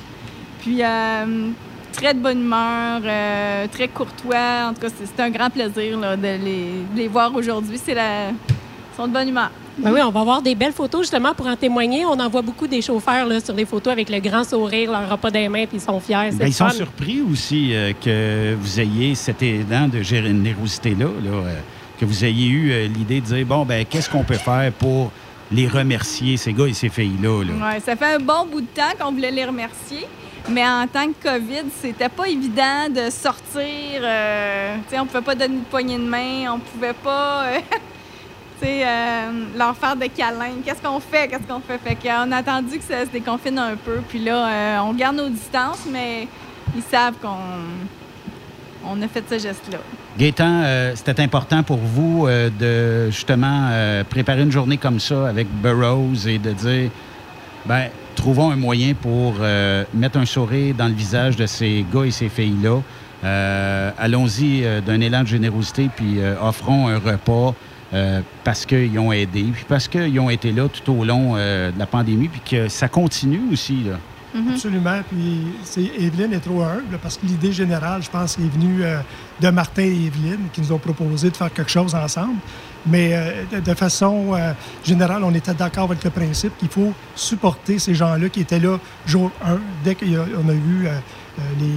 Puis 0.63 0.81
euh, 0.81 1.49
très 1.91 2.13
de 2.13 2.19
bonne 2.19 2.39
humeur, 2.39 3.01
euh, 3.03 3.67
très 3.71 3.89
courtois. 3.89 4.69
En 4.69 4.73
tout 4.73 4.81
cas, 4.81 4.87
c'est 4.89 5.21
un 5.21 5.29
grand 5.29 5.49
plaisir 5.49 5.99
là, 5.99 6.15
de, 6.15 6.23
les, 6.23 6.71
de 6.93 6.97
les 6.97 7.07
voir 7.07 7.35
aujourd'hui. 7.35 7.79
C'est 7.83 7.93
la... 7.93 8.29
Ils 8.29 8.95
sont 8.95 9.07
de 9.07 9.13
bonne 9.13 9.27
humeur. 9.27 9.51
Ben 9.77 9.91
oui, 9.91 10.01
on 10.03 10.11
va 10.11 10.19
avoir 10.21 10.41
des 10.41 10.53
belles 10.53 10.71
photos 10.71 11.01
justement 11.01 11.33
pour 11.33 11.47
en 11.47 11.55
témoigner. 11.55 12.05
On 12.05 12.19
en 12.19 12.29
voit 12.29 12.43
beaucoup 12.43 12.67
des 12.67 12.81
chauffeurs 12.81 13.25
là, 13.25 13.39
sur 13.39 13.55
les 13.55 13.65
photos 13.65 13.91
avec 13.91 14.09
le 14.09 14.19
grand 14.19 14.43
sourire, 14.43 14.91
leur 14.91 15.09
repas 15.09 15.31
des 15.31 15.49
mains, 15.49 15.65
puis 15.65 15.77
ils 15.77 15.81
sont 15.81 15.99
fiers. 15.99 16.29
Ben, 16.33 16.47
ils 16.47 16.53
sont 16.53 16.69
fun. 16.69 16.73
surpris 16.73 17.21
aussi 17.21 17.73
euh, 17.73 17.91
que 17.99 18.55
vous 18.59 18.79
ayez 18.79 19.15
cet 19.15 19.41
élan 19.41 19.87
de 19.87 20.01
générosité-là, 20.01 21.05
là, 21.05 21.31
euh, 21.31 21.55
que 21.99 22.05
vous 22.05 22.23
ayez 22.23 22.47
eu 22.47 22.71
euh, 22.71 22.87
l'idée 22.87 23.19
de 23.19 23.25
dire, 23.25 23.45
bon, 23.45 23.65
ben 23.65 23.83
qu'est-ce 23.83 24.09
qu'on 24.09 24.23
peut 24.23 24.35
faire 24.35 24.71
pour 24.73 25.11
les 25.51 25.67
remercier, 25.67 26.37
ces 26.37 26.53
gars 26.53 26.67
et 26.67 26.73
ces 26.73 26.89
filles-là? 26.89 27.43
là? 27.43 27.73
Ouais, 27.73 27.79
ça 27.79 27.95
fait 27.95 28.13
un 28.13 28.19
bon 28.19 28.45
bout 28.45 28.61
de 28.61 28.67
temps 28.67 28.93
qu'on 28.99 29.11
voulait 29.11 29.31
les 29.31 29.45
remercier. 29.45 30.05
Mais 30.49 30.65
en 30.65 30.85
tant 30.87 31.07
que 31.07 31.23
COVID, 31.23 31.69
c'était 31.81 32.09
pas 32.09 32.27
évident 32.27 32.89
de 32.89 33.09
sortir. 33.09 33.61
euh, 34.01 34.75
tu 34.89 34.99
on 34.99 35.05
pouvait 35.05 35.21
pas 35.21 35.35
donner 35.35 35.57
de 35.59 35.63
poignée 35.63 35.97
de 35.97 36.03
main, 36.03 36.51
on 36.53 36.59
pouvait 36.59 36.93
pas 36.93 37.45
euh, 37.45 37.59
euh, 38.65 39.31
leur 39.57 39.75
faire 39.77 39.95
des 39.95 40.09
câlins. 40.09 40.55
Qu'est-ce 40.65 40.81
qu'on 40.81 40.99
fait? 40.99 41.29
Qu'est-ce 41.29 41.47
qu'on 41.47 41.61
fait? 41.61 41.77
Fait 41.77 41.95
qu'on 41.95 42.31
a 42.31 42.37
attendu 42.37 42.77
que 42.77 42.83
ça 42.83 43.05
se 43.05 43.09
déconfine 43.09 43.57
un 43.57 43.75
peu. 43.77 44.01
Puis 44.09 44.19
là, 44.19 44.47
euh, 44.47 44.77
on 44.79 44.93
garde 44.93 45.15
nos 45.15 45.29
distances, 45.29 45.85
mais 45.89 46.27
ils 46.75 46.83
savent 46.83 47.15
qu'on 47.21 47.37
on 48.85 49.01
a 49.01 49.07
fait 49.07 49.23
ce 49.29 49.39
geste-là. 49.39 49.77
Gaétan, 50.19 50.93
c'était 50.95 51.21
important 51.21 51.63
pour 51.63 51.77
vous 51.77 52.27
de 52.27 53.09
justement 53.09 53.71
préparer 54.09 54.41
une 54.41 54.51
journée 54.51 54.77
comme 54.77 54.99
ça 54.99 55.29
avec 55.29 55.47
Burroughs 55.49 56.27
et 56.27 56.37
de 56.37 56.51
dire, 56.51 56.91
ben, 57.65 57.87
trouvons 58.15 58.51
un 58.51 58.55
moyen 58.55 58.93
pour 58.93 59.35
euh, 59.39 59.83
mettre 59.93 60.17
un 60.17 60.25
sourire 60.25 60.75
dans 60.75 60.87
le 60.87 60.93
visage 60.93 61.35
de 61.35 61.45
ces 61.45 61.85
gars 61.93 62.03
et 62.05 62.11
ces 62.11 62.29
filles-là. 62.29 62.81
Euh, 63.23 63.91
Allons-y 63.97 64.63
euh, 64.63 64.81
d'un 64.81 64.99
élan 64.99 65.23
de 65.23 65.27
générosité, 65.27 65.89
puis 65.95 66.19
euh, 66.19 66.35
offrons 66.41 66.87
un 66.87 66.97
repas 66.99 67.53
euh, 67.93 68.21
parce 68.43 68.65
qu'ils 68.65 68.97
ont 68.99 69.11
aidé, 69.11 69.43
puis 69.53 69.65
parce 69.67 69.87
qu'ils 69.87 70.19
ont 70.19 70.29
été 70.29 70.51
là 70.51 70.67
tout 70.67 70.91
au 70.91 71.03
long 71.05 71.33
euh, 71.35 71.71
de 71.71 71.79
la 71.79 71.85
pandémie, 71.85 72.27
puis 72.27 72.41
que 72.41 72.67
ça 72.67 72.87
continue 72.87 73.41
aussi. 73.51 73.83
Là. 73.83 73.97
Absolument. 74.51 74.99
Puis 75.09 75.43
c'est, 75.63 75.91
Evelyne 75.99 76.33
est 76.33 76.39
trop 76.39 76.63
humble 76.63 76.97
parce 77.01 77.17
que 77.17 77.25
l'idée 77.25 77.51
générale, 77.51 78.01
je 78.01 78.09
pense, 78.09 78.37
est 78.39 78.51
venue 78.51 78.83
euh, 78.83 78.99
de 79.39 79.49
Martin 79.49 79.83
et 79.83 80.07
Evelyne 80.07 80.47
qui 80.51 80.61
nous 80.61 80.71
ont 80.71 80.79
proposé 80.79 81.29
de 81.29 81.37
faire 81.37 81.53
quelque 81.53 81.69
chose 81.71 81.93
ensemble. 81.93 82.37
Mais 82.85 83.11
euh, 83.13 83.61
de, 83.61 83.73
façon 83.73 84.33
euh, 84.33 84.53
générale, 84.83 85.23
on 85.23 85.33
était 85.33 85.53
d'accord 85.53 85.85
avec 85.85 86.03
le 86.03 86.09
principe 86.09 86.57
qu'il 86.57 86.69
faut 86.69 86.91
supporter 87.15 87.79
ces 87.79 87.93
gens-là 87.95 88.27
qui 88.29 88.41
étaient 88.41 88.59
là 88.59 88.77
jour 89.05 89.31
1, 89.45 89.57
dès 89.83 89.95
qu'on 89.95 90.05
a, 90.05 90.25
on 90.45 90.49
a 90.49 90.53
eu 90.53 90.87
euh, 90.87 90.91
euh, 91.39 91.41
les, 91.59 91.71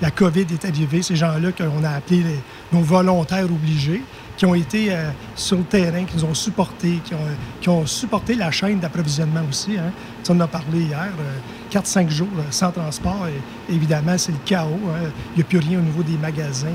la 0.00 0.10
COVID 0.10 0.46
est 0.52 0.64
arrivée, 0.64 1.02
ces 1.02 1.16
gens-là 1.16 1.50
qu'on 1.52 1.84
a 1.84 1.90
appelés 1.90 2.24
nos 2.72 2.80
volontaires 2.80 3.44
obligés, 3.44 4.02
qui 4.36 4.46
ont 4.46 4.54
été 4.54 4.90
euh, 4.90 5.10
sur 5.34 5.58
le 5.58 5.64
terrain, 5.64 6.04
qui 6.04 6.16
nous 6.16 6.24
ont 6.24 6.34
supportés, 6.34 7.00
qui 7.04 7.12
ont, 7.14 7.18
qui 7.60 7.68
ont 7.68 7.84
supporté 7.84 8.34
la 8.34 8.50
chaîne 8.50 8.80
d'approvisionnement 8.80 9.42
aussi. 9.48 9.76
Hein. 9.76 9.92
Tu 10.24 10.32
en 10.32 10.40
as 10.40 10.46
parlé 10.46 10.80
hier, 10.84 11.10
euh, 11.20 11.38
4-5 11.78 12.08
jours 12.08 12.28
euh, 12.38 12.42
sans 12.50 12.70
transport, 12.70 13.26
évidemment, 13.68 14.16
c'est 14.16 14.32
le 14.32 14.38
chaos. 14.46 14.78
hein. 14.88 15.10
Il 15.34 15.36
n'y 15.36 15.42
a 15.42 15.44
plus 15.44 15.58
rien 15.58 15.78
au 15.78 15.82
niveau 15.82 16.02
des 16.02 16.16
magasins, 16.16 16.68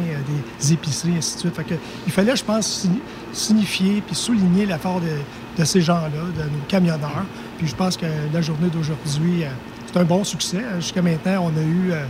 des 0.62 0.74
épiceries, 0.74 1.18
ainsi 1.18 1.36
de 1.36 1.40
suite. 1.40 1.56
Fait 1.56 1.64
que, 1.64 1.74
il 2.06 2.12
fallait, 2.14 2.36
je 2.36 2.44
pense, 2.44 2.88
signifier 3.34 4.02
puis 4.06 4.16
souligner 4.16 4.66
l'effort 4.66 5.02
de, 5.02 5.60
de 5.60 5.66
ces 5.66 5.82
gens-là, 5.82 6.10
de 6.10 6.44
nos 6.44 6.64
camionneurs. 6.68 7.26
Puis 7.58 7.68
je 7.68 7.76
pense 7.76 7.98
que 7.98 8.06
la 8.34 8.42
journée 8.42 8.70
d'aujourd'hui, 8.70 9.44
euh, 9.44 9.48
c'est 9.92 10.00
un 10.00 10.04
bon 10.04 10.24
succès. 10.24 10.58
Euh, 10.64 10.80
Jusqu'à 10.80 11.02
maintenant, 11.02 11.46
on 11.52 11.58
a 11.60 11.64
eu, 11.64 11.92
euh, 11.92 12.06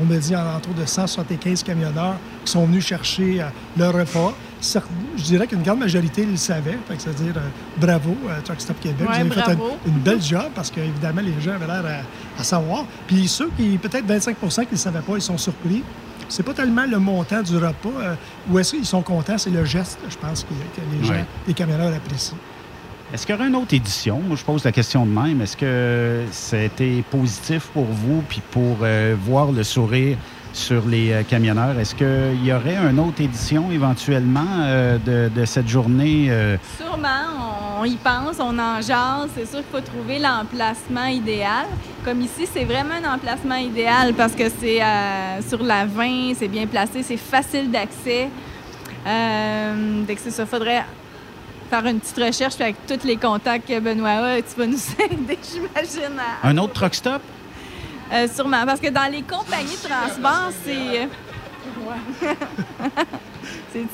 on 0.00 0.04
m'a 0.04 0.18
dit, 0.18 0.34
en 0.36 0.56
autour 0.56 0.74
de 0.74 0.84
175 0.86 1.62
camionneurs 1.62 2.16
qui 2.44 2.52
sont 2.52 2.64
venus 2.64 2.86
chercher 2.86 3.44
leur 3.76 3.92
repas. 3.92 4.34
Je 4.62 5.22
dirais 5.22 5.46
qu'une 5.46 5.62
grande 5.62 5.80
majorité 5.80 6.24
le 6.24 6.32
que 6.32 6.38
c'est-à-dire, 6.98 7.34
bravo, 7.76 8.16
Truck 8.44 8.60
Stop 8.60 8.80
Québec. 8.80 9.06
Ouais, 9.08 9.22
Vous 9.24 9.32
avez 9.38 9.42
fait 9.56 9.58
une 9.86 9.98
belle 9.98 10.22
job 10.22 10.46
parce 10.54 10.70
qu'évidemment, 10.70 11.20
les 11.20 11.38
gens 11.40 11.52
avaient 11.52 11.66
l'air 11.66 11.84
à, 12.36 12.40
à 12.40 12.44
savoir. 12.44 12.84
Puis 13.06 13.28
ceux 13.28 13.50
qui, 13.56 13.76
peut-être 13.78 14.06
25% 14.06 14.64
qui 14.66 14.72
ne 14.72 14.76
savaient 14.76 15.00
pas, 15.00 15.16
ils 15.16 15.22
sont 15.22 15.38
surpris. 15.38 15.82
C'est 16.28 16.42
pas 16.42 16.52
tellement 16.54 16.84
le 16.86 16.98
montant 16.98 17.42
du 17.42 17.56
repas. 17.56 17.88
euh, 18.00 18.14
ou 18.50 18.58
est-ce 18.58 18.72
qu'ils 18.74 18.84
sont 18.86 19.02
contents? 19.02 19.38
C'est 19.38 19.50
le 19.50 19.64
geste, 19.64 19.98
je 20.08 20.16
pense, 20.16 20.44
que, 20.44 20.48
que 20.48 20.86
les 21.00 21.04
gens, 21.06 21.14
Ouais. 21.14 21.24
les 21.46 21.54
camionneurs 21.54 21.92
apprécient. 21.94 22.36
Est-ce 23.12 23.24
qu'il 23.26 23.34
y 23.34 23.38
aura 23.38 23.48
une 23.48 23.56
autre 23.56 23.72
édition? 23.72 24.20
Moi, 24.20 24.36
je 24.36 24.44
pose 24.44 24.62
la 24.64 24.72
question 24.72 25.06
de 25.06 25.10
même. 25.10 25.40
Est-ce 25.40 25.56
que 25.56 26.24
ça 26.30 26.56
a 26.58 26.60
été 26.60 27.02
positif 27.10 27.64
pour 27.72 27.84
vous, 27.86 28.22
puis 28.28 28.42
pour 28.50 28.76
euh, 28.82 29.16
voir 29.18 29.50
le 29.50 29.62
sourire 29.64 30.18
sur 30.58 30.86
les 30.86 31.12
euh, 31.12 31.22
camionneurs? 31.22 31.78
Est-ce 31.78 31.94
qu'il 31.94 32.44
y 32.44 32.52
aurait 32.52 32.76
une 32.76 32.98
autre 32.98 33.20
édition 33.20 33.70
éventuellement 33.70 34.44
euh, 34.60 34.98
de, 34.98 35.30
de 35.34 35.44
cette 35.44 35.68
journée? 35.68 36.26
euh, 36.30 36.56
Sûrement, 36.76 37.78
on 37.80 37.84
y 37.84 37.96
pense, 37.96 38.36
on 38.40 38.58
en 38.58 38.80
jase. 38.80 39.28
C'est 39.36 39.46
sûr 39.48 39.58
qu'il 39.60 39.70
faut 39.72 39.80
trouver 39.80 40.18
l'emplacement 40.18 41.06
idéal. 41.06 41.66
Comme 42.04 42.20
ici, 42.20 42.46
c'est 42.52 42.64
vraiment 42.64 42.94
un 43.02 43.14
emplacement 43.14 43.56
idéal 43.56 44.14
parce 44.14 44.32
que 44.34 44.48
c'est 44.60 44.82
euh, 44.82 45.40
sur 45.48 45.62
la 45.62 45.86
20, 45.86 46.34
c'est 46.38 46.48
bien 46.48 46.66
placé, 46.66 47.02
c'est 47.02 47.16
facile 47.16 47.70
d'accès. 47.70 48.28
Euh, 49.06 50.04
que 50.06 50.12
c'est 50.20 50.30
ça, 50.30 50.44
faudrait 50.44 50.84
faire 51.70 51.86
une 51.86 52.00
petite 52.00 52.16
recherche 52.18 52.60
avec 52.60 52.76
tous 52.86 53.06
les 53.06 53.16
contacts 53.16 53.68
que 53.68 53.78
Benoît 53.78 54.10
a, 54.10 54.36
tu 54.42 54.58
vas 54.58 54.66
nous 54.66 54.76
aider, 55.10 55.38
j'imagine. 55.42 56.18
à- 56.42 56.48
Un 56.48 56.58
autre 56.58 56.72
truck 56.72 56.94
stop? 56.94 57.22
Euh, 58.12 58.26
sûrement, 58.34 58.64
parce 58.64 58.80
que 58.80 58.88
dans 58.88 59.10
les 59.10 59.22
compagnies 59.22 59.76
de 59.76 59.88
transport, 59.88 60.50
c'est. 60.64 61.02
euh, 61.02 61.06
c'est. 63.72 63.84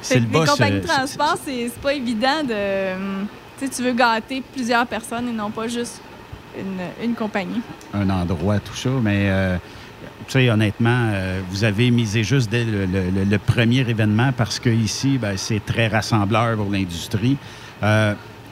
C'est 0.00 0.20
le 0.20 0.26
boss, 0.26 0.42
Les 0.42 0.50
compagnies 0.50 0.76
euh, 0.76 0.80
de 0.80 0.86
transport, 0.86 1.36
c'est 1.44 1.70
pas 1.82 1.92
évident 1.94 2.42
de. 2.42 3.24
Tu 3.58 3.66
sais, 3.66 3.68
tu 3.70 3.82
veux 3.82 3.92
gâter 3.92 4.42
plusieurs 4.52 4.86
personnes 4.86 5.28
et 5.28 5.32
non 5.32 5.50
pas 5.50 5.66
juste 5.68 6.00
une, 6.58 7.04
une 7.04 7.14
compagnie. 7.14 7.60
un 7.94 8.08
endroit, 8.10 8.58
tout 8.60 8.74
ça, 8.74 8.90
mais 9.02 9.28
euh, 9.30 9.56
tu 10.26 10.32
sais, 10.32 10.50
honnêtement, 10.50 11.10
euh, 11.12 11.40
vous 11.50 11.64
avez 11.64 11.90
misé 11.90 12.22
juste 12.24 12.50
dès 12.50 12.64
le, 12.64 12.84
le- 12.86 13.10
le- 13.10 13.24
le 13.24 13.38
premier 13.38 13.80
événement 13.80 14.30
parce 14.36 14.58
que 14.58 14.68
ici, 14.70 15.18
ben, 15.18 15.36
c'est 15.36 15.64
très 15.64 15.88
rassembleur 15.88 16.56
pour 16.56 16.70
l'industrie. 16.70 17.36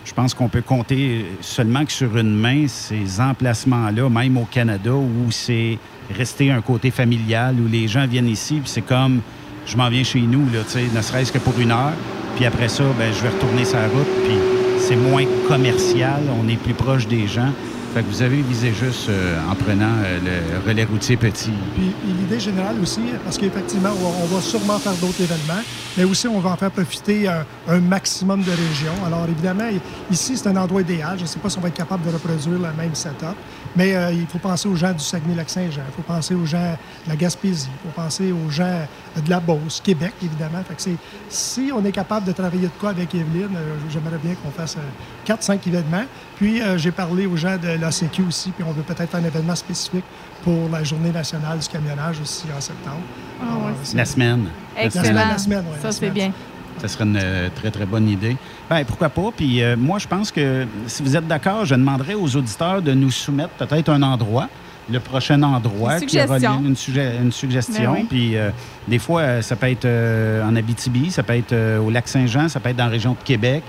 Je 0.04 0.12
pense 0.12 0.34
qu'on 0.34 0.48
peut 0.48 0.62
compter 0.62 1.24
seulement 1.40 1.84
que 1.84 1.92
sur 1.92 2.16
une 2.16 2.34
main 2.34 2.68
ces 2.68 3.20
emplacements-là, 3.20 4.08
même 4.10 4.36
au 4.36 4.44
Canada, 4.44 4.92
où 4.92 5.30
c'est 5.30 5.78
resté 6.14 6.50
un 6.50 6.60
côté 6.60 6.90
familial, 6.90 7.56
où 7.58 7.66
les 7.66 7.88
gens 7.88 8.06
viennent 8.06 8.28
ici, 8.28 8.60
puis 8.60 8.70
c'est 8.70 8.82
comme 8.82 9.20
je 9.66 9.76
m'en 9.76 9.88
viens 9.88 10.04
chez 10.04 10.20
nous, 10.20 10.44
là, 10.52 10.60
ne 10.94 11.02
serait-ce 11.02 11.32
que 11.32 11.38
pour 11.38 11.58
une 11.58 11.70
heure. 11.70 11.94
Puis 12.36 12.44
après 12.44 12.68
ça, 12.68 12.84
ben, 12.98 13.12
je 13.12 13.22
vais 13.22 13.30
retourner 13.30 13.62
la 13.72 13.88
route, 13.88 14.08
puis 14.24 14.36
c'est 14.78 14.96
moins 14.96 15.24
commercial, 15.48 16.20
on 16.38 16.48
est 16.48 16.56
plus 16.56 16.74
proche 16.74 17.06
des 17.06 17.26
gens. 17.26 17.52
Fait 17.94 18.02
que 18.02 18.08
vous 18.08 18.22
avez 18.22 18.42
visé 18.42 18.72
juste 18.74 19.08
euh, 19.08 19.38
en 19.48 19.54
prenant 19.54 19.86
euh, 20.04 20.18
le 20.64 20.68
relais 20.68 20.82
routier 20.82 21.16
petit. 21.16 21.52
Puis, 21.76 21.92
l'idée 22.20 22.40
générale 22.40 22.74
aussi, 22.82 22.98
parce 23.22 23.38
qu'effectivement, 23.38 23.90
on, 24.02 24.26
va- 24.34 24.40
sûrement 24.42 24.80
faire 24.80 24.94
d'autres 24.94 25.20
événements, 25.22 25.62
mais 25.96 26.02
aussi 26.02 26.26
on 26.26 26.40
va 26.40 26.50
en 26.50 26.56
faire 26.56 26.72
profiter 26.72 27.28
un, 27.28 27.44
un 27.68 27.78
maximum 27.78 28.42
de 28.42 28.50
régions. 28.50 28.98
Alors 29.06 29.24
évidemment, 29.28 29.68
ici, 30.10 30.36
c'est 30.36 30.48
un 30.48 30.56
endroit 30.56 30.80
idéal. 30.80 31.14
Je 31.18 31.22
ne 31.22 31.28
sais 31.28 31.38
pas 31.38 31.48
si 31.48 31.56
on 31.58 31.60
va 31.60 31.68
être 31.68 31.74
capable 31.76 32.04
de 32.04 32.10
reproduire 32.12 32.58
le 32.58 32.76
même 32.76 32.94
setup, 32.94 33.36
mais 33.76 33.94
euh, 33.94 34.12
il 34.12 34.26
faut 34.26 34.38
penser 34.38 34.68
aux 34.68 34.76
gens 34.76 34.92
du 34.92 35.00
Saguenay-Lac-Saint-Jean, 35.02 35.82
il 35.88 35.94
faut 35.94 36.02
penser 36.02 36.34
aux 36.34 36.46
gens 36.46 36.76
de 37.04 37.08
la 37.10 37.16
Gaspésie, 37.16 37.68
il 37.84 37.88
faut 37.90 38.00
penser 38.00 38.32
aux 38.32 38.50
gens 38.50 38.86
de 39.16 39.30
la 39.30 39.40
Beauce, 39.40 39.80
Québec, 39.84 40.12
évidemment. 40.22 40.62
Fait 40.68 40.74
que 40.74 40.82
c'est- 40.82 40.96
si 41.28 41.70
on 41.74 41.84
est 41.84 41.92
capable 41.92 42.26
de 42.26 42.32
travailler 42.32 42.66
de 42.68 42.72
quoi 42.80 42.90
avec 42.90 43.14
Evelyne, 43.14 43.54
euh, 43.56 43.74
j'aimerais 43.90 44.18
bien 44.22 44.34
qu'on 44.34 44.50
fasse 44.50 44.76
4-5 45.24 45.66
événements. 45.66 46.04
Puis 46.36 46.60
euh, 46.62 46.76
j'ai 46.78 46.90
parlé 46.92 47.26
aux 47.26 47.36
gens 47.36 47.56
de 47.56 47.68
l'ACQ 47.68 48.22
aussi, 48.28 48.50
puis 48.50 48.64
on 48.66 48.72
veut 48.72 48.82
peut-être 48.82 49.10
faire 49.10 49.20
un 49.20 49.24
événement 49.24 49.54
spécifique 49.56 50.04
pour 50.42 50.68
la 50.70 50.84
Journée 50.84 51.10
nationale 51.10 51.58
du 51.58 51.68
camionnage 51.68 52.20
aussi 52.20 52.44
en 52.56 52.60
septembre. 52.60 53.00
Euh, 53.42 53.46
c'est- 53.82 53.96
La 53.96 54.04
semaine. 54.04 54.46
La 54.76 54.84
Excellent. 54.84 55.04
semaine. 55.04 55.28
La 55.28 55.38
semaine, 55.38 55.64
ouais, 55.70 55.78
Ça, 55.80 55.88
la 55.88 55.92
c'est 55.92 56.10
bien. 56.10 56.32
Ça 56.78 56.88
serait 56.88 57.04
une 57.04 57.18
euh, 57.22 57.48
très, 57.54 57.70
très 57.70 57.86
bonne 57.86 58.08
idée. 58.08 58.36
Ben, 58.68 58.84
pourquoi 58.84 59.08
pas? 59.08 59.30
Puis 59.36 59.62
euh, 59.62 59.76
moi, 59.76 59.98
je 59.98 60.06
pense 60.08 60.30
que 60.30 60.66
si 60.86 61.02
vous 61.02 61.16
êtes 61.16 61.26
d'accord, 61.26 61.64
je 61.64 61.74
demanderai 61.74 62.14
aux 62.14 62.36
auditeurs 62.36 62.82
de 62.82 62.92
nous 62.92 63.10
soumettre 63.10 63.50
peut-être 63.50 63.88
un 63.90 64.02
endroit, 64.02 64.48
le 64.90 65.00
prochain 65.00 65.42
endroit 65.42 65.94
Une 65.98 66.06
qui 66.06 66.18
suggestion. 66.20 66.60
une, 66.64 66.74
suggé- 66.74 67.22
une 67.22 67.32
suggestion. 67.32 67.92
Ben 67.94 67.98
oui. 68.00 68.06
Puis 68.08 68.36
euh, 68.36 68.50
des 68.86 68.98
fois, 68.98 69.40
ça 69.40 69.56
peut 69.56 69.70
être 69.70 69.86
euh, 69.86 70.46
en 70.46 70.54
Abitibi, 70.56 71.10
ça 71.10 71.22
peut 71.22 71.34
être 71.36 71.52
euh, 71.52 71.78
au 71.78 71.90
Lac-Saint-Jean, 71.90 72.48
ça 72.48 72.60
peut 72.60 72.68
être 72.70 72.76
dans 72.76 72.84
la 72.84 72.90
région 72.90 73.12
de 73.12 73.24
Québec. 73.24 73.62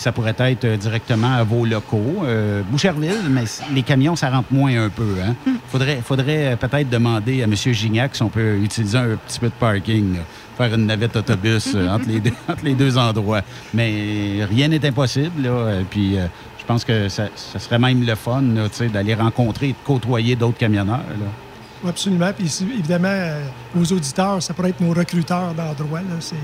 Puis 0.00 0.04
ça 0.04 0.12
pourrait 0.12 0.34
être 0.38 0.64
euh, 0.64 0.78
directement 0.78 1.30
à 1.34 1.44
vos 1.44 1.66
locaux. 1.66 2.22
Euh, 2.24 2.62
Boucherville, 2.70 3.20
mais 3.28 3.44
les 3.74 3.82
camions, 3.82 4.16
ça 4.16 4.30
rentre 4.30 4.50
moins 4.50 4.84
un 4.84 4.88
peu. 4.88 5.16
Hein? 5.22 5.34
Faudrait, 5.68 6.00
faudrait 6.02 6.54
euh, 6.54 6.56
peut-être 6.56 6.88
demander 6.88 7.42
à 7.42 7.44
M. 7.44 7.54
Gignac 7.54 8.16
si 8.16 8.22
on 8.22 8.30
peut 8.30 8.56
utiliser 8.56 8.96
un 8.96 9.16
petit 9.26 9.38
peu 9.38 9.48
de 9.48 9.52
parking, 9.60 10.14
là. 10.14 10.20
faire 10.56 10.74
une 10.74 10.86
navette 10.86 11.16
autobus 11.16 11.76
entre, 11.90 12.08
les 12.08 12.18
deux, 12.18 12.32
entre 12.48 12.64
les 12.64 12.72
deux 12.72 12.96
endroits. 12.96 13.42
Mais 13.74 14.38
rien 14.50 14.68
n'est 14.68 14.82
impossible. 14.86 15.42
Là. 15.42 15.82
Puis 15.90 16.16
euh, 16.16 16.28
je 16.58 16.64
pense 16.64 16.82
que 16.82 17.10
ça, 17.10 17.24
ça 17.36 17.58
serait 17.58 17.78
même 17.78 18.02
le 18.02 18.14
fun 18.14 18.40
d'aller 18.90 19.14
rencontrer 19.14 19.66
et 19.68 19.72
de 19.72 19.78
côtoyer 19.84 20.34
d'autres 20.34 20.56
camionneurs. 20.56 20.96
Là. 21.10 21.26
Oui, 21.84 21.90
absolument. 21.90 22.30
Puis 22.34 22.50
évidemment, 22.74 23.08
euh, 23.10 23.44
aux 23.78 23.92
auditeurs, 23.92 24.42
ça 24.42 24.54
pourrait 24.54 24.70
être 24.70 24.80
nos 24.80 24.94
recruteurs. 24.94 25.52
C'est- 26.20 26.36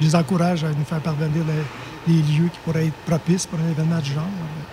Je 0.00 0.06
les 0.06 0.14
encourage 0.16 0.64
à 0.64 0.68
nous 0.68 0.84
faire 0.86 1.00
parvenir 1.00 1.44
les, 1.46 1.62
les 2.06 2.14
lieux 2.14 2.48
qui 2.52 2.58
pourraient 2.64 2.86
être 2.86 2.94
propices 3.06 3.46
pour 3.46 3.58
un 3.60 3.70
événement 3.70 3.98
du 4.00 4.12
genre. 4.12 4.24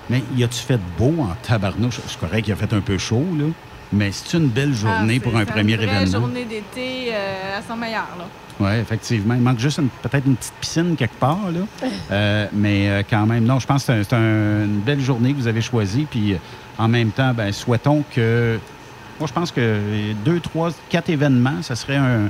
Mais 0.10 0.24
y 0.36 0.44
a-tu 0.44 0.60
fait 0.60 0.80
beau 0.98 1.16
en 1.20 1.36
tabarnouche? 1.44 2.00
C'est 2.08 2.20
correct 2.20 2.44
qu'il 2.44 2.54
a 2.54 2.56
fait 2.56 2.74
un 2.74 2.82
peu 2.82 2.98
chaud, 2.98 3.26
là. 3.38 3.46
Mais 3.92 4.12
c'est 4.12 4.38
une 4.38 4.48
belle 4.50 4.74
journée 4.74 5.18
Ah, 5.20 5.24
pour 5.24 5.32
c'est- 5.34 5.40
un 5.40 5.46
premier 5.46 5.74
une 5.74 5.78
vraie 5.80 5.88
événement. 5.88 6.20
journée 6.20 6.46
d'été 6.46 7.10
euh, 7.12 7.58
à 7.58 7.62
son 7.68 7.76
meilleur. 7.76 8.08
Là. 8.18 8.26
Oui, 8.60 8.72
effectivement. 8.80 9.34
Il 9.34 9.42
manque 9.42 9.58
juste 9.60 9.80
peut-être 10.04 10.28
une 10.28 10.36
petite 10.36 10.54
piscine 10.62 10.96
quelque 10.96 11.16
part, 11.20 11.50
là. 11.52 11.62
Euh, 12.12 12.48
mais 12.54 12.90
euh, 12.90 13.04
quand 13.10 13.26
même, 13.26 13.46
non, 13.46 13.60
je 13.60 13.66
pense 13.68 13.84
que 13.86 13.94
c'est 13.94 14.00
un- 14.00 14.04
c'est 14.04 14.16
un- 14.16 14.66
une 14.66 14.80
belle 14.82 15.00
journée 15.00 15.32
que 15.34 15.38
vous 15.38 15.48
avez 15.48 15.62
choisie. 15.62 16.06
Puis 16.10 16.36
en 16.78 16.88
même 16.88 17.12
temps, 17.12 17.34
ben, 17.34 17.52
souhaitons 17.52 18.04
que. 18.14 18.60
Moi, 19.20 19.28
je 19.28 19.34
pense 19.34 19.52
que 19.52 19.80
deux, 20.24 20.40
trois, 20.40 20.70
quatre 20.90 21.10
événements, 21.10 21.62
ça 21.62 21.76
serait 21.76 21.98
un. 21.98 22.30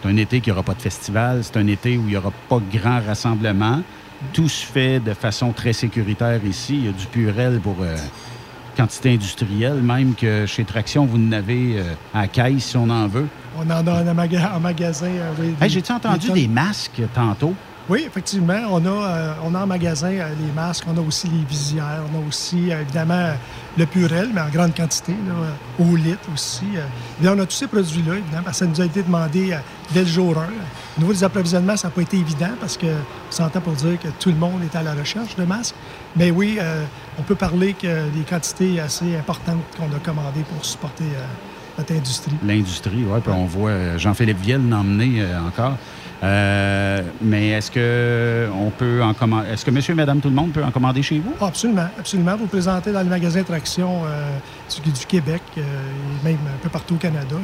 C'est 0.00 0.08
un 0.08 0.16
été 0.16 0.40
qui 0.40 0.48
n'y 0.50 0.52
aura 0.52 0.62
pas 0.62 0.74
de 0.74 0.80
festival. 0.82 1.40
C'est 1.42 1.56
un 1.56 1.66
été 1.66 1.96
où 1.98 2.02
il 2.02 2.08
n'y 2.10 2.16
aura 2.16 2.32
pas 2.48 2.58
de 2.60 2.78
grand 2.78 3.00
rassemblement. 3.06 3.82
Tout 4.32 4.48
se 4.48 4.64
fait 4.66 5.00
de 5.00 5.14
façon 5.14 5.52
très 5.52 5.72
sécuritaire 5.72 6.40
ici. 6.44 6.76
Il 6.76 6.84
y 6.86 6.88
a 6.88 6.92
du 6.92 7.06
purel 7.06 7.60
pour 7.60 7.76
euh, 7.82 7.96
quantité 8.76 9.14
industrielle, 9.14 9.74
même 9.82 10.14
que 10.14 10.44
chez 10.46 10.64
Traction, 10.64 11.06
vous 11.06 11.18
en 11.18 11.32
avez 11.32 11.78
euh, 11.78 11.82
à 12.14 12.26
caisse 12.26 12.64
si 12.64 12.76
on 12.76 12.90
en 12.90 13.06
veut. 13.06 13.26
On 13.56 13.68
en 13.70 13.86
a 13.86 14.02
en 14.10 14.60
magasin. 14.60 15.06
euh, 15.06 15.30
oui, 15.40 15.46
Hey, 15.48 15.54
des- 15.60 15.68
J'ai-tu 15.70 15.92
entendu 15.92 16.30
des 16.32 16.48
masques 16.48 17.00
tantôt? 17.14 17.54
Oui, 17.88 18.04
effectivement. 18.06 18.60
On 18.70 18.84
a, 18.84 18.88
euh, 18.90 19.32
en 19.42 19.66
magasin 19.66 20.10
euh, 20.10 20.28
les 20.38 20.52
masques, 20.52 20.84
on 20.86 20.96
a 20.98 21.00
aussi 21.00 21.26
les 21.28 21.42
visières, 21.48 22.02
on 22.12 22.22
a 22.22 22.28
aussi, 22.28 22.70
euh, 22.70 22.82
évidemment, 22.82 23.30
le 23.78 23.86
purel, 23.86 24.28
mais 24.34 24.42
en 24.42 24.50
grande 24.50 24.76
quantité, 24.76 25.12
là, 25.26 25.34
au 25.82 25.96
litre 25.96 26.28
aussi. 26.34 26.66
Bien, 27.18 27.34
on 27.34 27.38
a 27.38 27.46
tous 27.46 27.56
ces 27.56 27.66
produits-là, 27.66 28.16
évidemment, 28.16 28.42
parce 28.44 28.58
que 28.58 28.66
ça 28.66 28.70
nous 28.70 28.80
a 28.82 28.84
été 28.84 29.02
demandé 29.02 29.56
dès 29.94 30.00
le 30.00 30.06
jour 30.06 30.36
1. 30.36 30.42
Au 30.42 31.00
niveau 31.00 31.12
des 31.14 31.24
approvisionnements, 31.24 31.76
ça 31.76 31.88
n'a 31.88 31.92
pas 31.92 32.02
été 32.02 32.18
évident 32.18 32.50
parce 32.60 32.76
que 32.76 32.86
on 32.86 33.32
s'entend 33.32 33.60
pour 33.60 33.74
dire 33.74 33.98
que 33.98 34.08
tout 34.20 34.30
le 34.30 34.36
monde 34.36 34.60
est 34.64 34.76
à 34.76 34.82
la 34.82 34.94
recherche 34.94 35.36
de 35.36 35.44
masques. 35.44 35.76
Mais 36.16 36.30
oui, 36.30 36.58
on 37.18 37.22
peut 37.22 37.36
parler 37.36 37.74
que 37.74 38.08
des 38.10 38.22
quantités 38.28 38.80
assez 38.80 39.16
importantes 39.16 39.62
qu'on 39.76 39.94
a 39.96 40.00
commandées 40.02 40.44
pour 40.52 40.64
supporter 40.64 41.04
notre 41.78 41.94
industrie. 41.94 42.34
L'industrie, 42.44 43.04
oui. 43.06 43.20
Puis 43.22 43.32
on 43.32 43.46
voit 43.46 43.96
Jean-Philippe 43.96 44.40
Vielle 44.40 44.68
l'emmener 44.68 45.24
encore. 45.46 45.76
Euh, 46.22 47.00
mais 47.22 47.50
est-ce 47.50 47.70
que 47.70 48.48
on 48.52 48.70
peut 48.70 49.02
en 49.02 49.14
commander? 49.14 49.50
Est-ce 49.50 49.64
que 49.64 49.70
monsieur 49.70 49.92
et 49.92 49.96
madame 49.96 50.20
tout 50.20 50.28
le 50.28 50.34
monde 50.34 50.52
peut 50.52 50.64
en 50.64 50.70
commander 50.72 51.00
chez 51.02 51.20
vous? 51.20 51.32
Absolument, 51.44 51.88
absolument. 51.98 52.36
Vous 52.36 52.46
présentez 52.46 52.90
dans 52.92 53.02
les 53.02 53.08
magasins 53.08 53.42
Traction 53.44 54.02
euh, 54.04 54.36
du, 54.84 54.90
du 54.90 55.06
Québec 55.06 55.42
euh, 55.56 55.60
et 55.60 56.24
même 56.26 56.38
un 56.52 56.58
peu 56.60 56.68
partout 56.68 56.94
au 56.94 56.98
Canada. 56.98 57.36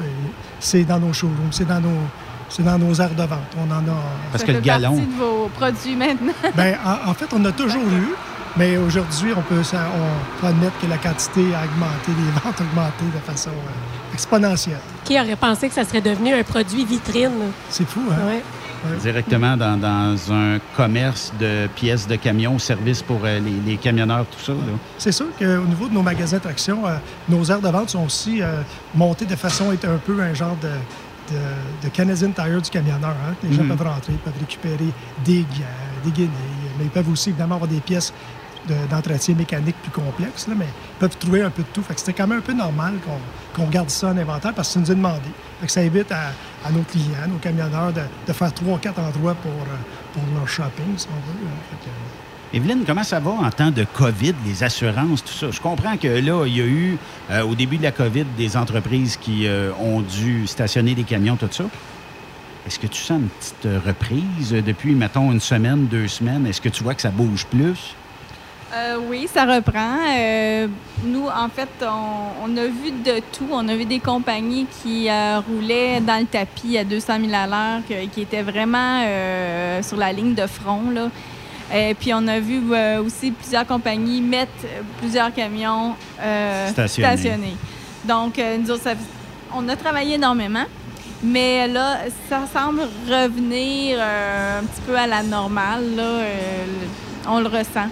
C'est 0.59 0.85
dans 0.85 0.99
nos 0.99 1.13
showrooms, 1.13 1.53
c'est 1.53 1.69
dans 1.69 1.81
nos, 1.81 2.01
c'est 2.49 2.65
dans 2.65 2.79
nos 2.79 2.93
aires 2.95 3.15
de 3.15 3.23
vente. 3.23 3.39
On 3.59 3.71
en 3.71 3.79
a. 3.79 3.97
Parce 4.33 4.43
Ça 4.43 4.47
que 4.49 4.53
le 4.53 4.59
fait 4.59 4.65
galon- 4.67 4.97
partie 4.97 5.07
de 5.07 5.17
vos 5.19 5.49
produits 5.57 5.97
maintenant. 5.97 6.33
Ben, 6.57 6.77
en, 6.85 7.11
en 7.11 7.15
fait, 7.15 7.27
on 7.33 7.45
a 7.45 7.53
toujours 7.53 7.83
eu, 7.83 8.09
mais 8.57 8.77
aujourd'hui, 8.77 9.33
on 9.37 9.43
peut, 9.43 9.63
ça- 9.63 9.87
on 9.97 10.41
peut 10.41 10.49
admettre 10.49 10.81
que 10.81 10.87
la 10.89 10.99
quantité 10.99 11.43
a 11.55 11.63
augmenté, 11.65 12.09
les 12.09 12.33
ventes 12.43 12.61
ont 12.61 12.65
augmenté 12.65 13.05
de 13.15 13.21
façon 13.25 13.51
euh, 13.51 14.13
exponentielle. 14.15 14.79
Qui 15.05 15.19
aurait 15.21 15.37
pensé 15.37 15.69
que 15.69 15.75
ça 15.75 15.85
serait 15.85 16.01
devenu 16.01 16.35
un 16.35 16.43
produit 16.43 16.85
vitrine? 16.85 17.31
C'est 17.69 17.87
fou, 17.89 18.01
hein? 18.11 18.27
Ouais. 18.27 18.43
Directement 19.03 19.57
dans, 19.57 19.77
dans 19.77 20.33
un 20.33 20.59
commerce 20.77 21.33
de 21.41 21.67
pièces 21.75 22.07
de 22.07 22.17
camions, 22.17 22.59
services 22.59 23.03
pour 23.03 23.21
euh, 23.25 23.41
les, 23.41 23.71
les 23.73 23.77
camionneurs, 23.77 24.27
tout 24.27 24.41
ça. 24.45 24.53
C'est 24.99 25.13
sûr 25.13 25.27
qu'au 25.39 25.65
niveau 25.67 25.89
de 25.89 25.95
nos 25.95 26.03
magasins 26.03 26.39
Traction, 26.39 26.87
euh, 26.87 26.97
nos 27.29 27.45
aires 27.45 27.61
de 27.61 27.69
vente 27.69 27.91
sont 27.91 28.05
aussi 28.05 28.43
euh, 28.43 28.61
montées 28.95 29.27
de 29.27 29.37
façon 29.37 29.71
à 29.71 29.75
être 29.75 29.87
un 29.89 29.99
peu 29.99 30.21
un 30.21 30.35
genre 30.35 30.57
de, 30.63 30.69
de, 31.35 31.41
de 31.85 31.89
Canadian 31.89 32.31
Tire 32.31 32.61
du 32.61 32.71
camionneur. 32.71 33.11
hein. 33.29 33.35
Les 33.43 33.53
gens 33.55 33.63
Mhm. 33.65 33.77
peuvent 33.77 33.87
rentrer, 33.89 34.13
peuvent 34.25 34.33
récupérer 34.39 34.93
des 35.25 35.41
gants, 35.43 36.05
des 36.05 36.11
guenilles, 36.11 36.31
mais 36.79 36.85
ils 36.85 36.91
peuvent 36.91 37.09
aussi 37.11 37.31
évidemment 37.31 37.55
avoir 37.57 37.69
des 37.71 37.81
pièces 37.81 38.13
de- 38.69 38.87
d'entretien 38.91 39.35
mécanique 39.35 39.77
plus 39.83 39.91
complexes, 39.91 40.47
là, 40.49 40.55
mais 40.57 40.67
ils 40.67 40.99
peuvent 40.99 41.17
trouver 41.19 41.43
un 41.43 41.51
peu 41.51 41.63
de 41.63 41.69
tout. 41.73 41.83
C'était 41.97 42.13
quand 42.13 42.27
même 42.27 42.39
un 42.39 42.43
peu 42.43 42.53
normal 42.55 42.95
qu'on 43.55 43.67
garde 43.69 43.91
ça 43.91 44.09
en 44.09 44.17
inventaire 44.17 44.53
parce 44.55 44.69
que 44.69 44.75
ça 44.75 44.81
nous 44.81 44.91
est 44.93 44.95
demandé. 44.95 45.29
Ça 45.67 45.83
évite 45.83 46.11
à, 46.13 46.33
à 46.67 46.71
nos 46.71 46.83
clients, 46.83 47.27
nos 47.29 47.39
camionneurs, 47.39 47.93
de, 47.93 48.03
de 48.27 48.33
faire 48.33 48.53
trois, 48.53 48.79
quatre 48.79 48.99
endroits 49.01 49.35
pour, 49.35 49.51
euh, 49.53 49.77
pour 50.13 50.23
leur 50.37 50.49
shopping, 50.49 50.97
si 50.97 51.07
on 51.11 51.15
veut. 51.31 51.47
hein. 51.47 51.77
Que, 51.83 52.57
Evelyne, 52.57 52.85
comment 52.87 53.03
ça 53.03 53.19
va 53.19 53.31
en 53.33 53.51
temps 53.51 53.71
de 53.73 53.85
COVID, 53.85 54.35
les 54.47 54.63
assurances, 54.63 55.25
tout 55.25 55.33
ça? 55.33 55.51
Je 55.51 55.61
comprends 55.61 55.97
que 55.97 56.07
là, 56.07 56.45
il 56.47 56.57
y 56.57 56.61
a 56.61 56.65
eu, 56.65 56.97
euh, 57.31 57.43
au 57.43 57.55
début 57.57 57.79
de 57.79 57.83
la 57.83 57.91
COVID, 57.91 58.25
des 58.37 58.57
entreprises 58.57 59.17
qui 59.17 59.47
euh, 59.49 59.73
ont 59.81 60.03
dû 60.03 60.47
stationner 60.47 60.95
des 60.95 61.03
camions, 61.03 61.37
tout 61.37 61.49
ça. 61.51 61.65
Est-ce 62.67 62.79
que 62.79 62.87
tu 62.87 63.03
sens 63.03 63.21
une 63.21 63.29
petite 63.29 63.67
euh, 63.67 63.81
reprise 63.85 64.55
euh, 64.55 64.63
depuis, 64.63 64.95
mettons, 64.95 65.33
une 65.33 65.41
semaine, 65.41 65.87
deux 65.87 66.07
semaines? 66.09 66.47
Est-ce 66.47 66.61
que 66.61 66.69
tu 66.69 66.83
vois 66.85 66.95
que 66.95 67.03
ça 67.03 67.11
bouge 67.11 67.45
plus? 67.47 67.95
Euh, 68.75 68.97
oui, 69.09 69.29
ça 69.33 69.45
reprend. 69.45 69.99
Euh, 70.19 70.67
nous, 71.05 71.27
en 71.27 71.49
fait, 71.49 71.69
on, 71.83 72.45
on 72.51 72.57
a 72.57 72.65
vu 72.65 72.91
de 73.05 73.21
tout. 73.33 73.47
On 73.53 73.69
a 73.69 73.75
vu 73.77 73.85
des 73.85 74.01
compagnies 74.01 74.67
qui 74.83 75.09
euh, 75.09 75.41
roulaient 75.41 76.01
dans 76.01 76.19
le 76.21 76.27
tapis 76.27 76.77
à 76.79 76.85
200 76.85 77.15
000 77.21 77.33
à 77.35 77.47
l'heure, 77.47 77.81
qui 78.13 78.23
étaient 78.23 78.43
vraiment 78.43 79.03
sur 79.83 79.97
la 79.97 80.13
ligne 80.13 80.35
de 80.35 80.47
front. 80.47 80.91
Là. 80.93 81.09
Et 81.75 81.95
puis, 81.95 82.13
on 82.15 82.27
a 82.27 82.41
vu 82.41 82.61
aussi 82.99 83.31
plusieurs 83.31 83.67
compagnies 83.67 84.21
mettre 84.21 84.53
plusieurs 85.01 85.33
camions 85.33 85.95
Stationnés. 87.15 87.57
Donc, 88.05 88.41
nous 88.61 88.71
autres, 88.71 88.83
ça- 88.83 88.95
on 89.57 89.69
a 89.69 89.77
travaillé 89.77 90.15
énormément. 90.17 90.65
Mais 91.23 91.69
là, 91.69 91.99
ça 92.29 92.41
semble 92.53 92.81
revenir 93.09 93.99
un 94.01 94.63
petit 94.65 94.81
peu 94.87 94.97
à 94.97 95.07
la 95.07 95.23
normale. 95.23 95.95
Là, 95.97 96.19
on 97.29 97.39
le 97.41 97.47
ressent. 97.49 97.89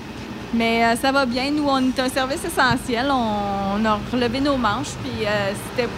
Mais 0.54 0.84
euh, 0.84 0.96
ça 0.96 1.12
va 1.12 1.24
bien. 1.24 1.50
Nous, 1.50 1.66
on 1.66 1.78
est 1.78 1.98
un 1.98 2.08
service 2.08 2.44
essentiel. 2.44 3.06
On, 3.10 3.84
a 3.84 3.98
relevé 4.12 4.40
nos 4.40 4.56
manches. 4.56 4.94
Puis 5.02 5.26
euh, 5.26 5.52
c'était. 5.70 5.88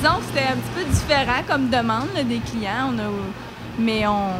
Disons 0.00 0.16
que 0.18 0.24
c'était 0.26 0.46
un 0.46 0.56
petit 0.56 0.84
peu 0.84 0.84
différent 0.84 1.42
comme 1.48 1.68
demande 1.68 2.08
des 2.28 2.38
clients. 2.38 2.92
Mais 3.78 4.06
on, 4.06 4.30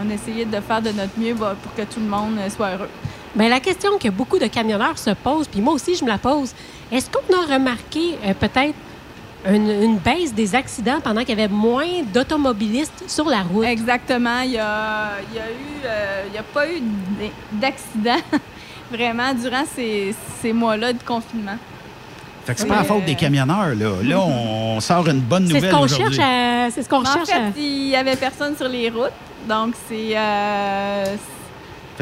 on 0.00 0.10
a 0.10 0.14
essayé 0.14 0.44
de 0.44 0.60
faire 0.60 0.82
de 0.82 0.90
notre 0.90 1.18
mieux 1.18 1.34
bah, 1.34 1.56
pour 1.60 1.74
que 1.74 1.82
tout 1.82 2.00
le 2.00 2.06
monde 2.06 2.36
euh, 2.38 2.50
soit 2.50 2.70
heureux. 2.70 2.88
Bien, 3.34 3.48
la 3.48 3.60
question 3.60 3.98
que 3.98 4.08
beaucoup 4.08 4.38
de 4.38 4.46
camionneurs 4.46 4.98
se 4.98 5.10
posent, 5.10 5.48
puis 5.48 5.62
moi 5.62 5.72
aussi 5.72 5.94
je 5.94 6.04
me 6.04 6.10
la 6.10 6.18
pose, 6.18 6.52
est-ce 6.90 7.08
qu'on 7.08 7.34
a 7.34 7.54
remarqué 7.54 8.18
peut-être 8.38 8.74
une, 9.48 9.70
une 9.70 9.98
baisse 9.98 10.32
des 10.34 10.54
accidents 10.54 11.00
pendant 11.02 11.20
qu'il 11.22 11.30
y 11.38 11.42
avait 11.42 11.52
moins 11.52 12.02
d'automobilistes 12.12 13.04
sur 13.08 13.26
la 13.28 13.42
route? 13.42 13.64
Exactement. 13.64 14.40
Il 14.40 14.52
y 14.52 14.58
a, 14.58 15.10
il 15.30 15.36
y 15.36 15.38
a 15.40 15.46
eu, 15.50 15.84
euh, 15.84 16.22
il 16.28 16.34
y 16.34 16.38
a 16.38 16.42
pas 16.42 16.66
eu 16.68 16.80
d- 16.80 17.32
d'accident 17.52 18.20
vraiment 18.90 19.32
durant 19.34 19.64
ces, 19.74 20.14
ces 20.40 20.52
mois-là 20.52 20.92
de 20.92 21.02
confinement. 21.02 21.56
Fait 22.44 22.54
que 22.54 22.60
c'est 22.60 22.66
pas 22.66 22.76
la 22.76 22.84
faute 22.84 23.04
des 23.04 23.14
camionneurs, 23.14 23.74
là. 23.76 23.90
Là, 24.02 24.18
on 24.20 24.80
sort 24.80 25.06
une 25.08 25.20
bonne 25.20 25.46
C'est 25.46 25.54
nouvelle 25.54 25.70
ce 25.70 25.76
qu'on 25.76 25.86
cherche 25.88 26.18
à- 26.18 26.70
C'est 26.70 26.82
ce 26.82 26.88
qu'on 26.88 27.02
en 27.02 27.04
cherche 27.12 27.28
fait, 27.28 27.34
à- 27.34 27.50
il 27.56 27.88
y 27.88 27.96
avait 27.96 28.16
personne 28.16 28.56
sur 28.56 28.68
les 28.68 28.90
routes, 28.90 29.10
donc 29.48 29.74
c'est 29.88 30.16
euh, 30.16 31.04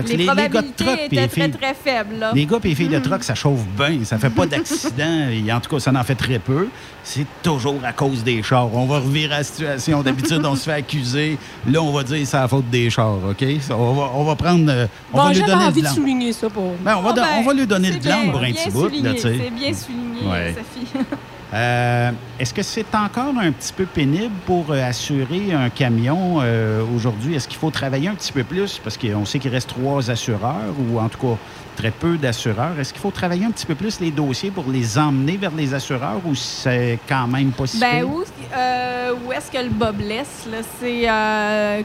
Fait 0.02 0.12
que 0.14 0.16
les, 0.16 0.16
les- 0.16 0.24
les 0.24 0.26
gars 0.26 0.34
de 0.34 0.48
probabilités 0.48 0.84
truck 0.84 0.96
puis 1.08 1.16
les 1.16 1.24
étaient 1.24 1.28
très 1.28 1.42
filles- 1.42 1.50
très 1.60 1.74
faibles. 1.74 2.14
Là. 2.18 2.32
Les 2.34 2.46
gars 2.46 2.58
et 2.62 2.68
les 2.68 2.74
filles 2.74 2.88
de 2.88 2.96
Mhm. 2.96 3.02
truck, 3.02 3.24
ça 3.24 3.34
chauffe 3.34 3.64
bien. 3.76 3.98
Ça 4.04 4.18
fait 4.18 4.30
pas 4.30 4.46
d'accident. 4.46 5.28
Et 5.46 5.52
en 5.52 5.60
tout 5.60 5.70
cas, 5.74 5.80
ça 5.80 5.92
en 5.94 6.04
fait 6.04 6.14
très 6.14 6.38
peu. 6.38 6.68
C'est 7.02 7.26
toujours 7.42 7.80
à 7.84 7.92
cause 7.92 8.22
des 8.22 8.42
chars. 8.42 8.72
On 8.74 8.86
va 8.86 8.98
revirer 8.98 9.28
la 9.28 9.42
situation. 9.44 10.02
D'habitude, 10.02 10.42
on 10.44 10.54
se 10.54 10.64
fait 10.64 10.72
accuser. 10.72 11.38
Là, 11.66 11.82
on 11.82 11.92
va 11.92 12.02
dire 12.02 12.26
c'est 12.26 12.36
la 12.36 12.48
faute 12.48 12.68
des 12.70 12.90
chars, 12.90 13.16
OK? 13.30 13.44
Ça, 13.60 13.76
On 13.76 13.94
va, 13.94 14.10
on 14.14 14.24
va 14.24 14.36
prendre... 14.36 14.70
euh, 14.70 14.86
On 15.12 15.16
Bon, 15.18 15.24
va 15.24 15.32
lui 15.32 15.40
donner 15.40 15.64
envie 15.64 15.82
de 15.82 15.86
souligner 15.88 16.32
ça 16.32 16.48
pour. 16.50 16.74
Ben, 16.84 16.96
on, 16.96 17.02
va, 17.02 17.10
Ah 17.10 17.16
don- 17.16 17.22
ben, 17.22 17.28
on 17.38 17.42
va 17.42 17.54
lui 17.54 17.66
donner 17.66 17.88
le 17.88 17.94
c'est 17.94 18.00
blanc 18.08 18.20
bien- 18.22 18.30
pour 18.32 18.40
un 18.42 18.52
petit 18.52 18.70
bout. 18.70 18.90
C'est 18.90 19.50
bien 19.50 19.72
souligné, 19.74 20.20
Ouais. 20.30 20.54
Sophie. 20.54 21.04
Euh, 21.52 22.12
Est-ce 22.38 22.54
que 22.54 22.62
c'est 22.62 22.94
encore 22.94 23.34
un 23.40 23.50
petit 23.50 23.72
peu 23.72 23.84
pénible 23.84 24.34
pour 24.46 24.70
euh, 24.70 24.88
assurer 24.88 25.52
un 25.52 25.68
camion 25.68 26.38
euh, 26.40 26.82
aujourd'hui? 26.94 27.34
Est-ce 27.34 27.48
qu'il 27.48 27.58
faut 27.58 27.70
travailler 27.70 28.08
un 28.08 28.14
petit 28.14 28.32
peu 28.32 28.44
plus? 28.44 28.78
Parce 28.82 28.96
qu'on 28.96 29.24
sait 29.24 29.40
qu'il 29.40 29.50
reste 29.50 29.68
trois 29.68 30.10
assureurs, 30.10 30.74
ou 30.78 31.00
en 31.00 31.08
tout 31.08 31.18
cas 31.18 31.36
très 31.76 31.90
peu 31.90 32.16
d'assureurs? 32.18 32.78
Est-ce 32.78 32.92
qu'il 32.92 33.02
faut 33.02 33.10
travailler 33.10 33.46
un 33.46 33.50
petit 33.50 33.66
peu 33.66 33.74
plus 33.74 33.98
les 33.98 34.12
dossiers 34.12 34.52
pour 34.52 34.66
les 34.68 34.96
emmener 34.96 35.36
vers 35.36 35.50
les 35.50 35.74
assureurs 35.74 36.20
ou 36.24 36.36
c'est 36.36 37.00
quand 37.08 37.26
même 37.26 37.50
pas 37.50 37.66
si 37.66 37.80
Ben, 37.80 38.04
où, 38.04 38.22
euh, 38.22 39.14
où 39.26 39.32
est-ce 39.32 39.50
que 39.50 39.58
le 39.58 39.70
bas 39.70 39.90
blesse? 39.90 40.46
C'est 40.80 41.02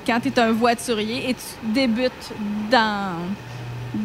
quand 0.06 0.20
tu 0.22 0.28
es 0.28 0.40
un 0.40 0.52
voiturier 0.52 1.32
et 1.32 1.34
tu 1.34 1.74
débutes 1.74 2.34
dans, 2.70 3.14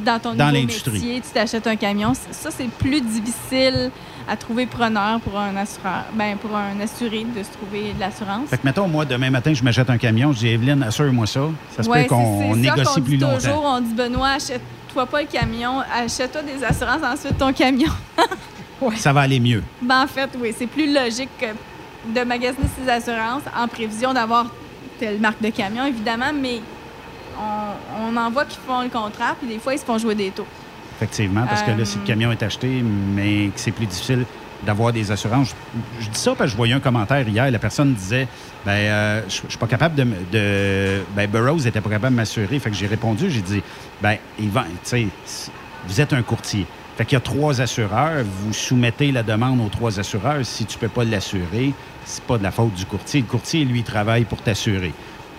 dans 0.07 0.19
ton 0.19 0.35
Dans 0.35 0.53
nouveau 0.53 0.67
métier, 0.67 1.21
tu 1.21 1.31
t'achètes 1.35 1.67
un 1.67 1.77
camion. 1.77 2.15
Ça, 2.31 2.51
c'est 2.51 2.71
plus 2.71 3.03
difficile 3.03 3.91
à 4.31 4.37
trouver 4.37 4.67
preneur 4.67 5.19
pour 5.21 5.37
un 5.39 5.57
assureur, 5.57 6.05
ben, 6.15 6.37
pour 6.37 6.57
un 6.57 6.79
assuré 6.81 7.25
de 7.25 7.43
se 7.43 7.51
trouver 7.51 7.93
de 7.95 7.99
l'assurance. 7.99 8.49
Fait 8.49 8.59
que, 8.59 8.63
mettons, 8.65 8.87
moi, 8.87 9.05
demain 9.05 9.29
matin, 9.31 9.53
je 9.53 9.63
m'achète 9.65 9.91
un 9.91 9.99
camion, 9.99 10.33
je 10.33 10.39
dis, 10.39 10.49
Evelyne, 10.49 10.85
assure-moi 10.85 11.27
ça. 11.27 11.41
Ça 11.77 11.83
se 11.83 11.89
Ouais, 11.89 12.05
peut 12.05 12.11
qu'on 12.11 12.55
négocie 12.55 12.95
qu'on 12.95 13.01
plus 13.03 13.17
dit 13.17 13.25
longtemps. 13.25 13.37
toujours. 13.39 13.65
On 13.65 13.81
dit, 13.81 13.93
Benoît, 13.93 14.29
achète-toi 14.37 15.07
pas 15.07 15.23
le 15.23 15.27
camion, 15.27 15.81
achète-toi 15.93 16.43
des 16.43 16.63
assurances, 16.65 17.03
ensuite 17.03 17.37
ton 17.39 17.53
camion. 17.53 17.91
Ça 18.97 19.13
va 19.13 19.23
aller 19.23 19.41
mieux. 19.41 19.63
Ben, 19.83 20.05
en 20.05 20.07
fait, 20.07 20.31
oui, 20.41 20.55
c'est 20.57 20.67
plus 20.67 20.91
logique 20.93 21.29
que 21.39 21.47
de 22.19 22.25
magasiner 22.25 22.67
ses 22.83 22.89
assurances 22.91 23.43
en 23.55 23.69
prévision 23.69 24.15
d'avoir 24.15 24.47
telle 24.99 25.19
marque 25.21 25.43
de 25.43 25.51
camion, 25.51 25.85
évidemment, 25.87 26.33
mais 26.35 26.61
on, 27.39 28.13
on 28.13 28.17
en 28.17 28.31
voit 28.31 28.45
qui 28.47 28.59
font 28.67 28.81
le 28.83 28.89
contraire, 28.89 29.35
puis 29.41 29.49
des 29.49 29.59
fois, 29.59 29.75
ils 29.75 29.79
se 29.79 29.85
font 29.85 29.99
jouer 29.99 30.15
des 30.15 30.31
taux. 30.31 30.47
Effectivement, 31.01 31.47
parce 31.47 31.63
que 31.63 31.71
là, 31.71 31.85
si 31.87 31.97
le 31.97 32.03
Euh, 32.03 32.07
camion 32.07 32.31
est 32.31 32.43
acheté, 32.43 32.83
mais 32.83 33.47
que 33.47 33.59
c'est 33.59 33.71
plus 33.71 33.87
difficile 33.87 34.27
d'avoir 34.67 34.93
des 34.93 35.11
assurances. 35.11 35.55
Je, 35.99 36.05
je 36.05 36.11
dis 36.11 36.19
ça 36.19 36.35
parce 36.35 36.41
que 36.41 36.53
je 36.53 36.57
voyais 36.57 36.75
un 36.75 36.81
commentaire 36.81 37.27
hier. 37.27 37.51
La 37.51 37.59
personne 37.59 37.95
disait 37.95 38.29
ben 38.67 38.73
euh, 38.73 39.23
je, 39.27 39.41
je 39.45 39.49
suis 39.49 39.59
pas 39.59 39.67
capable 39.67 39.95
de. 39.95 40.05
de 40.31 41.01
ben, 41.17 41.27
Burroughs 41.31 41.65
n'était 41.65 41.81
pas 41.81 41.89
capable 41.89 42.15
de 42.15 42.21
m'assurer. 42.21 42.59
Fait 42.59 42.69
que 42.69 42.77
j'ai 42.77 42.87
répondu, 42.87 43.31
j'ai 43.31 43.41
dit 43.41 43.63
ben, 44.03 44.17
Yvan, 44.39 44.65
tu 44.65 44.79
sais, 44.83 45.07
vous 45.87 46.01
êtes 46.03 46.13
un 46.13 46.23
courtier. 46.23 46.67
Fait 46.99 47.07
qu'il 47.07 47.15
y 47.15 47.17
a 47.17 47.21
trois 47.21 47.63
assureurs. 47.63 48.23
Vous 48.43 48.53
soumettez 48.53 49.11
la 49.11 49.23
demande 49.23 49.61
aux 49.61 49.71
trois 49.71 49.99
assureurs. 49.99 50.45
Si 50.45 50.67
tu 50.67 50.77
peux 50.77 50.89
pas 50.89 51.05
l'assurer, 51.05 51.73
c'est 52.05 52.25
pas 52.25 52.37
de 52.37 52.43
la 52.43 52.51
faute 52.51 52.75
du 52.75 52.85
courtier. 52.85 53.21
Le 53.23 53.27
courtier, 53.27 53.65
lui, 53.65 53.83
travaille 53.83 54.25
pour 54.25 54.43
t'assurer. 54.43 54.93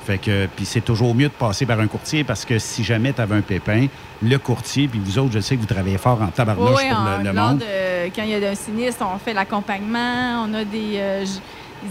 Fait 0.05 0.17
que, 0.17 0.47
puis 0.55 0.65
c'est 0.65 0.81
toujours 0.81 1.13
mieux 1.13 1.27
de 1.27 1.33
passer 1.33 1.65
par 1.65 1.79
un 1.79 1.87
courtier 1.87 2.23
parce 2.23 2.43
que 2.43 2.57
si 2.57 2.83
jamais 2.83 3.13
tu 3.13 3.21
avais 3.21 3.35
un 3.35 3.41
pépin, 3.41 3.85
le 4.23 4.37
courtier, 4.37 4.87
puis 4.87 4.99
vous 5.03 5.19
autres, 5.19 5.31
je 5.33 5.39
sais 5.39 5.55
que 5.55 5.61
vous 5.61 5.67
travaillez 5.67 5.97
fort 5.99 6.19
en 6.21 6.27
tabarnouche 6.27 6.79
Oui, 6.81 6.89
pour 6.89 6.97
en- 6.99 7.17
le, 7.23 7.33
monde. 7.33 7.59
de- 7.59 8.09
quand 8.15 8.23
il 8.23 8.29
y 8.29 8.45
a 8.45 8.49
un 8.49 8.55
sinistre, 8.55 9.05
on 9.13 9.19
fait 9.19 9.33
l'accompagnement, 9.33 10.43
on 10.47 10.53
a 10.55 10.63
des, 10.63 10.93
euh, 10.95 11.25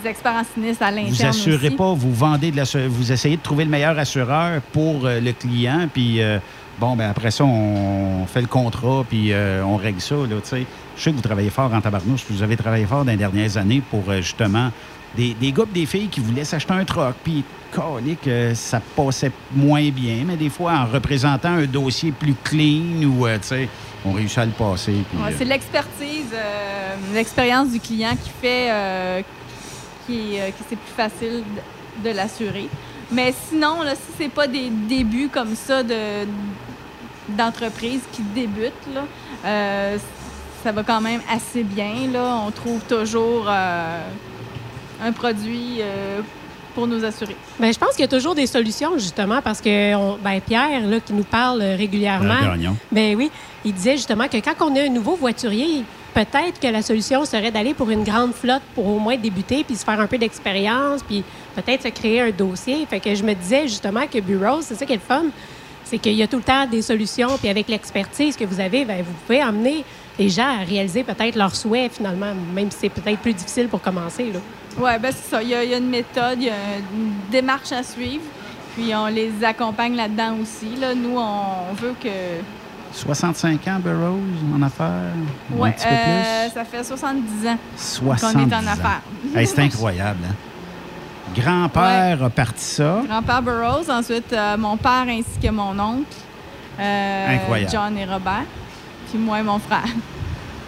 des 0.02 0.08
experts 0.08 0.34
en 0.34 0.44
sinistre 0.54 0.82
à 0.82 0.90
l'interne 0.90 1.14
Vous 1.14 1.24
assurez 1.24 1.68
aussi. 1.68 1.76
pas, 1.76 1.92
vous 1.94 2.12
vendez 2.12 2.50
de 2.50 2.56
la, 2.56 2.64
vous 2.88 3.12
essayez 3.12 3.36
de 3.36 3.42
trouver 3.42 3.64
le 3.64 3.70
meilleur 3.70 3.96
assureur 3.98 4.60
pour 4.72 5.06
euh, 5.06 5.20
le 5.20 5.32
client, 5.32 5.88
puis 5.92 6.20
euh, 6.20 6.38
bon, 6.80 6.96
ben 6.96 7.10
après 7.10 7.30
ça, 7.30 7.44
on 7.44 8.26
fait 8.26 8.40
le 8.40 8.46
contrat, 8.48 9.04
puis 9.08 9.32
on 9.64 9.76
règle 9.76 10.00
ça, 10.00 10.16
là, 10.16 10.36
tu 10.42 10.48
sais. 10.48 10.66
Je 10.96 11.02
sais 11.04 11.10
que 11.12 11.16
vous 11.16 11.22
travaillez 11.22 11.50
fort 11.50 11.72
en 11.72 11.80
tabarnouche, 11.80 12.24
vous 12.28 12.42
avez 12.42 12.56
travaillé 12.56 12.84
fort 12.84 13.04
dans 13.04 13.12
les 13.12 13.16
dernières 13.16 13.56
années 13.56 13.82
pour 13.90 14.02
justement 14.20 14.70
des, 15.16 15.34
des 15.34 15.52
gars 15.52 15.64
des 15.72 15.86
filles 15.86 16.08
qui 16.08 16.20
voulaient 16.20 16.44
s'acheter 16.44 16.72
un 16.72 16.84
truck, 16.84 17.14
puis 17.24 17.44
calique, 17.74 18.26
euh, 18.26 18.54
ça 18.54 18.80
passait 18.96 19.32
moins 19.54 19.88
bien, 19.90 20.24
mais 20.26 20.36
des 20.36 20.50
fois, 20.50 20.72
en 20.72 20.86
représentant 20.86 21.50
un 21.50 21.66
dossier 21.66 22.12
plus 22.12 22.34
clean, 22.42 23.04
ou, 23.04 23.26
euh, 23.26 23.38
tu 23.38 23.48
sais, 23.48 23.68
on 24.04 24.12
réussit 24.12 24.38
à 24.38 24.44
le 24.46 24.52
passer. 24.52 24.92
Ouais, 24.92 25.30
euh, 25.30 25.34
c'est 25.36 25.44
l'expertise, 25.44 26.32
euh, 26.32 26.94
l'expérience 27.14 27.70
du 27.70 27.80
client 27.80 28.16
qui 28.22 28.30
fait 28.40 28.68
euh, 28.70 29.22
qui, 30.06 30.38
euh, 30.38 30.48
que 30.48 30.64
c'est 30.68 30.78
plus 30.78 30.94
facile 30.96 31.42
de, 32.02 32.10
de 32.10 32.16
l'assurer. 32.16 32.68
Mais 33.12 33.34
sinon, 33.48 33.82
là, 33.82 33.94
si 33.94 34.12
c'est 34.18 34.28
pas 34.32 34.46
des 34.46 34.70
débuts 34.70 35.28
comme 35.28 35.54
ça 35.54 35.82
de 35.82 36.26
d'entreprise 37.28 38.00
qui 38.12 38.22
débutent, 38.22 38.72
là, 38.92 39.02
ça 40.64 40.72
va 40.72 40.82
quand 40.82 41.00
même 41.00 41.20
assez 41.32 41.62
bien. 41.62 42.10
Là. 42.12 42.40
On 42.44 42.50
trouve 42.50 42.80
toujours 42.88 43.48
un 45.02 45.12
produit 45.12 45.78
euh, 45.80 46.20
pour 46.74 46.86
nous 46.86 47.04
assurer. 47.04 47.36
Ben, 47.58 47.72
je 47.72 47.78
pense 47.78 47.90
qu'il 47.90 48.00
y 48.00 48.04
a 48.04 48.08
toujours 48.08 48.34
des 48.34 48.46
solutions, 48.46 48.92
justement, 48.94 49.40
parce 49.42 49.60
que 49.60 49.94
on- 49.94 50.18
ben, 50.22 50.40
Pierre, 50.40 50.86
là, 50.86 51.00
qui 51.00 51.12
nous 51.12 51.24
parle 51.24 51.60
euh, 51.62 51.76
régulièrement, 51.76 52.34
ben 52.92 53.16
oui, 53.16 53.30
il 53.64 53.72
disait 53.74 53.96
justement 53.96 54.28
que 54.28 54.36
quand 54.38 54.54
on 54.60 54.76
a 54.76 54.82
un 54.82 54.88
nouveau 54.88 55.16
voiturier, 55.16 55.82
peut-être 56.14 56.60
que 56.60 56.68
la 56.68 56.82
solution 56.82 57.24
serait 57.24 57.50
d'aller 57.50 57.74
pour 57.74 57.90
une 57.90 58.04
grande 58.04 58.32
flotte 58.34 58.62
pour 58.74 58.86
au 58.86 58.98
moins 58.98 59.16
débuter, 59.16 59.64
puis 59.64 59.76
se 59.76 59.84
faire 59.84 60.00
un 60.00 60.06
peu 60.06 60.18
d'expérience, 60.18 61.02
puis 61.02 61.24
peut-être 61.56 61.82
se 61.82 61.88
créer 61.88 62.20
un 62.20 62.30
dossier. 62.30 62.86
Fait 62.88 63.00
que 63.00 63.14
je 63.14 63.22
me 63.24 63.34
disais 63.34 63.62
justement 63.68 64.06
que 64.12 64.20
Bureau, 64.20 64.60
c'est 64.60 64.74
ça 64.76 64.86
qui 64.86 64.92
est 64.92 64.96
le 64.96 65.02
fun, 65.02 65.24
c'est 65.84 65.98
qu'il 65.98 66.14
y 66.14 66.22
a 66.22 66.28
tout 66.28 66.36
le 66.36 66.42
temps 66.42 66.66
des 66.66 66.82
solutions, 66.82 67.36
puis 67.38 67.48
avec 67.48 67.68
l'expertise 67.68 68.36
que 68.36 68.44
vous 68.44 68.60
avez, 68.60 68.84
ben, 68.84 68.98
vous 69.02 69.12
pouvez 69.26 69.40
amener 69.40 69.84
les 70.18 70.28
gens 70.28 70.60
à 70.60 70.64
réaliser 70.64 71.02
peut-être 71.04 71.36
leurs 71.36 71.54
souhaits 71.54 71.92
finalement, 71.92 72.32
même 72.54 72.70
si 72.70 72.78
c'est 72.82 72.88
peut-être 72.88 73.20
plus 73.20 73.32
difficile 73.34 73.68
pour 73.68 73.80
commencer. 73.80 74.32
Là. 74.32 74.40
Oui, 74.78 74.90
ben 75.00 75.12
c'est 75.12 75.30
ça. 75.30 75.42
Il 75.42 75.48
y, 75.48 75.54
a, 75.54 75.64
il 75.64 75.70
y 75.70 75.74
a 75.74 75.78
une 75.78 75.88
méthode, 75.90 76.36
il 76.38 76.44
y 76.44 76.50
a 76.50 76.54
une 76.94 77.12
démarche 77.30 77.72
à 77.72 77.82
suivre. 77.82 78.22
Puis 78.76 78.94
on 78.94 79.06
les 79.06 79.32
accompagne 79.44 79.96
là-dedans 79.96 80.36
aussi. 80.42 80.76
Là. 80.80 80.94
Nous, 80.94 81.18
on 81.18 81.72
veut 81.74 81.94
que. 82.00 82.08
65 82.92 83.66
ans, 83.68 83.78
Burroughs, 83.82 84.20
en 84.56 84.62
affaires? 84.62 85.12
ou 85.52 85.62
Ouais, 85.62 85.68
un 85.68 85.72
petit 85.72 85.86
peu 85.86 85.92
euh, 85.94 86.44
plus? 86.46 86.54
ça 86.54 86.64
fait 86.64 86.84
70 86.84 87.46
ans 87.48 87.58
70 87.76 88.20
qu'on 88.20 88.38
est 88.40 88.54
en 88.54 88.58
ans. 88.58 88.72
affaires. 88.72 89.02
Hey, 89.34 89.46
c'est 89.46 89.60
incroyable. 89.60 90.18
Hein? 90.28 90.34
Grand-père 91.34 92.24
a 92.24 92.30
parti 92.30 92.64
ça. 92.64 93.02
Grand-père 93.08 93.42
Burroughs, 93.42 93.88
ensuite 93.90 94.32
euh, 94.32 94.56
mon 94.56 94.76
père 94.76 95.04
ainsi 95.08 95.38
que 95.40 95.48
mon 95.50 95.78
oncle, 95.78 96.04
euh, 96.80 97.34
Incroyable. 97.36 97.70
John 97.72 97.96
et 97.98 98.04
Robert, 98.04 98.44
puis 99.10 99.18
moi 99.18 99.40
et 99.40 99.42
mon 99.42 99.58
frère. 99.58 99.88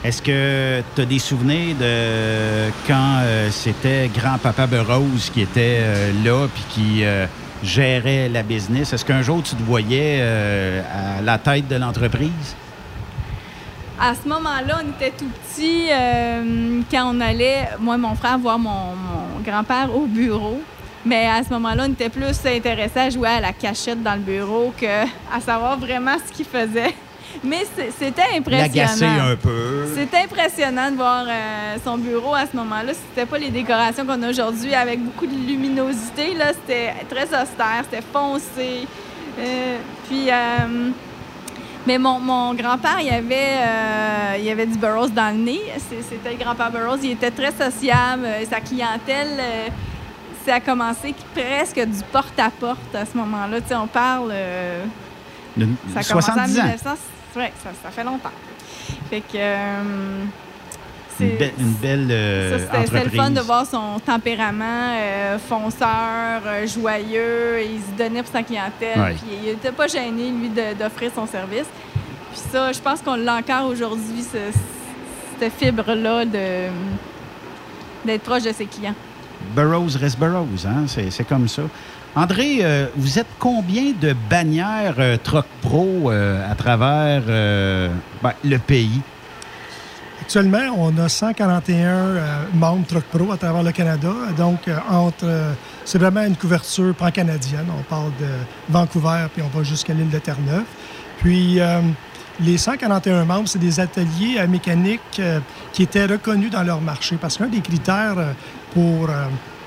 Est-ce 0.05 0.21
que 0.21 0.83
tu 0.97 1.03
as 1.03 1.05
des 1.05 1.21
souvenirs 1.21 1.77
de 1.77 2.71
quand 2.89 3.19
euh, 3.21 3.51
c'était 3.51 4.11
grand-papa 4.13 4.67
Burroughs 4.67 5.31
qui 5.33 5.43
était 5.43 5.79
euh, 5.81 6.13
là 6.25 6.49
puis 6.53 6.65
qui 6.71 7.05
euh, 7.05 7.27
gérait 7.63 8.29
la 8.29 8.43
business? 8.43 8.93
Est-ce 8.93 9.05
qu'un 9.05 9.23
jour 9.23 9.45
tu 9.45 9.55
te 9.55 9.63
voyais 9.63 10.21
à 10.21 11.23
la 11.23 11.39
tête 11.39 11.69
de 11.69 11.77
l'entreprise? 11.77 12.57
À 14.01 14.15
ce 14.17 14.29
moment-là, 14.29 14.81
on 14.85 14.91
était 14.91 15.17
tout 15.17 15.31
petits 15.47 15.87
quand 16.91 17.15
on 17.15 17.21
allait, 17.21 17.69
moi 17.79 17.95
et 17.95 17.99
mon 17.99 18.17
frère, 18.17 18.37
voir 18.39 18.59
mon, 18.59 18.97
mon 18.97 19.41
grand-père 19.45 19.95
au 19.95 20.07
bureau. 20.07 20.61
Mais 21.07 21.29
à 21.29 21.45
ce 21.45 21.51
moment-là, 21.51 21.85
on 21.89 21.93
était 21.93 22.09
plus 22.09 22.45
intéressés 22.45 22.99
à 22.99 23.11
jouer 23.11 23.29
à 23.29 23.41
la 23.41 23.53
cachette 23.53 24.03
dans 24.03 24.15
le 24.15 24.21
bureau 24.21 24.75
que 24.77 25.05
à 25.33 25.41
savoir 25.41 25.79
vraiment 25.79 26.17
ce 26.27 26.33
qu'il 26.33 26.47
faisait. 26.47 26.95
Mais 27.45 27.65
c'était 27.99 28.23
impressionnant. 28.37 29.25
un 29.33 29.37
peu. 29.37 29.87
C'était 29.97 30.19
impressionnant 30.25 30.91
de 30.91 30.97
voir 30.97 31.25
euh, 31.29 31.77
son 31.85 31.99
bureau 31.99 32.35
à 32.35 32.45
ce 32.51 32.57
moment-là. 32.57 32.93
C'était 32.95 33.27
pas 33.27 33.39
les 33.39 33.51
décorations 33.51 34.05
qu'on 34.07 34.23
a 34.23 34.29
aujourd'hui 34.31 34.75
avec 34.75 35.01
beaucoup 35.03 35.27
de 35.27 35.35
luminosité. 35.35 36.35
Là, 36.35 36.53
c'était 36.53 36.93
très 37.09 37.25
austère, 37.25 37.83
c'était 37.91 38.05
foncé. 38.13 38.87
Euh, 39.39 39.79
puis, 40.09 40.31
euh, 40.31 40.91
mais 41.87 41.99
mon, 41.99 42.21
mon 42.21 42.55
grand-père, 42.55 42.99
il 43.01 43.09
avait, 43.11 43.57
euh, 43.59 44.37
il 44.41 44.49
avait 44.51 44.67
du 44.67 44.79
Burroughs 44.79 45.11
dans 45.11 45.35
le 45.37 45.43
nez. 45.43 45.61
C'était 46.09 46.31
le 46.37 46.45
grand-père 46.45 46.71
Burroughs. 46.71 47.01
Il 47.03 47.13
était 47.13 47.31
très 47.31 47.51
sociable. 47.53 48.27
Sa 48.49 48.61
clientèle, 48.61 49.39
euh, 49.41 49.69
ça 50.47 50.57
a 50.57 50.61
commencé 50.61 51.15
presque 51.35 51.81
du 51.81 52.03
porte-à-porte 52.13 52.95
à 52.95 53.05
ce 53.05 53.17
moment-là. 53.17 53.61
Tu 53.61 53.69
sais, 53.69 53.75
on 53.75 53.87
parle. 53.87 54.31
euh, 54.33 54.85
De- 55.57 55.67
ça 55.93 56.01
a 56.01 56.05
commencé 56.05 56.31
en 56.31 56.35
70 56.35 56.59
ans. 56.61 56.63
1900. 57.35 57.41
Ouais, 57.41 57.53
ça, 57.63 57.71
ça 57.83 57.91
fait 57.91 58.05
longtemps. 58.05 58.31
Fait 59.11 59.21
que. 59.21 59.37
euh, 59.37 59.83
Une, 61.21 61.29
c'est- 61.29 61.37
belle- 61.39 61.53
une 61.59 61.73
belle 61.75 62.09
euh, 62.11 62.59
ça, 62.59 62.83
c'était- 62.85 63.05
le 63.05 63.11
fun 63.11 63.31
de 63.31 63.41
voir 63.41 63.67
son 63.67 64.01
tempérament 64.05 64.97
euh, 64.99 65.39
fonceur, 65.39 66.41
euh, 66.47 66.67
joyeux. 66.67 67.61
Il 67.63 67.81
se 67.81 67.97
donnait 68.03 68.23
pour 68.23 68.33
sa 68.33 68.43
clientèle. 68.43 68.99
Ouais. 68.99 69.13
Puis 69.15 69.27
il 69.45 69.51
n'était 69.51 69.73
pas 69.73 69.87
gêné, 69.87 70.31
lui, 70.31 70.51
d'offrir 70.79 71.11
son 71.15 71.27
service. 71.27 71.67
Puis 72.33 72.41
ça, 72.51 72.73
je 72.73 72.81
pense 72.81 73.03
qu'on 73.03 73.17
l'a 73.17 73.37
encore 73.37 73.67
aujourd'hui, 73.67 74.23
ce- 74.23 74.59
cette 75.39 75.53
fibre-là 75.53 76.25
d'être 78.05 78.23
proche 78.23 78.43
de 78.45 78.53
ses 78.53 78.67
clients. 78.67 78.95
Burroughs 79.55 79.97
reste 80.01 80.19
Burroughs, 80.19 80.67
hein? 80.67 80.85
c'est 80.87 81.25
comme 81.29 81.47
ça. 81.49 81.63
André, 82.15 82.59
euh, 82.61 82.89
vous 82.95 83.19
êtes 83.19 83.27
combien 83.39 83.93
de 83.99 84.15
bannières 84.29 84.97
euh, 84.99 85.17
Troc 85.17 85.47
Pro 85.63 86.11
euh, 86.11 86.51
à 86.51 86.55
travers 86.55 87.23
euh, 87.27 87.89
ben, 88.23 88.35
le 88.45 88.59
pays? 88.59 89.01
Actuellement, 90.21 90.77
on 90.77 90.97
a 90.99 91.09
141 91.09 91.89
euh, 91.89 92.45
membres 92.53 92.87
Truck 92.87 93.05
Pro 93.05 93.33
à 93.33 93.39
travers 93.39 93.63
le 93.63 93.73
Canada. 93.73 94.13
Donc, 94.37 94.69
entre, 94.91 95.55
c'est 95.87 95.99
vraiment 95.99 96.23
une 96.23 96.37
couverture 96.37 96.95
pan-canadienne. 96.95 97.67
On 97.79 97.83
parle 97.83 98.13
de 98.21 98.29
Vancouver, 98.69 99.29
puis 99.33 99.43
on 99.43 99.59
va 99.59 99.65
jusqu'à 99.65 99.95
l'île 99.95 100.11
de 100.11 100.19
Terre-Neuve. 100.19 100.65
Puis, 101.19 101.61
les 102.41 102.59
141 102.59 103.25
membres, 103.25 103.49
c'est 103.49 103.59
des 103.59 103.81
ateliers 103.81 104.47
mécaniques 104.49 105.01
euh, 105.19 105.41
qui 105.73 105.83
étaient 105.83 106.07
reconnus 106.07 106.51
dans 106.51 106.63
leur 106.63 106.81
marché. 106.81 107.17
Parce 107.21 107.37
qu'un 107.37 107.47
des 107.47 107.61
critères 107.61 108.17
pour 108.75 109.09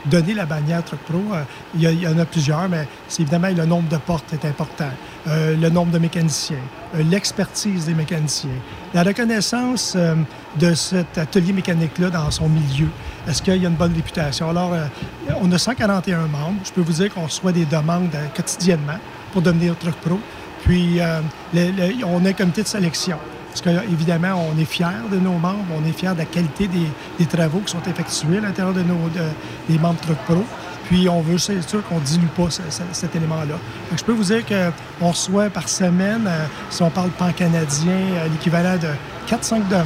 donner 0.05 0.33
la 0.33 0.45
bannière 0.45 0.83
Truck 0.83 0.99
Pro, 1.01 1.21
euh, 1.33 1.43
il 1.75 1.81
y, 1.81 2.07
en 2.07 2.17
a 2.17 2.25
plusieurs, 2.25 2.69
mais 2.69 2.87
c'est 3.07 3.23
évidemment 3.23 3.49
le 3.49 3.65
nombre 3.65 3.89
de 3.89 3.97
portes 3.97 4.33
est 4.33 4.45
important, 4.45 4.89
Euh, 5.27 5.55
le 5.55 5.69
nombre 5.71 5.91
de 5.91 5.97
mécaniciens, 5.97 6.65
euh, 6.93 7.01
l'expertise 7.01 7.87
des 7.87 7.95
mécaniciens, 7.95 8.59
la 8.93 9.01
reconnaissance 9.01 9.97
de 10.59 10.73
cet 10.75 11.17
atelier 11.17 11.51
mécanique-là 11.51 12.11
dans 12.11 12.29
son 12.29 12.47
milieu. 12.47 12.89
Est-ce 13.27 13.41
qu'il 13.41 13.55
y 13.61 13.65
a 13.65 13.69
une 13.69 13.75
bonne 13.75 13.95
réputation? 13.95 14.49
Alors, 14.51 14.73
on 15.41 15.51
a 15.51 15.57
141 15.57 16.27
membres. 16.27 16.59
Je 16.63 16.71
peux 16.71 16.81
vous 16.81 16.93
dire 16.93 17.11
qu'on 17.11 17.23
reçoit 17.23 17.51
des 17.51 17.65
demandes 17.65 18.15
quotidiennement 18.35 18.99
pour 19.33 19.41
devenir 19.41 19.75
Truck 19.79 19.95
Pro. 19.95 20.19
Puis, 20.63 20.99
on 22.05 22.25
a 22.25 22.29
un 22.29 22.33
comité 22.33 22.61
de 22.61 22.67
sélection. 22.67 23.17
Parce 23.55 23.61
qu'évidemment, 23.85 24.45
on 24.53 24.59
est 24.59 24.65
fiers 24.65 24.85
de 25.09 25.17
nos 25.17 25.33
membres, 25.37 25.63
on 25.73 25.87
est 25.87 25.93
fiers 25.93 26.11
de 26.11 26.17
la 26.17 26.25
qualité 26.25 26.67
des, 26.67 27.25
travaux 27.25 27.59
qui 27.59 27.71
sont 27.71 27.81
effectués 27.89 28.39
à 28.39 28.41
l'intérieur 28.41 28.73
de 28.73 28.81
nos, 28.81 29.07
de- 29.09 29.29
des 29.73 29.79
membres 29.79 29.99
Truck 30.01 30.17
Pro. 30.25 30.43
Puis, 30.87 31.07
on 31.07 31.21
veut 31.21 31.37
c'est 31.37 31.61
sûr 31.67 31.81
qu'on 31.87 31.95
ne 31.95 32.05
dilue 32.05 32.27
pas 32.35 32.49
ce- 32.49 32.61
ce- 32.69 32.81
cet 32.91 33.15
élément-là. 33.15 33.55
Je 33.97 34.03
peux 34.03 34.11
vous 34.11 34.25
dire 34.25 34.43
qu'on 34.45 35.07
reçoit 35.07 35.49
par 35.49 35.69
semaine, 35.69 36.25
euh, 36.27 36.45
si 36.69 36.83
on 36.83 36.89
parle 36.89 37.09
pan-canadien, 37.11 37.93
euh, 37.93 38.27
l'équivalent 38.27 38.75
de 38.77 38.89
4-5 39.25 39.67
demandes. 39.69 39.85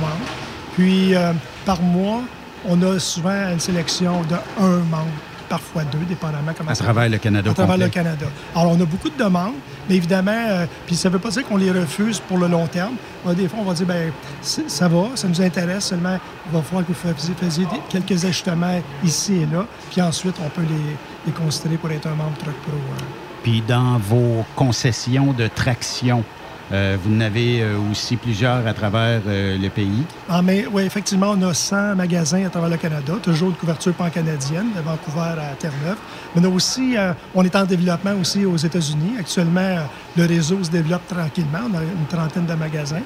Puis, 0.74 1.14
euh, 1.16 1.32
par 1.64 1.80
mois, 1.82 2.22
on 2.68 2.82
a 2.82 2.98
souvent 2.98 3.50
une 3.52 3.60
sélection 3.60 4.22
de 4.24 4.36
un 4.64 4.78
membre, 4.90 5.08
parfois 5.50 5.84
deux, 5.84 5.98
dépendamment 6.08 6.52
comment 6.58 6.72
À 6.72 6.76
ça 6.76 6.84
travers 6.84 7.04
va. 7.04 7.10
le 7.10 7.18
Canada 7.18 7.50
À 7.50 7.54
travers 7.54 7.74
complet. 7.76 7.86
le 7.86 7.92
Canada. 7.92 8.26
Alors, 8.56 8.72
on 8.72 8.82
a 8.82 8.86
beaucoup 8.86 9.10
de 9.10 9.18
demandes, 9.18 9.54
mais 9.90 9.96
évidemment, 9.96 10.32
euh, 10.50 10.66
puis 10.86 10.96
ça 10.96 11.10
ne 11.10 11.14
veut 11.14 11.20
pas 11.20 11.30
dire 11.30 11.46
qu'on 11.46 11.58
les 11.58 11.72
refuse 11.72 12.20
pour 12.20 12.38
le 12.38 12.48
long 12.48 12.68
terme. 12.68 12.94
Des 13.36 13.48
fois, 13.50 13.60
on 13.62 13.66
va 13.66 13.74
dire, 13.74 13.86
ben 13.88 14.12
ça 14.42 14.88
va, 14.88 15.08
ça 15.16 15.28
nous 15.28 15.42
intéresse, 15.42 15.86
seulement 15.86 16.18
il 16.48 16.56
va 16.56 16.62
falloir 16.64 16.86
que 16.86 16.94
vous 16.94 17.14
fassiez, 17.14 17.34
fassiez 17.34 17.66
des- 17.66 17.82
quelques 17.90 18.24
ajustements 18.24 18.80
ici 19.04 19.36
et 19.42 19.46
là, 19.54 19.66
puis 19.92 20.02
ensuite, 20.02 20.36
on 20.46 20.50
peut 20.50 20.62
les, 20.62 20.96
les 21.26 21.32
considérer 21.34 21.78
pour 21.78 21.92
être 21.92 22.08
un 22.08 22.16
membre 22.16 22.38
Truck 22.38 22.56
Pro. 22.62 22.72
euh. 22.74 23.04
Puis 23.44 23.62
dans 23.68 23.98
vos 23.98 24.46
concessions 24.56 25.34
de 25.34 25.48
traction, 25.48 26.24
euh, 26.72 26.98
vous 27.04 27.16
en 27.16 27.22
avez 27.22 27.62
euh, 27.62 27.78
aussi 27.92 28.16
plusieurs 28.16 28.66
à 28.68 28.74
travers 28.74 29.22
euh, 29.28 29.58
le 29.58 29.70
pays? 29.70 30.04
Ah, 30.30 30.42
mais 30.42 30.66
oui, 30.72 30.84
effectivement, 30.84 31.34
on 31.36 31.42
a 31.42 31.54
100 31.54 31.96
magasins 31.96 32.46
à 32.46 32.50
travers 32.50 32.70
le 32.70 32.78
Canada, 32.78 33.14
toujours 33.22 33.50
une 33.50 33.56
couverture 33.56 33.94
pan-canadienne, 33.94 34.68
de 34.76 34.82
Vancouver 34.82 35.42
à 35.42 35.56
Terre-Neuve. 35.58 35.98
Mais 36.36 36.42
on 36.46 36.52
a 36.52 36.54
aussi, 36.54 36.96
euh, 36.98 37.14
on 37.34 37.44
est 37.44 37.56
en 37.56 37.64
développement 37.66 38.14
aussi 38.22 38.46
aux 38.46 38.58
États-Unis. 38.58 39.14
Actuellement, 39.20 39.78
le 40.16 40.26
réseau 40.26 40.64
se 40.64 40.70
développe 40.70 41.08
tranquillement. 41.08 41.60
On 41.72 41.78
a 41.78 41.82
une 41.82 42.06
trentaine 42.08 42.46
de 42.46 42.54
magasins. 42.54 43.02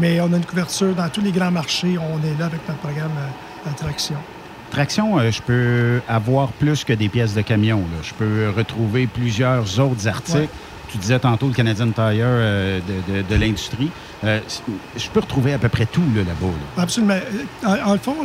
Mais 0.00 0.20
on 0.20 0.32
a 0.32 0.36
une 0.36 0.44
couverture 0.44 0.94
dans 0.94 1.08
tous 1.08 1.22
les 1.22 1.32
grands 1.32 1.50
marchés. 1.50 1.98
On 1.98 2.18
est 2.24 2.38
là 2.38 2.46
avec 2.46 2.60
notre 2.68 2.80
programme 2.80 3.10
euh, 3.18 3.70
Attraction. 3.70 4.16
Traction, 4.70 5.18
je 5.30 5.42
peux 5.42 6.00
avoir 6.08 6.48
plus 6.52 6.82
que 6.84 6.92
des 6.94 7.08
pièces 7.08 7.34
de 7.34 7.42
camion. 7.42 7.78
là. 7.78 7.98
Je 8.02 8.14
peux 8.14 8.50
retrouver 8.56 9.06
plusieurs 9.06 9.78
autres 9.80 10.08
articles. 10.08 10.38
Ouais. 10.38 10.48
Tu 10.92 10.98
disais 10.98 11.18
tantôt 11.18 11.48
le 11.48 11.54
Canadian 11.54 11.86
Tire 11.86 12.02
euh, 12.04 12.78
de, 13.28 13.34
l'industrie. 13.34 13.90
Euh, 14.24 14.40
je 14.94 15.08
peux 15.08 15.20
retrouver 15.20 15.54
à 15.54 15.58
peu 15.58 15.70
près 15.70 15.86
tout 15.86 16.02
là, 16.14 16.22
là-bas. 16.22 16.52
là. 16.76 16.82
Absolument. 16.82 17.16
En, 17.64 17.94
le 17.94 17.98
fond, 17.98 18.16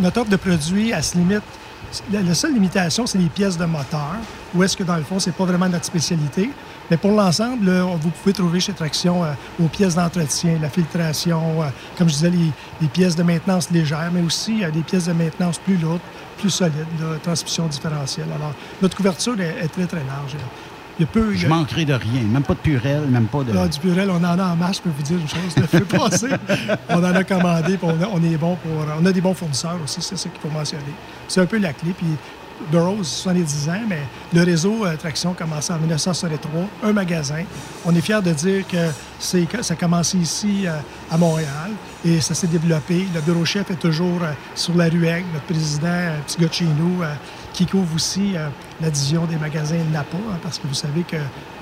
notre 0.00 0.22
offre 0.22 0.30
de 0.30 0.36
produits, 0.36 0.90
elle 0.90 1.04
se 1.04 1.16
limite. 1.16 1.42
La, 2.12 2.34
seule 2.34 2.54
limitation, 2.54 3.06
c'est 3.06 3.18
les 3.18 3.28
pièces 3.28 3.56
de 3.56 3.64
moteur, 3.64 4.16
où 4.54 4.62
est-ce 4.62 4.76
que, 4.76 4.82
dans 4.82 4.96
le 4.96 5.02
fond, 5.02 5.18
c'est 5.18 5.34
pas 5.34 5.44
vraiment 5.44 5.68
notre 5.68 5.84
spécialité. 5.84 6.50
Mais 6.90 6.96
pour 6.96 7.12
l'ensemble, 7.12 7.70
vous 8.00 8.10
pouvez 8.10 8.32
trouver 8.32 8.58
chez 8.58 8.72
Traction 8.72 9.24
euh, 9.24 9.32
aux 9.62 9.68
pièces 9.68 9.94
d'entretien, 9.94 10.58
la 10.60 10.68
filtration, 10.68 11.40
comme 11.96 12.08
je 12.08 12.14
disais, 12.14 12.30
les, 12.80 12.88
pièces 12.88 13.14
de 13.14 13.22
maintenance 13.22 13.70
légères, 13.70 14.10
mais 14.12 14.22
aussi 14.22 14.62
des 14.72 14.82
pièces 14.82 15.06
de 15.06 15.12
maintenance 15.12 15.58
plus 15.58 15.76
lourdes, 15.76 16.00
plus 16.38 16.50
solides, 16.50 16.74
transmission 17.22 17.66
différentielle. 17.66 18.28
Alors, 18.34 18.52
notre 18.82 18.96
couverture 18.96 19.40
est 19.40 19.68
très, 19.68 19.86
très 19.86 20.04
large. 20.04 20.36
Il 21.00 21.04
y 21.04 21.06
a 21.06 21.06
peu, 21.06 21.28
il 21.30 21.36
y 21.36 21.38
Je 21.38 21.46
a- 21.46 21.48
manquerai 21.48 21.86
de 21.86 21.94
rien. 21.94 22.20
Même 22.30 22.42
pas 22.42 22.52
de 22.52 22.58
purée, 22.58 22.98
même 23.08 23.24
pas 23.24 23.42
de... 23.42 23.54
Là, 23.54 23.66
du 23.66 23.78
purel, 23.78 24.10
on 24.10 24.16
en 24.22 24.38
a 24.38 24.44
en 24.52 24.54
masse, 24.56 24.76
je 24.76 24.82
peux 24.82 24.90
vous 24.94 25.02
dire 25.02 25.16
une 25.18 25.26
chose. 25.28 25.56
Le 25.56 25.66
feu 25.66 25.84
passé, 25.88 26.26
on 26.90 26.98
en 26.98 27.14
a 27.14 27.24
commandé, 27.24 27.78
puis 27.78 27.88
on, 27.90 28.02
a, 28.04 28.06
on 28.12 28.22
est 28.22 28.36
bon 28.36 28.54
pour. 28.56 28.84
On 29.00 29.06
a 29.06 29.10
des 29.12 29.22
bons 29.22 29.32
fournisseurs 29.32 29.78
aussi, 29.82 30.02
c'est 30.02 30.18
ça 30.18 30.28
qu'il 30.28 30.40
faut 30.40 30.50
mentionner. 30.54 30.82
C'est 31.26 31.40
un 31.40 31.46
peu 31.46 31.56
la 31.58 31.72
clé. 31.72 31.94
Puis 31.96 32.06
Burroughs, 32.70 33.04
70 33.04 33.68
ans, 33.70 33.80
mais 33.88 34.02
le 34.34 34.42
réseau 34.44 34.84
euh, 34.84 34.94
Traction 34.94 35.30
a 35.30 35.34
commencé 35.34 35.72
en 35.72 35.78
1963, 35.78 36.64
un 36.84 36.92
magasin. 36.92 37.44
On 37.86 37.94
est 37.94 38.02
fiers 38.02 38.20
de 38.22 38.32
dire 38.32 38.66
que, 38.68 38.76
c'est, 39.18 39.46
que 39.48 39.62
ça 39.62 39.72
a 39.72 39.76
commencé 39.78 40.18
ici 40.18 40.66
euh, 40.66 40.72
à 41.10 41.16
Montréal 41.16 41.70
et 42.04 42.20
ça 42.20 42.34
s'est 42.34 42.48
développé. 42.48 43.06
Le 43.14 43.22
bureau 43.22 43.46
chef 43.46 43.70
est 43.70 43.76
toujours 43.80 44.18
euh, 44.22 44.32
sur 44.54 44.76
la 44.76 44.90
Ruelle, 44.90 45.24
notre 45.32 45.46
président, 45.46 45.86
un 45.88 46.20
petit 46.26 46.38
gars 46.38 46.48
de 46.48 46.52
chez 46.52 46.64
nous, 46.66 47.02
euh, 47.02 47.14
qui 47.52 47.66
couvre 47.66 47.94
aussi 47.94 48.36
euh, 48.36 48.48
la 48.80 48.90
division 48.90 49.24
des 49.26 49.36
magasins 49.36 49.76
Napa, 49.92 50.16
hein, 50.16 50.38
parce 50.42 50.58
que 50.58 50.66
vous 50.66 50.74
savez 50.74 51.02
que 51.02 51.16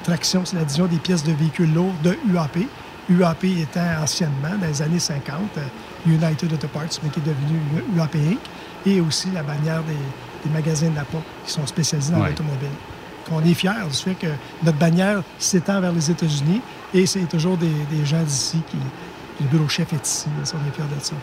Traction, 0.04 0.44
c'est 0.44 0.56
la 0.56 0.62
division 0.64 0.86
des 0.86 0.96
pièces 0.98 1.24
de 1.24 1.32
véhicules 1.32 1.72
lourds 1.72 1.92
de 2.02 2.16
UAP. 2.30 2.58
UAP 3.10 3.44
étant 3.44 3.80
anciennement, 4.02 4.56
dans 4.60 4.66
les 4.66 4.82
années 4.82 4.98
50, 4.98 5.34
euh, 5.58 5.60
United 6.06 6.52
Auto 6.52 6.68
Parts, 6.68 6.98
mais 7.02 7.08
qui 7.10 7.20
est 7.20 7.22
devenu 7.22 7.58
UAP 7.96 8.14
Inc., 8.16 8.38
et 8.86 9.00
aussi 9.00 9.28
la 9.32 9.42
bannière 9.42 9.82
des, 9.84 10.48
des 10.48 10.54
magasins 10.54 10.90
Napa, 10.90 11.18
qui 11.44 11.52
sont 11.52 11.66
spécialisés 11.66 12.12
dans 12.12 12.20
Ouais. 12.20 12.28
l'automobile. 12.30 12.68
On 13.30 13.42
est 13.44 13.52
fiers 13.54 13.70
du 13.90 13.96
fait 13.96 14.14
que 14.14 14.28
notre 14.64 14.78
bannière 14.78 15.22
s'étend 15.38 15.80
vers 15.80 15.92
les 15.92 16.10
États-Unis, 16.10 16.62
et 16.94 17.04
c'est 17.06 17.20
toujours 17.28 17.56
des, 17.58 17.72
des 17.90 18.04
gens 18.06 18.22
d'ici 18.22 18.58
qui... 18.70 18.76
Le 19.40 19.46
bureau 19.46 19.68
chef 19.68 19.92
est 19.92 20.04
ici, 20.06 20.26
ça, 20.44 20.56
on 20.56 20.68
est 20.68 20.74
fiers 20.74 20.84
de 20.84 21.00
ça. 21.02 21.14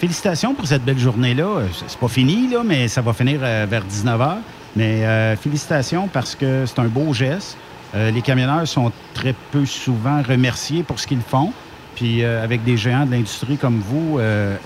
Félicitations 0.00 0.54
pour 0.54 0.66
cette 0.66 0.82
belle 0.82 0.98
journée-là. 0.98 1.64
C'est 1.86 1.98
pas 1.98 2.08
fini, 2.08 2.48
là, 2.48 2.62
mais 2.64 2.88
ça 2.88 3.02
va 3.02 3.12
finir 3.12 3.40
euh, 3.42 3.66
vers 3.68 3.84
19h. 3.84 4.36
Mais 4.74 5.04
euh, 5.04 5.36
félicitations 5.36 6.08
parce 6.10 6.34
que 6.34 6.64
c'est 6.64 6.78
un 6.78 6.86
beau 6.86 7.12
geste. 7.12 7.58
Euh, 7.94 8.10
les 8.10 8.22
camionneurs 8.22 8.66
sont 8.66 8.92
très 9.12 9.34
peu 9.50 9.66
souvent 9.66 10.22
remerciés 10.22 10.84
pour 10.84 10.98
ce 10.98 11.06
qu'ils 11.06 11.20
font. 11.20 11.52
Puis 11.96 12.24
avec 12.24 12.64
des 12.64 12.78
géants 12.78 13.04
de 13.04 13.10
l'industrie 13.10 13.58
comme 13.58 13.80
vous, 13.80 14.18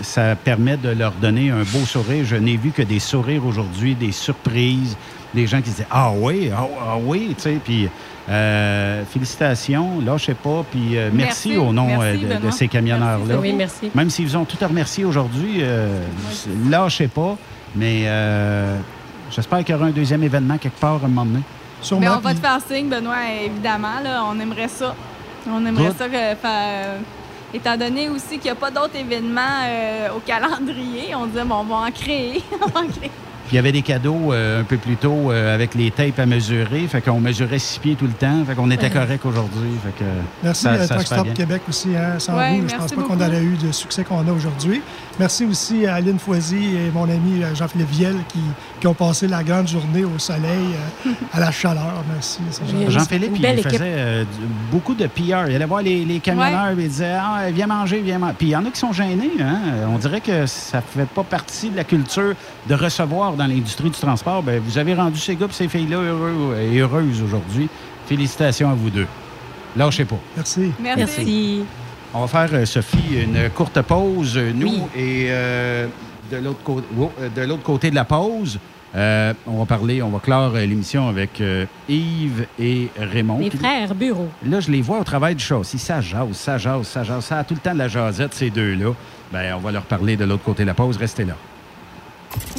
ça 0.02 0.36
permet 0.36 0.76
de 0.76 0.90
leur 0.90 1.10
donner 1.12 1.50
un 1.50 1.64
beau 1.64 1.84
sourire. 1.84 2.24
Je 2.24 2.36
n'ai 2.36 2.56
vu 2.56 2.70
que 2.70 2.82
des 2.82 3.00
sourires 3.00 3.44
aujourd'hui, 3.44 3.96
des 3.96 4.12
surprises, 4.12 4.96
des 5.34 5.48
gens 5.48 5.60
qui 5.60 5.70
se 5.70 5.76
disent 5.76 5.86
Ah 5.90 6.12
oui, 6.14 6.50
ah, 6.56 6.68
ah 6.80 6.96
oui, 7.02 7.34
tu 7.36 7.42
sais. 7.42 7.90
Euh, 8.28 9.04
félicitations, 9.04 10.00
lâchez 10.04 10.34
pas. 10.34 10.64
Puis 10.70 10.96
euh, 10.96 11.10
merci, 11.12 11.50
Merci. 11.50 11.56
au 11.58 11.72
nom 11.72 11.86
Merci, 11.86 12.24
euh, 12.24 12.38
de- 12.40 12.50
ces 12.50 12.68
camionneurs-là. 12.68 13.36
Oui, 13.38 13.52
merci. 13.52 13.90
Même 13.94 14.10
s'ils 14.10 14.36
ont 14.36 14.44
tout 14.44 14.56
à 14.60 14.66
remercier 14.66 15.04
aujourd'hui, 15.04 15.58
euh, 15.60 16.00
lâchez 16.70 17.08
pas. 17.08 17.36
Mais 17.76 18.04
J'espère 19.30 19.64
qu'il 19.64 19.74
y 19.74 19.78
aura 19.78 19.86
un 19.86 19.90
deuxième 19.90 20.22
événement 20.22 20.58
quelque 20.58 20.78
part 20.78 21.02
à 21.02 21.06
un 21.06 21.08
moment 21.08 21.24
donné. 21.24 21.40
Mais 22.00 22.08
on 22.08 22.18
va 22.20 22.34
te 22.34 22.38
faire 22.40 22.58
signe, 22.70 22.88
Benoît, 22.88 23.16
évidemment. 23.44 24.00
Là, 24.02 24.22
on 24.30 24.38
aimerait 24.38 24.68
ça. 24.68 24.94
On 25.50 25.64
aimerait 25.66 25.86
Good. 25.88 25.96
ça 25.98 26.08
que, 26.08 26.34
fa- 26.40 26.98
étant 27.52 27.76
donné 27.76 28.08
aussi 28.10 28.38
qu'il 28.38 28.44
n'y 28.44 28.50
a 28.50 28.54
pas 28.54 28.70
d'autres 28.70 28.94
événements 28.96 29.66
au 30.16 30.20
calendrier, 30.20 31.14
on 31.16 31.26
disait, 31.26 31.44
bon, 31.44 31.56
on 31.56 31.64
va 31.64 31.74
en 31.86 31.90
créer. 31.90 32.42
On 32.62 32.66
va 32.68 32.80
en 32.80 32.86
créer. 32.86 33.10
Puis 33.46 33.52
il 33.52 33.56
y 33.56 33.58
avait 33.58 33.72
des 33.72 33.82
cadeaux 33.82 34.32
euh, 34.32 34.62
un 34.62 34.64
peu 34.64 34.78
plus 34.78 34.96
tôt 34.96 35.30
euh, 35.30 35.54
avec 35.54 35.74
les 35.74 35.90
tapes 35.90 36.18
à 36.18 36.24
mesurer. 36.26 36.86
Fait 36.88 37.02
qu'on 37.02 37.20
mesurait 37.20 37.58
six 37.58 37.78
pieds 37.78 37.94
tout 37.94 38.06
le 38.06 38.12
temps. 38.12 38.42
Fait 38.46 38.54
qu'on 38.54 38.70
était 38.70 38.84
Ouais. 38.86 38.90
correct 38.90 39.26
aujourd'hui. 39.26 39.70
Fait 39.84 40.02
que 40.02 40.08
Merci 40.42 40.62
ça, 40.62 40.70
à 40.72 40.78
ça 40.86 40.94
Truck 40.94 41.06
fait 41.08 41.14
Stop. 41.14 41.34
Québec 41.34 41.62
aussi. 41.68 41.90
hein. 41.94 42.18
Sans 42.18 42.36
Ouais, 42.36 42.58
vous, 42.60 42.68
je 42.68 42.74
pense 42.74 42.92
pas 42.92 43.02
qu'on 43.02 43.20
aurait 43.20 43.42
eu 43.42 43.56
le 43.62 43.72
succès 43.72 44.02
qu'on 44.02 44.26
a 44.26 44.32
aujourd'hui. 44.32 44.80
Merci 45.18 45.44
aussi 45.44 45.86
à 45.86 45.96
Aline 45.96 46.18
Foisy 46.18 46.56
et 46.76 46.90
mon 46.92 47.04
ami 47.04 47.42
euh, 47.42 47.54
Jean-Philippe 47.54 47.90
Viel 47.90 48.16
qui, 48.28 48.40
qui 48.84 48.88
ont 48.88 48.92
passé 48.92 49.26
la 49.26 49.42
grande 49.42 49.66
journée 49.66 50.04
au 50.04 50.18
soleil, 50.18 50.74
euh, 51.06 51.10
à 51.32 51.40
la 51.40 51.50
chaleur. 51.50 52.04
Merci. 52.12 52.40
Jean-Philippe, 52.88 53.32
il 53.34 53.62
faisait 53.62 53.78
euh, 53.80 54.24
beaucoup 54.70 54.94
de 54.94 55.06
PR. 55.06 55.48
Il 55.48 55.54
allait 55.56 55.64
voir 55.64 55.80
les, 55.80 56.04
les 56.04 56.20
camionneurs 56.20 56.78
et 56.78 56.82
il 56.82 56.88
disait 56.90 57.16
ah, 57.18 57.44
Viens 57.50 57.66
manger, 57.66 58.02
viens 58.02 58.18
manger. 58.18 58.34
Puis 58.36 58.48
il 58.48 58.50
y 58.50 58.56
en 58.56 58.66
a 58.66 58.70
qui 58.70 58.78
sont 58.78 58.92
gênés. 58.92 59.30
Hein? 59.40 59.86
On 59.88 59.96
dirait 59.96 60.20
que 60.20 60.44
ça 60.44 60.82
ne 60.82 60.82
fait 60.82 61.08
pas 61.08 61.22
partie 61.22 61.70
de 61.70 61.76
la 61.76 61.84
culture 61.84 62.34
de 62.68 62.74
recevoir 62.74 63.32
dans 63.32 63.46
l'industrie 63.46 63.88
du 63.88 63.98
transport. 63.98 64.42
Ben, 64.42 64.60
vous 64.62 64.76
avez 64.76 64.92
rendu 64.92 65.18
ces 65.18 65.34
gars 65.34 65.46
et 65.46 65.54
ces 65.54 65.68
filles-là 65.68 65.96
heureux 65.96 66.54
et 66.60 66.78
heureuses 66.78 67.22
aujourd'hui. 67.22 67.70
Félicitations 68.06 68.68
à 68.68 68.74
vous 68.74 68.90
deux. 68.90 69.06
Lâchez 69.78 70.04
pas. 70.04 70.18
Merci. 70.36 70.72
Merci. 70.78 71.64
On 72.12 72.20
va 72.20 72.26
faire, 72.26 72.50
euh, 72.52 72.66
Sophie, 72.66 73.22
une 73.22 73.48
courte 73.48 73.80
pause, 73.80 74.36
nous, 74.36 74.88
et 74.94 75.28
euh, 75.30 75.86
de 76.30 76.36
l'autre 76.36 76.62
côté, 76.62 76.86
oh, 77.00 77.10
euh, 77.20 77.28
de 77.34 77.42
l'autre 77.42 77.62
côté 77.62 77.90
de 77.90 77.94
la 77.94 78.04
pause, 78.04 78.58
euh, 78.96 79.32
on 79.46 79.58
va 79.58 79.66
parler, 79.66 80.02
on 80.02 80.10
va 80.10 80.20
clore 80.20 80.54
euh, 80.54 80.64
l'émission 80.64 81.08
avec 81.08 81.40
euh, 81.40 81.66
Yves 81.88 82.46
et 82.60 82.88
Raymond. 82.96 83.38
Les 83.38 83.50
frères 83.50 83.94
Bureau. 83.94 84.28
Là, 84.46 84.60
je 84.60 84.70
les 84.70 84.82
vois 84.82 85.00
au 85.00 85.04
travail 85.04 85.34
du 85.34 85.42
châssis. 85.42 85.78
Ça 85.78 86.00
jase, 86.00 86.32
ça 86.32 86.58
jase, 86.58 86.86
ça 86.86 87.02
jase. 87.02 87.24
Ça 87.24 87.38
a 87.38 87.44
tout 87.44 87.54
le 87.54 87.60
temps 87.60 87.72
de 87.72 87.78
la 87.78 87.88
jasette, 87.88 88.34
ces 88.34 88.50
deux-là. 88.50 88.92
Ben, 89.32 89.54
on 89.56 89.58
va 89.58 89.72
leur 89.72 89.82
parler 89.82 90.16
de 90.16 90.24
l'autre 90.24 90.44
côté 90.44 90.62
de 90.62 90.68
la 90.68 90.74
pause. 90.74 90.96
Restez 90.96 91.24
là. 91.24 91.34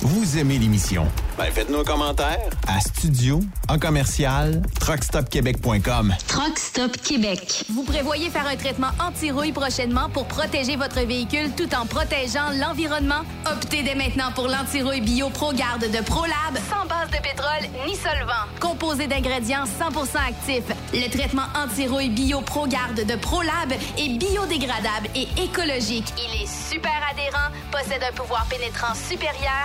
Vous 0.02 0.38
aimez 0.38 0.58
l'émission? 0.58 1.08
Ben 1.38 1.52
faites-nous 1.52 1.80
un 1.80 1.84
commentaire 1.84 2.50
à 2.68 2.80
studio 2.80 3.42
en 3.68 3.78
commercial 3.78 4.62
truckstopquebec.com. 4.80 6.16
Truck 6.28 6.58
Stop 6.58 6.96
Québec. 6.98 7.66
Vous 7.70 7.84
prévoyez 7.84 8.30
faire 8.30 8.48
un 8.48 8.56
traitement 8.56 8.92
anti-rouille 9.00 9.52
prochainement 9.52 10.10
pour 10.10 10.28
protéger 10.28 10.78
votre 10.78 11.02
véhicule 11.02 11.52
tout 11.58 11.74
en 11.76 11.86
protégeant 11.86 12.52
l'environnement? 12.58 13.24
Optez 13.52 13.84
dès 13.84 13.96
maintenant 13.96 14.32
pour 14.34 14.48
l'anti-rouille 14.48 15.02
bio 15.02 15.30
ProGarde 15.30 15.92
de 15.92 16.04
ProLab 16.04 16.56
sans 16.70 16.86
base 16.88 17.10
de 17.12 17.18
pétrole 17.18 17.86
ni 17.86 17.96
solvant. 17.96 18.46
Composé 18.62 19.08
d'ingrédients 19.08 19.66
100% 19.66 20.18
actifs, 20.30 20.72
le 20.94 21.10
traitement 21.10 21.48
anti-rouille 21.56 22.10
bio 22.10 22.40
ProGarde 22.42 23.06
de 23.06 23.16
ProLab 23.16 23.74
est 23.98 24.18
biodégradable 24.18 25.10
et 25.16 25.28
écologique. 25.44 26.14
Il 26.18 26.44
est 26.44 26.48
super 26.48 26.94
adhérent, 27.12 27.50
possède 27.72 28.04
un 28.10 28.14
pouvoir 28.16 28.46
pénétrant 28.50 28.94
supérieur, 28.96 29.65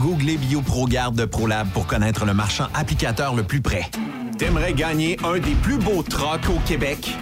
Googlez 0.00 0.38
BioProGarde 0.38 1.14
de 1.14 1.26
ProLab 1.26 1.68
pour 1.72 1.86
connaître 1.86 2.24
le 2.24 2.32
marchand 2.32 2.68
applicateur 2.72 3.34
le 3.34 3.42
plus 3.42 3.60
près. 3.60 3.84
T'aimerais 4.38 4.72
gagner 4.72 5.18
un 5.22 5.38
des 5.38 5.54
plus 5.54 5.76
beaux 5.76 6.02
trucks 6.02 6.48
au 6.48 6.58
Québec? 6.66 7.14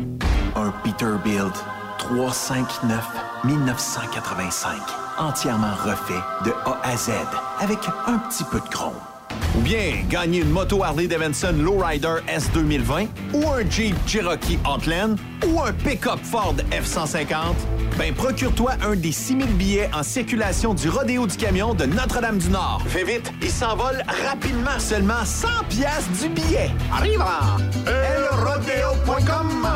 Un 0.55 0.71
Peterbilt 0.85 1.65
359 1.99 3.05
1985. 3.45 4.77
Entièrement 5.19 5.75
refait 5.75 6.23
de 6.45 6.53
A 6.67 6.81
à 6.85 6.97
Z 6.97 7.11
avec 7.59 7.81
un 8.07 8.19
petit 8.19 8.45
peu 8.45 8.61
de 8.61 8.69
chrome. 8.69 8.95
Ou 9.57 9.61
bien 9.61 10.05
gagner 10.09 10.41
une 10.41 10.51
moto 10.51 10.83
Harley 10.83 11.07
Davidson 11.07 11.55
Lowrider 11.59 12.17
S 12.29 12.51
2020 12.53 13.07
ou 13.35 13.49
un 13.49 13.69
Jeep 13.69 13.95
Cherokee 14.07 14.59
Outland 14.69 15.17
ou 15.47 15.61
un 15.63 15.73
pick-up 15.73 16.21
Ford 16.23 16.57
F-150? 16.71 17.55
Ben, 17.99 18.15
procure-toi 18.15 18.73
un 18.83 18.95
des 18.95 19.11
6000 19.11 19.47
billets 19.55 19.91
en 19.93 20.03
circulation 20.03 20.75
du 20.75 20.89
Rodéo 20.89 21.27
du 21.27 21.37
Camion 21.37 21.75
de 21.75 21.85
Notre-Dame-du-Nord. 21.85 22.83
Fais 22.87 23.05
vite, 23.05 23.33
il 23.43 23.51
s'envole 23.51 24.03
rapidement. 24.29 24.79
Seulement 24.79 25.25
100 25.25 25.49
piastres 25.69 26.11
du 26.23 26.29
billet. 26.29 26.71
Arrive 26.93 27.23
elrodeo.com 27.87 29.67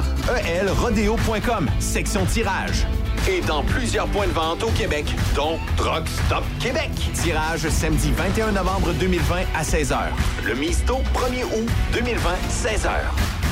elrodeo.com, 0.47 1.69
section 1.81 2.25
tirage. 2.27 2.87
Et 3.29 3.41
dans 3.43 3.63
plusieurs 3.63 4.09
points 4.09 4.27
de 4.27 4.33
vente 4.33 4.65
au 4.65 4.71
Québec, 4.71 5.05
dont 5.37 5.57
Truck 5.77 6.09
Stop 6.27 6.43
Québec. 6.59 6.91
Tirage 7.15 7.69
samedi 7.69 8.11
21 8.11 8.53
novembre 8.53 8.93
2020 8.99 9.37
à 9.55 9.63
16h. 9.63 9.97
Le 10.45 10.55
Misto 10.55 10.97
1er 11.15 11.45
août 11.45 11.69
2020, 11.93 12.31
16h. 12.51 13.42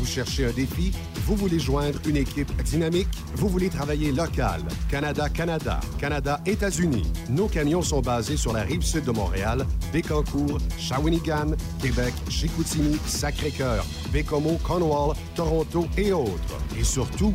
Vous 0.00 0.06
cherchez 0.06 0.46
un 0.46 0.50
défi? 0.52 0.92
Vous 1.26 1.36
voulez 1.36 1.58
joindre 1.58 2.00
une 2.08 2.16
équipe 2.16 2.50
dynamique? 2.62 3.08
Vous 3.34 3.50
voulez 3.50 3.68
travailler 3.68 4.12
local? 4.12 4.62
Canada-Canada, 4.90 5.78
Canada-États-Unis. 5.98 7.02
Nos 7.28 7.48
camions 7.48 7.82
sont 7.82 8.00
basés 8.00 8.38
sur 8.38 8.54
la 8.54 8.62
rive 8.62 8.80
sud 8.80 9.04
de 9.04 9.10
Montréal, 9.10 9.66
Bécancour, 9.92 10.56
Shawinigan, 10.78 11.54
Québec, 11.82 12.14
Chicoutimi, 12.30 12.96
Sacré-Cœur, 13.04 13.84
Bécomo, 14.10 14.58
Cornwall, 14.64 15.14
Toronto 15.34 15.86
et 15.98 16.14
autres. 16.14 16.56
Et 16.78 16.84
surtout, 16.84 17.34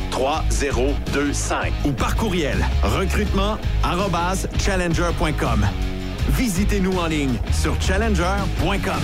3025 0.11 1.73
ou 1.85 1.91
par 1.91 2.15
courriel 2.15 2.57
recrutement 2.83 3.57
challenger.com. 4.59 5.65
Visitez-nous 6.29 6.97
en 6.97 7.07
ligne 7.07 7.35
sur 7.51 7.81
challenger.com. 7.81 9.01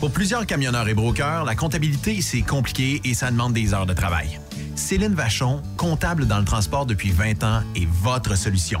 Pour 0.00 0.10
plusieurs 0.10 0.46
camionneurs 0.46 0.88
et 0.88 0.94
brokers, 0.94 1.44
la 1.44 1.54
comptabilité, 1.54 2.20
c'est 2.20 2.42
compliqué 2.42 3.00
et 3.04 3.14
ça 3.14 3.30
demande 3.30 3.54
des 3.54 3.74
heures 3.74 3.86
de 3.86 3.94
travail. 3.94 4.38
Céline 4.74 5.14
Vachon, 5.14 5.62
comptable 5.76 6.26
dans 6.26 6.38
le 6.38 6.44
transport 6.44 6.84
depuis 6.84 7.10
20 7.10 7.42
ans, 7.44 7.62
est 7.74 7.88
votre 8.02 8.36
solution. 8.36 8.80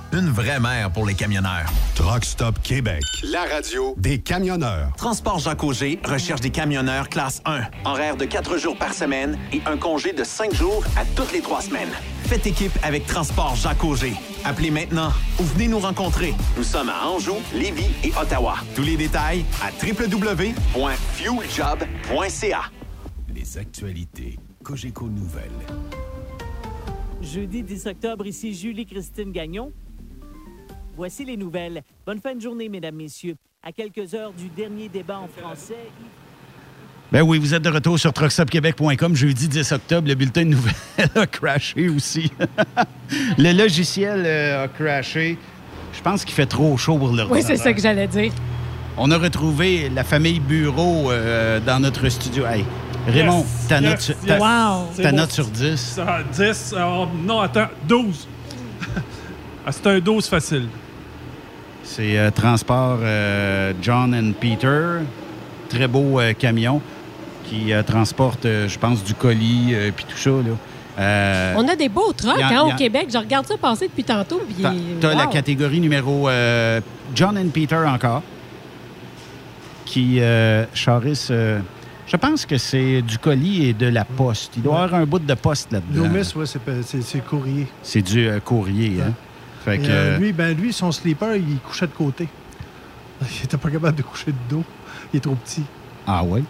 Une 0.13 0.29
vraie 0.29 0.59
mère 0.59 0.91
pour 0.91 1.05
les 1.05 1.13
camionneurs. 1.13 1.71
Truck 1.95 2.25
Stop 2.25 2.61
Québec. 2.61 3.01
La 3.23 3.43
radio 3.43 3.95
des 3.97 4.19
camionneurs. 4.19 4.91
Transport 4.97 5.39
Jacques 5.39 5.63
Auger 5.63 6.01
recherche 6.03 6.41
des 6.41 6.49
camionneurs 6.49 7.07
classe 7.07 7.41
1. 7.45 7.61
Horaire 7.85 8.17
de 8.17 8.25
4 8.25 8.57
jours 8.57 8.77
par 8.77 8.93
semaine 8.93 9.39
et 9.53 9.61
un 9.65 9.77
congé 9.77 10.11
de 10.11 10.25
5 10.25 10.53
jours 10.53 10.83
à 10.97 11.05
toutes 11.15 11.31
les 11.31 11.39
3 11.39 11.61
semaines. 11.61 11.87
Faites 12.25 12.45
équipe 12.45 12.77
avec 12.83 13.05
Transport 13.05 13.55
Jacques 13.55 13.85
Auger. 13.85 14.11
Appelez 14.43 14.69
maintenant 14.69 15.13
ou 15.39 15.43
venez 15.43 15.69
nous 15.69 15.79
rencontrer. 15.79 16.33
Nous 16.57 16.63
sommes 16.63 16.89
à 16.89 17.07
Anjou, 17.07 17.35
Lévis 17.53 17.91
et 18.03 18.11
Ottawa. 18.21 18.55
Tous 18.75 18.83
les 18.83 18.97
détails 18.97 19.45
à 19.61 19.69
www.fueljob.ca. 19.81 22.61
Les 23.33 23.57
actualités 23.57 24.37
Cogeco 24.61 25.07
Nouvelles. 25.07 25.51
Jeudi 27.21 27.63
10 27.63 27.85
octobre, 27.85 28.25
ici 28.25 28.53
Julie-Christine 28.53 29.31
Gagnon. 29.31 29.71
Voici 30.95 31.25
les 31.25 31.37
nouvelles. 31.37 31.83
Bonne 32.05 32.19
fin 32.19 32.35
de 32.35 32.41
journée, 32.41 32.69
mesdames, 32.69 32.95
messieurs. 32.95 33.35
À 33.63 33.71
quelques 33.71 34.13
heures 34.13 34.33
du 34.33 34.47
dernier 34.49 34.89
débat 34.89 35.19
en 35.19 35.27
français. 35.27 35.89
Ben 37.11 37.21
oui, 37.21 37.39
vous 37.39 37.53
êtes 37.53 37.61
de 37.61 37.69
retour 37.69 37.99
sur 37.99 38.13
truckstopquebec.com 38.13 39.15
jeudi 39.15 39.47
10 39.47 39.71
octobre. 39.73 40.07
Le 40.07 40.15
bulletin 40.15 40.43
de 40.43 40.49
nouvelles 40.49 40.75
a 41.15 41.27
crashé 41.27 41.89
aussi. 41.89 42.31
le 43.37 43.51
logiciel 43.53 44.23
euh, 44.25 44.63
a 44.63 44.67
crashé. 44.67 45.37
Je 45.93 46.01
pense 46.01 46.23
qu'il 46.23 46.33
fait 46.33 46.45
trop 46.45 46.77
chaud 46.77 46.97
pour 46.97 47.09
le 47.11 47.25
Oui, 47.25 47.43
c'est 47.43 47.57
ça 47.57 47.73
que 47.73 47.81
j'allais 47.81 48.07
dire. 48.07 48.31
On 48.97 49.11
a 49.11 49.17
retrouvé 49.17 49.89
la 49.89 50.03
famille 50.03 50.39
Bureau 50.39 51.11
euh, 51.11 51.59
dans 51.59 51.79
notre 51.81 52.07
studio. 52.09 52.45
Hey, 52.45 52.63
Raymond, 53.07 53.39
Yes, 53.39 53.67
ta, 53.67 53.81
note, 53.81 53.99
sur- 53.99 54.15
yes. 54.15 54.25
ta- 54.27 54.37
Wow. 54.39 54.87
ta 54.95 55.03
C'est 55.03 55.11
note 55.11 55.31
sur 55.31 55.45
10. 55.47 55.75
Ça, 55.79 56.19
10. 56.31 56.73
euh, 56.77 57.05
non, 57.25 57.39
attends, 57.41 57.67
12. 57.87 58.27
Ah, 59.65 59.71
c'est 59.71 59.87
un 59.87 59.99
12 59.99 60.27
facile. 60.27 60.67
C'est 61.83 62.17
euh, 62.17 62.31
Transport 62.31 62.99
euh, 63.01 63.73
John 63.81 64.13
and 64.15 64.33
Peter. 64.39 64.99
Très 65.69 65.87
beau 65.87 66.19
euh, 66.19 66.33
camion 66.33 66.81
qui 67.45 67.73
euh, 67.73 67.83
transporte, 67.83 68.45
euh, 68.45 68.67
je 68.67 68.77
pense, 68.79 69.03
du 69.03 69.13
colis 69.13 69.73
et 69.73 69.91
puis 69.91 70.05
tout 70.07 70.17
ça. 70.17 70.29
Là. 70.29 70.55
Euh, 70.99 71.53
On 71.57 71.67
a 71.67 71.75
des 71.75 71.89
beaux 71.89 72.11
trucks 72.13 72.41
hein, 72.41 72.63
au 72.73 72.75
Québec. 72.75 73.07
Je 73.11 73.17
regarde 73.17 73.45
ça 73.47 73.57
passer 73.57 73.87
depuis 73.87 74.03
tantôt. 74.03 74.41
puis- 74.47 74.61
T'as 74.61 74.73
t'as 74.99 75.15
la 75.15 75.25
wow. 75.25 75.29
catégorie 75.31 75.79
numéro 75.79 76.27
euh, 76.29 76.81
John 77.15 77.37
and 77.37 77.49
Peter 77.49 77.75
encore, 77.77 78.21
qui 79.85 80.19
euh, 80.21 80.65
charisse, 80.73 81.29
euh, 81.31 81.59
je 82.07 82.17
pense 82.17 82.45
que 82.45 82.57
c'est 82.57 83.01
du 83.01 83.17
colis 83.17 83.67
et 83.69 83.73
de 83.73 83.87
la 83.87 84.03
poste. 84.05 84.53
Il 84.57 84.63
doit 84.63 84.73
y 84.73 84.83
avoir 84.83 85.01
un 85.01 85.05
bout 85.05 85.19
de 85.19 85.33
poste 85.33 85.71
là-dedans. 85.71 86.03
Loomis, 86.03 86.33
ouais, 86.35 86.45
c'est 86.45 86.61
pas- 86.61 86.71
c'est 86.85 87.01
c'est 87.01 87.25
courrier. 87.25 87.67
C'est 87.83 88.01
du 88.01 88.27
euh, 88.27 88.39
courrier. 88.39 88.97
Hein? 89.05 89.13
Fait 89.63 89.75
Et, 89.75 89.79
que, 89.79 89.87
euh, 89.87 90.15
euh, 90.15 90.17
lui, 90.17 90.33
ben, 90.33 90.57
lui, 90.57 90.73
son 90.73 90.91
sleeper, 90.91 91.35
il 91.35 91.57
couchait 91.59 91.87
de 91.87 91.93
côté. 91.93 92.27
Il 93.21 93.45
était 93.45 93.57
pas 93.57 93.69
capable 93.69 93.97
de 93.97 94.01
coucher 94.01 94.31
de 94.31 94.55
dos. 94.55 94.63
Il 95.13 95.17
est 95.17 95.19
trop 95.21 95.35
petit. 95.35 95.63
Ah 96.07 96.23
oui? 96.23 96.43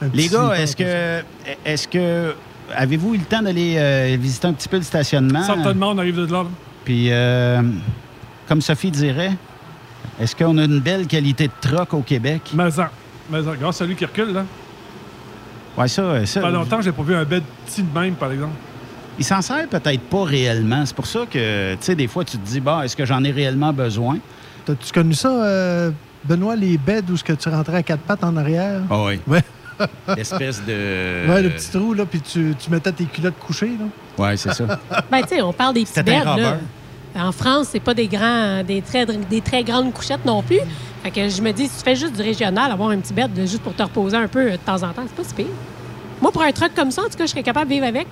Un 0.00 0.08
Les 0.12 0.28
gars, 0.28 0.52
est-ce 0.56 0.76
que, 0.76 1.22
est-ce 1.64 1.88
que 1.88 2.34
avez-vous 2.74 3.14
eu 3.14 3.18
le 3.18 3.24
temps 3.24 3.42
d'aller 3.42 3.76
euh, 3.76 4.16
visiter 4.20 4.46
un 4.46 4.52
petit 4.52 4.68
peu 4.68 4.76
le 4.76 4.82
stationnement? 4.82 5.42
Certainement, 5.42 5.90
on 5.90 5.98
arrive 5.98 6.16
de 6.16 6.32
là. 6.32 6.44
Puis, 6.84 7.08
euh, 7.10 7.62
comme 8.46 8.60
Sophie 8.60 8.90
dirait, 8.90 9.32
est-ce 10.20 10.36
qu'on 10.36 10.56
a 10.58 10.64
une 10.64 10.80
belle 10.80 11.06
qualité 11.06 11.48
de 11.48 11.52
troc 11.60 11.94
au 11.94 12.02
Québec? 12.02 12.42
Mais 12.54 12.70
ça, 12.70 12.90
mais 13.30 13.42
ça, 13.42 13.50
regarde 13.50 13.74
celui 13.74 13.96
qui 13.96 14.04
recule, 14.04 14.32
là. 14.32 14.44
Ouais, 15.76 15.88
ça, 15.88 16.24
ça. 16.24 16.40
Pas 16.40 16.50
longtemps, 16.50 16.80
j'ai 16.80 16.92
pas 16.92 17.02
vu 17.02 17.14
un 17.14 17.24
bed 17.24 17.42
petit 17.66 17.82
de 17.82 17.98
même, 17.98 18.14
par 18.14 18.32
exemple. 18.32 18.54
Il 19.18 19.24
s'en 19.24 19.40
sert 19.40 19.66
peut-être 19.68 20.02
pas 20.02 20.24
réellement. 20.24 20.84
C'est 20.84 20.94
pour 20.94 21.06
ça 21.06 21.20
que, 21.30 21.74
tu 21.74 21.78
sais, 21.80 21.94
des 21.94 22.06
fois, 22.06 22.24
tu 22.24 22.36
te 22.36 22.46
dis, 22.46 22.60
bah, 22.60 22.82
est-ce 22.84 22.96
que 22.96 23.04
j'en 23.04 23.22
ai 23.24 23.30
réellement 23.30 23.72
besoin? 23.72 24.18
T'as-tu 24.64 24.92
connu 24.92 25.14
ça, 25.14 25.30
euh, 25.30 25.90
Benoît, 26.24 26.56
les 26.56 26.76
beds 26.76 27.02
où 27.10 27.16
ce 27.16 27.24
que 27.24 27.32
tu 27.32 27.48
rentrais 27.48 27.78
à 27.78 27.82
quatre 27.82 28.02
pattes 28.02 28.24
en 28.24 28.36
arrière? 28.36 28.80
Ah 28.90 29.04
oui. 29.04 29.20
Ouais. 29.26 29.42
L'espèce 30.16 30.62
de. 30.64 31.28
Ouais, 31.28 31.42
le 31.42 31.50
petit 31.50 31.70
trou, 31.70 31.94
là, 31.94 32.04
puis 32.04 32.20
tu, 32.20 32.54
tu 32.58 32.70
mettais 32.70 32.92
tes 32.92 33.04
culottes 33.04 33.38
couchées, 33.38 33.76
là. 33.78 33.86
Oui, 34.18 34.38
c'est 34.38 34.52
ça. 34.52 34.64
Ben, 35.10 35.22
tu 35.22 35.28
sais, 35.28 35.42
on 35.42 35.52
parle 35.52 35.74
des 35.74 35.84
petits 35.84 36.02
beds, 36.02 36.24
là. 36.24 36.58
En 37.18 37.32
France, 37.32 37.68
c'est 37.72 37.80
pas 37.80 37.94
des 37.94 38.08
grands, 38.08 38.62
des 38.62 38.82
très, 38.82 39.06
des 39.06 39.40
très 39.40 39.64
grandes 39.64 39.92
couchettes 39.92 40.24
non 40.26 40.42
plus. 40.42 40.60
Fait 41.02 41.10
que 41.10 41.28
je 41.28 41.40
me 41.40 41.52
dis, 41.52 41.68
si 41.68 41.78
tu 41.78 41.84
fais 41.84 41.96
juste 41.96 42.14
du 42.14 42.22
régional, 42.22 42.70
avoir 42.70 42.90
un 42.90 42.98
petit 42.98 43.14
bed 43.14 43.30
juste 43.36 43.62
pour 43.62 43.74
te 43.74 43.82
reposer 43.82 44.16
un 44.16 44.28
peu 44.28 44.40
euh, 44.40 44.52
de 44.52 44.56
temps 44.56 44.82
en 44.82 44.92
temps, 44.92 45.04
c'est 45.06 45.14
pas 45.14 45.24
si 45.24 45.34
pire. 45.34 45.46
Moi, 46.20 46.30
pour 46.30 46.42
un 46.42 46.52
truc 46.52 46.74
comme 46.74 46.90
ça, 46.90 47.02
en 47.02 47.08
tout 47.08 47.16
cas, 47.16 47.24
je 47.24 47.30
serais 47.30 47.42
capable 47.42 47.68
de 47.68 47.74
vivre 47.74 47.86
avec. 47.86 48.06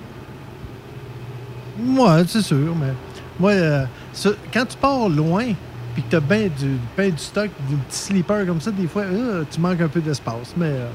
Moi, 1.77 2.23
c'est 2.27 2.41
sûr, 2.41 2.75
mais 2.79 2.93
moi, 3.39 3.51
euh, 3.51 3.85
quand 4.53 4.65
tu 4.65 4.77
pars 4.77 5.09
loin, 5.09 5.45
puis 5.93 6.03
que 6.03 6.09
tu 6.09 6.15
as 6.15 6.19
bien 6.19 6.47
du, 6.47 6.77
ben 6.97 7.11
du 7.11 7.17
stock, 7.17 7.49
du 7.69 7.75
petit 7.75 7.97
sleeper 7.97 8.45
comme 8.45 8.61
ça, 8.61 8.71
des 8.71 8.87
fois, 8.87 9.03
euh, 9.03 9.43
tu 9.49 9.59
manques 9.59 9.81
un 9.81 9.87
peu 9.87 10.01
d'espace. 10.01 10.53
Mais 10.57 10.67
euh, 10.67 10.87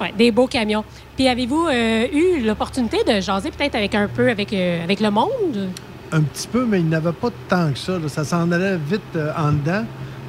Ouais, 0.00 0.12
des 0.16 0.32
beaux 0.32 0.48
camions. 0.48 0.84
Puis 1.16 1.28
avez-vous 1.28 1.66
euh, 1.66 2.06
eu 2.12 2.44
l'opportunité 2.44 2.98
de 3.04 3.20
jaser 3.20 3.50
peut-être 3.52 3.76
avec 3.76 3.94
un 3.94 4.08
peu 4.08 4.28
avec, 4.28 4.52
avec 4.52 5.00
le 5.00 5.10
monde? 5.10 5.68
un 6.12 6.20
petit 6.20 6.46
peu, 6.46 6.64
mais 6.64 6.78
il 6.78 6.86
n'y 6.86 6.94
avait 6.94 7.12
pas 7.12 7.30
tant 7.48 7.72
que 7.72 7.78
ça. 7.78 7.98
là. 7.98 8.08
Ça 8.08 8.22
s'en 8.22 8.52
allait 8.52 8.76
vite 8.76 9.18
en 9.36 9.50
dedans. 9.50 9.84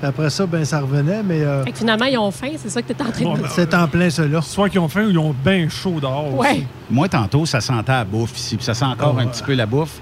Puis 0.05 0.09
après 0.11 0.29
ça, 0.29 0.45
ben 0.45 0.63
ça 0.63 0.81
revenait, 0.81 1.23
mais 1.23 1.41
euh, 1.41 1.63
Fait 1.63 1.71
que 1.71 1.79
finalement, 1.79 2.05
ils 2.05 2.17
ont 2.17 2.29
faim, 2.29 2.49
c'est 2.57 2.69
ça 2.69 2.79
que 2.81 2.93
tu 2.93 2.93
es 2.93 3.01
en 3.01 3.11
train 3.11 3.33
de 3.33 3.39
dire. 3.39 3.49
c'est 3.51 3.73
en 3.73 3.87
plein 3.87 4.09
cela. 4.11 4.39
Soit 4.43 4.69
qu'ils 4.69 4.79
ont 4.79 4.87
faim 4.87 5.05
ou 5.05 5.09
ils 5.09 5.17
ont 5.17 5.33
bien 5.43 5.67
chaud 5.67 5.99
dehors. 5.99 6.31
Ouais. 6.35 6.51
aussi. 6.51 6.67
Moi, 6.91 7.09
tantôt, 7.09 7.45
ça 7.47 7.59
sentait 7.59 7.91
la 7.91 8.03
bouffe 8.05 8.37
ici, 8.37 8.55
puis 8.55 8.63
ça 8.65 8.75
sent 8.75 8.85
encore 8.85 9.15
Ah, 9.17 9.21
un 9.21 9.25
ouais. 9.25 9.31
petit 9.31 9.41
peu 9.41 9.55
la 9.55 9.65
bouffe. 9.65 9.99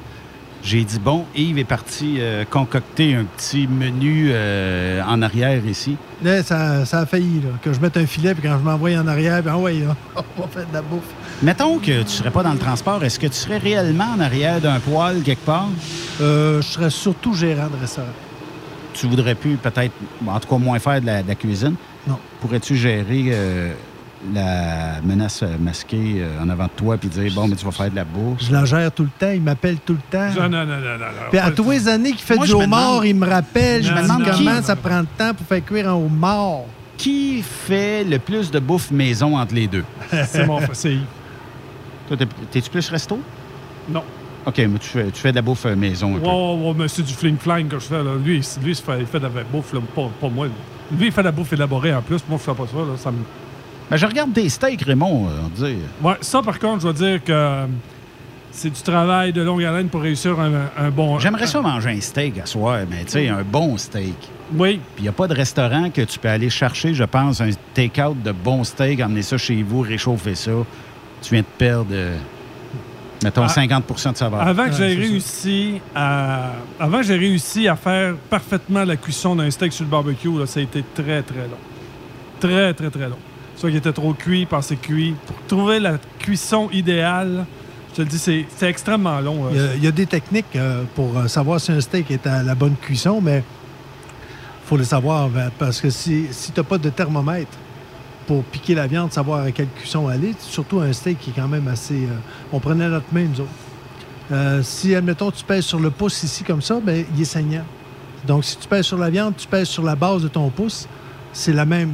J'ai 0.61 0.83
dit, 0.83 0.99
bon, 0.99 1.25
Yves 1.35 1.57
est 1.57 1.63
parti 1.63 2.15
euh, 2.19 2.43
concocter 2.49 3.15
un 3.15 3.23
petit 3.23 3.65
menu 3.67 4.29
euh, 4.31 5.01
en 5.07 5.21
arrière 5.21 5.65
ici. 5.65 5.95
Là, 6.21 6.43
ça, 6.43 6.85
ça 6.85 6.99
a 6.99 7.05
failli, 7.05 7.41
là, 7.41 7.49
que 7.61 7.71
je 7.71 7.79
mette 7.79 7.95
un 7.97 8.05
filet, 8.05 8.33
puis 8.33 8.47
quand 8.47 8.57
je 8.57 8.63
m'envoie 8.63 8.91
en 8.97 9.07
arrière, 9.07 9.41
ben 9.41 9.55
ouais, 9.55 9.73
là, 9.79 9.95
on 10.37 10.41
va 10.41 10.47
faire 10.49 10.67
de 10.67 10.73
la 10.73 10.81
bouffe. 10.81 11.03
Mettons 11.41 11.79
que 11.79 11.85
tu 11.85 12.03
ne 12.03 12.05
serais 12.07 12.31
pas 12.31 12.43
dans 12.43 12.53
le 12.53 12.59
transport, 12.59 13.01
est-ce 13.03 13.19
que 13.19 13.27
tu 13.27 13.33
serais 13.35 13.57
réellement 13.57 14.07
en 14.17 14.19
arrière 14.19 14.59
d'un 14.59 14.79
poêle 14.79 15.21
quelque 15.23 15.45
part? 15.45 15.67
Euh, 16.21 16.61
je 16.61 16.67
serais 16.67 16.89
surtout 16.89 17.33
gérant 17.33 17.67
de 17.67 17.79
restaurant. 17.81 18.07
Tu 18.93 19.07
voudrais 19.07 19.35
plus 19.35 19.55
peut-être, 19.57 19.93
en 20.25 20.39
tout 20.39 20.47
cas 20.47 20.57
moins 20.57 20.79
faire 20.79 21.01
de 21.01 21.05
la, 21.05 21.23
de 21.23 21.27
la 21.27 21.35
cuisine? 21.35 21.75
Non. 22.07 22.17
Pourrais-tu 22.41 22.75
gérer 22.75 23.25
euh, 23.29 23.73
la 24.33 25.01
menace 25.03 25.41
euh, 25.43 25.57
masquée 25.59 26.17
euh, 26.19 26.41
en 26.41 26.49
avant 26.49 26.65
de 26.65 26.69
toi 26.75 26.97
puis 26.97 27.09
dire, 27.09 27.31
bon, 27.33 27.47
mais 27.47 27.55
tu 27.55 27.65
vas 27.65 27.71
faire 27.71 27.89
de 27.89 27.95
la 27.95 28.03
bouffe? 28.05 28.39
Je 28.41 28.51
la 28.51 28.65
gère 28.65 28.91
tout 28.91 29.03
le 29.03 29.09
temps, 29.19 29.31
il 29.33 29.41
m'appelle 29.41 29.77
tout 29.85 29.93
le 29.93 29.99
temps. 30.11 30.29
Non, 30.35 30.49
non, 30.49 30.65
non, 30.65 30.77
non, 30.77 30.97
non. 30.99 31.05
Puis 31.29 31.39
à 31.39 31.51
tous 31.51 31.69
les 31.71 31.87
années 31.87 32.11
qu'il 32.11 32.19
fait 32.21 32.35
Moi, 32.35 32.45
du 32.45 32.53
homard, 32.53 32.91
demande- 33.01 33.05
il 33.05 33.15
me 33.15 33.27
rappelle, 33.27 33.83
je 33.83 33.91
me 33.91 34.01
demande 34.01 34.21
non. 34.23 34.31
comment 34.31 34.61
ça 34.61 34.75
prend 34.75 35.01
de 35.01 35.07
temps 35.17 35.33
pour 35.33 35.45
faire 35.47 35.65
cuire 35.65 35.89
un 35.89 35.93
homard. 35.95 36.61
Qui 36.97 37.41
fait 37.41 38.03
le 38.03 38.19
plus 38.19 38.51
de 38.51 38.59
bouffe 38.59 38.91
maison 38.91 39.37
entre 39.37 39.55
les 39.55 39.67
deux? 39.67 39.83
C'est 40.27 40.45
mon 40.45 40.59
c'est 40.73 40.97
Toi, 42.07 42.15
t'es- 42.17 42.27
t'es-tu 42.51 42.69
plus 42.69 42.87
resto? 42.89 43.19
Non. 43.89 44.03
OK, 44.45 44.57
mais 44.57 44.79
tu 44.79 44.89
fais, 44.89 45.05
tu 45.05 45.21
fais 45.21 45.31
de 45.31 45.35
la 45.35 45.41
bouffe 45.41 45.65
maison 45.65 46.15
un 46.15 46.19
peu. 46.19 46.27
Ouais, 46.27 46.73
mais 46.77 46.87
c'est 46.87 47.03
du 47.03 47.13
fling-flang 47.13 47.67
que 47.67 47.79
je 47.79 47.85
fais. 47.85 48.03
Là. 48.03 48.11
Lui, 48.23 48.39
lui 48.61 48.71
il, 48.71 48.75
fait, 48.75 48.99
il 48.99 49.05
fait 49.05 49.19
de 49.19 49.23
la 49.23 49.43
bouffe, 49.43 49.73
là, 49.73 49.79
pas, 49.95 50.09
pas 50.19 50.29
moi. 50.29 50.47
Lui, 50.97 51.07
il 51.07 51.11
fait 51.11 51.21
de 51.21 51.27
la 51.27 51.31
bouffe 51.31 51.53
élaborée 51.53 51.93
en 51.93 52.01
plus. 52.01 52.19
Moi, 52.27 52.37
je 52.39 52.51
fais 52.51 52.57
pas 52.57 52.67
ça. 52.67 52.77
Là. 52.77 52.97
ça 52.97 53.11
me... 53.11 53.17
Ben, 53.89 53.97
je 53.97 54.05
regarde 54.05 54.33
des 54.33 54.49
steaks, 54.49 54.81
Raymond, 54.81 55.27
euh, 55.27 55.39
on 55.45 55.61
va 55.61 55.67
dire. 55.67 55.77
Ouais, 56.01 56.15
ça, 56.21 56.41
par 56.41 56.59
contre, 56.59 56.79
je 56.79 56.83
dois 56.83 56.93
dire 56.93 57.23
que 57.23 57.31
euh, 57.31 57.65
c'est 58.51 58.69
du 58.69 58.81
travail 58.81 59.33
de 59.33 59.41
longue 59.41 59.63
haleine 59.63 59.87
pour 59.87 60.01
réussir 60.01 60.39
un, 60.39 60.69
un 60.77 60.89
bon... 60.89 61.19
J'aimerais 61.19 61.47
ça 61.47 61.61
manger 61.61 61.89
un 61.89 62.01
steak 62.01 62.39
à 62.39 62.45
soir, 62.45 62.79
mais 62.89 63.03
tu 63.05 63.13
sais, 63.13 63.29
un 63.29 63.43
bon 63.43 63.77
steak. 63.77 64.15
Oui. 64.55 64.79
Puis 64.95 64.99
il 64.99 65.03
n'y 65.03 65.09
a 65.09 65.13
pas 65.13 65.27
de 65.27 65.33
restaurant 65.33 65.89
que 65.89 66.01
tu 66.01 66.19
peux 66.19 66.29
aller 66.29 66.49
chercher, 66.49 66.93
je 66.93 67.03
pense, 67.03 67.41
un 67.41 67.49
take-out 67.73 68.21
de 68.21 68.31
bon 68.31 68.63
steak, 68.63 68.99
emmener 69.01 69.23
ça 69.23 69.37
chez 69.37 69.63
vous, 69.63 69.81
réchauffer 69.81 70.35
ça. 70.35 70.51
Tu 71.21 71.33
viens 71.33 71.41
de 71.41 71.57
perdre, 71.57 71.91
euh, 71.91 72.17
mettons, 73.23 73.43
Ah. 73.43 73.49
50 73.49 74.11
de 74.11 74.17
saveur. 74.17 74.41
Avant 74.41 74.65
que 74.65 74.69
Ouais, 74.71 74.75
j'ai 74.77 74.89
c'est 74.89 74.95
ça. 74.95 75.09
réussi 75.09 75.81
à 75.95 76.51
avant 76.79 76.97
que 76.97 77.03
j'ai 77.03 77.17
réussi 77.17 77.67
à 77.67 77.75
faire 77.75 78.15
parfaitement 78.29 78.83
la 78.83 78.95
cuisson 78.95 79.35
d'un 79.35 79.49
steak 79.49 79.71
sur 79.73 79.85
le 79.85 79.89
barbecue, 79.91 80.37
là, 80.37 80.45
ça 80.45 80.59
a 80.59 80.63
été 80.63 80.83
très 80.93 81.21
très 81.23 81.43
long. 81.47 81.59
Très 82.39 82.73
très 82.73 82.89
très 82.89 83.07
long. 83.09 83.17
Soit 83.55 83.69
qu'il 83.69 83.77
était 83.77 83.93
trop 83.93 84.13
cuit, 84.13 84.45
pas 84.45 84.57
assez 84.57 84.75
cuit. 84.75 85.15
Pour 85.25 85.35
trouver 85.47 85.79
la 85.79 85.97
cuisson 86.19 86.69
idéale, 86.73 87.45
je 87.91 87.97
te 87.97 88.01
le 88.01 88.07
dis, 88.07 88.17
c'est 88.17 88.67
extrêmement 88.67 89.19
long. 89.19 89.45
Il 89.51 89.57
y, 89.57 89.59
euh. 89.59 89.71
a, 89.71 89.75
il 89.75 89.83
y 89.83 89.87
a 89.87 89.91
des 89.91 90.07
techniques 90.07 90.55
euh, 90.55 90.83
pour 90.95 91.17
euh, 91.17 91.27
savoir 91.27 91.59
si 91.61 91.71
un 91.71 91.79
steak 91.79 92.09
est 92.11 92.25
à 92.27 92.43
la 92.43 92.55
bonne 92.55 92.75
cuisson, 92.75 93.21
mais 93.21 93.37
il 93.37 94.67
faut 94.67 94.77
le 94.77 94.83
savoir 94.83 95.29
ben, 95.29 95.51
parce 95.59 95.79
que 95.79 95.89
si, 95.89 96.25
si 96.31 96.51
tu 96.51 96.59
n'as 96.59 96.63
pas 96.65 96.77
de 96.77 96.89
thermomètre 96.89 97.57
pour 98.27 98.43
piquer 98.43 98.75
la 98.75 98.87
viande, 98.87 99.11
savoir 99.11 99.43
à 99.43 99.51
quelle 99.51 99.67
cuisson 99.67 100.07
aller, 100.07 100.33
surtout 100.39 100.79
un 100.79 100.93
steak 100.93 101.19
qui 101.19 101.29
est 101.31 101.33
quand 101.33 101.47
même 101.47 101.67
assez... 101.67 102.05
euh, 102.05 102.17
on 102.51 102.59
prenait 102.59 102.87
notre 102.87 103.11
main, 103.11 103.25
nous 103.25 103.41
autres. 103.41 103.49
Euh, 104.31 104.61
si, 104.63 104.95
admettons, 104.95 105.31
tu 105.31 105.43
pèses 105.43 105.65
sur 105.65 105.79
le 105.79 105.89
pouce 105.91 106.23
ici 106.23 106.43
comme 106.43 106.61
ça, 106.61 106.79
ben, 106.81 107.05
il 107.15 107.21
est 107.21 107.25
saignant. 107.25 107.65
Donc, 108.25 108.45
si 108.45 108.57
tu 108.57 108.67
pèses 108.67 108.85
sur 108.85 108.97
la 108.97 109.09
viande, 109.09 109.35
tu 109.35 109.47
pèses 109.47 109.67
sur 109.67 109.83
la 109.83 109.95
base 109.95 110.23
de 110.23 110.27
ton 110.29 110.49
pouce, 110.49 110.87
c'est 111.33 111.53
la 111.53 111.65
même 111.65 111.93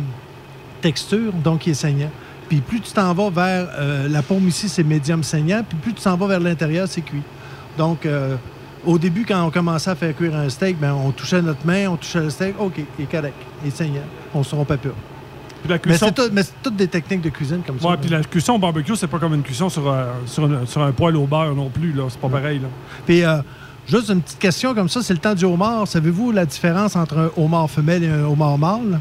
texture, 0.81 1.33
donc 1.33 1.65
il 1.67 1.71
est 1.71 1.75
saignant. 1.75 2.11
Puis 2.47 2.61
plus 2.61 2.81
tu 2.81 2.91
t'en 2.91 3.13
vas 3.13 3.29
vers 3.29 3.69
euh, 3.77 4.07
la 4.07 4.21
paume 4.21 4.47
ici, 4.47 4.69
c'est 4.69 4.83
médium 4.83 5.23
saignant, 5.23 5.63
puis 5.67 5.77
plus 5.77 5.93
tu 5.93 6.03
t'en 6.03 6.15
vas 6.15 6.27
vers 6.27 6.39
l'intérieur, 6.39 6.87
c'est 6.87 7.01
cuit. 7.01 7.21
Donc, 7.77 8.07
au 8.85 8.97
début, 8.97 9.25
quand 9.25 9.41
on 9.45 9.51
commençait 9.51 9.91
à 9.91 9.95
faire 9.95 10.15
cuire 10.15 10.35
un 10.35 10.49
steak, 10.49 10.79
ben, 10.79 10.93
on 10.93 11.11
touchait 11.11 11.41
notre 11.41 11.65
main, 11.65 11.87
on 11.87 11.95
touchait 11.95 12.21
le 12.21 12.29
steak, 12.29 12.55
OK, 12.59 12.73
il 12.97 13.03
est 13.03 13.11
correct, 13.11 13.35
il 13.63 13.69
est 13.69 13.75
saignant, 13.75 14.03
on 14.33 14.43
se 14.43 14.49
trompait 14.49 14.77
pas. 14.77 14.89
Puis 15.61 15.69
la 15.69 15.75
Mais 15.75 15.79
cuisson, 15.81 16.05
c'est 16.07 16.13
tout- 16.27 16.33
mais 16.33 16.43
c'est 16.43 16.53
toutes 16.63 16.75
des 16.75 16.87
techniques 16.87 17.21
de 17.21 17.29
cuisine 17.29 17.61
comme 17.65 17.79
ça. 17.79 17.89
ouais, 17.89 17.97
puis 17.97 18.09
la 18.09 18.23
cuisson 18.23 18.53
au 18.53 18.59
barbecue, 18.59 18.95
c'est 18.95 19.07
pas 19.07 19.19
comme 19.19 19.33
une 19.33 19.41
cuisson 19.43 19.69
sur, 19.69 19.91
un- 19.91 20.07
sur, 20.25 20.45
une- 20.45 20.65
sur 20.65 20.81
un 20.81 20.91
poêle 20.91 21.15
au 21.17 21.25
beurre 21.25 21.53
non 21.55 21.69
plus. 21.69 21.91
là. 21.93 22.03
C'est 22.09 22.19
pas 22.19 22.29
pareil. 22.29 22.59
Là. 22.59 22.67
Puis, 23.05 23.23
euh, 23.23 23.37
juste 23.87 24.09
une 24.09 24.21
petite 24.21 24.39
question 24.39 24.73
comme 24.73 24.87
ça, 24.89 25.01
c'est 25.03 25.13
le 25.13 25.19
temps 25.19 25.35
du 25.35 25.45
homard. 25.45 25.87
Savez-vous 25.87 26.31
la 26.31 26.45
différence 26.45 26.95
entre 26.95 27.17
un 27.17 27.29
homard 27.41 27.69
femelle 27.69 28.03
et 28.03 28.09
un 28.09 28.23
homard 28.25 28.57
mâle? 28.57 28.99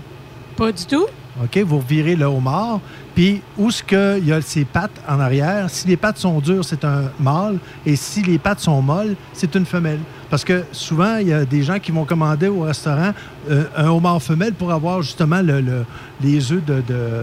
Pas 0.57 0.73
du 0.73 0.85
tout. 0.85 1.07
OK, 1.43 1.59
vous 1.59 1.79
revirez 1.79 2.17
le 2.17 2.25
homard. 2.27 2.81
Puis, 3.15 3.43
où 3.57 3.69
est-ce 3.69 3.83
qu'il 3.83 4.27
y 4.27 4.33
a 4.33 4.41
ses 4.41 4.65
pattes 4.65 5.01
en 5.09 5.19
arrière? 5.21 5.69
Si 5.71 5.87
les 5.89 5.97
pattes 5.97 6.19
sont 6.19 6.39
dures, 6.41 6.65
c'est 6.65 6.85
un 6.85 7.05
mâle. 7.21 7.59
Et 7.87 7.97
si 7.97 8.23
les 8.23 8.39
pattes 8.39 8.61
sont 8.61 8.81
molles, 8.83 9.15
c'est 9.33 9.55
une 9.55 9.67
femelle. 9.67 10.01
Parce 10.31 10.45
que 10.45 10.65
souvent, 10.73 11.17
il 11.17 11.29
y 11.29 11.33
a 11.33 11.45
des 11.45 11.63
gens 11.63 11.79
qui 11.79 11.91
vont 11.93 12.05
commander 12.05 12.49
au 12.49 12.63
restaurant 12.63 13.13
euh, 13.51 13.65
un 13.77 13.89
homard 13.89 14.23
femelle 14.23 14.53
pour 14.55 14.73
avoir 14.73 15.03
justement 15.03 15.41
le- 15.41 15.61
le- 15.61 15.85
les 16.23 16.53
œufs 16.53 16.65
de, 16.65 16.83
de, 16.87 17.23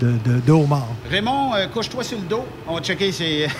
de, 0.00 0.12
de- 0.24 0.40
de 0.46 0.52
homard. 0.52 0.88
Raymond, 1.10 1.54
euh, 1.54 1.66
couche-toi 1.68 2.02
sur 2.04 2.18
le 2.18 2.24
dos. 2.24 2.44
On 2.66 2.74
va 2.76 2.80
checker 2.80 3.12
ses... 3.12 3.46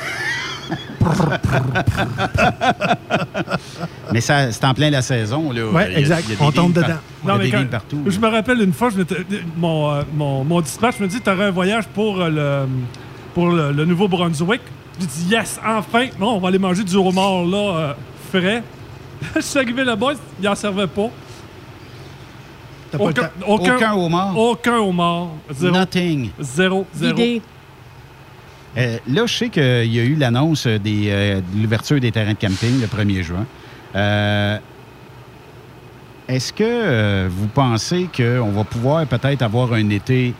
Mais 4.17 4.23
ça, 4.23 4.51
c'est 4.51 4.65
en 4.65 4.73
plein 4.73 4.89
la 4.89 5.03
saison. 5.03 5.53
Là. 5.53 5.61
A- 5.79 5.91
exact. 5.91 6.25
il 6.27 6.31
y 6.31 6.37
a 6.37 6.39
des 6.39 6.43
On 6.43 6.51
tombe 6.51 6.73
dedans. 6.73 6.95
Non, 7.23 7.37
des 7.37 7.53
mais 7.53 7.65
partout. 7.67 8.03
Je 8.07 8.19
me 8.19 8.29
rappelle 8.29 8.63
une 8.63 8.73
fois, 8.73 8.89
je 8.89 9.03
mon, 9.59 9.93
euh, 9.93 10.03
mon, 10.15 10.43
mon 10.43 10.63
dispatch 10.63 10.99
me 11.01 11.07
dit 11.07 11.21
Tu 11.21 11.29
aurais 11.29 11.45
un 11.45 11.51
voyage 11.51 11.85
pour 11.89 12.23
euh, 12.23 12.31
le, 12.31 12.69
pour 13.35 13.49
le, 13.49 13.73
le 13.73 13.85
Nouveau-Brunswick. 13.85 14.63
J'ai 14.99 15.07
dit 15.07 15.27
Yes, 15.29 15.61
enfin 15.63 16.07
Non, 16.19 16.37
on 16.37 16.39
va 16.39 16.49
aller 16.49 16.59
manger 16.59 16.83
du 16.83 16.97
homard 16.97 17.45
là, 17.45 17.59
euh, 17.59 17.93
frais. 18.31 18.63
je 19.37 19.41
suis 19.43 19.59
arrivé 19.59 19.85
là-bas, 19.85 20.13
il 20.41 20.47
n'en 20.47 20.55
servait 20.55 20.87
pas. 20.87 21.11
T'as 22.91 22.97
pas 22.97 23.05
le 23.05 23.11
Aucun, 23.11 23.31
aucun, 23.47 23.77
Aucun 23.77 23.93
homard? 23.97 24.39
Aucun 24.39 24.79
homard. 24.79 25.29
Zéro. 25.53 25.75
Nothing. 25.75 26.31
Zéro. 26.41 26.87
Zéro. 26.95 27.17
L'idée. 27.19 27.43
Euh, 28.79 28.97
là, 29.09 29.27
je 29.27 29.35
sais 29.37 29.51
qu'il 29.51 29.93
y 29.93 30.01
a 30.01 30.05
eu 30.05 30.15
l'annonce 30.15 30.67
des, 30.67 31.09
euh, 31.11 31.41
de 31.55 31.63
l'ouverture 31.63 32.01
des 32.01 32.13
terrains 32.13 32.33
de 32.33 32.39
camping 32.39 32.81
le 32.81 32.87
1er 32.87 33.23
juin. 33.23 33.45
Euh, 33.95 34.59
Est-ce 36.29 36.53
que 36.53 36.65
euh, 36.65 37.29
vous 37.31 37.47
pensez 37.47 38.09
qu'on 38.15 38.51
va 38.51 38.65
pouvoir 38.65 39.07
peut-être 39.07 39.43
avoir 39.43 39.73
un 39.73 39.89
été 39.91 40.35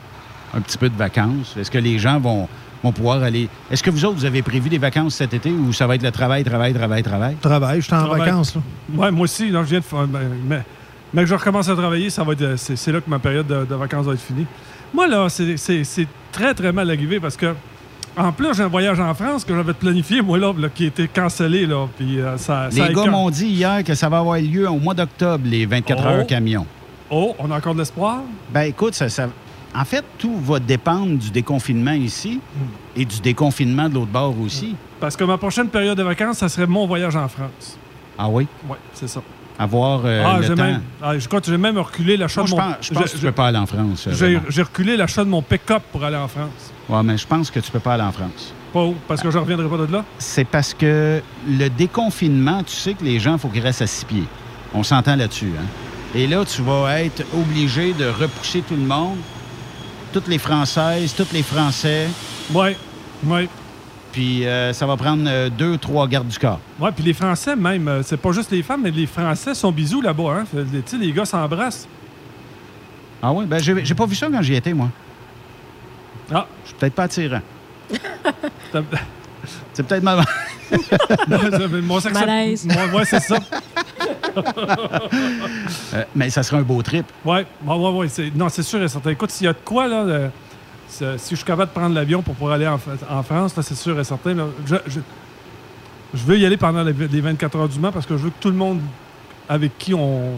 un 0.53 0.59
petit 0.61 0.77
peu 0.77 0.89
de 0.89 0.95
vacances? 0.97 1.55
Est-ce 1.57 1.71
que 1.71 1.77
les 1.77 1.97
gens 1.97 2.19
vont, 2.19 2.47
vont 2.83 2.91
pouvoir 2.91 3.23
aller... 3.23 3.47
Est-ce 3.71 3.81
que 3.81 3.89
vous 3.89 4.03
autres, 4.03 4.15
vous 4.17 4.25
avez 4.25 4.41
prévu 4.41 4.69
des 4.69 4.77
vacances 4.79 5.15
cet 5.15 5.33
été 5.33 5.49
ou 5.49 5.71
ça 5.71 5.87
va 5.87 5.95
être 5.95 6.03
le 6.03 6.11
travail, 6.11 6.43
travail, 6.43 6.73
travail, 6.73 7.03
travail? 7.03 7.35
Travail, 7.41 7.79
je 7.81 7.85
suis 7.85 7.93
en 7.93 8.03
Travail. 8.03 8.19
vacances. 8.19 8.55
Là. 8.55 8.61
Ouais, 8.95 9.11
moi 9.11 9.23
aussi, 9.23 9.49
je 9.49 9.57
viens 9.57 9.79
de 9.79 9.83
faire. 9.83 10.07
ben, 10.07 10.19
mais, 10.45 10.61
mais 11.13 11.21
que 11.23 11.29
je 11.29 11.35
recommence 11.35 11.69
à 11.69 11.75
travailler, 11.75 12.09
ça 12.09 12.23
va 12.25 12.33
être, 12.33 12.41
euh, 12.41 12.57
c'est, 12.57 12.75
c'est 12.75 12.91
là 12.91 12.99
que 12.99 13.09
ma 13.09 13.19
période 13.19 13.47
de, 13.47 13.63
de 13.65 13.75
vacances 13.75 14.05
va 14.05 14.13
être 14.13 14.19
finie. 14.21 14.45
Moi, 14.93 15.07
là, 15.07 15.27
c'est, 15.29 15.55
c'est- 15.57 15.83
c'est 15.85 16.07
très, 16.33 16.53
très 16.53 16.71
mal 16.73 16.89
arrivé 16.89 17.19
parce 17.21 17.37
que, 17.37 17.53
en 18.17 18.31
plus, 18.31 18.53
j'ai 18.55 18.63
un 18.63 18.67
voyage 18.67 18.99
en 18.99 19.13
France 19.13 19.45
que 19.45 19.55
j'avais 19.55 19.73
planifié, 19.73 20.21
moi, 20.21 20.37
là, 20.37 20.53
là, 20.57 20.69
qui 20.69 20.85
a 20.85 20.87
été 20.87 21.07
cancellé, 21.07 21.65
là. 21.65 21.87
Puis 21.97 22.19
euh, 22.19 22.37
ça, 22.37 22.69
Les 22.71 22.93
gars 22.93 23.05
m'ont 23.05 23.29
dit 23.29 23.47
hier 23.47 23.83
que 23.83 23.93
ça 23.95 24.09
va 24.09 24.19
avoir 24.19 24.37
lieu 24.39 24.69
au 24.69 24.79
mois 24.79 24.93
d'octobre, 24.93 25.43
les 25.47 25.65
24 25.65 26.01
Oh. 26.03 26.07
heures 26.07 26.27
camion. 26.27 26.65
Oh, 27.09 27.35
on 27.39 27.49
a 27.51 27.57
encore 27.57 27.73
de 27.73 27.79
l'espoir? 27.79 28.19
Ben 28.51 28.63
écoute, 28.63 28.93
ça, 28.95 29.07
ça- 29.09 29.29
en 29.75 29.85
fait, 29.85 30.03
tout 30.17 30.37
va 30.39 30.59
dépendre 30.59 31.17
du 31.17 31.29
déconfinement 31.29 31.91
ici 31.91 32.39
Hmm. 32.55 32.99
et 32.99 33.05
du 33.05 33.19
déconfinement 33.21 33.87
de 33.89 33.93
l'autre 33.95 34.11
bord 34.11 34.33
aussi. 34.41 34.75
Parce 34.99 35.15
que 35.15 35.23
ma 35.23 35.37
prochaine 35.37 35.67
période 35.67 35.97
de 35.97 36.03
vacances, 36.03 36.37
ça 36.39 36.49
serait 36.49 36.65
mon 36.67 36.87
voyage 36.87 37.15
en 37.15 37.27
France. 37.27 37.77
Ah 38.17 38.27
oui? 38.29 38.47
Oui, 38.67 38.77
c'est 38.93 39.07
ça. 39.07 39.21
avoir 39.59 40.01
euh, 40.05 40.23
ah, 40.25 40.39
le 40.39 40.47
temps. 40.49 40.55
même, 40.63 40.81
ah, 41.01 41.17
je 41.17 41.27
crois 41.27 41.39
que 41.41 41.47
j'ai 41.47 41.57
même 41.57 41.77
reculé 41.79 42.15
l'achat 42.17 42.41
de 42.43 42.47
je 42.47 42.51
mon... 42.51 42.57
pense, 42.61 42.75
je 42.81 42.93
pense 42.93 43.03
que 43.11 43.17
tu 43.17 43.25
peux 43.25 43.31
pas 43.31 43.47
aller 43.47 43.57
en 43.57 43.65
France. 43.65 44.07
euh, 44.07 44.39
j'ai 44.49 44.61
reculé 44.61 44.95
l'achat 44.97 45.23
de 45.23 45.29
mon 45.29 45.41
pick-up 45.41 45.81
pour 45.91 46.03
aller 46.03 46.15
en 46.17 46.27
France. 46.27 46.73
Ouais, 46.89 47.03
mais 47.03 47.17
je 47.17 47.27
pense 47.27 47.51
que 47.51 47.59
tu 47.59 47.69
peux 47.69 47.79
pas 47.79 47.95
aller 47.95 48.03
en 48.03 48.11
France. 48.11 48.53
Pas 48.71 48.83
où? 48.83 48.95
Parce 49.07 49.21
que 49.21 49.29
je 49.29 49.37
reviendrai 49.37 49.67
pas 49.67 49.85
de 49.85 49.91
là? 49.91 50.05
C'est 50.19 50.45
parce 50.45 50.73
que 50.73 51.21
le 51.47 51.69
déconfinement, 51.69 52.63
tu 52.63 52.73
sais 52.73 52.93
que 52.93 53.03
les 53.03 53.19
gens, 53.19 53.33
il 53.33 53.39
faut 53.39 53.49
qu'ils 53.49 53.61
restent 53.61 53.81
à 53.81 53.87
six 53.87 54.05
pieds. 54.05 54.23
On 54.73 54.83
s'entend 54.83 55.15
là-dessus. 55.15 55.51
Hein? 55.59 55.65
Et 56.15 56.27
là, 56.27 56.45
tu 56.45 56.61
vas 56.61 57.01
être 57.01 57.23
obligé 57.33 57.93
de 57.93 58.05
repousser 58.05 58.61
tout 58.61 58.75
le 58.75 58.85
monde, 58.85 59.17
toutes 60.13 60.27
les 60.27 60.37
Françaises, 60.37 61.13
tous 61.15 61.33
les 61.33 61.43
Français. 61.43 62.07
Oui, 62.53 62.69
oui. 63.25 63.49
Puis 64.13 64.45
euh, 64.45 64.71
ça 64.73 64.85
va 64.85 64.95
prendre 64.95 65.23
euh, 65.27 65.49
deux, 65.49 65.77
trois 65.77 66.07
gardes 66.07 66.27
du 66.27 66.39
corps. 66.39 66.59
Ouais, 66.79 66.91
puis 66.91 67.03
les 67.03 67.13
Français 67.13 67.55
même, 67.55 67.87
euh, 67.87 68.01
c'est 68.03 68.17
pas 68.17 68.31
juste 68.31 68.51
les 68.51 68.63
femmes, 68.63 68.81
mais 68.83 68.91
les 68.91 69.05
Français 69.05 69.53
sont 69.53 69.71
bisous 69.71 70.01
là-bas. 70.01 70.39
Hein? 70.39 70.45
Tu 70.53 70.81
sais, 70.85 70.97
les 70.97 71.11
gars 71.11 71.25
s'embrassent. 71.25 71.87
Ah 73.21 73.31
oui? 73.33 73.45
Ben, 73.45 73.59
j'ai 73.59 73.95
pas 73.95 74.05
vu 74.05 74.15
ça 74.15 74.27
quand 74.31 74.41
j'y 74.41 74.55
étais, 74.55 74.73
moi. 74.73 74.89
Ah. 76.33 76.45
Je 76.63 76.69
suis 76.69 76.77
peut-être 76.77 76.93
pas 76.95 77.03
attirant. 77.03 77.41
C'est 79.73 79.83
peut-être 79.87 80.03
ma... 80.03 80.15
Mon 81.81 81.99
sexe- 82.01 82.13
Malaise. 82.13 82.67
Moi, 82.91 83.05
c'est 83.05 83.19
ça. 83.21 83.37
Euh, 85.93 86.03
mais 86.15 86.29
ça 86.29 86.43
serait 86.43 86.57
un 86.57 86.61
beau 86.63 86.81
trip. 86.83 87.05
Ouais, 87.25 87.45
ouais, 87.65 87.75
ouais, 87.75 87.89
ouais, 87.91 88.07
c'est- 88.07 88.35
Non, 88.35 88.49
c'est 88.49 88.61
sûr 88.63 88.81
et 88.83 88.87
certain. 88.87 89.09
Écoute, 89.11 89.31
s'il 89.31 89.45
y 89.45 89.47
a 89.49 89.53
de 89.53 89.57
quoi, 89.65 89.87
là, 89.87 90.29
si 90.87 91.03
je 91.31 91.35
suis 91.35 91.43
capable 91.45 91.71
de 91.71 91.77
prendre 91.79 91.95
l'avion 91.95 92.21
pour 92.21 92.35
pouvoir 92.35 92.53
aller 92.53 92.67
en, 92.67 92.79
en 93.09 93.23
France, 93.23 93.55
là, 93.55 93.63
c'est 93.63 93.75
sûr 93.75 93.99
et 93.99 94.03
certain. 94.03 94.33
là, 94.35 94.45
je, 94.65 94.75
je- 94.87 94.99
je 96.13 96.23
veux 96.23 96.37
y 96.37 96.45
aller 96.45 96.57
pendant 96.57 96.83
les, 96.83 96.93
les 96.93 97.21
24 97.21 97.57
heures 97.57 97.69
du 97.69 97.79
Mans 97.79 97.91
parce 97.91 98.05
que 98.05 98.15
je 98.15 98.23
veux 98.23 98.29
que 98.29 98.39
tout 98.39 98.49
le 98.51 98.55
monde 98.57 98.79
avec 99.49 99.77
qui 99.77 99.93
on, 99.93 100.33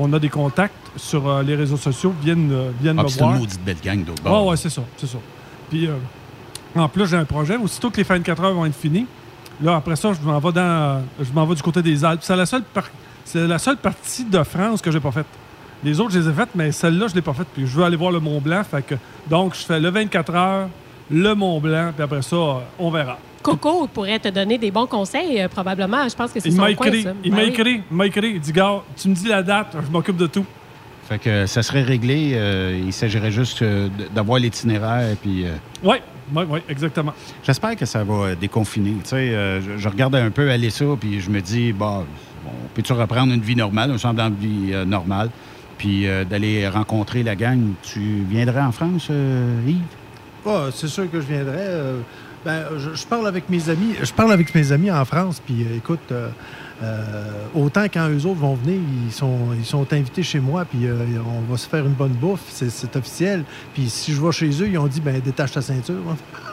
on 0.00 0.12
a 0.14 0.18
des 0.18 0.28
contacts 0.30 0.72
sur 0.96 1.28
euh, 1.28 1.42
les 1.42 1.54
réseaux 1.56 1.76
sociaux 1.76 2.14
vienne, 2.22 2.50
euh, 2.52 2.70
vienne 2.80 2.96
Ah, 2.98 3.02
me 3.02 3.06
puis 3.08 3.14
c'est 3.14 3.20
une 3.20 3.26
voir. 3.28 3.38
maudite 3.38 3.62
belle 3.64 3.76
gang 3.82 4.04
d'autre 4.04 4.22
bord. 4.22 4.46
ouais, 4.46 4.56
c'est 4.56 4.70
ça, 4.70 4.82
c'est 4.96 5.06
ça. 5.08 5.18
Puis, 5.68 5.86
euh, 5.86 5.92
en 6.76 6.88
plus, 6.88 7.06
j'ai 7.06 7.16
un 7.16 7.24
projet. 7.24 7.56
Aussitôt 7.56 7.90
que 7.90 7.96
les 7.98 8.02
24 8.04 8.42
heures 8.44 8.54
vont 8.54 8.64
être 8.64 8.74
finies, 8.76 9.06
là, 9.60 9.76
après 9.76 9.96
ça, 9.96 10.12
je 10.12 10.20
m'en 10.26 10.38
vais 10.38 10.52
dans, 10.52 11.02
je 11.20 11.32
m'en 11.32 11.44
vais 11.44 11.54
du 11.56 11.62
côté 11.62 11.82
des 11.82 12.04
Alpes. 12.04 12.20
C'est 12.22 12.36
la 12.36 12.46
seule, 12.46 12.62
par- 12.62 12.88
c'est 13.24 13.46
la 13.46 13.58
seule 13.58 13.76
partie 13.76 14.24
de 14.24 14.42
France 14.44 14.80
que 14.80 14.90
j'ai 14.90 15.00
pas 15.00 15.10
faite. 15.12 15.26
Les 15.84 16.00
autres, 16.00 16.12
je 16.12 16.18
les 16.20 16.28
ai 16.28 16.32
faites, 16.32 16.54
mais 16.54 16.72
celle-là, 16.72 17.06
je 17.08 17.14
l'ai 17.14 17.22
pas 17.22 17.34
faite. 17.34 17.48
Puis 17.54 17.66
je 17.66 17.76
veux 17.76 17.84
aller 17.84 17.96
voir 17.96 18.10
le 18.10 18.20
Mont 18.20 18.40
Blanc. 18.40 18.62
Fait 18.68 18.82
que, 18.82 18.94
donc, 19.28 19.54
je 19.54 19.60
fais 19.64 19.78
le 19.80 19.90
24 19.90 20.34
heures, 20.34 20.68
le 21.10 21.34
Mont 21.34 21.60
Blanc, 21.60 21.92
puis 21.94 22.02
après 22.04 22.22
ça, 22.22 22.36
euh, 22.36 22.54
on 22.78 22.90
verra. 22.90 23.18
Coco 23.56 23.86
pourrait 23.88 24.18
te 24.18 24.28
donner 24.28 24.58
des 24.58 24.70
bons 24.70 24.86
conseils, 24.86 25.40
euh, 25.40 25.48
probablement. 25.48 26.08
Je 26.08 26.14
pense 26.14 26.32
que 26.32 26.40
c'est 26.40 26.48
Il 26.48 26.54
son 26.56 26.62
m'a 26.62 26.74
coin, 26.74 26.86
écrit, 26.88 27.02
ça. 27.02 27.12
il 27.24 27.30
Ben 27.30 27.36
m'a 27.36 27.42
oui. 27.44 27.48
écrit, 27.50 27.82
il 27.90 27.96
m'a 27.96 28.06
écrit. 28.06 28.30
Il 28.34 28.40
dit, 28.40 28.52
gars, 28.52 28.82
tu 28.96 29.08
me 29.08 29.14
dis 29.14 29.28
la 29.28 29.42
date, 29.42 29.74
je 29.84 29.90
m'occupe 29.90 30.16
de 30.16 30.26
tout. 30.26 30.44
Fait 31.08 31.18
que 31.18 31.46
ça 31.46 31.62
serait 31.62 31.82
réglé. 31.82 32.32
euh, 32.34 32.78
il 32.86 32.92
s'agirait 32.92 33.30
juste 33.30 33.62
euh, 33.62 33.88
d- 33.88 34.08
d'avoir 34.14 34.38
l'itinéraire. 34.38 35.16
Puis, 35.22 35.44
euh, 35.46 35.52
Oui, 35.82 35.96
oui, 36.34 36.42
oui, 36.48 36.60
exactement. 36.68 37.14
j'espère 37.42 37.74
que 37.76 37.86
ça 37.86 38.04
va 38.04 38.14
euh, 38.14 38.34
déconfiner. 38.34 38.92
Tu 39.02 39.10
sais, 39.10 39.16
euh, 39.16 39.60
je, 39.62 39.78
je 39.78 39.88
regarde 39.88 40.14
un 40.16 40.30
peu 40.30 40.50
aller 40.50 40.68
ça, 40.68 40.84
puis 41.00 41.20
je 41.20 41.30
me 41.30 41.40
dis, 41.40 41.72
bah, 41.72 42.04
bon, 42.44 42.50
peux-tu 42.74 42.92
reprendre 42.92 43.32
une 43.32 43.40
vie 43.40 43.56
normale, 43.56 43.90
un 43.90 43.96
semblant 43.98 44.28
de 44.28 44.34
vie 44.36 44.72
euh, 44.74 44.84
normale, 44.84 45.30
puis 45.78 46.06
euh, 46.06 46.24
d'aller 46.24 46.68
rencontrer 46.68 47.22
la 47.22 47.36
gang. 47.36 47.58
Tu 47.82 48.00
viendrais 48.28 48.60
en 48.60 48.72
France, 48.72 49.06
euh, 49.10 49.60
Yves? 49.66 49.78
Ah, 50.46 50.66
c'est 50.74 50.88
sûr 50.88 51.10
que 51.10 51.22
je 51.22 51.26
viendrai. 51.26 51.54
euh, 51.58 52.00
ben, 52.44 52.64
je, 52.78 52.94
je 52.94 53.06
parle 53.06 53.26
avec 53.26 53.48
mes 53.50 53.68
amis. 53.68 53.94
Je 54.02 54.12
parle 54.12 54.32
avec 54.32 54.54
mes 54.54 54.72
amis 54.72 54.90
en 54.90 55.04
France. 55.04 55.40
Puis, 55.44 55.64
euh, 55.64 55.76
écoute, 55.76 56.00
euh, 56.12 56.28
euh, 56.82 57.24
autant 57.54 57.84
quand 57.84 58.08
eux 58.08 58.24
autres 58.26 58.38
vont 58.40 58.54
venir, 58.54 58.80
ils 59.06 59.12
sont, 59.12 59.48
ils 59.58 59.64
sont 59.64 59.92
invités 59.92 60.22
chez 60.22 60.38
moi. 60.40 60.64
Puis, 60.64 60.86
euh, 60.86 60.96
on 61.26 61.50
va 61.50 61.58
se 61.58 61.68
faire 61.68 61.84
une 61.84 61.92
bonne 61.94 62.12
bouffe. 62.12 62.44
C'est, 62.48 62.70
c'est 62.70 62.94
officiel. 62.96 63.44
Puis, 63.74 63.90
si 63.90 64.12
je 64.12 64.20
vais 64.20 64.32
chez 64.32 64.48
eux, 64.62 64.68
ils 64.68 64.78
ont 64.78 64.86
dit, 64.86 65.00
ben, 65.00 65.20
détache 65.20 65.52
ta 65.52 65.62
ceinture. 65.62 65.94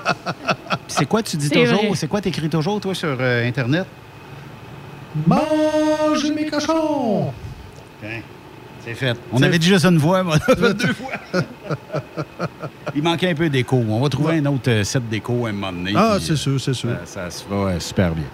hein. 0.05 0.13
C'est 0.87 1.05
quoi 1.05 1.21
tu 1.23 1.37
dis 1.37 1.47
C'est 1.47 1.55
toujours? 1.63 1.79
vrai. 1.85 1.91
C'est 1.95 2.07
quoi 2.07 2.21
t'écris 2.21 2.49
toujours, 2.49 2.79
toi, 2.79 2.93
sur 2.95 3.15
euh, 3.19 3.47
Internet? 3.47 3.85
Mange 5.27 6.25
mes 6.35 6.45
cochons! 6.47 7.31
C'est 8.85 8.93
fait. 8.93 9.17
On 9.33 9.41
avait 9.41 9.57
déjà 9.59 9.79
ça 9.79 9.89
une 9.89 9.99
fois, 9.99 10.23
mais 10.23 10.31
on 10.31 10.33
l'a 10.33 10.55
fait 10.55 10.73
deux 10.75 10.93
fois. 10.93 11.43
Il 12.95 13.01
manquait 13.01 13.31
un 13.31 13.35
peu 13.35 13.49
d'écho. 13.49 13.83
On 13.89 13.99
va 13.99 14.09
trouver 14.09 14.37
un 14.37 14.45
autre 14.45 14.69
euh, 14.69 14.83
set 14.83 15.09
d'écho 15.09 15.45
à 15.45 15.49
un 15.49 15.53
moment 15.53 15.73
donné. 15.73 15.93
Ah, 15.95 16.17
c'est 16.21 16.35
sûr, 16.35 16.61
c'est 16.61 16.73
sûr. 16.73 16.91
Ça, 17.05 17.29
ça 17.29 17.31
se 17.31 17.43
fera 17.43 17.71
euh, 17.71 17.79
super 17.79 18.13
bien. 18.13 18.25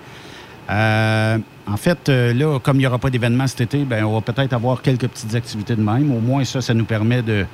Euh, 0.70 1.38
en 1.68 1.78
fait, 1.78 2.10
euh, 2.10 2.34
là, 2.34 2.60
comme 2.60 2.78
il 2.78 2.80
n'y 2.80 2.88
aura 2.88 3.00
pas 3.00 3.10
d'événement 3.10 3.48
cet 3.48 3.62
été, 3.62 3.84
ben, 3.84 4.04
on 4.04 4.14
va 4.14 4.22
peut-être 4.22 4.54
avoir 4.54 4.82
quelques 4.82 5.08
petites 5.08 5.34
activités 5.36 5.76
de 5.76 5.82
même. 5.82 6.12
Au 6.12 6.20
moins, 6.20 6.44
ça, 6.44 6.62
ça 6.62 6.74
nous 6.74 6.86
permet 6.86 7.22
de 7.22 7.46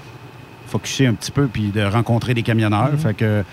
focuser 0.67 1.07
un 1.07 1.13
petit 1.13 1.31
peu 1.31 1.47
puis 1.47 1.69
de 1.69 1.81
rencontrer 1.81 2.33
des 2.33 2.43
camionneurs. 2.43 2.91
Mhm. 2.91 2.97
Fait 2.97 3.13
que 3.13 3.43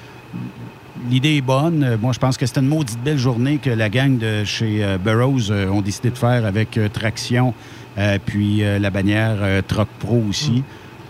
l'idée 1.09 1.37
est 1.37 1.41
bonne. 1.43 1.85
Euh, 1.85 1.97
Moi, 2.01 2.13
je 2.13 2.19
pense 2.19 2.37
que 2.37 2.47
c'était 2.47 2.61
une 2.61 2.69
maudite 2.69 3.03
belle 3.03 3.19
journée 3.19 3.59
que 3.59 3.71
la 3.71 3.89
gang 3.89 4.19
de 4.19 4.45
chez 4.45 4.85
euh, 4.85 4.99
Burroughs 4.99 5.51
euh, 5.51 5.69
ont 5.69 5.81
décidé 5.83 6.11
de 6.11 6.19
faire 6.19 6.45
avec 6.45 6.77
euh, 6.77 6.89
Traction, 6.89 7.55
euh, 7.99 8.19
puis 8.25 8.63
euh, 8.65 8.79
la 8.79 8.91
bannière 8.91 9.37
euh, 9.41 9.63
Truck 9.67 9.89
Pro 9.99 10.23
aussi. 10.29 10.63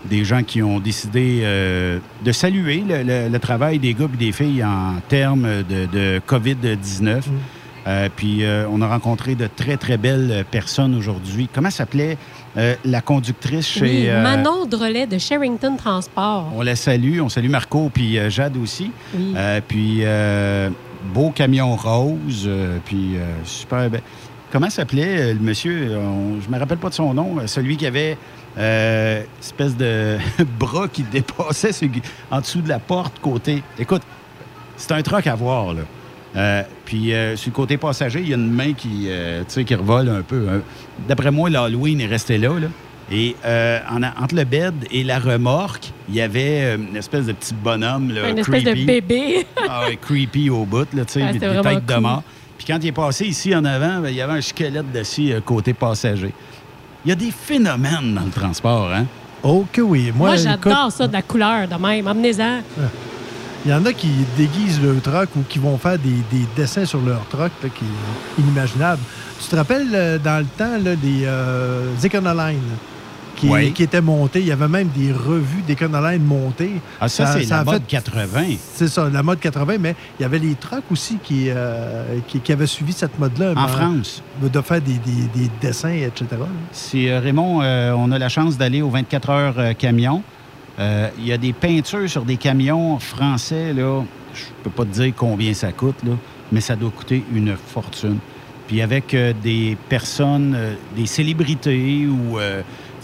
Des 0.05 0.23
gens 0.23 0.43
qui 0.43 0.61
ont 0.61 0.79
décidé 0.79 1.39
euh, 1.43 1.97
de 2.23 2.31
saluer 2.31 2.83
le, 2.87 3.01
le- 3.01 3.27
le 3.29 3.39
travail 3.39 3.79
des 3.79 3.95
gars 3.95 4.05
et 4.13 4.17
des 4.17 4.31
filles 4.31 4.63
en 4.63 4.99
termes 5.07 5.63
de, 5.67 5.87
de 5.87 6.21
COVID-19. 6.27 7.21
Euh, 7.87 8.09
puis 8.15 8.43
euh, 8.43 8.65
on 8.71 8.81
a 8.81 8.87
rencontré 8.87 9.35
de 9.35 9.47
très, 9.47 9.77
très 9.77 9.97
belles 9.97 10.43
personnes 10.49 10.95
aujourd'hui. 10.95 11.47
Comment 11.53 11.69
s'appelait 11.69 12.17
euh, 12.57 12.75
la 12.83 13.01
conductrice 13.01 13.67
chez... 13.67 13.81
Oui, 13.81 14.03
euh, 14.07 14.23
Manon 14.23 14.65
Drolet 14.65 15.05
de 15.07 15.17
Sherrington 15.19 15.75
Transport. 15.75 16.51
on 16.55 16.61
la 16.61 16.75
salue. 16.75 17.19
On 17.21 17.29
salue 17.29 17.49
Marco 17.49 17.89
puis 17.93 18.17
euh, 18.17 18.29
Jade 18.29 18.57
aussi. 18.57 18.91
Oui. 19.15 19.33
Euh, 19.35 19.61
puis 19.67 19.99
euh, 20.01 20.69
beau 21.13 21.29
camion 21.31 21.75
rose. 21.75 22.45
euh, 22.47 22.77
puis 22.85 23.17
euh, 23.17 23.25
super 23.43 23.89
belle. 23.89 24.01
Comment 24.51 24.69
s'appelait 24.69 25.19
euh, 25.19 25.33
le 25.33 25.39
monsieur? 25.39 25.97
On- 25.97 26.39
je 26.41 26.49
me 26.49 26.57
rappelle 26.59 26.77
pas 26.77 26.89
de 26.89 26.93
son 26.93 27.13
nom. 27.13 27.39
euh, 27.39 27.47
Celui 27.47 27.77
qui 27.77 27.85
avait 27.85 28.17
euh, 28.57 29.21
espèce 29.41 29.75
de 29.75 30.17
bras 30.59 30.87
qui 30.87 31.03
dépassait 31.03 31.71
en 32.31 32.39
dessous 32.39 32.61
de 32.61 32.69
la 32.69 32.79
porte 32.79 33.19
côté. 33.19 33.63
Écoute, 33.77 34.01
c'est 34.77 34.91
un 34.93 35.01
truc 35.01 35.27
à 35.27 35.35
voir, 35.35 35.73
là. 35.73 35.81
Euh, 36.37 36.63
puis 36.85 37.13
euh, 37.13 37.35
sur 37.37 37.49
le 37.51 37.55
côté 37.55 37.77
passager, 37.77 38.19
il 38.19 38.27
y 38.29 38.33
a 38.33 38.35
une 38.35 38.51
main 38.51 38.73
qui, 38.73 39.07
qui 39.65 39.75
revole 39.75 40.09
un 40.09 40.21
peu. 40.21 40.47
hein. 40.49 40.61
D'après 41.07 41.31
moi, 41.31 41.49
l'Halloween 41.49 42.01
est 42.01 42.07
resté 42.07 42.37
là. 42.37 42.59
là. 42.59 42.67
Et 43.11 43.35
euh, 43.45 43.79
en 43.89 44.01
entre 44.03 44.35
le 44.35 44.43
bed 44.45 44.73
et 44.91 45.03
la 45.03 45.19
remorque, 45.19 45.91
il 46.09 46.15
y 46.15 46.21
avait 46.21 46.75
une 46.75 46.95
espèce 46.97 47.25
de 47.27 47.33
petit 47.33 47.53
bonhomme. 47.53 48.11
Là, 48.11 48.29
Une 48.31 48.39
espèce 48.39 48.63
de 48.63 48.73
bébé. 48.85 49.45
Ah 49.69 49.85
creepy 50.01 50.49
au 50.49 50.65
bout, 50.65 50.87
là, 50.93 51.05
tu 51.05 51.13
sais, 51.13 51.21
Ah, 51.29 51.31
des, 51.33 51.39
têtes 51.39 51.85
de 51.85 51.95
mort. 51.95 52.23
Puis 52.65 52.73
quand 52.73 52.79
il 52.83 52.87
est 52.87 52.91
passé 52.91 53.25
ici 53.25 53.55
en 53.55 53.63
avant, 53.63 53.99
ben, 53.99 54.09
il 54.09 54.15
y 54.15 54.21
avait 54.21 54.33
un 54.33 54.41
squelette 54.41 54.91
dessus 54.91 55.31
euh, 55.31 55.39
côté 55.39 55.75
passager. 55.75 56.33
Il 57.05 57.09
y 57.09 57.11
a 57.11 57.15
des 57.15 57.29
phénomènes 57.29 58.15
dans 58.15 58.23
le 58.23 58.31
transport, 58.31 58.91
hein? 58.91 59.05
Oh 59.43 59.67
que 59.71 59.81
oui. 59.81 60.11
Moi, 60.15 60.29
Moi, 60.29 60.37
écoute, 60.37 60.63
j'adore 60.63 60.91
ça 60.91 61.07
de 61.07 61.13
la 61.13 61.21
couleur 61.21 61.67
de 61.67 61.75
même. 61.75 62.07
Amenez-en. 62.07 62.61
Il 63.63 63.71
y 63.71 63.73
en 63.73 63.85
a 63.85 63.93
qui 63.93 64.09
déguisent 64.35 64.81
leur 64.81 64.99
truck 64.99 65.29
ou 65.35 65.43
qui 65.47 65.59
vont 65.59 65.77
faire 65.77 65.99
des, 65.99 66.23
des 66.31 66.45
dessins 66.55 66.85
sur 66.85 67.01
leur 67.01 67.23
truck 67.27 67.51
là, 67.61 67.69
qui 67.69 67.85
est 67.85 68.41
inimaginable. 68.41 69.01
Tu 69.39 69.47
te 69.47 69.55
rappelles 69.55 69.89
euh, 69.93 70.17
dans 70.17 70.39
le 70.39 70.45
temps 70.57 70.77
là, 70.83 70.95
des 70.95 71.21
euh, 71.25 71.93
Econoline 72.03 72.57
qui, 73.35 73.47
Oui. 73.49 73.71
qui 73.73 73.83
étaient 73.83 74.01
montés. 74.01 74.39
Il 74.39 74.47
y 74.47 74.51
avait 74.51 74.67
même 74.67 74.87
des 74.95 75.11
revues 75.11 75.61
d'Econoline 75.67 76.23
montées. 76.23 76.73
Ah, 76.99 77.07
ça, 77.07 77.27
c'est 77.33 77.45
la 77.49 77.63
mode 77.63 77.81
fait- 77.81 77.87
80. 77.97 78.43
C'est 78.73 78.87
ça, 78.87 79.09
la 79.09 79.23
mode 79.23 79.39
80, 79.39 79.75
mais 79.79 79.95
il 80.19 80.23
y 80.23 80.25
avait 80.25 80.39
les 80.39 80.55
trucks 80.55 80.83
aussi 80.91 81.17
qui, 81.23 81.45
euh, 81.49 82.17
qui, 82.27 82.39
qui 82.39 82.51
avaient 82.51 82.67
suivi 82.67 82.93
cette 82.93 83.17
mode-là. 83.19 83.51
En 83.51 83.53
Ben, 83.55 83.67
France. 83.67 84.23
De 84.41 84.61
faire 84.61 84.81
des, 84.81 84.93
des- 84.93 85.41
des 85.43 85.49
dessins, 85.61 85.89
etc. 85.89 86.25
C'est 86.71 87.09
euh, 87.11 87.19
Raymond, 87.19 87.61
euh, 87.61 87.93
on 87.97 88.11
a 88.11 88.17
la 88.19 88.29
chance 88.29 88.57
d'aller 88.57 88.81
aux 88.81 88.89
24 88.89 89.29
heures 89.29 89.77
camion. 89.77 90.23
Il 90.79 91.25
y 91.25 91.31
a 91.31 91.37
des 91.37 91.53
peintures 91.53 92.09
sur 92.09 92.23
des 92.25 92.35
camions 92.37 92.99
français, 92.99 93.73
là. 93.73 94.01
Je 94.33 94.41
peux 94.63 94.69
pas 94.69 94.83
te 94.83 94.89
dire 94.89 95.13
combien 95.15 95.53
ça 95.53 95.71
coûte, 95.71 95.95
là, 96.05 96.11
mais 96.51 96.59
ça 96.59 96.75
doit 96.75 96.89
coûter 96.89 97.23
une 97.33 97.55
fortune. 97.55 98.17
Puis 98.67 98.81
avec 98.81 99.13
euh, 99.13 99.31
des 99.41 99.77
personnes, 99.87 100.53
euh, 100.57 100.73
des 100.97 101.05
célébrités 101.05 102.05
ou. 102.07 102.39
euh, 102.39 102.61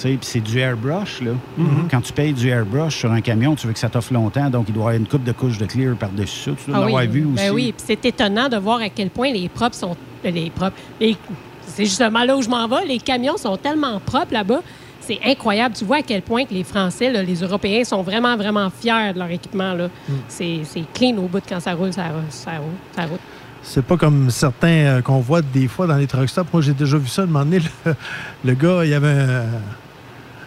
puis 0.09 0.19
c'est 0.21 0.39
du 0.39 0.59
airbrush, 0.59 1.21
là. 1.21 1.31
Mhm. 1.57 1.87
Quand 1.89 2.01
tu 2.01 2.13
payes 2.13 2.33
du 2.33 2.47
airbrush 2.49 2.97
sur 2.97 3.11
un 3.11 3.21
camion, 3.21 3.55
tu 3.55 3.67
veux 3.67 3.73
que 3.73 3.79
ça 3.79 3.89
t'offre 3.89 4.13
longtemps, 4.13 4.49
donc 4.49 4.65
il 4.67 4.73
doit 4.73 4.83
y 4.83 4.87
avoir 4.87 4.95
une 5.01 5.07
coupe 5.07 5.23
de 5.23 5.31
couche 5.31 5.57
de 5.57 5.65
clear 5.65 5.95
par-dessus 5.95 6.51
ça. 6.51 6.51
Tu 6.63 6.71
dois 6.71 6.79
Ah 6.79 6.85
l'avoir 6.85 7.01
oui. 7.03 7.07
vu 7.09 7.25
aussi. 7.25 7.35
Ben 7.35 7.51
oui, 7.51 7.73
puis 7.75 7.83
c'est 7.87 8.05
étonnant 8.05 8.49
de 8.49 8.57
voir 8.57 8.79
à 8.81 8.89
quel 8.89 9.09
point 9.09 9.31
les 9.31 9.47
propres 9.49 9.75
sont. 9.75 9.95
euh, 10.25 10.31
Les 10.31 10.49
propres. 10.49 10.75
les- 10.99 11.17
C'est 11.67 11.85
justement 11.85 12.23
là 12.25 12.35
où 12.35 12.41
je 12.41 12.49
m'en 12.49 12.67
vais. 12.67 12.85
Les 12.85 12.97
camions 12.99 13.37
sont 13.37 13.55
tellement 13.57 13.99
propres 13.99 14.33
là-bas. 14.33 14.59
C'est 14.99 15.19
incroyable. 15.25 15.73
Tu 15.75 15.83
vois 15.85 15.97
à 15.97 16.01
quel 16.01 16.21
point 16.21 16.43
que 16.45 16.53
les 16.53 16.63
Français, 16.63 17.11
là, 17.11 17.23
les 17.23 17.35
Européens, 17.41 17.83
sont 17.85 18.01
vraiment, 18.03 18.35
vraiment 18.37 18.69
fiers 18.69 19.13
de 19.13 19.19
leur 19.19 19.31
équipement. 19.31 19.73
là. 19.73 19.87
Mm. 19.87 20.13
C'est 20.27 20.59
c'est 20.65 20.83
clean 20.93 21.17
au 21.17 21.27
bout 21.27 21.39
de 21.39 21.45
quand 21.47 21.59
ça 21.59 21.73
roule, 21.73 21.91
ça, 21.93 22.03
ça 22.29 22.51
roule, 22.57 22.73
ça 22.95 23.03
roule. 23.05 23.17
C'est 23.63 23.85
pas 23.85 23.95
comme 23.95 24.29
certains 24.31 24.67
euh, 24.67 25.01
qu'on 25.01 25.19
voit 25.19 25.41
des 25.41 25.67
fois 25.67 25.87
dans 25.87 25.95
les 25.95 26.07
truck 26.07 26.27
stops. 26.29 26.51
Moi, 26.51 26.61
j'ai 26.61 26.73
déjà 26.73 26.97
vu 26.97 27.07
ça. 27.07 27.21
À 27.21 27.25
un 27.25 27.27
moment 27.27 27.45
donné, 27.45 27.59
le, 27.85 27.95
le 28.43 28.53
gars, 28.53 28.83
il 28.83 28.89
y 28.89 28.93
avait 28.93 29.07
un, 29.07 29.43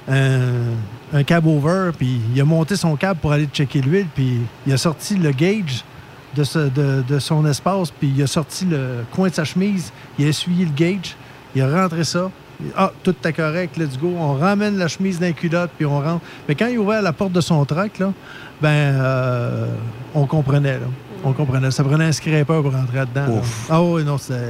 un, 0.09 0.75
un 1.13 1.23
cab 1.23 1.47
over, 1.47 1.91
puis 1.97 2.21
il 2.35 2.41
a 2.41 2.45
monté 2.45 2.77
son 2.77 2.97
cab 2.97 3.17
pour 3.19 3.33
aller 3.33 3.47
checker 3.47 3.81
l'huile, 3.81 4.07
puis 4.15 4.41
il 4.67 4.73
a 4.73 4.77
sorti 4.77 5.17
le 5.17 5.31
gauge 5.31 5.85
de, 6.35 7.19
son 7.19 7.47
espace, 7.47 7.91
puis 7.91 8.13
il 8.17 8.23
a 8.23 8.27
sorti 8.27 8.65
le 8.65 9.05
coin 9.13 9.29
de 9.29 9.35
sa 9.35 9.45
chemise, 9.45 9.93
il 10.19 10.27
a 10.27 10.29
essuyé 10.29 10.65
le 10.65 10.73
gauge, 10.73 11.17
il 11.55 11.63
a 11.63 11.83
rentré 11.83 12.05
ça. 12.05 12.31
Ah, 12.77 12.93
tout 13.03 13.15
est 13.25 13.33
correct, 13.33 13.77
let's 13.77 13.99
go. 13.99 14.13
On 14.17 14.35
ramène 14.35 14.79
la 14.79 14.87
chemise 14.89 15.19
d'un 15.19 15.33
culotte, 15.33 15.71
puis 15.77 15.87
on 15.87 16.01
rentre. 16.01 16.25
Mais 16.49 16.55
quand 16.55 16.67
il 16.67 16.79
ouvrait 16.79 17.03
la 17.03 17.13
porte 17.13 17.33
de 17.33 17.41
son 17.41 17.65
truck, 17.65 18.01
ben, 18.63 18.69
euh, 18.69 19.67
on 20.15 20.27
comprenait, 20.27 20.79
là. 20.79 20.87
On 21.25 21.33
comprenait. 21.33 21.71
Ça 21.71 21.83
prenait 21.83 22.05
un 22.05 22.13
scraper 22.13 22.45
pour 22.45 22.73
rentrer. 22.73 23.01
Ouf. 23.31 23.67
Ah 23.71 23.83
oui, 23.83 24.05
non, 24.05 24.19
c'était 24.19 24.41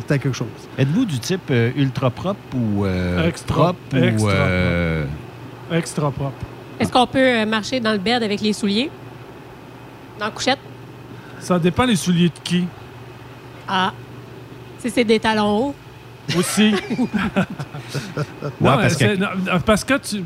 c'était 0.00 0.18
quelque 0.18 0.34
chose. 0.36 0.48
Êtes-vous 0.78 1.04
du 1.04 1.18
type 1.18 1.42
euh, 1.50 1.70
ultra 1.76 2.10
propre 2.10 2.40
ou 2.54 2.84
euh, 2.84 3.28
Extra- 3.28 3.54
propre 3.54 3.78
ou 3.94 3.96
extra 4.04 4.30
euh, 4.32 5.04
Extra 5.72 6.10
propre. 6.10 6.34
Est-ce 6.80 6.90
qu'on 6.92 7.06
peut 7.06 7.18
euh, 7.18 7.46
marcher 7.46 7.78
dans 7.80 7.92
le 7.92 7.98
bed 7.98 8.22
avec 8.22 8.40
les 8.40 8.52
souliers? 8.52 8.90
Dans 10.18 10.26
la 10.26 10.30
couchette? 10.32 10.58
Ça 11.38 11.58
dépend 11.58 11.84
les 11.84 11.96
souliers 11.96 12.28
de 12.30 12.38
qui. 12.42 12.64
Ah. 13.68 13.92
Si 14.78 14.90
c'est 14.90 15.04
des 15.04 15.20
talons 15.20 15.68
hauts. 15.68 15.74
Aussi. 16.36 16.74
Ouais, 16.96 18.50
parce 18.60 18.96
que- 18.96 19.04
c'est- 19.04 19.16
non, 19.16 19.28
parce 19.64 19.84
que 19.84 19.94
tu. 19.98 20.24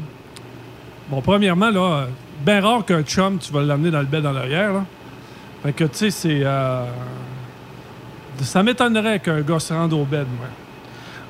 Bon, 1.10 1.20
premièrement, 1.20 1.70
là, 1.70 2.06
bien 2.44 2.60
rare 2.60 2.84
qu'un 2.84 3.02
chum, 3.02 3.38
tu 3.38 3.52
vas 3.52 3.62
l'amener 3.62 3.90
dans 3.90 4.00
le 4.00 4.06
bed 4.06 4.22
dans 4.22 4.32
l'arrière. 4.32 4.72
là. 4.72 4.84
Fait 5.62 5.72
que, 5.72 5.84
tu 5.84 5.96
sais, 5.98 6.10
c'est. 6.10 6.40
euh, 6.44 6.84
Ça 8.42 8.62
m'étonnerait 8.62 9.18
qu'un 9.20 9.40
gars 9.40 9.58
se 9.58 9.72
rende 9.72 9.92
au 9.92 10.04
bed, 10.04 10.26
moi. 10.38 10.46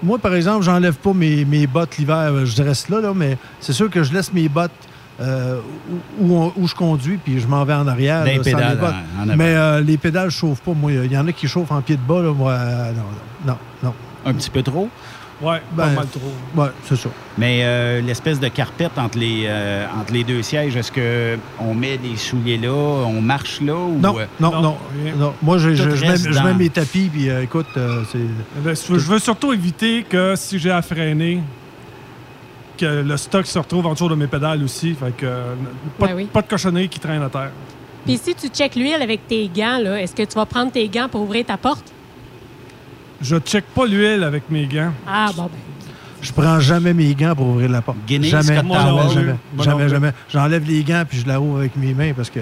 Moi, 0.03 0.19
par 0.19 0.35
exemple, 0.35 0.63
j'enlève 0.65 0.95
pas 0.97 1.13
mes, 1.13 1.45
mes 1.45 1.67
bottes 1.67 1.97
l'hiver. 1.99 2.45
Je 2.47 2.63
reste 2.63 2.89
là, 2.89 3.01
là 3.01 3.13
mais 3.15 3.37
c'est 3.61 3.73
sûr 3.73 3.91
que 3.91 4.03
je 4.03 4.13
laisse 4.13 4.33
mes 4.33 4.49
bottes 4.49 4.71
euh, 5.21 5.59
où, 6.21 6.25
où 6.33 6.37
on- 6.37 6.53
où 6.57 6.69
je 6.69 6.75
conduis, 6.77 7.17
puis 7.17 7.41
je 7.41 7.49
m'en 7.49 7.65
vais 7.65 7.75
en 7.75 7.89
arrière. 7.89 8.25
Là, 8.25 8.37
sans 8.37 8.43
pédales 8.45 8.75
les 8.75 8.81
bottes. 8.81 8.95
en- 8.95 9.21
en 9.21 9.29
avant. 9.31 9.37
mais 9.37 9.55
euh, 9.57 9.81
les 9.81 9.97
pédales 9.97 10.27
ne 10.27 10.31
chauffent 10.31 10.61
pas. 10.61 10.73
Moi, 10.75 10.93
il 10.93 11.11
y 11.13 11.19
en 11.19 11.27
a 11.27 11.33
qui 11.33 11.49
chauffent 11.49 11.73
en 11.73 11.81
pied 11.81 11.97
de 11.97 12.03
bas. 12.03 12.23
Là, 12.23 12.33
moi, 12.33 12.53
euh, 12.53 12.93
non, 12.93 13.03
non, 13.53 13.59
non. 13.83 13.95
un 14.27 14.35
petit 14.35 14.51
peu 14.51 14.63
trop? 14.63 14.89
Ouais, 15.41 15.61
pas 15.77 15.87
Ben, 15.87 15.95
mal 15.95 16.07
trop. 16.09 16.61
Ouais, 16.63 16.69
c'est 16.85 16.97
ça. 16.97 17.09
Mais 17.37 17.61
euh, 17.63 18.01
l'espèce 18.01 18.41
de 18.41 18.49
carpette 18.49 18.99
entre 18.99 19.19
les, 19.19 19.45
euh, 19.47 19.87
entre 20.01 20.13
les 20.13 20.25
deux 20.25 20.43
sièges, 20.43 20.75
est-ce 20.77 20.91
qu'on 20.91 21.75
met 21.75 21.97
des 21.97 22.17
souliers 22.17 22.59
là, 22.59 22.73
on 22.73 23.21
marche 23.21 23.61
là? 23.61 23.75
Ou, 23.77 23.99
Non, 24.01 24.19
euh, 24.19 24.25
non, 24.41 24.61
non, 24.61 24.77
non. 25.17 25.35
Moi, 25.41 25.59
je, 25.59 25.75
je- 25.75 25.85
Tout 25.85 25.95
je 25.97 26.05
mets, 26.05 26.17
je 26.17 26.59
mes 26.59 26.69
tapis, 26.71 27.09
puis 27.13 27.31
euh, 27.31 27.43
écoute, 27.45 27.67
euh, 27.77 28.03
c'est. 28.11 28.19
Ben, 28.65 28.75
je 28.75 28.93
veux- 28.95 29.19
surtout 29.21 29.53
éviter 29.53 30.03
que 30.03 30.35
si 30.37 30.59
j'ai 30.59 30.73
à 30.73 30.83
freiner, 30.83 31.41
que 32.77 33.03
le 33.03 33.17
stock 33.17 33.47
se 33.47 33.59
retrouve 33.59 33.87
en 33.87 33.93
dessous 33.93 34.09
de 34.09 34.15
mes 34.17 34.27
pédales 34.27 34.63
aussi. 34.65 34.95
Fait 34.95 35.17
que 35.17 35.27
pas, 35.99 36.07
Ben 36.09 36.15
oui. 36.17 36.25
pas 36.33 36.43
de 36.43 36.49
cochonnerie 36.49 36.89
qui 36.89 36.99
traîne 36.99 37.23
à 37.23 37.29
terre. 37.29 37.51
Puis 38.05 38.19
si 38.23 38.35
tu 38.35 38.49
checkes 38.49 38.75
l'huile 38.77 39.03
avec 39.03 39.27
tes 39.27 39.49
gants, 39.55 39.79
là, 39.83 40.01
est-ce 40.01 40.15
que 40.15 40.23
tu 40.23 40.35
vas 40.35 40.47
prendre 40.47 40.73
tes 40.73 40.89
gants 40.89 41.09
pour 41.09 41.23
ouvrir 41.23 41.45
ta 41.47 41.57
porte? 41.57 41.85
Je 43.21 43.37
check 43.39 43.65
pas 43.75 43.87
l'huile 43.87 44.23
avec 44.23 44.51
mes 44.51 44.67
gants. 44.67 44.93
Ah, 45.07 45.31
bon, 45.35 45.45
ben. 45.45 45.51
Je 46.21 46.33
prends 46.33 46.59
jamais 46.59 46.95
mes 46.95 47.15
gants 47.15 47.35
pour 47.35 47.47
ouvrir 47.47 47.71
la 47.71 47.81
porte. 47.81 47.99
Guinness, 48.07 48.31
jamais, 48.31 48.57
jamais, 48.57 48.73
jamais, 48.73 49.35
jamais, 49.59 49.83
plus. 49.85 49.89
jamais. 49.91 50.13
J'enlève 50.29 50.65
les 50.67 50.83
gants 50.83 51.05
puis 51.09 51.19
je 51.19 51.27
la 51.27 51.39
rouvre 51.39 51.59
avec 51.59 51.77
mes 51.77 51.95
mains 51.95 52.13
parce 52.13 52.31
que 52.31 52.41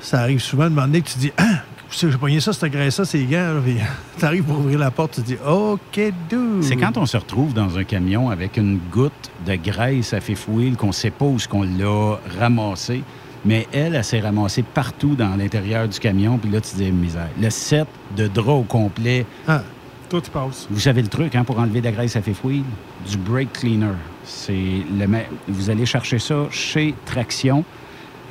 ça 0.00 0.20
arrive 0.20 0.40
souvent 0.40 0.64
de 0.64 0.70
moment 0.70 0.86
donné 0.86 1.00
que 1.00 1.10
tu 1.10 1.18
dis 1.18 1.32
Ah, 1.36 1.62
tu 1.90 2.10
j'ai 2.10 2.18
pogné 2.18 2.40
ça, 2.40 2.52
cette 2.52 2.70
graisse-là, 2.70 3.04
ces 3.04 3.24
gants. 3.24 3.54
là, 3.54 3.60
puis 3.64 3.76
t'arrives 4.18 4.44
pour 4.44 4.58
ouvrir 4.58 4.78
la 4.78 4.90
porte, 4.90 5.14
tu 5.14 5.22
te 5.22 5.26
dis 5.26 5.36
OK, 5.46 6.00
dude. 6.28 6.62
C'est 6.62 6.76
quand 6.76 6.96
on 6.96 7.06
se 7.06 7.16
retrouve 7.16 7.54
dans 7.54 7.76
un 7.76 7.84
camion 7.84 8.30
avec 8.30 8.56
une 8.56 8.78
goutte 8.92 9.30
de 9.44 9.56
graisse 9.56 10.12
à 10.12 10.20
fouille 10.20 10.72
qu'on 10.76 10.88
ne 10.88 10.92
sait 10.92 11.10
pas 11.10 11.24
où 11.24 11.38
ce 11.38 11.48
qu'on 11.48 11.62
l'a 11.62 12.18
ramassé. 12.38 13.02
Mais 13.46 13.66
elle, 13.72 13.94
elle 13.94 14.04
s'est 14.04 14.20
ramassée 14.20 14.62
partout 14.62 15.14
dans 15.14 15.36
l'intérieur 15.36 15.86
du 15.88 15.98
camion. 15.98 16.36
Puis 16.38 16.50
là, 16.50 16.60
tu 16.60 16.76
dis, 16.76 16.90
misère. 16.90 17.28
Le 17.40 17.48
set 17.50 17.86
de 18.16 18.26
drap 18.26 18.54
au 18.54 18.62
complet. 18.62 19.24
Ah. 19.46 19.62
Tout 20.08 20.20
passe. 20.32 20.66
Vous 20.70 20.78
savez 20.80 21.02
le 21.02 21.08
truc 21.08 21.34
hein, 21.34 21.42
pour 21.44 21.58
enlever 21.58 21.80
de 21.80 21.86
la 21.86 21.92
graisse 21.92 22.14
à 22.16 22.22
fouille? 22.22 22.62
Du 23.10 23.16
brake 23.16 23.52
cleaner. 23.54 23.94
C'est 24.24 24.54
le 24.98 25.06
me- 25.06 25.18
Vous 25.48 25.68
allez 25.70 25.84
chercher 25.86 26.18
ça 26.18 26.46
chez 26.50 26.94
Traction. 27.06 27.64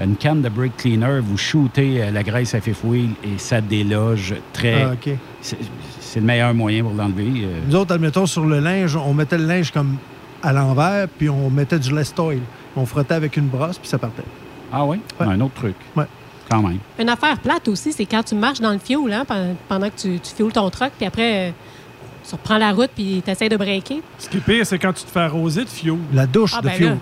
Une 0.01 0.15
canne 0.17 0.41
de 0.41 0.49
brake 0.49 0.75
cleaner, 0.77 1.19
vous 1.21 1.37
shootez 1.37 2.01
euh, 2.03 2.11
la 2.11 2.21
graisse 2.23 2.53
à 2.53 2.59
fouille 2.61 3.11
et 3.23 3.37
ça 3.37 3.61
déloge 3.61 4.35
très. 4.53 4.83
Ah, 4.83 4.91
OK. 4.93 5.09
C'est 5.41 6.19
le 6.19 6.25
meilleur 6.25 6.53
moyen 6.53 6.83
pour 6.83 6.93
l'enlever. 6.93 7.43
euh. 7.43 7.59
Nous 7.67 7.75
autres, 7.75 7.93
admettons, 7.95 8.25
sur 8.25 8.45
le 8.45 8.59
linge, 8.59 8.95
on 8.97 9.13
mettait 9.13 9.37
le 9.37 9.45
linge 9.45 9.71
comme 9.71 9.95
à 10.43 10.51
l'envers, 10.53 11.07
puis 11.07 11.29
on 11.29 11.49
mettait 11.49 11.79
du 11.79 11.93
lest 11.93 12.17
oil. 12.19 12.39
On 12.75 12.85
frottait 12.85 13.13
avec 13.15 13.35
une 13.37 13.47
brosse, 13.47 13.77
puis 13.77 13.87
ça 13.87 13.97
partait. 13.97 14.23
Ah 14.71 14.85
oui? 14.85 14.99
Ouais. 15.19 15.27
Un 15.27 15.41
autre 15.41 15.53
truc. 15.55 15.75
Ouais. 15.95 16.05
Quand 16.49 16.61
même. 16.61 16.77
Une 16.99 17.09
affaire 17.09 17.39
plate 17.39 17.67
aussi, 17.67 17.91
c'est 17.91 18.05
quand 18.05 18.23
tu 18.23 18.35
marches 18.35 18.59
dans 18.61 18.71
le 18.71 18.77
fioul, 18.79 19.11
hein, 19.11 19.25
pen- 19.25 19.55
pendant 19.67 19.89
que 19.89 19.95
tu, 19.97 20.19
tu 20.19 20.35
fioules 20.35 20.51
ton 20.53 20.69
truck, 20.69 20.91
puis 20.97 21.05
après, 21.07 21.49
euh, 21.49 21.51
tu 22.27 22.35
reprends 22.35 22.57
la 22.57 22.71
route, 22.71 22.91
puis 22.95 23.21
tu 23.25 23.31
essaies 23.31 23.49
de 23.49 23.57
breaker. 23.57 24.01
Ce 24.19 24.29
qui 24.29 24.37
est 24.37 24.41
pire, 24.41 24.65
c'est 24.65 24.77
quand 24.79 24.93
tu 24.93 25.03
te 25.03 25.09
fais 25.09 25.21
arroser 25.21 25.63
de 25.63 25.69
fioul. 25.69 25.99
La 26.13 26.27
douche 26.27 26.53
Ah, 26.55 26.61
de 26.61 26.67
ben 26.67 26.73
fioul. 26.73 26.89
là. 26.91 26.97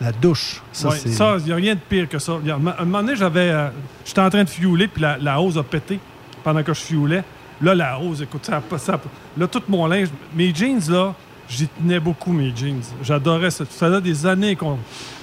La 0.00 0.12
douche. 0.12 0.62
Ça, 0.72 0.88
Ouais, 0.90 0.96
c'est. 0.96 1.10
Ça, 1.10 1.36
il 1.38 1.44
n'y 1.46 1.52
a 1.52 1.56
rien 1.56 1.74
de 1.74 1.80
pire 1.80 2.08
que 2.08 2.18
ça. 2.18 2.32
A- 2.32 2.52
À 2.52 2.54
un 2.54 2.84
moment 2.84 3.02
donné, 3.02 3.16
j'avais. 3.16 3.50
euh, 3.50 3.68
J'étais 4.06 4.20
en 4.20 4.30
train 4.30 4.44
de 4.44 4.48
fiouler, 4.48 4.86
puis 4.88 5.02
la, 5.02 5.18
la 5.18 5.40
hose 5.40 5.58
a 5.58 5.62
pété 5.62 5.98
pendant 6.44 6.62
que 6.62 6.72
je 6.72 6.80
fioulais. 6.80 7.24
Là, 7.60 7.74
la 7.74 7.98
hose, 8.00 8.22
écoute, 8.22 8.46
ça, 8.46 8.62
ça 8.78 8.92
a 8.94 8.98
pas- 8.98 9.08
Là, 9.36 9.46
tout 9.48 9.62
mon 9.68 9.86
linge. 9.86 10.08
Mes 10.34 10.54
jeans, 10.54 10.80
là, 10.88 11.14
j'y 11.48 11.66
tenais 11.66 11.98
beaucoup, 12.00 12.32
mes 12.32 12.54
jeans. 12.56 12.80
J'adorais 13.02 13.50
ça. 13.50 13.64
Ça 13.68 13.86
faisait 13.88 14.00
des 14.00 14.24
années 14.24 14.54
qu'on 14.54 14.78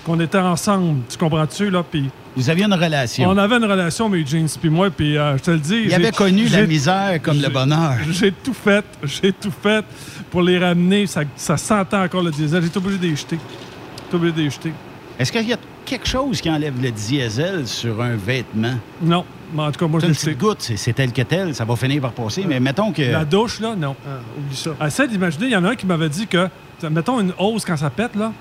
qu'on 0.05 0.19
était 0.19 0.37
ensemble. 0.37 1.01
Tu 1.09 1.17
comprends-tu, 1.17 1.69
là? 1.69 1.83
Puis. 1.83 2.09
Vous 2.37 2.49
aviez 2.49 2.65
une 2.65 2.73
relation. 2.73 3.29
On 3.29 3.37
avait 3.37 3.55
une 3.55 3.65
relation, 3.65 4.09
mes 4.09 4.25
jeans, 4.25 4.47
puis 4.59 4.69
moi, 4.69 4.89
puis 4.89 5.17
euh, 5.17 5.37
je 5.37 5.43
te 5.43 5.51
le 5.51 5.59
dis. 5.59 5.83
Il 5.85 5.93
avait 5.93 6.11
connu 6.11 6.47
la 6.47 6.65
misère 6.65 7.19
comme 7.21 7.41
le 7.41 7.49
bonheur. 7.49 7.95
J'ai 8.11 8.31
tout 8.31 8.53
fait, 8.53 8.85
j'ai 9.03 9.31
tout 9.31 9.51
fait 9.63 9.85
pour 10.29 10.41
les 10.41 10.59
ramener. 10.59 11.07
Ça, 11.07 11.21
ça 11.35 11.57
sentait 11.57 11.95
encore 11.95 12.23
le 12.23 12.31
diesel. 12.31 12.61
J'ai 12.61 12.67
été 12.67 12.77
obligé 12.77 12.97
de 12.97 13.03
les 13.03 13.15
jeter. 13.15 13.39
J'ai 13.39 14.07
été 14.07 14.15
obligé 14.15 14.33
de 14.33 14.41
les 14.41 14.49
jeter. 14.49 14.73
Est-ce 15.17 15.31
qu'il 15.31 15.47
y 15.47 15.53
a 15.53 15.57
quelque 15.85 16.07
chose 16.07 16.41
qui 16.41 16.49
enlève 16.49 16.73
le 16.81 16.91
diesel 16.91 17.65
sur 17.65 18.01
un 18.01 18.15
vêtement? 18.17 18.75
Non. 19.01 19.23
Mais 19.53 19.61
en 19.61 19.71
tout 19.71 19.79
cas, 19.79 19.87
moi, 19.87 20.01
je 20.01 20.07
jeté. 20.07 20.31
petite 20.31 20.37
goutte, 20.37 20.71
c'est 20.75 20.93
tel 20.93 21.13
que 21.13 21.21
tel, 21.21 21.55
ça 21.55 21.63
va 21.63 21.75
finir 21.77 22.01
par 22.01 22.11
passer. 22.11 22.43
Mais 22.45 22.59
mettons 22.59 22.91
que. 22.91 23.01
La 23.01 23.23
douche, 23.23 23.61
là, 23.61 23.75
non. 23.77 23.95
oublie 24.37 24.55
ça. 24.55 24.71
Essaie 24.85 25.07
d'imaginer, 25.07 25.45
il 25.45 25.51
y 25.51 25.55
en 25.55 25.63
a 25.63 25.69
un 25.69 25.75
qui 25.75 25.85
m'avait 25.85 26.09
dit 26.09 26.27
que, 26.27 26.49
mettons 26.91 27.21
une 27.21 27.31
hausse 27.37 27.63
quand 27.63 27.77
ça 27.77 27.89
pète, 27.89 28.15
là, 28.15 28.33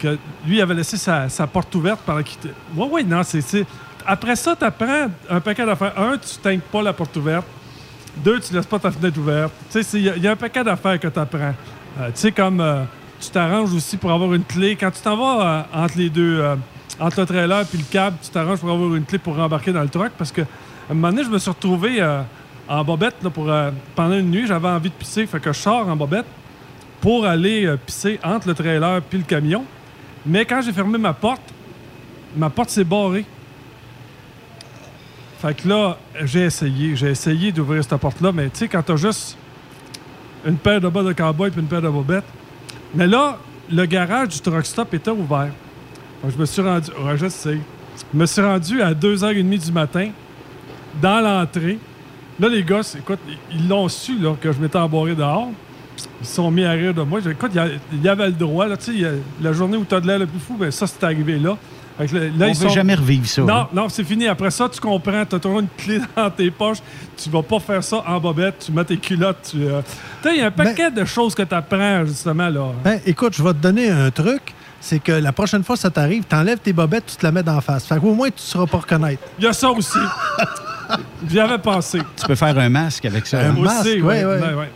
que 0.00 0.18
lui, 0.46 0.60
avait 0.60 0.74
laissé 0.74 0.96
sa, 0.96 1.28
porte 1.46 1.74
ouverte 1.74 2.00
pendant 2.04 2.22
qu'il 2.22 2.38
était. 2.38 2.54
Oui, 2.74 2.88
oui, 2.90 3.04
non, 3.04 3.22
c'est. 3.22 3.66
Après 4.06 4.34
ça, 4.34 4.56
tu 4.56 4.64
apprends 4.64 5.08
un 5.28 5.40
paquet 5.40 5.64
d'affaires. 5.66 5.92
Un, 5.98 6.16
tu 6.18 6.48
ne 6.48 6.56
pas 6.58 6.82
la 6.82 6.92
porte 6.92 7.14
ouverte. 7.16 7.46
Deux, 8.16 8.40
tu 8.40 8.52
laisses 8.54 8.66
pas 8.66 8.78
ta 8.78 8.90
fenêtre 8.90 9.18
ouverte. 9.18 9.52
Tu 9.70 9.82
sais, 9.82 9.98
il 10.00 10.22
y, 10.22 10.26
a- 10.26 10.32
un 10.32 10.36
paquet 10.36 10.64
d'affaires 10.64 10.98
que 10.98 11.08
tu 11.08 11.18
apprends. 11.18 11.54
tu 11.96 12.04
sais, 12.14 12.32
comme 12.32 12.60
euh, 12.60 12.82
tu 13.20 13.30
t'arranges 13.30 13.72
aussi 13.74 13.96
pour 13.96 14.10
avoir 14.10 14.32
une 14.34 14.44
clé. 14.44 14.74
Quand 14.74 14.90
tu 14.90 15.00
t'en 15.02 15.16
vas 15.16 15.66
euh, 15.74 15.84
entre 15.84 15.98
les 15.98 16.10
deux, 16.10 16.40
euh, 16.40 16.56
entre 16.98 17.20
le 17.20 17.26
trailer 17.26 17.60
et 17.72 17.76
le 17.76 17.84
câble, 17.90 18.16
tu 18.22 18.30
t'arranges 18.30 18.58
pour 18.60 18.70
avoir 18.70 18.94
une 18.96 19.04
clé 19.04 19.18
pour 19.18 19.36
rembarquer 19.36 19.72
dans 19.72 19.82
le 19.82 19.88
truck 19.88 20.12
parce 20.18 20.32
que, 20.32 20.40
à 20.42 20.44
un 20.90 20.94
moment 20.94 21.10
donné, 21.10 21.24
je 21.24 21.30
me 21.30 21.38
suis 21.38 21.50
retrouvé 21.50 22.00
euh, 22.00 22.22
en 22.68 22.82
bobette 22.82 23.16
là, 23.22 23.30
pour, 23.30 23.50
euh, 23.50 23.70
pendant 23.94 24.16
une 24.16 24.30
nuit. 24.30 24.46
J'avais 24.46 24.68
envie 24.68 24.88
de 24.90 24.94
pisser. 24.94 25.26
Fait 25.26 25.40
que 25.40 25.52
je 25.52 25.58
sors 25.58 25.86
en 25.88 25.94
bobette 25.94 26.26
pour 27.00 27.26
aller 27.26 27.66
euh, 27.66 27.76
pisser 27.76 28.18
entre 28.24 28.48
le 28.48 28.54
trailer 28.54 29.02
et 29.12 29.16
le 29.16 29.22
camion. 29.22 29.64
Mais 30.26 30.44
quand 30.44 30.60
j'ai 30.62 30.72
fermé 30.72 30.98
ma 30.98 31.12
porte, 31.14 31.42
ma 32.36 32.50
porte 32.50 32.70
s'est 32.70 32.84
barrée. 32.84 33.24
Fait 35.40 35.54
que 35.54 35.66
là, 35.68 35.96
j'ai 36.24 36.42
essayé. 36.44 36.94
J'ai 36.96 37.08
essayé 37.10 37.50
d'ouvrir 37.52 37.82
cette 37.82 37.96
porte-là, 37.98 38.30
mais 38.32 38.50
tu 38.50 38.58
sais, 38.58 38.68
quand 38.68 38.82
t'as 38.82 38.96
juste 38.96 39.36
une 40.46 40.56
paire 40.56 40.80
de 40.80 40.88
bas 40.88 41.02
de 41.02 41.12
cowboy 41.12 41.50
et 41.54 41.58
une 41.58 41.66
paire 41.66 41.82
de 41.82 41.88
bobettes. 41.88 42.24
Mais 42.94 43.06
là, 43.06 43.38
le 43.70 43.84
garage 43.86 44.28
du 44.28 44.40
truck 44.40 44.66
stop 44.66 44.92
était 44.94 45.10
ouvert. 45.10 45.50
Je 46.28 46.36
me 46.36 46.44
suis 46.44 46.60
rendu. 46.62 46.90
Ouais, 47.02 47.16
je. 47.16 47.26
Je 47.26 48.18
me 48.18 48.26
suis 48.26 48.40
rendu 48.42 48.80
à 48.82 48.92
2h30 48.94 49.58
du 49.66 49.72
matin 49.72 50.10
dans 51.00 51.20
l'entrée. 51.20 51.78
Là, 52.38 52.48
les 52.48 52.62
gars, 52.62 52.82
c'est- 52.82 52.98
écoute, 52.98 53.18
ils 53.50 53.68
l'ont 53.68 53.88
su 53.88 54.16
que 54.40 54.52
je 54.52 54.58
m'étais 54.58 54.78
embarré 54.78 55.14
dehors. 55.14 55.50
Ils 56.20 56.26
se 56.26 56.34
sont 56.34 56.50
mis 56.50 56.64
à 56.64 56.72
rire 56.72 56.94
de 56.94 57.02
moi. 57.02 57.20
J'ai 57.20 57.30
dit, 57.30 57.36
Écoute, 57.38 57.52
il 57.92 58.02
y 58.02 58.08
avait 58.08 58.26
le 58.26 58.32
droit. 58.32 58.66
Là, 58.66 58.76
la 59.40 59.52
journée 59.52 59.76
où 59.76 59.84
tu 59.84 59.94
as 59.94 60.00
de 60.00 60.06
l'air 60.06 60.18
le 60.18 60.26
plus 60.26 60.40
fou, 60.40 60.56
ben, 60.58 60.70
ça, 60.70 60.86
c'est 60.86 61.02
arrivé 61.04 61.38
là. 61.38 61.56
On 62.40 62.54
sont- 62.54 62.68
jamais 62.70 62.94
revivre 62.94 63.26
ça. 63.26 63.42
Non, 63.42 63.54
hein. 63.54 63.68
non, 63.72 63.88
c'est 63.88 64.04
fini. 64.04 64.26
Après 64.26 64.50
ça, 64.50 64.68
tu 64.68 64.80
comprends. 64.80 65.24
Tu 65.26 65.36
as 65.36 65.38
toujours 65.38 65.60
une 65.60 65.68
clé 65.76 66.00
dans 66.16 66.30
tes 66.30 66.50
poches. 66.50 66.78
Tu 67.16 67.28
vas 67.28 67.42
pas 67.42 67.60
faire 67.60 67.84
ça 67.84 68.02
en 68.06 68.18
bobette. 68.18 68.64
Tu 68.66 68.72
mets 68.72 68.84
tes 68.84 68.96
culottes. 68.96 69.50
Tu 69.50 69.64
euh, 69.64 69.82
tu 70.22 70.28
sais, 70.28 70.34
il 70.34 70.40
y 70.40 70.42
a 70.42 70.46
un 70.46 70.50
paquet 70.50 70.90
de 70.90 71.04
choses 71.04 71.34
que 71.34 71.42
tu 71.42 71.54
apprends, 71.54 72.04
justement. 72.06 72.48
là. 72.48 72.72
Ben, 72.82 73.00
écoute, 73.04 73.34
je 73.36 73.42
vais 73.42 73.52
te 73.52 73.58
donner 73.58 73.90
un 73.90 74.10
truc. 74.10 74.54
C'est 74.80 74.98
que 74.98 75.12
la 75.12 75.32
prochaine 75.32 75.62
fois 75.62 75.76
que 75.76 75.82
ça 75.82 75.90
t'arrive, 75.90 76.24
t'enlèves 76.24 76.58
tes 76.58 76.72
bobettes, 76.72 77.04
tu 77.06 77.16
te 77.16 77.26
la 77.26 77.32
mets 77.32 77.42
d'en 77.42 77.60
face. 77.60 77.84
Fait 77.84 77.98
qu'au 77.98 78.14
moins, 78.14 78.28
tu 78.28 78.36
ne 78.36 78.40
sauras 78.40 78.66
pas 78.66 78.78
reconnaître. 78.78 79.22
Il 79.38 79.44
y 79.44 79.48
a 79.48 79.52
ça 79.52 79.70
aussi. 79.70 79.98
J'y 81.28 81.38
avais 81.38 81.58
pensé. 81.58 81.98
Tu 82.16 82.26
peux 82.26 82.34
faire 82.34 82.58
un 82.58 82.68
masque 82.70 83.04
avec 83.04 83.26
ça. 83.26 83.40
Un 83.40 83.50
hein? 83.50 83.56
masque, 83.58 83.80
Aussi, 83.80 84.00
ouais, 84.00 84.24
ouais. 84.24 84.40
ouais, 84.40 84.54
ouais. 84.54 84.70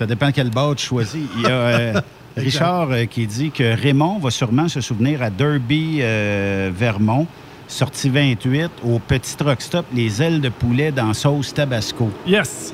Ça 0.00 0.06
dépend 0.06 0.32
quel 0.32 0.48
bord 0.48 0.74
tu 0.76 0.86
choisis. 0.86 1.20
Il 1.36 1.42
y 1.42 1.44
a 1.44 1.50
euh, 1.50 2.00
Richard 2.38 2.90
euh, 2.90 3.04
qui 3.04 3.26
dit 3.26 3.50
que 3.50 3.78
Raymond 3.78 4.18
va 4.18 4.30
sûrement 4.30 4.66
se 4.66 4.80
souvenir 4.80 5.22
à 5.22 5.28
Derby 5.28 5.98
euh, 6.00 6.70
Vermont, 6.74 7.26
sortie 7.68 8.08
28, 8.08 8.70
au 8.82 8.98
petit 8.98 9.36
truck 9.36 9.60
stop, 9.60 9.84
les 9.92 10.22
ailes 10.22 10.40
de 10.40 10.48
poulet 10.48 10.90
dans 10.90 11.12
sauce 11.12 11.52
tabasco. 11.52 12.08
Yes. 12.26 12.72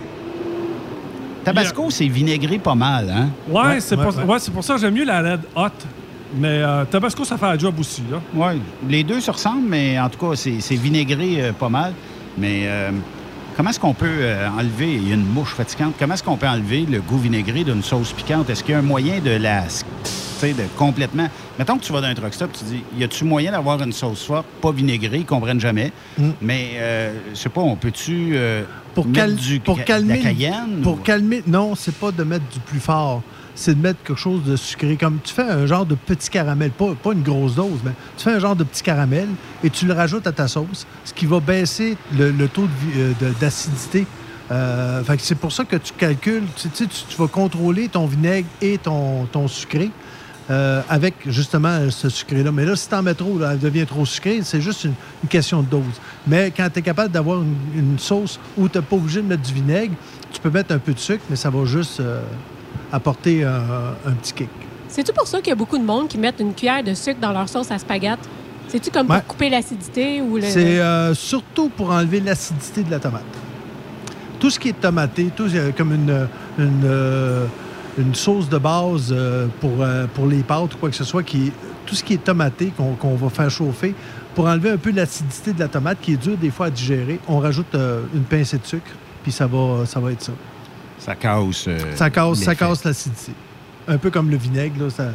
Tabasco, 1.42 1.90
c'est 1.90 2.06
vinaigré 2.06 2.60
pas 2.60 2.76
mal, 2.76 3.10
hein? 3.10 3.28
Ouais, 3.48 3.80
c'est 3.80 3.96
pour, 3.96 4.16
ouais, 4.16 4.38
pour 4.54 4.62
ça 4.62 4.74
que 4.74 4.80
j'aime 4.82 4.94
mieux 4.94 5.04
la 5.04 5.20
LED 5.20 5.40
hot. 5.56 5.68
Mais 6.38 6.62
euh, 6.62 6.84
Tabasco, 6.84 7.24
ça 7.24 7.36
fait 7.36 7.46
un 7.46 7.58
job 7.58 7.74
aussi. 7.80 8.04
Oui, 8.34 8.60
les 8.88 9.02
deux 9.02 9.20
se 9.20 9.32
ressemblent, 9.32 9.68
mais 9.68 9.98
en 9.98 10.08
tout 10.08 10.24
cas, 10.24 10.36
c'est 10.36 10.60
c'est 10.60 10.76
vinaigré 10.76 11.42
euh, 11.42 11.52
pas 11.52 11.68
mal. 11.68 11.92
Mais 12.38 12.62
euh, 12.66 12.90
comment 13.56 13.70
est-ce 13.70 13.80
qu'on 13.80 13.94
peut 13.94 14.06
euh, 14.08 14.48
enlever, 14.48 14.94
il 14.94 15.08
y 15.08 15.12
a 15.12 15.14
une 15.14 15.26
mouche 15.26 15.54
fatigante, 15.54 15.94
comment 15.98 16.14
est-ce 16.14 16.22
qu'on 16.22 16.36
peut 16.36 16.48
enlever 16.48 16.86
le 16.88 17.00
goût 17.00 17.18
vinaigré 17.18 17.64
d'une 17.64 17.82
sauce 17.82 18.12
piquante? 18.12 18.50
Est-ce 18.50 18.62
qu'il 18.62 18.72
y 18.72 18.74
a 18.74 18.78
un 18.78 18.82
moyen 18.82 19.20
de 19.20 19.30
la... 19.30 19.62
Tu 19.62 20.10
sais, 20.40 20.52
de 20.52 20.64
complètement... 20.76 21.28
Mettons 21.58 21.78
que 21.78 21.84
tu 21.84 21.92
vas 21.92 22.02
dans 22.02 22.08
un 22.08 22.14
truck 22.14 22.34
stop, 22.34 22.50
tu 22.52 22.64
dis, 22.64 22.82
y 22.98 23.04
a-tu 23.04 23.24
moyen 23.24 23.52
d'avoir 23.52 23.82
une 23.82 23.92
sauce 23.92 24.24
forte, 24.24 24.46
pas 24.60 24.70
vinaigrée, 24.72 25.18
ils 25.18 25.24
comprennent 25.24 25.60
jamais, 25.60 25.90
mais 26.42 26.72
euh, 26.74 27.14
je 27.32 27.38
sais 27.38 27.48
pas, 27.48 27.62
on 27.62 27.76
peut-tu 27.76 28.32
euh, 28.34 28.64
Pour, 28.94 29.06
mettre 29.06 29.18
cal- 29.20 29.34
du 29.36 29.60
pour 29.60 29.76
ca- 29.78 29.84
calmer. 29.84 30.16
la 30.22 30.30
cayenne? 30.30 30.80
Pour 30.82 31.02
calmer. 31.02 31.42
Non, 31.46 31.74
c'est 31.74 31.94
pas 31.94 32.12
de 32.12 32.22
mettre 32.24 32.44
du 32.52 32.60
plus 32.60 32.80
fort. 32.80 33.22
C'est 33.58 33.74
de 33.74 33.80
mettre 33.80 34.02
quelque 34.04 34.18
chose 34.20 34.44
de 34.44 34.54
sucré. 34.54 34.96
Comme 34.96 35.18
tu 35.24 35.32
fais 35.32 35.42
un 35.42 35.64
genre 35.66 35.86
de 35.86 35.94
petit 35.94 36.28
caramel, 36.30 36.70
pas, 36.70 36.94
pas 37.02 37.12
une 37.12 37.22
grosse 37.22 37.54
dose, 37.54 37.80
mais 37.84 37.92
tu 38.18 38.24
fais 38.24 38.32
un 38.32 38.38
genre 38.38 38.54
de 38.54 38.64
petit 38.64 38.82
caramel 38.82 39.26
et 39.64 39.70
tu 39.70 39.86
le 39.86 39.94
rajoutes 39.94 40.26
à 40.26 40.32
ta 40.32 40.46
sauce, 40.46 40.86
ce 41.04 41.12
qui 41.14 41.24
va 41.26 41.40
baisser 41.40 41.96
le, 42.16 42.30
le 42.30 42.48
taux 42.48 42.68
euh, 42.96 43.12
d'acidité. 43.40 44.06
Euh, 44.52 45.02
c'est 45.18 45.34
pour 45.38 45.50
ça 45.52 45.64
que 45.64 45.76
tu 45.76 45.92
calcules, 45.94 46.44
tu, 46.54 46.68
tu 46.68 46.86
tu- 46.86 47.16
vas 47.18 47.26
contrôler 47.26 47.88
ton 47.88 48.06
vinaigre 48.06 48.46
et 48.60 48.78
ton, 48.78 49.24
ton 49.24 49.48
sucré. 49.48 49.90
euh, 50.50 50.80
avec 50.88 51.14
justement 51.26 51.90
ce 51.90 52.08
sucré-là. 52.08 52.52
Mais 52.52 52.64
là, 52.64 52.76
si 52.76 52.88
tu 52.88 52.94
en 52.94 53.02
mets 53.02 53.14
trop, 53.14 53.36
là, 53.38 53.54
elle 53.54 53.58
devient 53.58 53.84
trop 53.86 54.04
sucrée, 54.06 54.40
c'est 54.44 54.60
juste 54.60 54.84
une, 54.84 54.94
question 55.28 55.62
de 55.62 55.66
dose. 55.68 55.82
Mais 56.28 56.52
quand 56.56 56.68
tu 56.72 56.78
es 56.78 56.82
capable 56.82 57.10
d'avoir 57.10 57.40
une, 57.74 57.98
sauce 57.98 58.38
où 58.56 58.68
tu 58.68 58.78
n'es 58.78 58.84
pas 58.84 58.94
obligé 58.94 59.22
de 59.22 59.26
mettre 59.26 59.42
du 59.42 59.52
vinaigre, 59.54 59.94
tu 60.30 60.40
peux 60.40 60.50
mettre 60.50 60.72
un 60.72 60.78
peu 60.78 60.92
de 60.92 61.00
sucre, 61.00 61.24
mais 61.28 61.34
ça 61.34 61.50
va 61.50 61.64
juste 61.64 62.00
apporter 62.92 63.44
un, 63.44 63.62
un 64.06 64.12
petit 64.12 64.32
kick. 64.32 64.48
C'est-tu 64.88 65.12
pour 65.12 65.26
ça 65.26 65.38
qu'il 65.38 65.48
y 65.48 65.52
a 65.52 65.56
beaucoup 65.56 65.78
de 65.78 65.84
monde 65.84 66.08
qui 66.08 66.18
mettent 66.18 66.40
une 66.40 66.54
cuillère 66.54 66.82
de 66.82 66.94
sucre 66.94 67.20
dans 67.20 67.32
leur 67.32 67.48
sauce 67.48 67.70
à 67.70 67.78
spaghetti? 67.78 68.28
C'est-tu 68.68 68.90
comme 68.90 69.08
Ouais. 69.10 69.18
pour 69.18 69.26
couper 69.28 69.50
l'acidité 69.50 70.20
ou 70.20 70.36
le... 70.36 70.42
C'est 70.42 70.80
euh, 70.80 71.14
surtout 71.14 71.68
pour 71.68 71.90
enlever 71.90 72.20
l'acidité 72.20 72.82
de 72.82 72.90
la 72.90 72.98
tomate. 72.98 73.22
Tout 74.40 74.50
ce 74.50 74.58
qui 74.58 74.68
est 74.70 74.80
tomaté, 74.80 75.30
tout 75.34 75.48
euh, 75.54 75.70
comme 75.76 75.92
une, 75.92 76.26
une, 76.58 76.82
euh, 76.84 77.46
une 77.98 78.14
sauce 78.14 78.48
de 78.48 78.58
base 78.58 79.10
euh, 79.12 79.46
pour, 79.60 79.70
euh, 79.80 80.06
pour 80.14 80.26
les 80.26 80.42
pâtes 80.42 80.74
ou 80.74 80.78
quoi 80.78 80.90
que 80.90 80.96
ce 80.96 81.04
soit, 81.04 81.22
qui, 81.22 81.52
tout 81.86 81.94
ce 81.94 82.02
qui 82.04 82.14
est 82.14 82.24
tomaté 82.24 82.72
qu'on 82.76 83.14
va 83.14 83.28
faire 83.28 83.50
chauffer, 83.50 83.94
pour 84.34 84.46
enlever 84.46 84.70
un 84.70 84.76
peu 84.76 84.90
l'acidité 84.90 85.52
de 85.52 85.60
la 85.60 85.68
tomate, 85.68 85.98
qui 86.02 86.12
est 86.12 86.16
dure 86.16 86.36
des 86.36 86.50
fois 86.50 86.66
à 86.66 86.70
digérer, 86.70 87.18
on 87.28 87.38
rajoute 87.38 87.74
euh, 87.74 88.02
une 88.14 88.24
pincée 88.24 88.58
de 88.58 88.66
sucre, 88.66 88.90
puis 89.22 89.32
ça 89.32 89.46
va, 89.46 89.86
ça 89.86 89.98
va 90.00 90.12
être 90.12 90.22
ça. 90.22 90.32
Ça 90.98 91.14
casse... 91.14 91.64
euh, 91.68 91.78
ça 91.94 92.10
casse, 92.10 92.38
ça 92.40 92.54
casse 92.54 92.84
l'acidité. 92.84 93.32
Un 93.88 93.98
peu 93.98 94.10
comme 94.10 94.30
le 94.30 94.36
vinaigre, 94.36 94.84
là, 94.84 94.90
ça... 94.90 95.08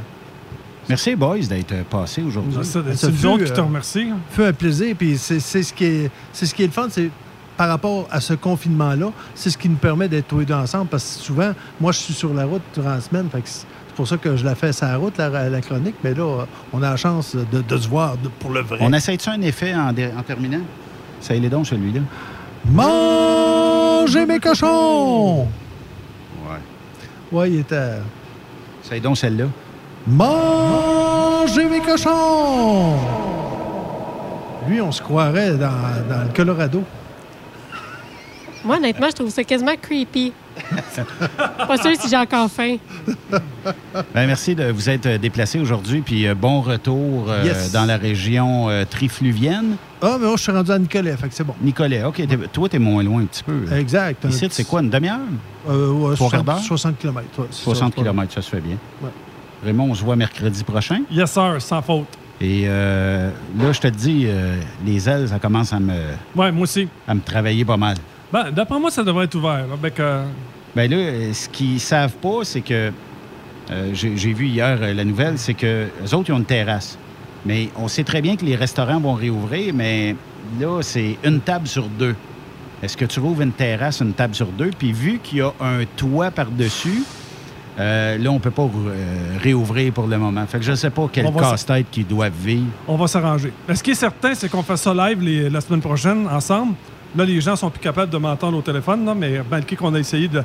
Merci, 0.90 1.16
boys, 1.16 1.40
d'être 1.40 1.84
passés 1.86 2.22
aujourd'hui. 2.24 2.53
Ça, 2.64 2.64
Ça 2.64 2.80
C'est 2.95 3.12
nous 3.12 3.26
autres 3.28 3.44
qui 3.45 3.52
te 3.52 3.60
euh, 3.60 3.64
remercie. 3.64 4.08
fait 4.32 4.48
un 4.48 4.53
plaisir. 4.53 4.95
Puis 4.98 5.18
c'est 5.18 5.40
c'est 5.40 5.64
ce 5.64 5.72
qui 5.74 5.86
est, 5.86 6.12
c'est 6.34 6.45
ce 6.45 6.56
qui 6.56 6.64
est 6.64 6.68
le 6.68 6.72
fun, 6.72 6.88
c'est 6.90 7.10
par 7.56 7.68
rapport 7.70 8.08
à 8.10 8.20
ce 8.20 8.34
confinement-là, 8.34 9.12
c'est 9.36 9.52
ce 9.52 9.58
qui 9.58 9.70
nous 9.70 9.76
permet 9.76 10.08
d'être 10.10 10.28
tous 10.28 10.40
les 10.40 10.45
deux 10.45 10.53
ensemble. 10.56 10.88
Parce 10.88 11.03
que 11.18 11.24
souvent, 11.24 11.52
moi, 11.80 11.91
je 11.91 11.99
suis 11.99 12.14
sur 12.14 12.34
la 12.34 12.45
route 12.45 12.64
durant 12.74 12.90
la 12.90 13.02
semaine. 13.02 13.30
fait 13.30 13.41
que 13.41 13.48
c'est 13.48 13.66
pour 13.95 14.08
ça 14.08 14.18
que 14.18 14.36
je 14.36 14.44
la 14.44 14.56
fais 14.56 14.74
sur 14.74 14.88
la 14.88 14.98
route, 14.98 15.18
la, 15.18 15.49
la 15.49 15.62
chronique. 15.62 15.95
Mais 16.03 16.14
là, 16.16 16.45
on 16.74 16.82
a 16.82 16.90
la 16.90 16.98
chance 16.98 17.36
de, 17.36 17.62
de 17.62 17.78
se 17.78 17.88
voir 17.88 18.18
de- 18.18 18.30
pour 18.30 18.49
le 18.52 18.62
vrai. 18.62 18.80
On 18.82 18.91
essaye-tu 18.91 19.30
un 19.30 19.41
effet 19.41 19.74
en, 19.76 19.90
en 19.90 20.24
terminant? 20.24 20.62
Ça 21.20 21.36
y 21.36 21.45
est 21.45 21.49
donc, 21.49 21.68
celui-là. 21.68 22.02
Mangez 22.66 24.26
mes 24.26 24.40
cochons! 24.40 25.48
Ouais. 27.32 27.49
Il 27.52 27.60
était. 27.60 27.94
Ça 28.84 28.95
y 28.95 28.98
est 28.98 29.02
donc, 29.02 29.18
celle-là. 29.18 29.45
Mangez 30.08 31.66
mes 31.66 31.80
cochons! 31.82 32.95
Lui, 34.68 34.82
on 34.82 34.91
se 34.91 35.02
croirait 35.02 35.52
dans, 35.52 35.70
dans 36.10 36.24
le 36.24 36.34
Colorado. 36.36 36.84
Moi, 38.64 38.78
honnêtement, 38.78 39.08
je 39.10 39.16
trouve 39.16 39.30
ça 39.30 39.44
quasiment 39.44 39.76
creepy. 39.82 40.34
Pas 41.68 41.78
sûr 41.78 41.91
si 41.99 42.10
j'ai 42.10 42.18
encore 42.18 42.49
faim. 42.49 42.78
Ben, 44.14 44.28
merci 44.28 44.53
de 44.53 44.66
vous 44.72 44.90
être 44.90 45.18
déplacé 45.18 45.60
aujourd'hui, 45.60 46.02
puis 46.02 46.28
euh, 46.28 46.36
bon 46.36 46.62
retour 46.62 47.26
euh, 47.30 47.44
Yes. 47.44 47.72
dans 47.72 47.86
la 47.86 47.98
région 47.98 48.70
euh, 48.70 48.84
trifluvienne. 48.86 49.78
Ah, 50.02 50.18
mais 50.19 50.26
moi, 50.28 50.36
je 50.36 50.41
suis 50.44 50.52
rendu 50.52 50.72
à 50.72 50.80
Nicolet, 50.80 51.15
fait 51.15 51.28
que 51.30 51.34
c'est 51.36 51.44
bon. 51.44 51.53
Nicolet, 51.61 52.03
OK. 52.03 52.15
t'es- 52.15 52.38
Toi, 52.52 52.69
t'es 52.69 52.80
moins 52.80 53.03
loin 53.03 53.22
un 53.22 53.26
petit 53.26 53.44
peu. 53.44 53.65
Exact. 53.73 54.26
un 54.26 54.30
Ici, 54.30 54.48
petit- 54.48 54.56
c'est 54.56 54.64
quoi, 54.64 54.82
une 54.82 54.90
demi-heure? 54.90 55.19
Euh, 55.69 55.91
ouais, 55.91 56.15
Trois 56.15 56.30
quarts 56.32 56.40
60, 56.44 56.45
d'heure? 56.45 56.60
60 56.60 56.98
km. 56.98 57.26
60 57.52 57.95
km, 57.95 58.34
ça 58.34 58.41
se 58.41 58.49
fait 58.49 58.61
bien. 58.61 58.78
Ouais. 59.02 59.10
Raymond, 59.64 59.90
on 59.91 59.94
se 59.95 60.03
voit 60.03 60.15
mercredi 60.15 60.64
prochain? 60.64 61.02
Yes, 61.11 61.32
sir, 61.32 61.56
sans 61.60 61.82
faute. 61.84 62.07
Et 62.40 62.64
euh, 62.65 63.30
là, 63.60 63.72
je 63.72 63.80
te 63.80 63.88
dis, 63.88 64.23
euh, 64.26 64.56
les 64.84 65.07
ailes, 65.07 65.30
ça 65.30 65.38
commence 65.38 65.72
à 65.73 65.80
me, 65.80 65.94
Ouais, 66.36 66.52
moi 66.52 66.64
aussi. 66.64 66.88
à 67.07 67.14
me 67.14 67.22
travailler 67.22 67.64
pas 67.64 67.78
mal. 67.78 67.95
Ben, 68.34 68.49
d'après 68.49 68.80
moi, 68.80 68.90
ça 68.90 69.03
devrait 69.03 69.26
être 69.26 69.36
ouvert. 69.36 69.68
là, 69.68 69.73
avec, 69.73 69.99
euh, 69.99 70.26
Ben 70.76 70.90
là, 70.90 70.98
euh, 70.98 71.34
ce 71.34 71.48
qu'ils 71.49 71.80
savent 71.80 72.15
pas, 72.15 72.40
c'est 72.44 72.61
que 72.61 72.91
euh, 73.69 73.90
j'ai 73.94 74.18
j'ai 74.18 74.34
vu 74.34 74.48
hier 74.48 74.78
euh, 74.82 74.94
la 74.94 75.03
nouvelle, 75.03 75.38
c'est 75.38 75.53
que 75.53 75.86
les 76.02 76.14
autres 76.15 76.30
ils 76.30 76.34
ont 76.34 76.38
une 76.40 76.45
terrasse. 76.45 76.98
Mais 77.45 77.69
on 77.76 77.88
sait 77.88 78.03
très 78.03 78.22
bien 78.22 78.35
que 78.35 78.45
les 78.45 78.55
restaurants 78.55 78.99
vont 78.99 79.13
réouvrir, 79.13 79.73
mais 79.73 80.15
là, 80.59 80.81
c'est 80.81 81.18
une 81.23 81.39
table 81.41 81.68
sur 81.68 81.88
deux. 81.88 82.15
Est-ce 82.84 82.97
que 82.97 83.05
tu 83.05 83.19
rouvres 83.19 83.41
une 83.41 83.51
terrasse, 83.51 83.99
une 84.01 84.13
table 84.13 84.35
sur 84.35 84.47
deux? 84.47 84.72
Puis 84.77 84.91
vu 84.91 85.19
qu'il 85.23 85.39
y 85.39 85.41
a 85.41 85.51
un 85.59 85.84
toit 85.97 86.31
par-dessus, 86.31 87.03
euh, 87.80 88.18
là, 88.18 88.30
on 88.31 88.39
peut 88.39 88.51
pas 88.51 88.63
euh, 88.63 89.38
réouvrir 89.41 89.93
pour 89.93 90.07
le 90.07 90.18
moment. 90.18 90.45
Fait 90.45 90.59
que 90.59 90.65
je 90.65 90.73
sais 90.73 90.89
pas 90.89 91.07
quel 91.11 91.26
casse-tête 91.51 91.88
qu'ils 91.91 92.05
doivent 92.07 92.31
vivre. 92.43 92.65
on 92.88 92.95
va 92.97 93.07
s'arranger. 93.07 93.51
Mais 93.68 93.76
ce 93.76 93.84
qui 93.84 93.91
est 93.91 93.95
certain, 93.95 94.34
c'est 94.35 94.49
qu'on 94.49 94.63
fait 94.63 94.77
ça 94.77 94.93
live 94.93 95.22
les- 95.22 95.49
la 95.49 95.61
semaine 95.61 95.81
prochaine 95.81 96.27
ensemble. 96.27 96.73
Là, 97.15 97.26
les 97.26 97.41
gens 97.41 97.55
sont 97.55 97.69
plus 97.69 97.80
capables 97.80 98.11
de 98.11 98.18
m'entendre 98.18 98.57
au 98.57 98.61
téléphone, 98.61 99.05
là, 99.05 99.13
mais 99.15 99.41
malgré 99.49 99.76
qu'on 99.76 99.93
a 99.93 99.99
essayé 99.99 100.27
de 100.27 100.43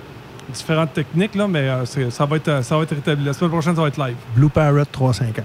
différentes 0.52 0.92
techniques, 0.94 1.34
là, 1.34 1.46
mais 1.48 1.68
euh, 1.68 1.84
ça, 2.10 2.24
va 2.26 2.36
être, 2.36 2.62
ça 2.64 2.76
va 2.76 2.82
être 2.84 2.94
rétabli. 2.94 3.24
La 3.24 3.32
semaine 3.32 3.50
prochaine, 3.50 3.74
ça 3.76 3.82
va 3.82 3.88
être 3.88 3.98
live. 4.04 4.16
Blue 4.34 4.48
Parrot 4.48 4.84
350. 4.90 5.44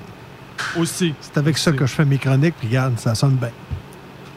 Aussi. 0.77 1.13
C'est 1.21 1.37
avec 1.37 1.57
ça 1.57 1.71
que 1.71 1.85
je 1.85 1.93
fais 1.93 2.05
mes 2.05 2.17
chroniques, 2.17 2.55
puis 2.59 2.67
regarde, 2.67 2.97
ça 2.99 3.15
sonne 3.15 3.35
bien. 3.35 3.49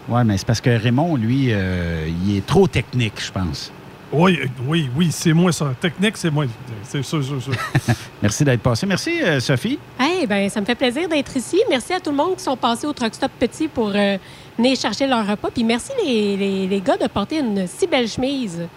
Oui, 0.08 0.20
mais 0.24 0.36
c'est 0.36 0.46
parce 0.46 0.60
que 0.60 0.70
Raymond, 0.70 1.16
lui, 1.16 1.48
euh, 1.50 2.08
il 2.26 2.36
est 2.36 2.46
trop 2.46 2.66
technique, 2.66 3.14
je 3.24 3.32
pense. 3.32 3.72
Oui, 4.12 4.38
euh, 4.42 4.46
oui, 4.66 4.88
oui, 4.94 5.08
c'est 5.10 5.32
moi 5.32 5.50
ça. 5.50 5.72
Technique, 5.80 6.16
c'est 6.16 6.30
moi. 6.30 6.44
C'est 6.84 7.02
sûr, 7.02 7.24
sûr, 7.24 7.42
sûr. 7.42 7.54
Merci 8.22 8.44
d'être 8.44 8.60
passé. 8.60 8.86
Merci, 8.86 9.20
euh, 9.22 9.40
Sophie. 9.40 9.78
Hey, 9.98 10.26
ben, 10.26 10.48
ça 10.50 10.60
me 10.60 10.66
fait 10.66 10.74
plaisir 10.74 11.08
d'être 11.08 11.36
ici. 11.36 11.58
Merci 11.70 11.94
à 11.94 12.00
tout 12.00 12.10
le 12.10 12.16
monde 12.16 12.36
qui 12.36 12.42
sont 12.44 12.56
passés 12.56 12.86
au 12.86 12.92
Truck 12.92 13.14
Stop 13.14 13.32
Petit 13.40 13.66
pour 13.66 13.90
euh, 13.94 14.18
venir 14.58 14.76
chercher 14.76 15.06
leur 15.06 15.26
repas. 15.26 15.48
Puis 15.52 15.64
merci 15.64 15.90
les, 16.04 16.36
les- 16.36 16.66
les 16.68 16.80
gars 16.80 16.96
de 16.96 17.06
porter 17.08 17.38
une 17.40 17.66
si 17.66 17.86
belle 17.86 18.06
chemise. 18.08 18.68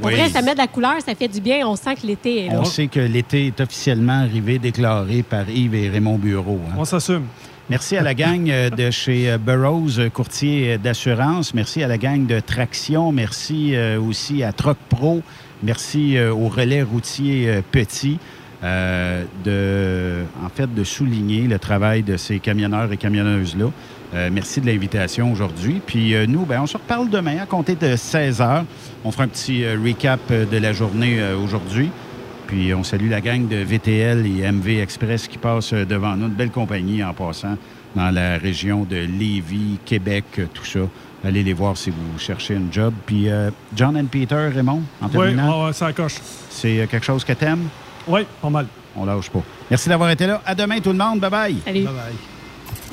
Pour 0.00 0.06
Oui. 0.06 0.14
vrai, 0.14 0.28
ça 0.28 0.42
met 0.42 0.52
de 0.52 0.58
la 0.58 0.66
couleur, 0.66 0.94
ça 1.04 1.14
fait 1.14 1.28
du 1.28 1.40
bien. 1.40 1.66
On 1.66 1.74
sent 1.76 1.94
que 1.96 2.06
l'été 2.06 2.44
est 2.44 2.48
là. 2.48 2.60
On 2.60 2.64
sait 2.64 2.86
que 2.86 3.00
l'été 3.00 3.46
est 3.46 3.60
officiellement 3.60 4.20
arrivé, 4.20 4.58
déclaré 4.58 5.22
par 5.22 5.48
Yves 5.48 5.74
et 5.74 5.88
Raymond 5.88 6.18
Bureau. 6.18 6.60
hein. 6.68 6.74
On 6.76 6.84
s'assume. 6.84 7.24
Merci 7.68 7.96
à 7.96 8.02
la 8.02 8.14
gang 8.14 8.48
euh, 8.48 8.70
de 8.70 8.90
chez 8.92 9.28
euh, 9.30 9.38
Burroughs, 9.38 10.08
courtier 10.12 10.78
d'assurance. 10.78 11.52
Merci 11.54 11.82
à 11.82 11.88
la 11.88 11.98
gang 11.98 12.24
de 12.26 12.38
Traction. 12.40 13.10
Merci 13.10 13.74
euh, 13.74 13.98
aussi 14.00 14.42
à 14.44 14.52
Troc 14.52 14.76
Pro. 14.88 15.22
Merci 15.62 16.18
au 16.20 16.48
relais 16.48 16.82
routier 16.82 17.60
Petit. 17.72 18.18
euh, 18.62 19.24
de, 19.44 20.24
en 20.44 20.48
fait, 20.50 20.72
de 20.72 20.84
souligner 20.84 21.42
le 21.42 21.58
travail 21.58 22.02
de 22.02 22.16
ces 22.16 22.38
camionneurs 22.40 22.92
et 22.92 22.96
camionneuses-là. 22.98 23.66
Euh, 24.14 24.30
merci 24.32 24.60
de 24.60 24.66
l'invitation 24.66 25.32
aujourd'hui. 25.32 25.80
Puis 25.84 26.14
euh, 26.14 26.26
nous, 26.26 26.44
ben, 26.46 26.60
on 26.62 26.66
se 26.66 26.76
reparle 26.76 27.10
demain 27.10 27.38
à 27.42 27.46
compter 27.46 27.74
de 27.74 27.96
16 27.96 28.40
heures. 28.40 28.64
On 29.04 29.10
fera 29.10 29.24
un 29.24 29.28
petit 29.28 29.64
euh, 29.64 29.76
recap 29.84 30.20
de 30.30 30.56
la 30.58 30.72
journée 30.72 31.20
euh, 31.20 31.36
aujourd'hui. 31.36 31.90
Puis 32.46 32.72
on 32.72 32.84
salue 32.84 33.10
la 33.10 33.20
gang 33.20 33.48
de 33.48 33.56
VTL 33.56 34.24
et 34.26 34.50
MV 34.52 34.80
Express 34.80 35.26
qui 35.26 35.38
passent 35.38 35.72
euh, 35.72 35.84
devant 35.84 36.14
nous. 36.16 36.26
Une 36.26 36.32
belle 36.34 36.50
compagnie 36.52 37.02
en 37.02 37.12
passant 37.12 37.56
dans 37.96 38.10
la 38.10 38.38
région 38.38 38.84
de 38.88 38.96
Lévis, 38.96 39.78
Québec, 39.84 40.24
tout 40.54 40.64
ça. 40.64 40.80
Allez 41.24 41.42
les 41.42 41.54
voir 41.54 41.76
si 41.76 41.90
vous 41.90 42.18
cherchez 42.18 42.54
un 42.54 42.70
job. 42.70 42.94
Puis 43.06 43.28
euh, 43.28 43.50
John 43.74 43.96
and 43.96 44.06
Peter, 44.06 44.50
Raymond, 44.54 44.82
en 45.02 45.06
Oui, 45.06 45.12
terminant, 45.12 45.66
ouais, 45.66 45.72
ça 45.72 45.92
coche. 45.92 46.14
c'est 46.50 46.86
quelque 46.90 47.04
chose 47.04 47.24
que 47.24 47.32
t'aimes? 47.32 47.68
Oui, 48.06 48.20
pas 48.40 48.50
mal. 48.50 48.66
On 48.94 49.04
lâche 49.04 49.30
pas. 49.30 49.42
Merci 49.68 49.88
d'avoir 49.88 50.10
été 50.10 50.26
là. 50.26 50.40
À 50.46 50.54
demain 50.54 50.78
tout 50.78 50.92
le 50.92 50.98
monde. 50.98 51.18
Bye 51.18 51.30
bye. 51.64 51.86